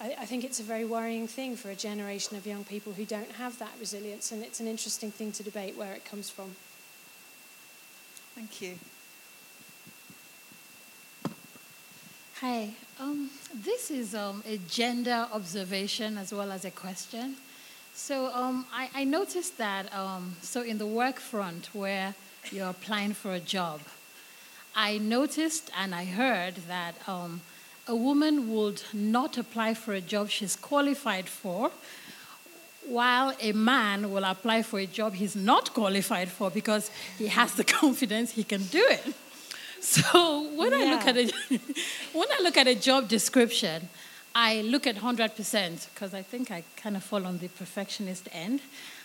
I, 0.00 0.22
I 0.22 0.26
think 0.26 0.44
it's 0.44 0.60
a 0.60 0.62
very 0.62 0.84
worrying 0.84 1.28
thing 1.28 1.56
for 1.56 1.70
a 1.70 1.74
generation 1.74 2.36
of 2.36 2.46
young 2.46 2.64
people 2.64 2.92
who 2.92 3.04
don't 3.04 3.30
have 3.32 3.58
that 3.58 3.72
resilience, 3.78 4.32
and 4.32 4.42
it's 4.42 4.60
an 4.60 4.66
interesting 4.66 5.10
thing 5.10 5.30
to 5.32 5.42
debate 5.42 5.76
where 5.76 5.92
it 5.92 6.04
comes 6.04 6.30
from. 6.30 6.56
Thank 8.34 8.60
you. 8.62 8.78
Hi. 12.40 12.70
Um, 12.98 13.30
this 13.54 13.90
is 13.90 14.14
um, 14.14 14.42
a 14.46 14.58
gender 14.68 15.28
observation 15.32 16.18
as 16.18 16.32
well 16.32 16.50
as 16.50 16.64
a 16.64 16.70
question. 16.70 17.36
So 17.94 18.26
um, 18.34 18.66
I, 18.72 18.90
I, 18.94 19.04
noticed 19.04 19.56
that, 19.58 19.92
um, 19.94 20.34
so 20.42 20.62
in 20.62 20.78
the 20.78 20.86
work 20.86 21.20
front 21.20 21.70
where 21.72 22.14
you're 22.52 22.70
applying 22.70 23.14
for 23.14 23.32
a 23.32 23.40
job. 23.40 23.80
I 24.74 24.98
noticed 24.98 25.70
and 25.76 25.94
I 25.94 26.04
heard 26.04 26.56
that 26.68 26.94
um, 27.08 27.42
a 27.86 27.94
woman 27.94 28.52
would 28.52 28.82
not 28.92 29.38
apply 29.38 29.74
for 29.74 29.94
a 29.94 30.00
job 30.00 30.30
she's 30.30 30.56
qualified 30.56 31.28
for, 31.28 31.70
while 32.86 33.34
a 33.40 33.52
man 33.52 34.12
will 34.12 34.24
apply 34.24 34.62
for 34.62 34.78
a 34.78 34.86
job 34.86 35.14
he's 35.14 35.36
not 35.36 35.72
qualified 35.72 36.28
for 36.28 36.50
because 36.50 36.90
he 37.18 37.28
has 37.28 37.54
the 37.54 37.64
confidence 37.80 38.32
he 38.32 38.44
can 38.44 38.62
do 38.64 38.84
it. 38.90 39.14
So 39.80 40.50
when 40.56 40.72
yeah. 40.72 40.78
I 40.78 40.84
look 40.90 41.06
at 41.06 41.16
a 41.16 41.24
when 42.18 42.28
I 42.32 42.42
look 42.42 42.56
at 42.56 42.66
a 42.66 42.74
job 42.74 43.06
description, 43.06 43.88
I 44.34 44.62
look 44.62 44.86
at 44.86 44.96
100% 44.96 45.88
because 45.94 46.12
I 46.12 46.22
think 46.22 46.50
I 46.50 46.64
kind 46.76 46.96
of 46.96 47.04
fall 47.04 47.24
on 47.24 47.38
the 47.38 47.48
perfectionist 47.48 48.28
end. 48.32 48.60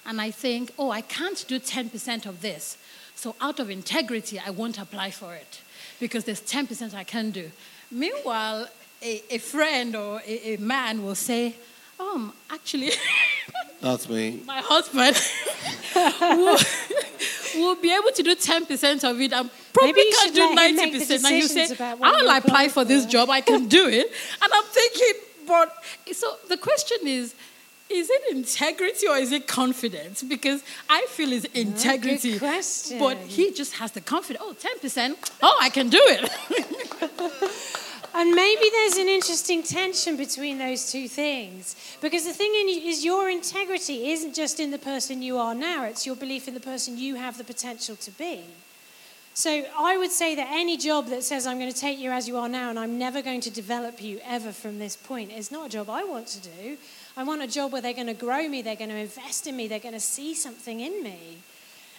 And 0.06 0.20
I 0.20 0.32
think, 0.32 0.72
oh, 0.80 0.90
I 0.90 1.02
can't 1.02 1.46
do 1.48 1.60
10% 1.60 2.26
of 2.26 2.42
this. 2.42 2.78
So 3.20 3.36
out 3.42 3.60
of 3.60 3.70
integrity, 3.70 4.40
I 4.40 4.50
won't 4.52 4.80
apply 4.80 5.12
for 5.12 5.36
it 5.36 5.60
because 6.00 6.24
there's 6.24 6.40
10% 6.40 6.94
I 6.94 7.04
can 7.04 7.32
do. 7.32 7.52
Meanwhile, 7.92 8.70
a, 9.02 9.22
a 9.30 9.38
friend 9.40 9.94
or 9.94 10.22
a, 10.26 10.54
a, 10.54 10.58
man 10.58 11.04
will 11.04 11.16
say, 11.16 11.54
um, 12.00 12.32
actually, 12.50 12.92
that's 13.82 14.08
me. 14.08 14.42
My 14.46 14.62
husband 14.64 15.18
will, 16.22 16.60
will, 17.62 17.76
be 17.82 17.94
able 17.94 18.12
to 18.12 18.24
do 18.24 18.36
10% 18.38 19.12
of 19.12 19.20
it 19.20 19.34
and 19.34 19.50
probably 19.74 20.12
can't 20.12 20.34
do 20.34 20.56
90%. 20.56 21.26
And 21.26 21.36
you 21.36 21.48
say, 21.50 21.76
I'll 22.02 22.38
apply 22.38 22.70
for 22.70 22.86
this 22.86 23.06
job, 23.06 23.30
I 23.30 23.42
can 23.42 23.68
do 23.68 23.86
it. 23.90 24.08
And 24.42 24.50
I'm 24.54 24.64
thinking, 24.64 25.14
but 25.46 25.76
so 26.14 26.38
the 26.48 26.56
question 26.56 27.00
is, 27.04 27.36
is 27.90 28.10
it 28.10 28.36
integrity 28.36 29.08
or 29.08 29.18
is 29.18 29.32
it 29.32 29.48
confidence? 29.48 30.22
Because 30.22 30.64
I 30.90 31.06
feel 31.10 31.34
it's 31.34 31.46
integrity. 31.46 32.38
Question. 32.38 33.00
But 33.00 33.18
he 33.18 33.52
just 33.52 33.74
has 33.76 33.92
the 33.92 34.02
confidence. 34.02 34.44
Oh, 34.46 34.56
10%. 34.82 35.16
Oh, 35.42 35.58
I 35.62 35.70
can 35.70 35.90
do 35.90 36.00
it. 36.02 36.30
and 38.14 38.32
maybe 38.36 38.70
there's 38.72 38.98
an 38.98 39.08
interesting 39.08 39.64
tension 39.64 40.18
between 40.18 40.60
those 40.60 40.92
two 40.92 41.08
things. 41.08 41.76
Because 42.02 42.26
the 42.26 42.34
thing 42.34 42.52
is, 42.56 43.04
your 43.04 43.30
integrity 43.30 44.12
isn't 44.12 44.36
just 44.36 44.60
in 44.60 44.72
the 44.72 44.78
person 44.78 45.22
you 45.22 45.38
are 45.38 45.56
now, 45.56 45.86
it's 45.86 46.06
your 46.06 46.16
belief 46.16 46.48
in 46.48 46.54
the 46.54 46.60
person 46.60 46.98
you 46.98 47.16
have 47.16 47.38
the 47.38 47.44
potential 47.44 47.96
to 47.96 48.12
be. 48.12 48.44
So 49.40 49.64
I 49.78 49.96
would 49.96 50.12
say 50.12 50.36
that 50.36 50.50
any 50.52 50.76
job 50.76 51.08
that 51.08 51.24
says 51.24 51.48
I'm 51.48 51.60
going 51.60 51.72
to 51.72 51.80
take 51.80 51.98
you 51.98 52.12
as 52.12 52.28
you 52.28 52.36
are 52.36 52.50
now 52.50 52.70
and 52.70 52.78
I'm 52.78 53.00
never 53.00 53.22
going 53.22 53.40
to 53.40 53.50
develop 53.50 54.02
you 54.02 54.20
ever 54.26 54.52
from 54.52 54.80
this 54.80 54.98
point 54.98 55.32
is 55.32 55.50
not 55.50 55.68
a 55.68 55.70
job 55.70 55.90
I 55.90 56.04
want 56.04 56.28
to 56.28 56.42
do. 56.42 56.78
I 57.16 57.24
want 57.24 57.42
a 57.42 57.48
job 57.48 57.72
where 57.72 57.82
they're 57.82 57.94
going 57.94 58.08
to 58.08 58.14
grow 58.14 58.50
me, 58.50 58.62
they're 58.62 58.76
going 58.76 58.90
to 58.90 58.98
invest 58.98 59.48
in 59.48 59.56
me, 59.56 59.70
they're 59.70 59.80
going 59.80 59.94
to 59.94 60.00
see 60.02 60.36
something 60.36 60.82
in 60.82 61.02
me. 61.02 61.38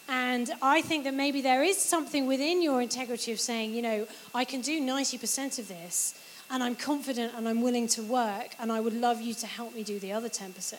And 0.07 0.51
I 0.61 0.83
think 0.83 1.05
that 1.05 1.15
maybe 1.15 1.41
there 1.41 1.63
is 1.63 1.79
something 1.79 2.27
within 2.27 2.61
your 2.61 2.83
integrity 2.83 3.33
of 3.33 3.41
saying, 3.41 3.73
you 3.73 3.81
know, 3.81 4.07
I 4.35 4.45
can 4.45 4.61
do 4.61 4.79
90% 4.79 5.59
of 5.59 5.67
this 5.67 6.21
and 6.51 6.63
I'm 6.63 6.77
confident 6.77 7.33
and 7.35 7.49
I'm 7.49 7.63
willing 7.63 7.87
to 7.89 8.03
work 8.03 8.49
and 8.61 8.71
I 8.71 8.81
would 8.81 8.93
love 8.93 9.23
you 9.23 9.33
to 9.33 9.47
help 9.47 9.75
me 9.75 9.83
do 9.83 9.99
the 9.99 10.13
other 10.13 10.29
10%. 10.29 10.75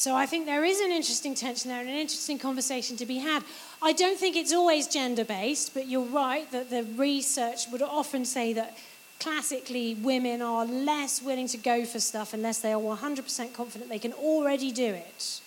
So 0.00 0.16
I 0.16 0.24
think 0.24 0.46
there 0.46 0.64
is 0.64 0.80
an 0.80 0.92
interesting 0.92 1.34
tension 1.34 1.70
there 1.70 1.80
and 1.80 1.90
an 1.90 1.94
interesting 1.94 2.38
conversation 2.38 2.96
to 2.96 3.04
be 3.04 3.18
had. 3.18 3.44
I 3.82 3.92
don't 3.92 4.18
think 4.18 4.34
it's 4.34 4.50
always 4.50 4.86
gender 4.86 5.26
based, 5.26 5.74
but 5.74 5.88
you're 5.88 6.06
right 6.06 6.50
that 6.52 6.70
the 6.70 6.84
research 6.96 7.68
would 7.70 7.82
often 7.82 8.24
say 8.24 8.54
that 8.54 8.78
classically 9.18 9.92
women 9.96 10.40
are 10.40 10.64
less 10.64 11.20
willing 11.20 11.48
to 11.48 11.58
go 11.58 11.84
for 11.84 12.00
stuff 12.00 12.32
unless 12.32 12.60
they 12.60 12.72
are 12.72 12.80
100% 12.80 13.52
confident 13.52 13.90
they 13.90 13.98
can 13.98 14.14
already 14.14 14.72
do 14.72 14.86
it. 14.86 15.42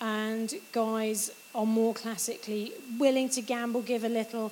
And 0.00 0.54
guys 0.72 1.30
are 1.54 1.66
more 1.66 1.92
classically 1.92 2.72
willing 2.98 3.28
to 3.28 3.42
gamble, 3.42 3.82
give 3.82 4.02
a 4.02 4.08
little, 4.08 4.50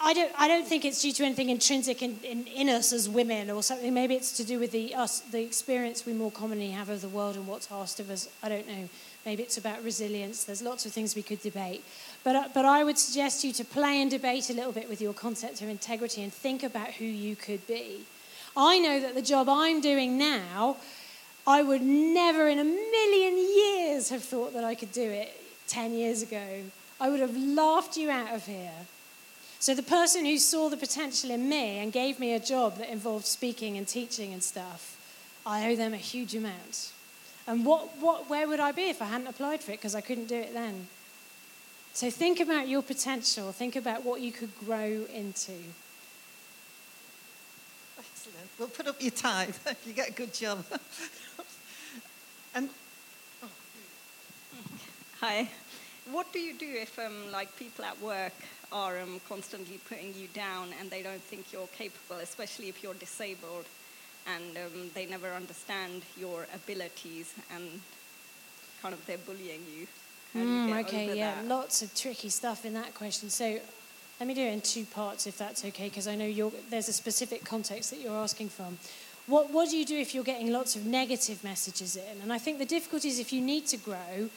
I 0.00 0.14
don't, 0.14 0.32
I 0.38 0.46
don't 0.46 0.66
think 0.66 0.84
it's 0.84 1.02
due 1.02 1.12
to 1.12 1.24
anything 1.24 1.50
intrinsic 1.50 2.02
in, 2.02 2.20
in, 2.22 2.46
in, 2.46 2.68
us 2.68 2.92
as 2.92 3.08
women 3.08 3.50
or 3.50 3.64
something. 3.64 3.92
Maybe 3.92 4.14
it's 4.14 4.32
to 4.36 4.44
do 4.44 4.60
with 4.60 4.70
the, 4.70 4.94
us, 4.94 5.20
the 5.20 5.42
experience 5.42 6.06
we 6.06 6.12
more 6.12 6.30
commonly 6.30 6.70
have 6.70 6.88
of 6.88 7.00
the 7.00 7.08
world 7.08 7.34
and 7.34 7.48
what's 7.48 7.70
asked 7.72 7.98
of 7.98 8.08
us. 8.08 8.28
I 8.40 8.48
don't 8.48 8.68
know. 8.68 8.88
Maybe 9.26 9.42
it's 9.42 9.58
about 9.58 9.82
resilience. 9.82 10.44
There's 10.44 10.62
lots 10.62 10.86
of 10.86 10.92
things 10.92 11.16
we 11.16 11.22
could 11.22 11.42
debate. 11.42 11.84
But, 12.22 12.36
uh, 12.36 12.48
but 12.54 12.64
I 12.64 12.84
would 12.84 12.96
suggest 12.96 13.42
you 13.42 13.52
to 13.54 13.64
play 13.64 14.00
and 14.00 14.08
debate 14.08 14.50
a 14.50 14.54
little 14.54 14.70
bit 14.70 14.88
with 14.88 15.00
your 15.00 15.12
concept 15.12 15.62
of 15.62 15.68
integrity 15.68 16.22
and 16.22 16.32
think 16.32 16.62
about 16.62 16.92
who 16.92 17.04
you 17.04 17.34
could 17.34 17.66
be. 17.66 18.04
I 18.56 18.78
know 18.78 19.00
that 19.00 19.16
the 19.16 19.22
job 19.22 19.48
I'm 19.48 19.80
doing 19.80 20.16
now, 20.16 20.76
I 21.44 21.62
would 21.62 21.82
never 21.82 22.46
in 22.48 22.60
a 22.60 22.64
million 22.64 23.36
years 23.36 24.10
have 24.10 24.22
thought 24.22 24.52
that 24.54 24.64
I 24.64 24.76
could 24.76 24.92
do 24.92 25.10
it 25.10 25.34
10 25.66 25.92
years 25.94 26.22
ago. 26.22 26.62
I 27.00 27.10
would 27.10 27.20
have 27.20 27.36
laughed 27.36 27.96
you 27.96 28.10
out 28.10 28.32
of 28.32 28.46
here. 28.46 28.86
So 29.60 29.74
the 29.74 29.82
person 29.82 30.24
who 30.24 30.38
saw 30.38 30.68
the 30.68 30.76
potential 30.76 31.30
in 31.30 31.48
me 31.48 31.78
and 31.78 31.92
gave 31.92 32.20
me 32.20 32.32
a 32.34 32.38
job 32.38 32.78
that 32.78 32.90
involved 32.90 33.26
speaking 33.26 33.76
and 33.76 33.88
teaching 33.88 34.32
and 34.32 34.42
stuff, 34.42 34.96
I 35.44 35.70
owe 35.70 35.76
them 35.76 35.94
a 35.94 35.98
huge 35.98 36.36
amount. 36.36 36.92
And 37.46 37.64
what, 37.64 37.96
what, 37.98 38.30
where 38.30 38.46
would 38.46 38.60
I 38.60 38.72
be 38.72 38.88
if 38.88 39.02
I 39.02 39.06
hadn't 39.06 39.26
applied 39.26 39.62
for 39.62 39.72
it 39.72 39.78
because 39.78 39.94
I 39.94 40.00
couldn't 40.00 40.26
do 40.26 40.36
it 40.36 40.54
then? 40.54 40.86
So 41.92 42.08
think 42.10 42.38
about 42.38 42.68
your 42.68 42.82
potential. 42.82 43.50
Think 43.50 43.74
about 43.74 44.04
what 44.04 44.20
you 44.20 44.30
could 44.30 44.56
grow 44.64 45.06
into. 45.12 45.54
Excellent. 47.98 48.48
We'll 48.58 48.68
put 48.68 48.86
up 48.86 49.02
your 49.02 49.10
time 49.10 49.48
if 49.48 49.82
you 49.86 49.92
get 49.92 50.10
a 50.10 50.12
good 50.12 50.32
job. 50.32 50.64
and 52.54 52.68
oh. 53.42 53.48
hi, 55.20 55.48
what 56.12 56.32
do 56.32 56.38
you 56.38 56.54
do 56.54 56.68
if 56.68 56.96
um, 57.00 57.32
like 57.32 57.56
people 57.56 57.84
at 57.84 58.00
work 58.00 58.34
are 58.72 58.98
um, 59.00 59.20
constantly 59.28 59.78
putting 59.88 60.14
you 60.14 60.28
down 60.34 60.68
and 60.80 60.90
they 60.90 61.02
don't 61.02 61.22
think 61.22 61.52
you're 61.52 61.68
capable, 61.68 62.16
especially 62.22 62.68
if 62.68 62.82
you're 62.82 62.94
disabled 62.94 63.64
and 64.26 64.56
um, 64.56 64.90
they 64.94 65.06
never 65.06 65.32
understand 65.32 66.02
your 66.18 66.46
abilities 66.54 67.34
and 67.54 67.80
kind 68.82 68.94
of 68.94 69.04
they're 69.06 69.18
bullying 69.18 69.60
you. 69.74 69.86
Mm, 70.36 70.80
okay, 70.80 71.16
yeah, 71.16 71.36
that? 71.36 71.46
lots 71.46 71.82
of 71.82 71.94
tricky 71.94 72.28
stuff 72.28 72.66
in 72.66 72.74
that 72.74 72.94
question. 72.94 73.30
So 73.30 73.58
let 74.20 74.26
me 74.26 74.34
do 74.34 74.42
it 74.42 74.52
in 74.52 74.60
two 74.60 74.84
parts 74.84 75.26
if 75.26 75.38
that's 75.38 75.64
okay, 75.64 75.88
because 75.88 76.06
I 76.06 76.14
know 76.14 76.52
there's 76.68 76.88
a 76.88 76.92
specific 76.92 77.44
context 77.44 77.90
that 77.90 78.00
you're 78.00 78.16
asking 78.16 78.50
from. 78.50 78.78
What, 79.26 79.50
what 79.50 79.70
do 79.70 79.76
you 79.76 79.84
do 79.84 79.96
if 79.96 80.14
you're 80.14 80.24
getting 80.24 80.52
lots 80.52 80.74
of 80.74 80.86
negative 80.86 81.44
messages 81.44 81.96
in? 81.96 82.22
And 82.22 82.32
I 82.32 82.38
think 82.38 82.58
the 82.58 82.64
difficulty 82.64 83.08
is 83.08 83.18
if 83.18 83.32
you 83.32 83.40
need 83.40 83.66
to 83.68 83.76
grow, 83.76 84.28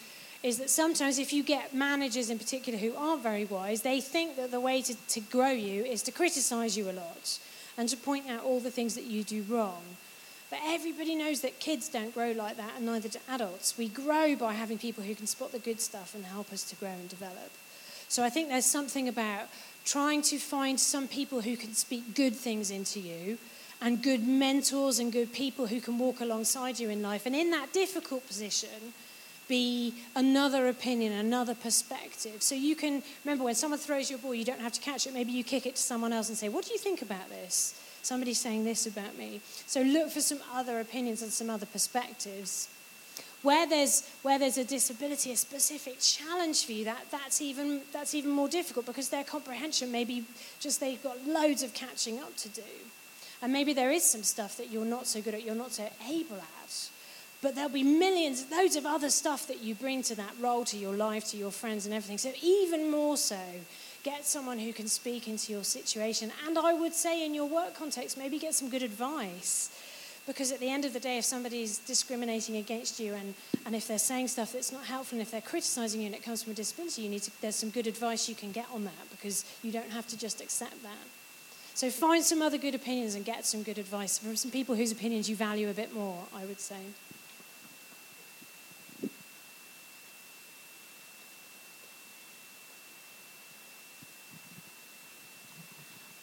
is 0.43 0.57
that 0.57 0.69
sometimes 0.69 1.19
if 1.19 1.31
you 1.31 1.43
get 1.43 1.73
managers 1.73 2.30
in 2.30 2.39
particular 2.39 2.80
who 2.80 2.95
aren't 2.95 3.22
very 3.22 3.45
wise, 3.45 3.81
they 3.81 4.01
think 4.01 4.35
that 4.35 4.51
the 4.51 4.59
way 4.59 4.81
to, 4.81 4.95
to 5.07 5.19
grow 5.19 5.51
you 5.51 5.84
is 5.84 6.01
to 6.03 6.11
criticize 6.11 6.76
you 6.76 6.89
a 6.89 6.93
lot 6.93 7.39
and 7.77 7.88
to 7.89 7.97
point 7.97 8.30
out 8.30 8.43
all 8.43 8.59
the 8.59 8.72
things 8.72 8.95
that 8.95 9.03
you 9.03 9.23
do 9.23 9.43
wrong. 9.43 9.81
But 10.49 10.59
everybody 10.65 11.15
knows 11.15 11.41
that 11.41 11.59
kids 11.59 11.88
don't 11.88 12.13
grow 12.13 12.31
like 12.31 12.57
that, 12.57 12.73
and 12.76 12.85
neither 12.85 13.07
do 13.07 13.19
adults. 13.30 13.77
We 13.77 13.88
grow 13.88 14.35
by 14.35 14.53
having 14.53 14.77
people 14.77 15.03
who 15.03 15.15
can 15.15 15.26
spot 15.26 15.53
the 15.53 15.59
good 15.59 15.80
stuff 15.80 16.13
and 16.13 16.26
help 16.26 16.51
us 16.51 16.63
to 16.65 16.76
grow 16.76 16.89
and 16.89 17.07
develop. 17.07 17.51
So 18.09 18.22
I 18.22 18.30
think 18.30 18.49
there's 18.49 18.65
something 18.65 19.07
about 19.07 19.47
trying 19.85 20.22
to 20.23 20.38
find 20.38 20.77
some 20.77 21.07
people 21.07 21.41
who 21.41 21.55
can 21.55 21.73
speak 21.73 22.13
good 22.13 22.35
things 22.35 22.69
into 22.69 22.99
you 22.99 23.38
and 23.81 24.03
good 24.03 24.27
mentors 24.27 24.99
and 24.99 25.11
good 25.13 25.31
people 25.31 25.68
who 25.68 25.80
can 25.80 25.97
walk 25.97 26.19
alongside 26.19 26.80
you 26.80 26.89
in 26.89 27.01
life. 27.01 27.26
And 27.26 27.34
in 27.34 27.51
that 27.51 27.72
difficult 27.72 28.27
position, 28.27 28.93
be 29.51 29.93
another 30.15 30.69
opinion, 30.69 31.11
another 31.11 31.53
perspective. 31.53 32.41
So 32.41 32.55
you 32.55 32.73
can 32.73 33.03
remember 33.25 33.43
when 33.43 33.53
someone 33.53 33.79
throws 33.79 34.09
your 34.09 34.17
ball, 34.17 34.33
you 34.33 34.45
don't 34.45 34.61
have 34.61 34.71
to 34.71 34.79
catch 34.79 35.05
it. 35.05 35.13
Maybe 35.13 35.33
you 35.33 35.43
kick 35.43 35.65
it 35.65 35.75
to 35.75 35.81
someone 35.81 36.13
else 36.13 36.29
and 36.29 36.37
say, 36.37 36.47
What 36.47 36.65
do 36.65 36.71
you 36.71 36.79
think 36.79 37.01
about 37.01 37.27
this? 37.29 37.77
Somebody's 38.01 38.39
saying 38.39 38.63
this 38.63 38.87
about 38.87 39.17
me. 39.17 39.41
So 39.67 39.81
look 39.81 40.09
for 40.09 40.21
some 40.21 40.39
other 40.53 40.79
opinions 40.79 41.21
and 41.21 41.31
some 41.31 41.49
other 41.49 41.65
perspectives. 41.65 42.69
Where 43.43 43.67
there's, 43.67 44.07
where 44.21 44.39
there's 44.39 44.57
a 44.57 44.63
disability, 44.63 45.31
a 45.31 45.35
specific 45.35 45.99
challenge 45.99 46.65
for 46.65 46.71
you, 46.71 46.85
that, 46.85 47.07
that's, 47.11 47.41
even, 47.41 47.81
that's 47.91 48.15
even 48.15 48.31
more 48.31 48.47
difficult 48.47 48.85
because 48.85 49.09
their 49.09 49.23
comprehension 49.23 49.91
maybe 49.91 50.25
just 50.59 50.79
they've 50.79 51.01
got 51.03 51.25
loads 51.25 51.61
of 51.61 51.73
catching 51.73 52.19
up 52.19 52.35
to 52.37 52.49
do. 52.49 52.71
And 53.41 53.51
maybe 53.51 53.73
there 53.73 53.91
is 53.91 54.03
some 54.03 54.23
stuff 54.23 54.57
that 54.57 54.71
you're 54.71 54.85
not 54.85 55.07
so 55.07 55.21
good 55.21 55.33
at, 55.33 55.43
you're 55.43 55.55
not 55.55 55.71
so 55.71 55.89
able 56.07 56.37
at. 56.37 56.60
But 57.41 57.55
there'll 57.55 57.72
be 57.72 57.84
millions, 57.84 58.45
loads 58.51 58.76
of 58.76 58.85
other 58.85 59.09
stuff 59.09 59.47
that 59.47 59.61
you 59.61 59.73
bring 59.73 60.03
to 60.03 60.15
that 60.15 60.34
role, 60.39 60.63
to 60.65 60.77
your 60.77 60.93
life, 60.93 61.26
to 61.31 61.38
your 61.38 61.51
friends, 61.51 61.85
and 61.85 61.93
everything. 61.93 62.19
So, 62.19 62.31
even 62.43 62.91
more 62.91 63.18
so, 63.18 63.39
get 64.03 64.26
someone 64.26 64.59
who 64.59 64.72
can 64.73 64.88
speak 64.88 65.27
into 65.27 65.51
your 65.51 65.63
situation. 65.63 66.31
And 66.45 66.57
I 66.57 66.73
would 66.73 66.93
say, 66.93 67.26
in 67.26 67.34
your 67.34 67.47
work 67.49 67.73
context, 67.73 68.15
maybe 68.15 68.38
get 68.38 68.53
some 68.53 68.69
good 68.69 68.84
advice. 68.84 69.72
Because 70.27 70.51
at 70.51 70.59
the 70.59 70.69
end 70.69 70.85
of 70.85 70.93
the 70.93 70.99
day, 70.99 71.18
if 71.18 71.26
somebody's 71.26 71.80
discriminating 71.80 72.57
against 72.57 72.99
you 72.99 73.15
and, 73.15 73.34
and 73.65 73.76
if 73.76 73.88
they're 73.88 73.97
saying 73.97 74.27
stuff 74.27 74.53
that's 74.53 74.72
not 74.72 74.84
helpful 74.84 75.18
and 75.18 75.22
if 75.22 75.31
they're 75.31 75.41
criticizing 75.41 76.01
you 76.01 76.05
and 76.05 76.15
it 76.15 76.22
comes 76.22 76.43
from 76.43 76.51
a 76.51 76.55
disability, 76.55 77.01
you 77.01 77.09
need 77.09 77.23
to, 77.23 77.31
there's 77.41 77.55
some 77.55 77.72
good 77.72 77.88
advice 77.88 78.30
you 78.30 78.35
can 78.35 78.51
get 78.51 78.68
on 78.72 78.84
that 78.84 79.09
because 79.09 79.43
you 79.63 79.72
don't 79.72 79.89
have 79.89 80.05
to 80.07 80.18
just 80.18 80.39
accept 80.39 80.84
that. 80.84 81.07
So 81.73 81.89
find 81.89 82.23
some 82.23 82.43
other 82.43 82.59
good 82.59 82.76
opinions 82.76 83.15
and 83.15 83.26
get 83.26 83.47
some 83.47 83.63
good 83.63 83.80
advice 83.80 84.19
from 84.19 84.35
some 84.35 84.51
people 84.51 84.76
whose 84.76 84.91
opinions 84.91 85.27
you 85.27 85.35
value 85.35 85.69
a 85.69 85.73
bit 85.73 85.91
more, 85.91 86.26
I 86.35 86.45
would 86.45 86.59
say. 86.59 86.77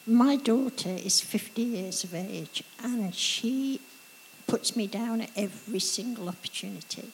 My 0.09 0.37
daughter 0.37 0.89
is 0.89 1.21
50 1.21 1.61
years 1.61 2.03
of 2.03 2.15
age 2.15 2.65
and 2.83 3.15
she 3.15 3.83
puts 4.47 4.75
me 4.75 4.87
down 4.87 5.21
at 5.21 5.31
every 5.37 5.81
single 5.81 6.31
opportunity. 6.31 7.13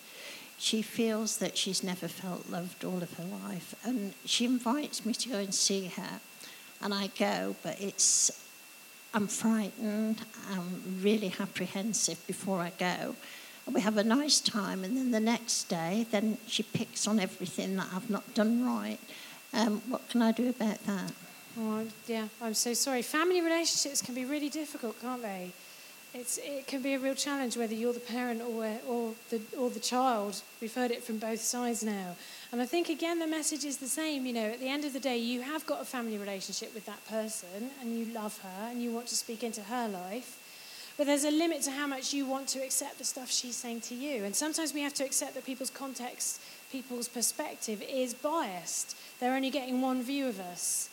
She 0.58 0.80
feels 0.80 1.38
that 1.38 1.58
she's 1.58 1.82
never 1.82 2.06
felt 2.06 2.48
loved 2.48 2.84
all 2.84 3.02
of 3.02 3.12
her 3.14 3.24
life 3.24 3.74
and 3.84 4.14
she 4.24 4.44
invites 4.44 5.04
me 5.04 5.12
to 5.12 5.28
go 5.28 5.38
and 5.38 5.52
see 5.52 5.86
her. 5.88 6.20
And 6.80 6.94
I 6.94 7.08
go, 7.18 7.56
but 7.64 7.80
it's, 7.80 8.30
I'm 9.12 9.26
frightened, 9.26 10.20
I'm 10.52 11.00
really 11.02 11.34
apprehensive 11.40 12.24
before 12.28 12.60
I 12.60 12.70
go. 12.78 13.16
And 13.66 13.74
we 13.74 13.80
have 13.80 13.96
a 13.96 14.04
nice 14.04 14.38
time, 14.38 14.84
and 14.84 14.96
then 14.96 15.10
the 15.10 15.18
next 15.18 15.64
day, 15.64 16.06
then 16.12 16.38
she 16.46 16.62
picks 16.62 17.08
on 17.08 17.18
everything 17.18 17.74
that 17.76 17.88
I've 17.92 18.10
not 18.10 18.34
done 18.34 18.64
right. 18.64 18.98
Um, 19.52 19.82
what 19.88 20.08
can 20.10 20.22
I 20.22 20.30
do 20.30 20.50
about 20.50 20.84
that? 20.84 21.12
Oh, 21.59 21.86
yeah, 22.06 22.28
I'm 22.43 22.55
so 22.55 22.74
sorry. 22.74 23.02
Family 23.02 23.40
relationships 23.40 24.02
can 24.02 24.14
be 24.14 24.24
really 24.24 24.48
difficult, 24.48 25.01
can't 25.01 25.22
they? 25.22 25.52
It's, 26.12 26.39
it 26.39 26.66
can 26.66 26.81
be 26.81 26.94
a 26.94 26.98
real 26.98 27.14
challenge 27.14 27.56
whether 27.56 27.74
you're 27.74 27.93
the 27.93 28.01
parent 28.01 28.40
or, 28.40 28.64
or, 28.89 29.14
the, 29.31 29.40
or 29.59 29.68
the 29.68 29.81
child. 29.81 30.43
We've 30.60 30.74
heard 30.74 30.90
it 30.90 31.02
from 31.02 31.18
both 31.18 31.40
sides 31.40 31.82
now. 31.82 32.16
And 32.52 32.62
I 32.62 32.66
think, 32.66 32.89
again, 32.89 33.18
the 33.18 33.26
message 33.26 33.64
is 33.64 33.78
the 33.78 33.89
same. 33.89 34.24
You 34.26 34.32
know, 34.32 34.47
at 34.47 34.60
the 34.60 34.68
end 34.68 34.85
of 34.85 34.93
the 34.93 35.01
day, 35.01 35.18
you 35.18 35.43
have 35.43 35.66
got 35.66 35.82
a 35.82 35.85
family 35.85 36.16
relationship 36.16 36.72
with 36.72 36.86
that 36.86 37.05
person 37.09 37.70
and 37.81 37.98
you 37.98 38.12
love 38.14 38.39
her 38.43 38.68
and 38.70 38.81
you 38.81 38.93
want 38.93 39.09
to 39.09 39.16
speak 39.16 39.43
into 39.43 39.62
her 39.62 39.89
life. 39.89 40.40
But 40.97 41.09
there's 41.09 41.24
a 41.24 41.31
limit 41.32 41.62
to 41.62 41.72
how 41.72 41.89
much 41.89 42.14
you 42.14 42.26
want 42.26 42.47
to 42.48 42.60
accept 42.60 42.98
the 42.98 43.05
stuff 43.05 43.31
she's 43.31 43.56
saying 43.56 43.81
to 43.82 43.97
you. 43.97 44.22
And 44.24 44.36
sometimes 44.36 44.72
we 44.72 44.82
have 44.82 44.94
to 44.94 45.05
accept 45.05 45.35
that 45.35 45.44
people's 45.44 45.70
context, 45.70 46.40
people's 46.70 47.09
perspective 47.09 47.82
is 47.82 48.14
biased. 48.14 48.97
They're 49.18 49.35
only 49.35 49.51
getting 49.51 49.81
one 49.81 50.02
view 50.02 50.28
of 50.28 50.39
us. 50.39 50.90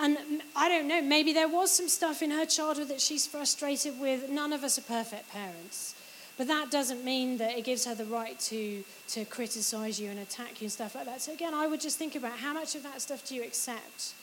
And 0.00 0.18
I 0.56 0.68
don't 0.68 0.88
know, 0.88 1.00
maybe 1.00 1.32
there 1.32 1.48
was 1.48 1.70
some 1.70 1.88
stuff 1.88 2.20
in 2.20 2.30
her 2.32 2.44
childhood 2.44 2.88
that 2.88 3.00
she's 3.00 3.26
frustrated 3.26 4.00
with. 4.00 4.28
None 4.28 4.52
of 4.52 4.64
us 4.64 4.78
are 4.78 4.82
perfect 4.82 5.30
parents. 5.30 5.94
But 6.36 6.48
that 6.48 6.70
doesn't 6.70 7.04
mean 7.04 7.38
that 7.38 7.56
it 7.56 7.64
gives 7.64 7.84
her 7.84 7.94
the 7.94 8.04
right 8.04 8.38
to, 8.40 8.82
to 9.08 9.24
criticize 9.24 10.00
you 10.00 10.10
and 10.10 10.18
attack 10.18 10.60
you 10.60 10.64
and 10.64 10.72
stuff 10.72 10.96
like 10.96 11.04
that. 11.04 11.22
So, 11.22 11.32
again, 11.32 11.54
I 11.54 11.68
would 11.68 11.80
just 11.80 11.96
think 11.96 12.16
about 12.16 12.38
how 12.38 12.52
much 12.52 12.74
of 12.74 12.82
that 12.82 13.00
stuff 13.00 13.24
do 13.24 13.36
you 13.36 13.44
accept? 13.44 14.14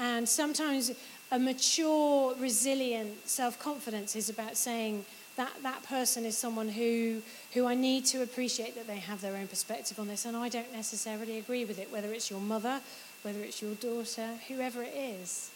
And 0.00 0.28
sometimes 0.28 0.90
a 1.30 1.38
mature, 1.38 2.34
resilient 2.40 3.28
self 3.28 3.58
confidence 3.60 4.16
is 4.16 4.28
about 4.28 4.56
saying 4.56 5.04
that 5.36 5.52
that 5.62 5.82
person 5.82 6.24
is 6.24 6.36
someone 6.38 6.68
who, 6.68 7.20
who 7.52 7.66
I 7.66 7.74
need 7.74 8.04
to 8.06 8.22
appreciate 8.22 8.74
that 8.76 8.86
they 8.86 8.98
have 8.98 9.20
their 9.20 9.36
own 9.36 9.48
perspective 9.48 9.98
on 9.98 10.06
this, 10.06 10.24
and 10.24 10.36
I 10.36 10.48
don't 10.48 10.72
necessarily 10.72 11.38
agree 11.38 11.64
with 11.64 11.78
it, 11.78 11.90
whether 11.90 12.12
it's 12.12 12.30
your 12.30 12.40
mother, 12.40 12.80
whether 13.22 13.40
it's 13.40 13.60
your 13.60 13.74
daughter, 13.74 14.28
whoever 14.48 14.82
it 14.82 14.94
is. 14.94 15.50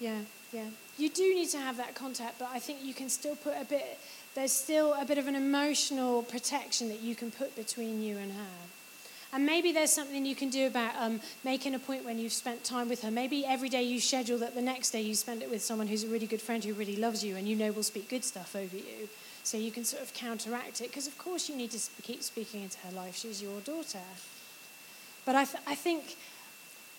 Yeah, 0.00 0.20
yeah. 0.52 0.66
You 0.98 1.08
do 1.08 1.34
need 1.34 1.48
to 1.50 1.58
have 1.58 1.76
that 1.76 1.94
contact, 1.94 2.38
but 2.38 2.48
I 2.52 2.58
think 2.58 2.80
you 2.82 2.92
can 2.92 3.08
still 3.08 3.36
put 3.36 3.54
a 3.60 3.64
bit, 3.64 3.98
there's 4.34 4.52
still 4.52 4.94
a 4.94 5.04
bit 5.04 5.18
of 5.18 5.26
an 5.26 5.36
emotional 5.36 6.22
protection 6.22 6.88
that 6.88 7.00
you 7.00 7.14
can 7.14 7.30
put 7.30 7.54
between 7.54 8.02
you 8.02 8.18
and 8.18 8.32
her. 8.32 8.75
And 9.32 9.44
maybe 9.44 9.72
there's 9.72 9.90
something 9.90 10.24
you 10.24 10.36
can 10.36 10.50
do 10.50 10.66
about 10.66 10.94
um, 10.98 11.20
making 11.44 11.74
a 11.74 11.78
point 11.78 12.04
when 12.04 12.18
you've 12.18 12.32
spent 12.32 12.64
time 12.64 12.88
with 12.88 13.02
her. 13.02 13.10
Maybe 13.10 13.44
every 13.44 13.68
day 13.68 13.82
you 13.82 14.00
schedule 14.00 14.38
that 14.38 14.54
the 14.54 14.62
next 14.62 14.90
day 14.90 15.02
you 15.02 15.14
spend 15.14 15.42
it 15.42 15.50
with 15.50 15.62
someone 15.62 15.88
who's 15.88 16.04
a 16.04 16.08
really 16.08 16.26
good 16.26 16.40
friend 16.40 16.64
who 16.64 16.74
really 16.74 16.96
loves 16.96 17.24
you 17.24 17.36
and 17.36 17.46
you 17.46 17.56
know 17.56 17.72
will 17.72 17.82
speak 17.82 18.08
good 18.08 18.24
stuff 18.24 18.54
over 18.54 18.76
you. 18.76 19.08
So 19.42 19.56
you 19.56 19.70
can 19.70 19.84
sort 19.84 20.02
of 20.02 20.12
counteract 20.14 20.80
it. 20.80 20.88
Because, 20.88 21.06
of 21.06 21.18
course, 21.18 21.48
you 21.48 21.56
need 21.56 21.70
to 21.72 21.78
keep 22.02 22.22
speaking 22.22 22.62
into 22.62 22.78
her 22.78 22.92
life. 22.92 23.16
She's 23.16 23.42
your 23.42 23.60
daughter. 23.60 24.00
But 25.24 25.34
I, 25.34 25.44
th- 25.44 25.62
I 25.66 25.74
think 25.74 26.16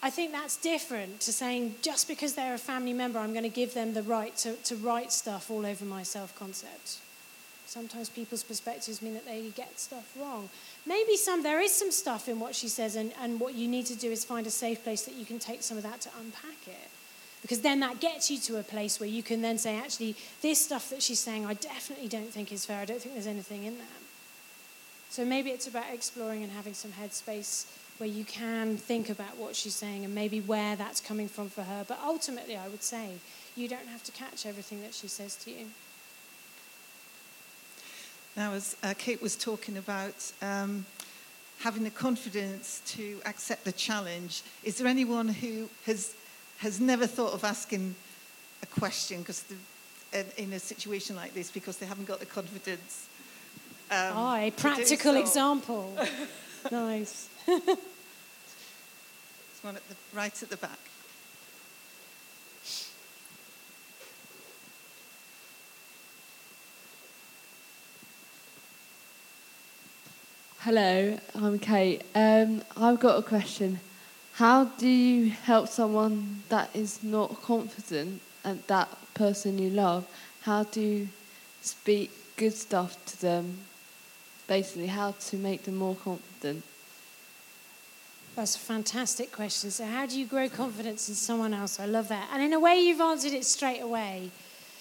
I 0.01 0.09
think 0.11 0.31
that's 0.31 0.57
different 0.57 1.21
to 1.21 1.33
saying 1.33 1.75
just 1.81 2.07
because 2.07 2.35
they're 2.35 2.53
a 2.53 2.59
family 2.59 2.93
member, 2.93 3.17
I'm 3.17 3.33
going 3.33 3.43
to 3.43 3.49
give 3.49 3.73
them 3.73 3.93
the 3.93 4.03
right 4.03 4.35
to, 4.37 4.53
to 4.55 4.75
write 4.75 5.11
stuff 5.11 5.49
all 5.49 5.65
over 5.65 5.85
my 5.85 6.03
self 6.03 6.37
concept. 6.37 6.99
Sometimes 7.67 8.07
people's 8.07 8.43
perspectives 8.43 9.01
mean 9.01 9.13
that 9.13 9.25
they 9.25 9.51
get 9.53 9.77
stuff 9.77 10.15
wrong. 10.17 10.49
Maybe 10.85 11.17
some 11.17 11.43
there 11.43 11.59
is 11.59 11.73
some 11.73 11.91
stuff 11.91 12.29
in 12.29 12.39
what 12.39 12.55
she 12.55 12.69
says, 12.69 12.95
and, 12.95 13.11
and 13.21 13.41
what 13.41 13.55
you 13.55 13.67
need 13.67 13.85
to 13.87 13.95
do 13.95 14.09
is 14.09 14.23
find 14.23 14.47
a 14.47 14.51
safe 14.51 14.83
place 14.85 15.03
that 15.03 15.15
you 15.15 15.25
can 15.25 15.37
take 15.37 15.61
some 15.61 15.75
of 15.75 15.83
that 15.83 15.99
to 16.01 16.09
unpack 16.17 16.65
it. 16.65 16.89
Because 17.41 17.59
then 17.59 17.81
that 17.81 17.99
gets 17.99 18.31
you 18.31 18.39
to 18.39 18.57
a 18.57 18.63
place 18.63 19.01
where 19.01 19.09
you 19.09 19.21
can 19.21 19.41
then 19.41 19.57
say, 19.57 19.77
actually, 19.77 20.15
this 20.41 20.63
stuff 20.63 20.89
that 20.89 21.03
she's 21.03 21.19
saying, 21.19 21.45
I 21.45 21.55
definitely 21.55 22.07
don't 22.07 22.29
think 22.31 22.51
is 22.51 22.65
fair. 22.65 22.79
I 22.79 22.85
don't 22.85 23.01
think 23.01 23.15
there's 23.15 23.27
anything 23.27 23.65
in 23.65 23.77
that. 23.77 24.01
So 25.09 25.25
maybe 25.25 25.49
it's 25.51 25.67
about 25.67 25.85
exploring 25.93 26.43
and 26.43 26.51
having 26.51 26.73
some 26.73 26.91
headspace 26.91 27.65
where 27.97 28.09
you 28.09 28.23
can 28.23 28.77
think 28.77 29.09
about 29.09 29.37
what 29.37 29.55
she's 29.55 29.75
saying 29.75 30.05
and 30.05 30.15
maybe 30.15 30.39
where 30.39 30.75
that's 30.75 31.01
coming 31.01 31.27
from 31.27 31.49
for 31.49 31.63
her. 31.63 31.85
But 31.87 31.99
ultimately, 32.03 32.55
I 32.55 32.69
would 32.69 32.83
say 32.83 33.13
you 33.55 33.67
don't 33.67 33.87
have 33.87 34.03
to 34.03 34.11
catch 34.11 34.45
everything 34.45 34.81
that 34.81 34.93
she 34.93 35.07
says 35.07 35.35
to 35.43 35.51
you. 35.51 35.65
Now, 38.37 38.53
as 38.53 38.77
uh, 38.83 38.93
Kate 38.95 39.19
was 39.19 39.35
talking 39.35 39.77
about 39.77 40.31
um, 40.43 40.85
having 41.61 41.83
the 41.83 41.89
confidence 41.89 42.83
to 42.85 43.19
accept 43.25 43.65
the 43.65 43.71
challenge, 43.71 44.43
is 44.63 44.77
there 44.77 44.85
anyone 44.85 45.27
who 45.27 45.67
has, 45.87 46.13
has 46.59 46.79
never 46.79 47.07
thought 47.07 47.33
of 47.33 47.43
asking 47.43 47.95
a 48.61 48.67
question 48.67 49.21
because 49.21 49.43
in 50.13 50.53
a 50.53 50.59
situation 50.59 51.15
like 51.15 51.33
this 51.33 51.49
because 51.49 51.77
they 51.77 51.87
haven't 51.87 52.07
got 52.07 52.19
the 52.19 52.27
confidence? 52.27 53.07
Um, 53.89 54.13
oh, 54.15 54.35
a 54.35 54.51
practical 54.51 55.13
so. 55.13 55.19
example. 55.19 55.97
nice. 56.71 57.29
There's 57.47 57.65
one 59.63 59.77
at 59.77 59.89
the, 59.89 59.95
right 60.13 60.43
at 60.43 60.49
the 60.51 60.57
back. 60.57 60.77
Hello, 70.67 71.17
I'm 71.33 71.59
Kate. 71.59 72.01
Um, 72.13 72.61
I've 72.75 72.99
got 72.99 73.17
a 73.17 73.21
question. 73.21 73.79
How 74.33 74.65
do 74.65 74.85
you 74.85 75.29
help 75.29 75.69
someone 75.69 76.43
that 76.49 76.69
is 76.73 77.01
not 77.01 77.41
confident 77.41 78.21
and 78.43 78.61
that 78.67 78.89
person 79.13 79.59
you 79.59 79.69
love? 79.69 80.05
How 80.41 80.63
do 80.63 80.81
you 80.81 81.07
speak 81.61 82.11
good 82.35 82.51
stuff 82.51 82.97
to 83.05 83.21
them? 83.21 83.59
Basically, 84.45 84.87
how 84.87 85.11
to 85.11 85.37
make 85.37 85.63
them 85.63 85.77
more 85.77 85.95
confident? 85.95 86.65
That's 88.35 88.57
a 88.57 88.59
fantastic 88.59 89.31
question. 89.31 89.71
So, 89.71 89.85
how 89.85 90.05
do 90.05 90.19
you 90.19 90.25
grow 90.25 90.49
confidence 90.49 91.07
in 91.07 91.15
someone 91.15 91.53
else? 91.53 91.79
I 91.79 91.85
love 91.85 92.09
that. 92.09 92.27
And 92.33 92.43
in 92.43 92.51
a 92.51 92.59
way, 92.59 92.77
you've 92.81 92.99
answered 92.99 93.31
it 93.31 93.45
straight 93.45 93.79
away. 93.79 94.31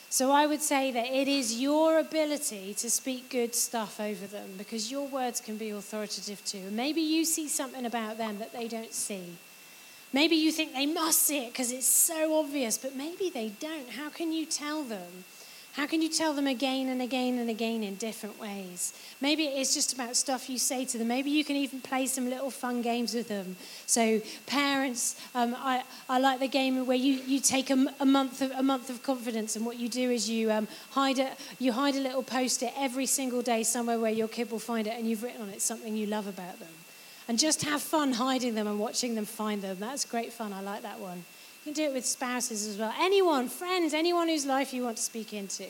So 0.08 0.30
I 0.30 0.46
would 0.46 0.62
say 0.62 0.90
that 0.92 1.06
it 1.06 1.28
is 1.28 1.60
your 1.60 1.98
ability 1.98 2.74
to 2.74 2.90
speak 2.90 3.28
good 3.28 3.54
stuff 3.54 4.00
over 4.00 4.26
them 4.26 4.50
because 4.56 4.90
your 4.90 5.06
words 5.08 5.40
can 5.40 5.56
be 5.56 5.70
authoritative 5.70 6.44
too. 6.44 6.58
And 6.58 6.76
maybe 6.76 7.00
you 7.00 7.24
see 7.24 7.48
something 7.48 7.84
about 7.84 8.16
them 8.16 8.38
that 8.38 8.52
they 8.52 8.68
don't 8.68 8.94
see. 8.94 9.36
Maybe 10.12 10.36
you 10.36 10.52
think 10.52 10.72
they 10.72 10.86
must 10.86 11.24
see 11.24 11.44
it 11.44 11.52
because 11.52 11.72
it's 11.72 11.86
so 11.86 12.38
obvious, 12.38 12.78
but 12.78 12.96
maybe 12.96 13.28
they 13.28 13.50
don't. 13.60 13.90
How 13.90 14.08
can 14.08 14.32
you 14.32 14.46
tell 14.46 14.82
them? 14.82 15.24
How 15.76 15.86
can 15.86 16.00
you 16.00 16.08
tell 16.08 16.32
them 16.32 16.46
again 16.46 16.88
and 16.88 17.02
again 17.02 17.38
and 17.38 17.50
again 17.50 17.82
in 17.82 17.96
different 17.96 18.40
ways? 18.40 18.94
Maybe 19.20 19.44
it's 19.44 19.74
just 19.74 19.92
about 19.92 20.16
stuff 20.16 20.48
you 20.48 20.56
say 20.56 20.86
to 20.86 20.96
them. 20.96 21.08
Maybe 21.08 21.30
you 21.30 21.44
can 21.44 21.54
even 21.54 21.82
play 21.82 22.06
some 22.06 22.30
little 22.30 22.50
fun 22.50 22.80
games 22.80 23.12
with 23.12 23.28
them. 23.28 23.56
So, 23.84 24.22
parents, 24.46 25.20
um, 25.34 25.54
I, 25.58 25.82
I 26.08 26.18
like 26.18 26.40
the 26.40 26.48
game 26.48 26.86
where 26.86 26.96
you, 26.96 27.20
you 27.26 27.40
take 27.40 27.68
a, 27.68 27.94
a, 28.00 28.06
month 28.06 28.40
of, 28.40 28.52
a 28.52 28.62
month 28.62 28.88
of 28.88 29.02
confidence, 29.02 29.54
and 29.54 29.66
what 29.66 29.78
you 29.78 29.90
do 29.90 30.10
is 30.10 30.30
you, 30.30 30.50
um, 30.50 30.66
hide, 30.92 31.18
a, 31.18 31.32
you 31.58 31.72
hide 31.72 31.94
a 31.94 32.00
little 32.00 32.22
post 32.22 32.62
it 32.62 32.72
every 32.74 33.04
single 33.04 33.42
day 33.42 33.62
somewhere 33.62 33.98
where 33.98 34.10
your 34.10 34.28
kid 34.28 34.50
will 34.50 34.58
find 34.58 34.86
it, 34.86 34.94
and 34.96 35.06
you've 35.06 35.22
written 35.22 35.42
on 35.42 35.50
it 35.50 35.60
something 35.60 35.94
you 35.94 36.06
love 36.06 36.26
about 36.26 36.58
them. 36.58 36.72
And 37.28 37.38
just 37.38 37.64
have 37.64 37.82
fun 37.82 38.12
hiding 38.14 38.54
them 38.54 38.66
and 38.66 38.78
watching 38.78 39.14
them 39.14 39.26
find 39.26 39.60
them. 39.60 39.76
That's 39.78 40.06
great 40.06 40.32
fun. 40.32 40.54
I 40.54 40.62
like 40.62 40.80
that 40.84 41.00
one. 41.00 41.24
You 41.66 41.74
can 41.74 41.82
do 41.82 41.90
it 41.90 41.94
with 41.94 42.06
spouses 42.06 42.64
as 42.68 42.78
well. 42.78 42.94
Anyone, 43.01 43.48
friends, 43.48 43.93
anyone 43.93 44.28
whose 44.28 44.47
life 44.47 44.72
you 44.72 44.84
want 44.84 44.98
to 44.98 45.02
speak 45.02 45.32
into. 45.32 45.66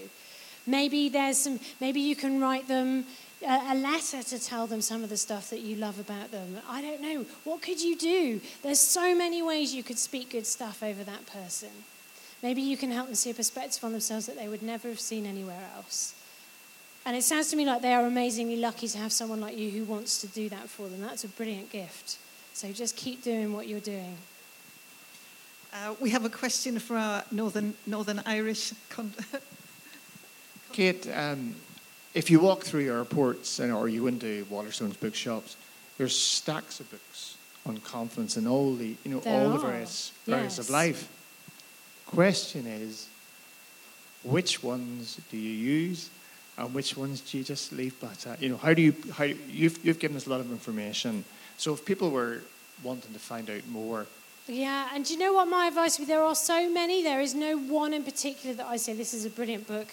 Maybe 0.67 1.09
there's 1.09 1.39
some. 1.39 1.59
Maybe 1.81 2.03
you 2.03 2.15
can 2.15 2.39
write 2.39 2.69
them 2.69 3.07
a 3.43 3.75
letter 3.75 4.23
to 4.23 4.39
tell 4.39 4.67
them 4.67 4.83
some 4.83 5.03
of 5.03 5.09
the 5.09 5.17
stuff 5.17 5.49
that 5.49 5.61
you 5.61 5.75
love 5.77 5.99
about 5.99 6.33
them. 6.33 6.59
I 6.69 6.83
don't 6.83 7.01
know. 7.01 7.25
What 7.45 7.63
could 7.63 7.81
you 7.81 7.97
do? 7.97 8.43
There's 8.63 8.79
so 8.79 9.17
many 9.17 9.41
ways 9.41 9.75
you 9.75 9.83
could 9.83 9.97
speak 9.99 10.29
good 10.29 10.47
stuff 10.47 10.83
over 10.83 11.03
that 11.03 11.25
person. 11.29 11.71
Maybe 12.43 12.61
you 12.61 12.77
can 12.77 12.91
help 12.91 13.07
them 13.07 13.15
see 13.15 13.31
a 13.31 13.35
perspective 13.35 13.83
on 13.83 13.93
themselves 13.93 14.27
that 14.27 14.37
they 14.37 14.49
would 14.49 14.63
never 14.63 14.89
have 14.89 15.01
seen 15.01 15.25
anywhere 15.25 15.65
else. 15.77 16.15
And 17.07 17.17
it 17.17 17.25
sounds 17.25 17.49
to 17.53 17.57
me 17.57 17.65
like 17.65 17.81
they 17.81 17.95
are 17.95 18.05
amazingly 18.05 18.57
lucky 18.57 18.87
to 18.89 18.99
have 18.99 19.13
someone 19.13 19.41
like 19.41 19.57
you 19.57 19.71
who 19.71 19.85
wants 19.85 20.21
to 20.21 20.27
do 20.27 20.51
that 20.51 20.69
for 20.69 20.89
them. 20.89 21.01
That's 21.01 21.25
a 21.25 21.29
brilliant 21.29 21.73
gift. 21.73 22.19
So 22.53 22.71
just 22.71 22.97
keep 22.97 23.23
doing 23.23 23.55
what 23.55 23.67
you're 23.67 23.81
doing. 23.81 24.19
Uh, 25.77 25.95
we 26.01 26.09
have 26.09 26.25
a 26.25 26.31
question 26.31 26.79
for 26.79 26.97
our 26.97 27.23
Northern, 27.31 27.75
Northern 27.87 28.23
Irish. 28.25 28.73
Con- 28.89 29.13
Kate, 30.73 31.07
um, 31.15 31.55
if 32.15 32.31
you 32.31 32.41
walk 32.41 32.65
through 32.65 32.91
airports 32.91 33.59
and, 33.59 33.71
or 33.71 33.87
you 33.87 34.03
go 34.03 34.07
into 34.07 34.47
Waterstones 34.47 34.99
bookshops, 34.99 35.57
there's 35.99 36.17
stacks 36.17 36.81
of 36.81 36.91
books 36.91 37.37
on 37.67 37.77
confidence 37.79 38.39
and 38.39 38.49
all 38.49 38.75
the, 38.75 38.97
you 39.05 39.11
know, 39.11 39.21
there 39.21 39.35
all 39.35 39.49
are. 39.49 39.53
the 39.53 39.59
various 39.59 40.13
areas 40.27 40.57
yes. 40.57 40.59
of 40.59 40.71
life. 40.71 41.11
Question 42.07 42.67
is, 42.67 43.09
which 44.23 44.63
ones 44.63 45.21
do 45.31 45.37
you 45.37 45.53
use, 45.53 46.09
and 46.57 46.73
which 46.73 46.97
ones 46.97 47.21
do 47.21 47.37
you 47.37 47.45
just 47.45 47.73
leave 47.73 47.95
but 48.01 48.27
at? 48.27 48.41
You 48.41 48.49
know, 48.49 48.57
how 48.57 48.73
do 48.73 48.81
you? 48.81 48.95
How 49.13 49.25
you've 49.25 49.85
you've 49.85 49.99
given 49.99 50.17
us 50.17 50.27
a 50.27 50.31
lot 50.31 50.41
of 50.41 50.51
information. 50.51 51.25
So 51.59 51.75
if 51.75 51.85
people 51.85 52.11
were 52.11 52.41
wanting 52.83 53.13
to 53.13 53.19
find 53.19 53.51
out 53.51 53.67
more, 53.69 54.07
yeah, 54.49 54.89
and 54.95 55.05
do 55.05 55.13
you 55.13 55.19
know 55.19 55.33
what 55.33 55.49
my 55.49 55.67
advice 55.67 55.99
would 55.99 56.07
be? 56.07 56.13
There 56.13 56.23
are 56.23 56.35
so 56.35 56.71
many. 56.71 57.03
There 57.03 57.21
is 57.21 57.35
no 57.35 57.59
one 57.59 57.93
in 57.93 58.05
particular 58.05 58.55
that 58.57 58.67
I 58.67 58.77
say 58.77 58.93
this 58.93 59.13
is 59.13 59.25
a 59.25 59.31
brilliant 59.31 59.67
book. 59.67 59.89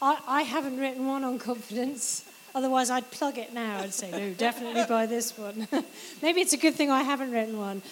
I, 0.00 0.18
I 0.26 0.42
haven't 0.42 0.78
written 0.78 1.06
one 1.06 1.24
on 1.24 1.38
confidence. 1.38 2.24
Otherwise, 2.54 2.90
I'd 2.90 3.10
plug 3.10 3.38
it 3.38 3.52
now 3.52 3.80
and 3.80 3.92
say, 3.92 4.10
no, 4.10 4.32
definitely 4.34 4.84
buy 4.88 5.06
this 5.06 5.36
one. 5.36 5.68
Maybe 6.22 6.40
it's 6.40 6.52
a 6.52 6.56
good 6.56 6.74
thing 6.74 6.90
I 6.90 7.02
haven't 7.02 7.32
written 7.32 7.58
one. 7.58 7.82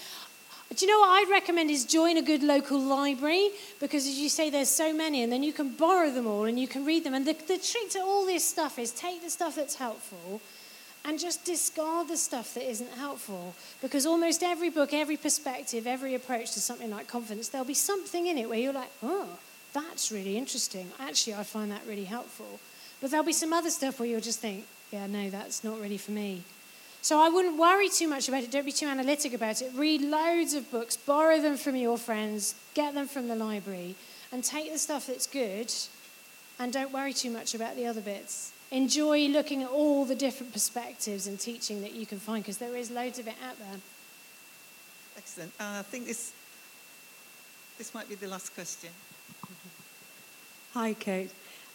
Do 0.75 0.85
you 0.85 0.91
know 0.91 1.01
what 1.01 1.11
I'd 1.11 1.31
recommend 1.31 1.71
is 1.71 1.85
join 1.85 2.17
a 2.17 2.23
good 2.23 2.43
local 2.43 2.81
library 2.81 3.51
because, 3.81 4.07
as 4.07 4.19
you 4.19 4.29
say, 4.29 4.51
there's 4.51 4.69
so 4.69 4.93
many, 4.93 5.23
and 5.23 5.33
then 5.33 5.43
you 5.43 5.53
can 5.53 5.71
borrow 5.71 6.11
them 6.11 6.27
all 6.27 6.45
and 6.45 6.59
you 6.59 6.67
can 6.67 6.85
read 6.85 7.05
them. 7.05 7.15
And 7.15 7.27
the, 7.27 7.35
the 7.35 7.59
trick 7.59 7.91
to 7.91 8.01
all 8.01 8.27
this 8.27 8.45
stuff 8.45 8.79
is 8.79 8.91
take 8.93 9.23
the 9.23 9.31
stuff 9.31 9.55
that's 9.57 9.77
helpful 9.77 10.41
and 11.07 11.19
just 11.21 11.45
discard 11.45 12.09
the 12.09 12.17
stuff 12.17 12.55
that 12.55 12.69
isn't 12.69 12.93
helpful. 12.95 13.55
Because 13.81 14.05
almost 14.07 14.43
every 14.43 14.71
book, 14.71 14.93
every 14.93 15.17
perspective, 15.17 15.87
every 15.87 16.15
approach 16.15 16.53
to 16.53 16.61
something 16.61 16.91
like 16.91 17.07
confidence, 17.07 17.49
there'll 17.49 17.67
be 17.67 17.75
something 17.75 18.27
in 18.27 18.37
it 18.37 18.49
where 18.49 18.59
you're 18.59 18.73
like, 18.73 18.91
oh, 19.03 19.29
that's 19.73 20.11
really 20.11 20.37
interesting. 20.37 20.91
Actually, 20.99 21.35
I 21.35 21.45
find 21.45 21.71
that 21.71 21.83
really 21.87 22.05
helpful. 22.05 22.59
But 23.01 23.11
there'll 23.11 23.25
be 23.25 23.33
some 23.33 23.53
other 23.53 23.71
stuff 23.71 24.01
where 24.01 24.09
you'll 24.09 24.21
just 24.21 24.41
think, 24.41 24.67
yeah, 24.91 25.07
no, 25.07 25.31
that's 25.31 25.63
not 25.63 25.81
really 25.81 25.99
for 25.99 26.11
me. 26.11 26.43
So 27.03 27.21
I 27.21 27.29
wouldn't 27.29 27.57
worry 27.57 27.89
too 27.89 28.09
much 28.09 28.29
about 28.29 28.43
it. 28.43 28.51
Don't 28.51 28.67
be 28.67 28.73
too 28.73 28.87
analytic 28.87 29.33
about 29.33 29.63
it. 29.63 29.71
Read 29.77 30.01
loads 30.01 30.55
of 30.55 30.69
books, 30.73 30.97
borrow 30.97 31.41
them 31.41 31.57
from 31.57 31.77
your 31.77 31.99
friends, 31.99 32.57
get 32.75 32.95
them 32.95 33.07
from 33.07 33.29
the 33.29 33.37
library, 33.37 33.95
and 34.33 34.43
take 34.43 34.73
the 34.73 34.79
stuff 34.79 35.07
that's 35.07 35.29
good 35.29 35.73
and 36.59 36.73
don't 36.73 36.93
worry 36.93 37.13
too 37.13 37.31
much 37.31 37.55
about 37.55 37.77
the 37.77 37.87
other 37.87 38.01
bits. 38.01 38.53
Enjoy 38.71 39.29
looking 39.29 39.63
at 39.63 39.71
all 39.71 40.05
the 40.05 40.15
different 40.15 40.53
perspectives 40.53 41.27
and 41.27 41.39
teaching 41.39 41.83
that 41.83 41.95
you 41.95 42.05
can 42.05 42.19
find 42.19 42.43
because 42.43 42.59
there 42.59 42.75
is 42.75 42.91
loads 42.91 43.19
of 43.19 43.29
it 43.29 43.35
out 43.47 43.59
there. 43.59 43.81
Excellent. 45.17 45.53
Uh, 45.61 45.79
I 45.79 45.83
think 45.83 46.07
this, 46.07 46.33
this 47.79 47.95
might 47.95 48.09
be 48.09 48.17
the 48.17 48.27
last 48.27 48.55
question. 48.55 48.91
Hi, 50.75 50.95
Kate. 50.95 51.31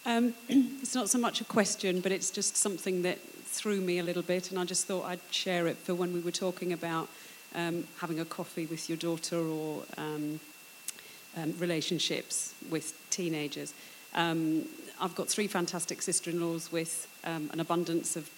Um, 0.06 0.34
it's 0.50 0.94
not 0.94 1.10
so 1.10 1.18
much 1.18 1.42
a 1.42 1.46
question, 1.46 2.02
but 2.02 2.12
it's 2.12 2.30
just 2.30 2.58
something 2.58 3.04
that 3.04 3.20
threw 3.20 3.80
me 3.80 4.00
a 4.00 4.04
little 4.04 4.22
bit, 4.22 4.52
and 4.52 4.60
I 4.60 4.66
just 4.66 4.86
thought 4.86 5.06
I'd 5.06 5.20
share 5.32 5.68
it 5.68 5.78
for 5.78 5.96
when 5.96 6.14
we 6.14 6.20
were 6.20 6.32
talking 6.32 6.74
about 6.74 7.08
um, 7.56 7.86
having 8.00 8.20
a 8.20 8.26
coffee 8.26 8.66
with 8.66 8.90
your 8.90 8.98
daughter 8.98 9.38
or 9.38 9.84
um, 9.98 10.40
um 11.38 11.54
relationships 11.60 12.54
with 12.70 12.94
teenagers. 13.10 13.74
Um, 14.14 14.66
I've 15.02 15.16
got 15.16 15.28
three 15.28 15.48
fantastic 15.48 16.00
sister 16.04 16.30
in 16.30 16.40
laws 16.40 16.72
with 16.72 17.08
um, 17.24 17.50
an 17.54 17.60
abundance 17.60 18.16
of 18.16 18.30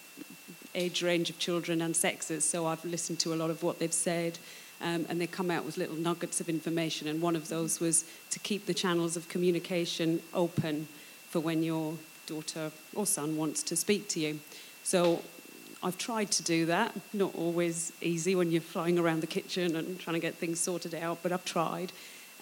age 0.74 1.04
range 1.04 1.30
of 1.30 1.38
children 1.38 1.82
and 1.82 1.94
sexes, 1.94 2.46
so 2.46 2.66
I've 2.66 2.84
listened 2.86 3.20
to 3.20 3.34
a 3.34 3.36
lot 3.36 3.50
of 3.50 3.64
what 3.64 3.80
they've 3.80 3.92
said. 3.94 4.40
Um, 4.82 5.06
and 5.10 5.20
they 5.20 5.28
come 5.28 5.52
out 5.52 5.66
with 5.66 5.78
little 5.78 5.96
nuggets 5.96 6.42
of 6.42 6.50
information. 6.50 7.08
And 7.08 7.22
one 7.22 7.36
of 7.36 7.50
those 7.50 7.80
was 7.80 8.06
to 8.32 8.40
keep 8.40 8.66
the 8.66 8.74
channels 8.74 9.16
of 9.16 9.30
communication 9.30 10.22
open 10.34 10.88
for 11.30 11.40
when 11.40 11.64
your 11.64 11.96
daughter 12.26 12.72
or 12.96 13.06
son 13.06 13.38
wants 13.38 13.62
to 13.64 13.76
speak 13.76 14.08
to 14.10 14.20
you. 14.20 14.40
So 14.84 15.22
I've 15.82 15.98
tried 15.98 16.32
to 16.32 16.44
do 16.44 16.66
that. 16.66 16.96
Not 17.14 17.36
always 17.36 17.94
easy 18.02 18.36
when 18.36 18.52
you're 18.52 18.62
flying 18.62 18.98
around 18.98 19.22
the 19.22 19.28
kitchen 19.28 19.76
and 19.76 20.00
trying 20.00 20.16
to 20.16 20.20
get 20.20 20.36
things 20.36 20.60
sorted 20.60 20.96
out, 20.96 21.20
but 21.24 21.32
I've 21.32 21.46
tried. 21.46 21.92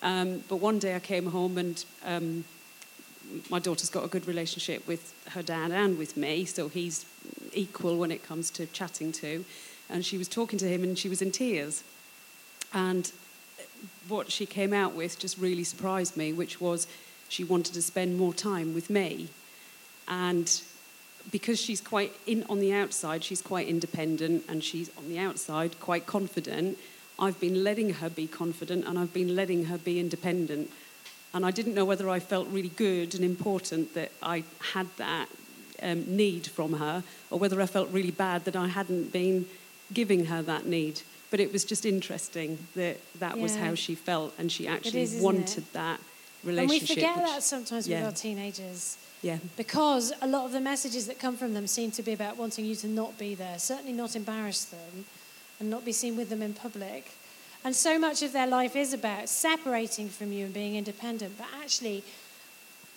Um, 0.01 0.43
but 0.47 0.57
one 0.57 0.79
day 0.79 0.95
I 0.95 0.99
came 0.99 1.27
home 1.27 1.57
and 1.57 1.83
um, 2.03 2.43
my 3.49 3.59
daughter's 3.59 3.89
got 3.89 4.03
a 4.03 4.07
good 4.07 4.27
relationship 4.27 4.87
with 4.87 5.13
her 5.29 5.41
dad 5.41 5.71
and 5.71 5.97
with 5.97 6.17
me, 6.17 6.45
so 6.45 6.67
he's 6.67 7.05
equal 7.53 7.97
when 7.97 8.11
it 8.11 8.23
comes 8.23 8.49
to 8.51 8.65
chatting 8.67 9.11
to. 9.13 9.45
And 9.89 10.05
she 10.05 10.17
was 10.17 10.27
talking 10.27 10.57
to 10.59 10.67
him 10.67 10.83
and 10.83 10.97
she 10.97 11.09
was 11.09 11.21
in 11.21 11.31
tears. 11.31 11.83
And 12.73 13.11
what 14.07 14.31
she 14.31 14.45
came 14.45 14.73
out 14.73 14.93
with 14.93 15.19
just 15.19 15.37
really 15.37 15.63
surprised 15.63 16.15
me, 16.15 16.33
which 16.33 16.61
was 16.61 16.87
she 17.27 17.43
wanted 17.43 17.73
to 17.73 17.81
spend 17.81 18.17
more 18.17 18.33
time 18.33 18.73
with 18.73 18.89
me. 18.89 19.29
And 20.07 20.61
because 21.31 21.59
she's 21.59 21.81
quite 21.81 22.13
in 22.25 22.43
on 22.49 22.59
the 22.59 22.73
outside, 22.73 23.23
she's 23.23 23.41
quite 23.41 23.67
independent, 23.67 24.43
and 24.49 24.63
she's 24.63 24.89
on 24.97 25.07
the 25.07 25.19
outside 25.19 25.79
quite 25.79 26.05
confident. 26.05 26.77
I've 27.19 27.39
been 27.39 27.63
letting 27.63 27.93
her 27.95 28.09
be 28.09 28.27
confident, 28.27 28.85
and 28.87 28.97
I've 28.97 29.13
been 29.13 29.35
letting 29.35 29.65
her 29.65 29.77
be 29.77 29.99
independent. 29.99 30.71
And 31.33 31.45
I 31.45 31.51
didn't 31.51 31.75
know 31.75 31.85
whether 31.85 32.09
I 32.09 32.19
felt 32.19 32.47
really 32.49 32.69
good 32.69 33.15
and 33.15 33.23
important 33.23 33.93
that 33.93 34.11
I 34.21 34.43
had 34.73 34.87
that 34.97 35.29
um, 35.81 36.15
need 36.15 36.47
from 36.47 36.73
her, 36.73 37.03
or 37.29 37.39
whether 37.39 37.61
I 37.61 37.65
felt 37.65 37.89
really 37.89 38.11
bad 38.11 38.45
that 38.45 38.55
I 38.55 38.67
hadn't 38.67 39.11
been 39.11 39.47
giving 39.93 40.25
her 40.25 40.41
that 40.41 40.65
need. 40.65 41.01
But 41.29 41.39
it 41.39 41.53
was 41.53 41.63
just 41.63 41.85
interesting 41.85 42.57
that 42.75 42.97
that 43.19 43.37
yeah. 43.37 43.41
was 43.41 43.55
how 43.55 43.75
she 43.75 43.95
felt, 43.95 44.33
and 44.37 44.51
she 44.51 44.67
actually 44.67 45.03
is, 45.03 45.21
wanted 45.21 45.59
it? 45.59 45.73
that 45.73 45.99
relationship. 46.43 46.81
And 46.81 46.89
we 46.89 46.95
forget 46.95 47.17
which, 47.17 47.25
that 47.31 47.43
sometimes 47.43 47.87
yeah. 47.87 47.99
with 47.99 48.05
our 48.07 48.13
teenagers. 48.13 48.97
Yeah. 49.21 49.37
Because 49.55 50.11
a 50.21 50.27
lot 50.27 50.45
of 50.45 50.51
the 50.51 50.59
messages 50.59 51.07
that 51.07 51.19
come 51.19 51.37
from 51.37 51.53
them 51.53 51.67
seem 51.67 51.91
to 51.91 52.03
be 52.03 52.11
about 52.11 52.37
wanting 52.37 52.65
you 52.65 52.75
to 52.75 52.87
not 52.87 53.17
be 53.17 53.35
there, 53.35 53.59
certainly 53.59 53.93
not 53.93 54.15
embarrass 54.15 54.65
them, 54.65 55.05
and 55.59 55.69
not 55.69 55.85
be 55.85 55.91
seen 55.91 56.17
with 56.17 56.29
them 56.29 56.41
in 56.41 56.53
public. 56.53 57.11
And 57.63 57.75
so 57.75 57.99
much 57.99 58.23
of 58.23 58.33
their 58.33 58.47
life 58.47 58.75
is 58.75 58.93
about 58.93 59.29
separating 59.29 60.09
from 60.09 60.31
you 60.31 60.45
and 60.45 60.53
being 60.53 60.75
independent. 60.75 61.37
But 61.37 61.47
actually, 61.61 62.03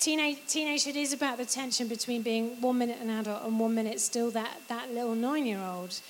teenage, 0.01 0.39
teenagehood 0.47 0.97
is 0.97 1.13
about 1.13 1.37
the 1.37 1.45
tension 1.45 1.87
between 1.87 2.23
being 2.23 2.61
one 2.61 2.79
minute 2.79 2.99
an 3.01 3.11
adult 3.11 3.45
and 3.45 3.61
one 3.61 3.75
minute 3.75 4.01
still 4.01 4.31
that, 4.31 4.57
that 4.69 4.93
little 4.93 5.15
nine 5.15 5.45
year 5.45 5.61
old. 5.61 6.01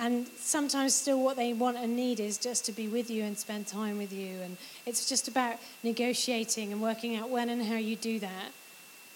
And 0.00 0.28
sometimes, 0.36 0.94
still, 0.94 1.22
what 1.22 1.36
they 1.36 1.52
want 1.52 1.76
and 1.76 1.96
need 1.96 2.20
is 2.20 2.38
just 2.38 2.64
to 2.66 2.72
be 2.72 2.86
with 2.86 3.10
you 3.10 3.24
and 3.24 3.36
spend 3.36 3.66
time 3.66 3.98
with 3.98 4.12
you. 4.12 4.40
And 4.42 4.56
it's 4.86 5.08
just 5.08 5.26
about 5.26 5.56
negotiating 5.82 6.72
and 6.72 6.80
working 6.80 7.16
out 7.16 7.28
when 7.30 7.48
and 7.48 7.64
how 7.64 7.76
you 7.76 7.96
do 7.96 8.20
that 8.20 8.52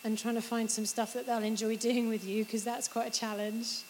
and 0.04 0.18
trying 0.18 0.34
to 0.34 0.42
find 0.42 0.70
some 0.70 0.84
stuff 0.84 1.14
that 1.14 1.26
they'll 1.26 1.44
enjoy 1.44 1.76
doing 1.88 2.08
with 2.08 2.26
you 2.26 2.44
because 2.44 2.64
that's 2.64 2.88
quite 2.88 3.06
a 3.06 3.18
challenge. 3.18 3.82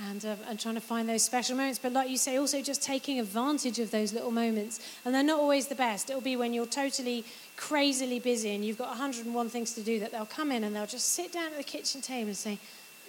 And, 0.00 0.24
uh, 0.24 0.34
and 0.48 0.58
trying 0.58 0.74
to 0.74 0.80
find 0.80 1.08
those 1.08 1.22
special 1.22 1.56
moments. 1.56 1.78
But, 1.78 1.92
like 1.92 2.10
you 2.10 2.16
say, 2.16 2.36
also 2.36 2.60
just 2.60 2.82
taking 2.82 3.20
advantage 3.20 3.78
of 3.78 3.90
those 3.90 4.12
little 4.12 4.32
moments. 4.32 4.80
And 5.04 5.14
they're 5.14 5.22
not 5.22 5.38
always 5.38 5.68
the 5.68 5.74
best. 5.76 6.10
It'll 6.10 6.22
be 6.22 6.34
when 6.34 6.52
you're 6.52 6.66
totally 6.66 7.24
crazily 7.56 8.18
busy 8.18 8.54
and 8.54 8.64
you've 8.64 8.78
got 8.78 8.88
101 8.88 9.48
things 9.50 9.74
to 9.74 9.82
do 9.82 10.00
that 10.00 10.10
they'll 10.10 10.26
come 10.26 10.50
in 10.50 10.64
and 10.64 10.74
they'll 10.74 10.86
just 10.86 11.10
sit 11.10 11.32
down 11.32 11.52
at 11.52 11.56
the 11.56 11.62
kitchen 11.62 12.00
table 12.00 12.28
and 12.28 12.36
say, 12.36 12.58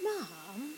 Mum, 0.03 0.73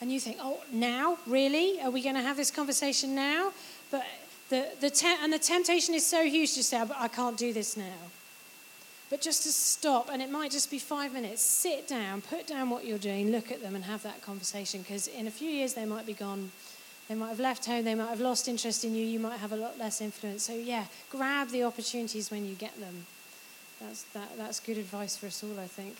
and 0.00 0.10
you 0.10 0.18
think, 0.18 0.38
oh, 0.40 0.60
now? 0.72 1.18
Really? 1.26 1.80
Are 1.80 1.90
we 1.90 2.02
going 2.02 2.16
to 2.16 2.22
have 2.22 2.36
this 2.36 2.50
conversation 2.50 3.14
now? 3.14 3.52
But 3.90 4.04
the, 4.48 4.68
the 4.80 4.90
te- 4.90 5.16
and 5.22 5.32
the 5.32 5.38
temptation 5.38 5.94
is 5.94 6.04
so 6.04 6.24
huge 6.24 6.54
to 6.54 6.64
say, 6.64 6.82
I 6.96 7.08
can't 7.08 7.36
do 7.36 7.52
this 7.52 7.76
now. 7.76 7.84
But 9.12 9.20
just 9.20 9.42
to 9.42 9.52
stop, 9.52 10.08
and 10.10 10.22
it 10.22 10.30
might 10.30 10.50
just 10.50 10.70
be 10.70 10.78
five 10.78 11.12
minutes, 11.12 11.42
sit 11.42 11.86
down, 11.86 12.22
put 12.22 12.46
down 12.46 12.70
what 12.70 12.86
you're 12.86 12.96
doing, 12.96 13.30
look 13.30 13.52
at 13.52 13.60
them, 13.60 13.74
and 13.74 13.84
have 13.84 14.02
that 14.04 14.22
conversation. 14.22 14.80
Because 14.80 15.06
in 15.06 15.26
a 15.26 15.30
few 15.30 15.50
years, 15.50 15.74
they 15.74 15.84
might 15.84 16.06
be 16.06 16.14
gone. 16.14 16.50
They 17.10 17.14
might 17.14 17.28
have 17.28 17.38
left 17.38 17.66
home, 17.66 17.84
they 17.84 17.94
might 17.94 18.08
have 18.08 18.22
lost 18.22 18.48
interest 18.48 18.86
in 18.86 18.94
you, 18.94 19.04
you 19.04 19.20
might 19.20 19.36
have 19.36 19.52
a 19.52 19.56
lot 19.56 19.78
less 19.78 20.00
influence. 20.00 20.44
So, 20.44 20.54
yeah, 20.54 20.86
grab 21.10 21.50
the 21.50 21.62
opportunities 21.64 22.30
when 22.30 22.46
you 22.46 22.54
get 22.54 22.80
them. 22.80 23.04
That's, 23.82 24.04
that, 24.14 24.38
that's 24.38 24.60
good 24.60 24.78
advice 24.78 25.18
for 25.18 25.26
us 25.26 25.44
all, 25.44 25.60
I 25.60 25.66
think. 25.66 25.96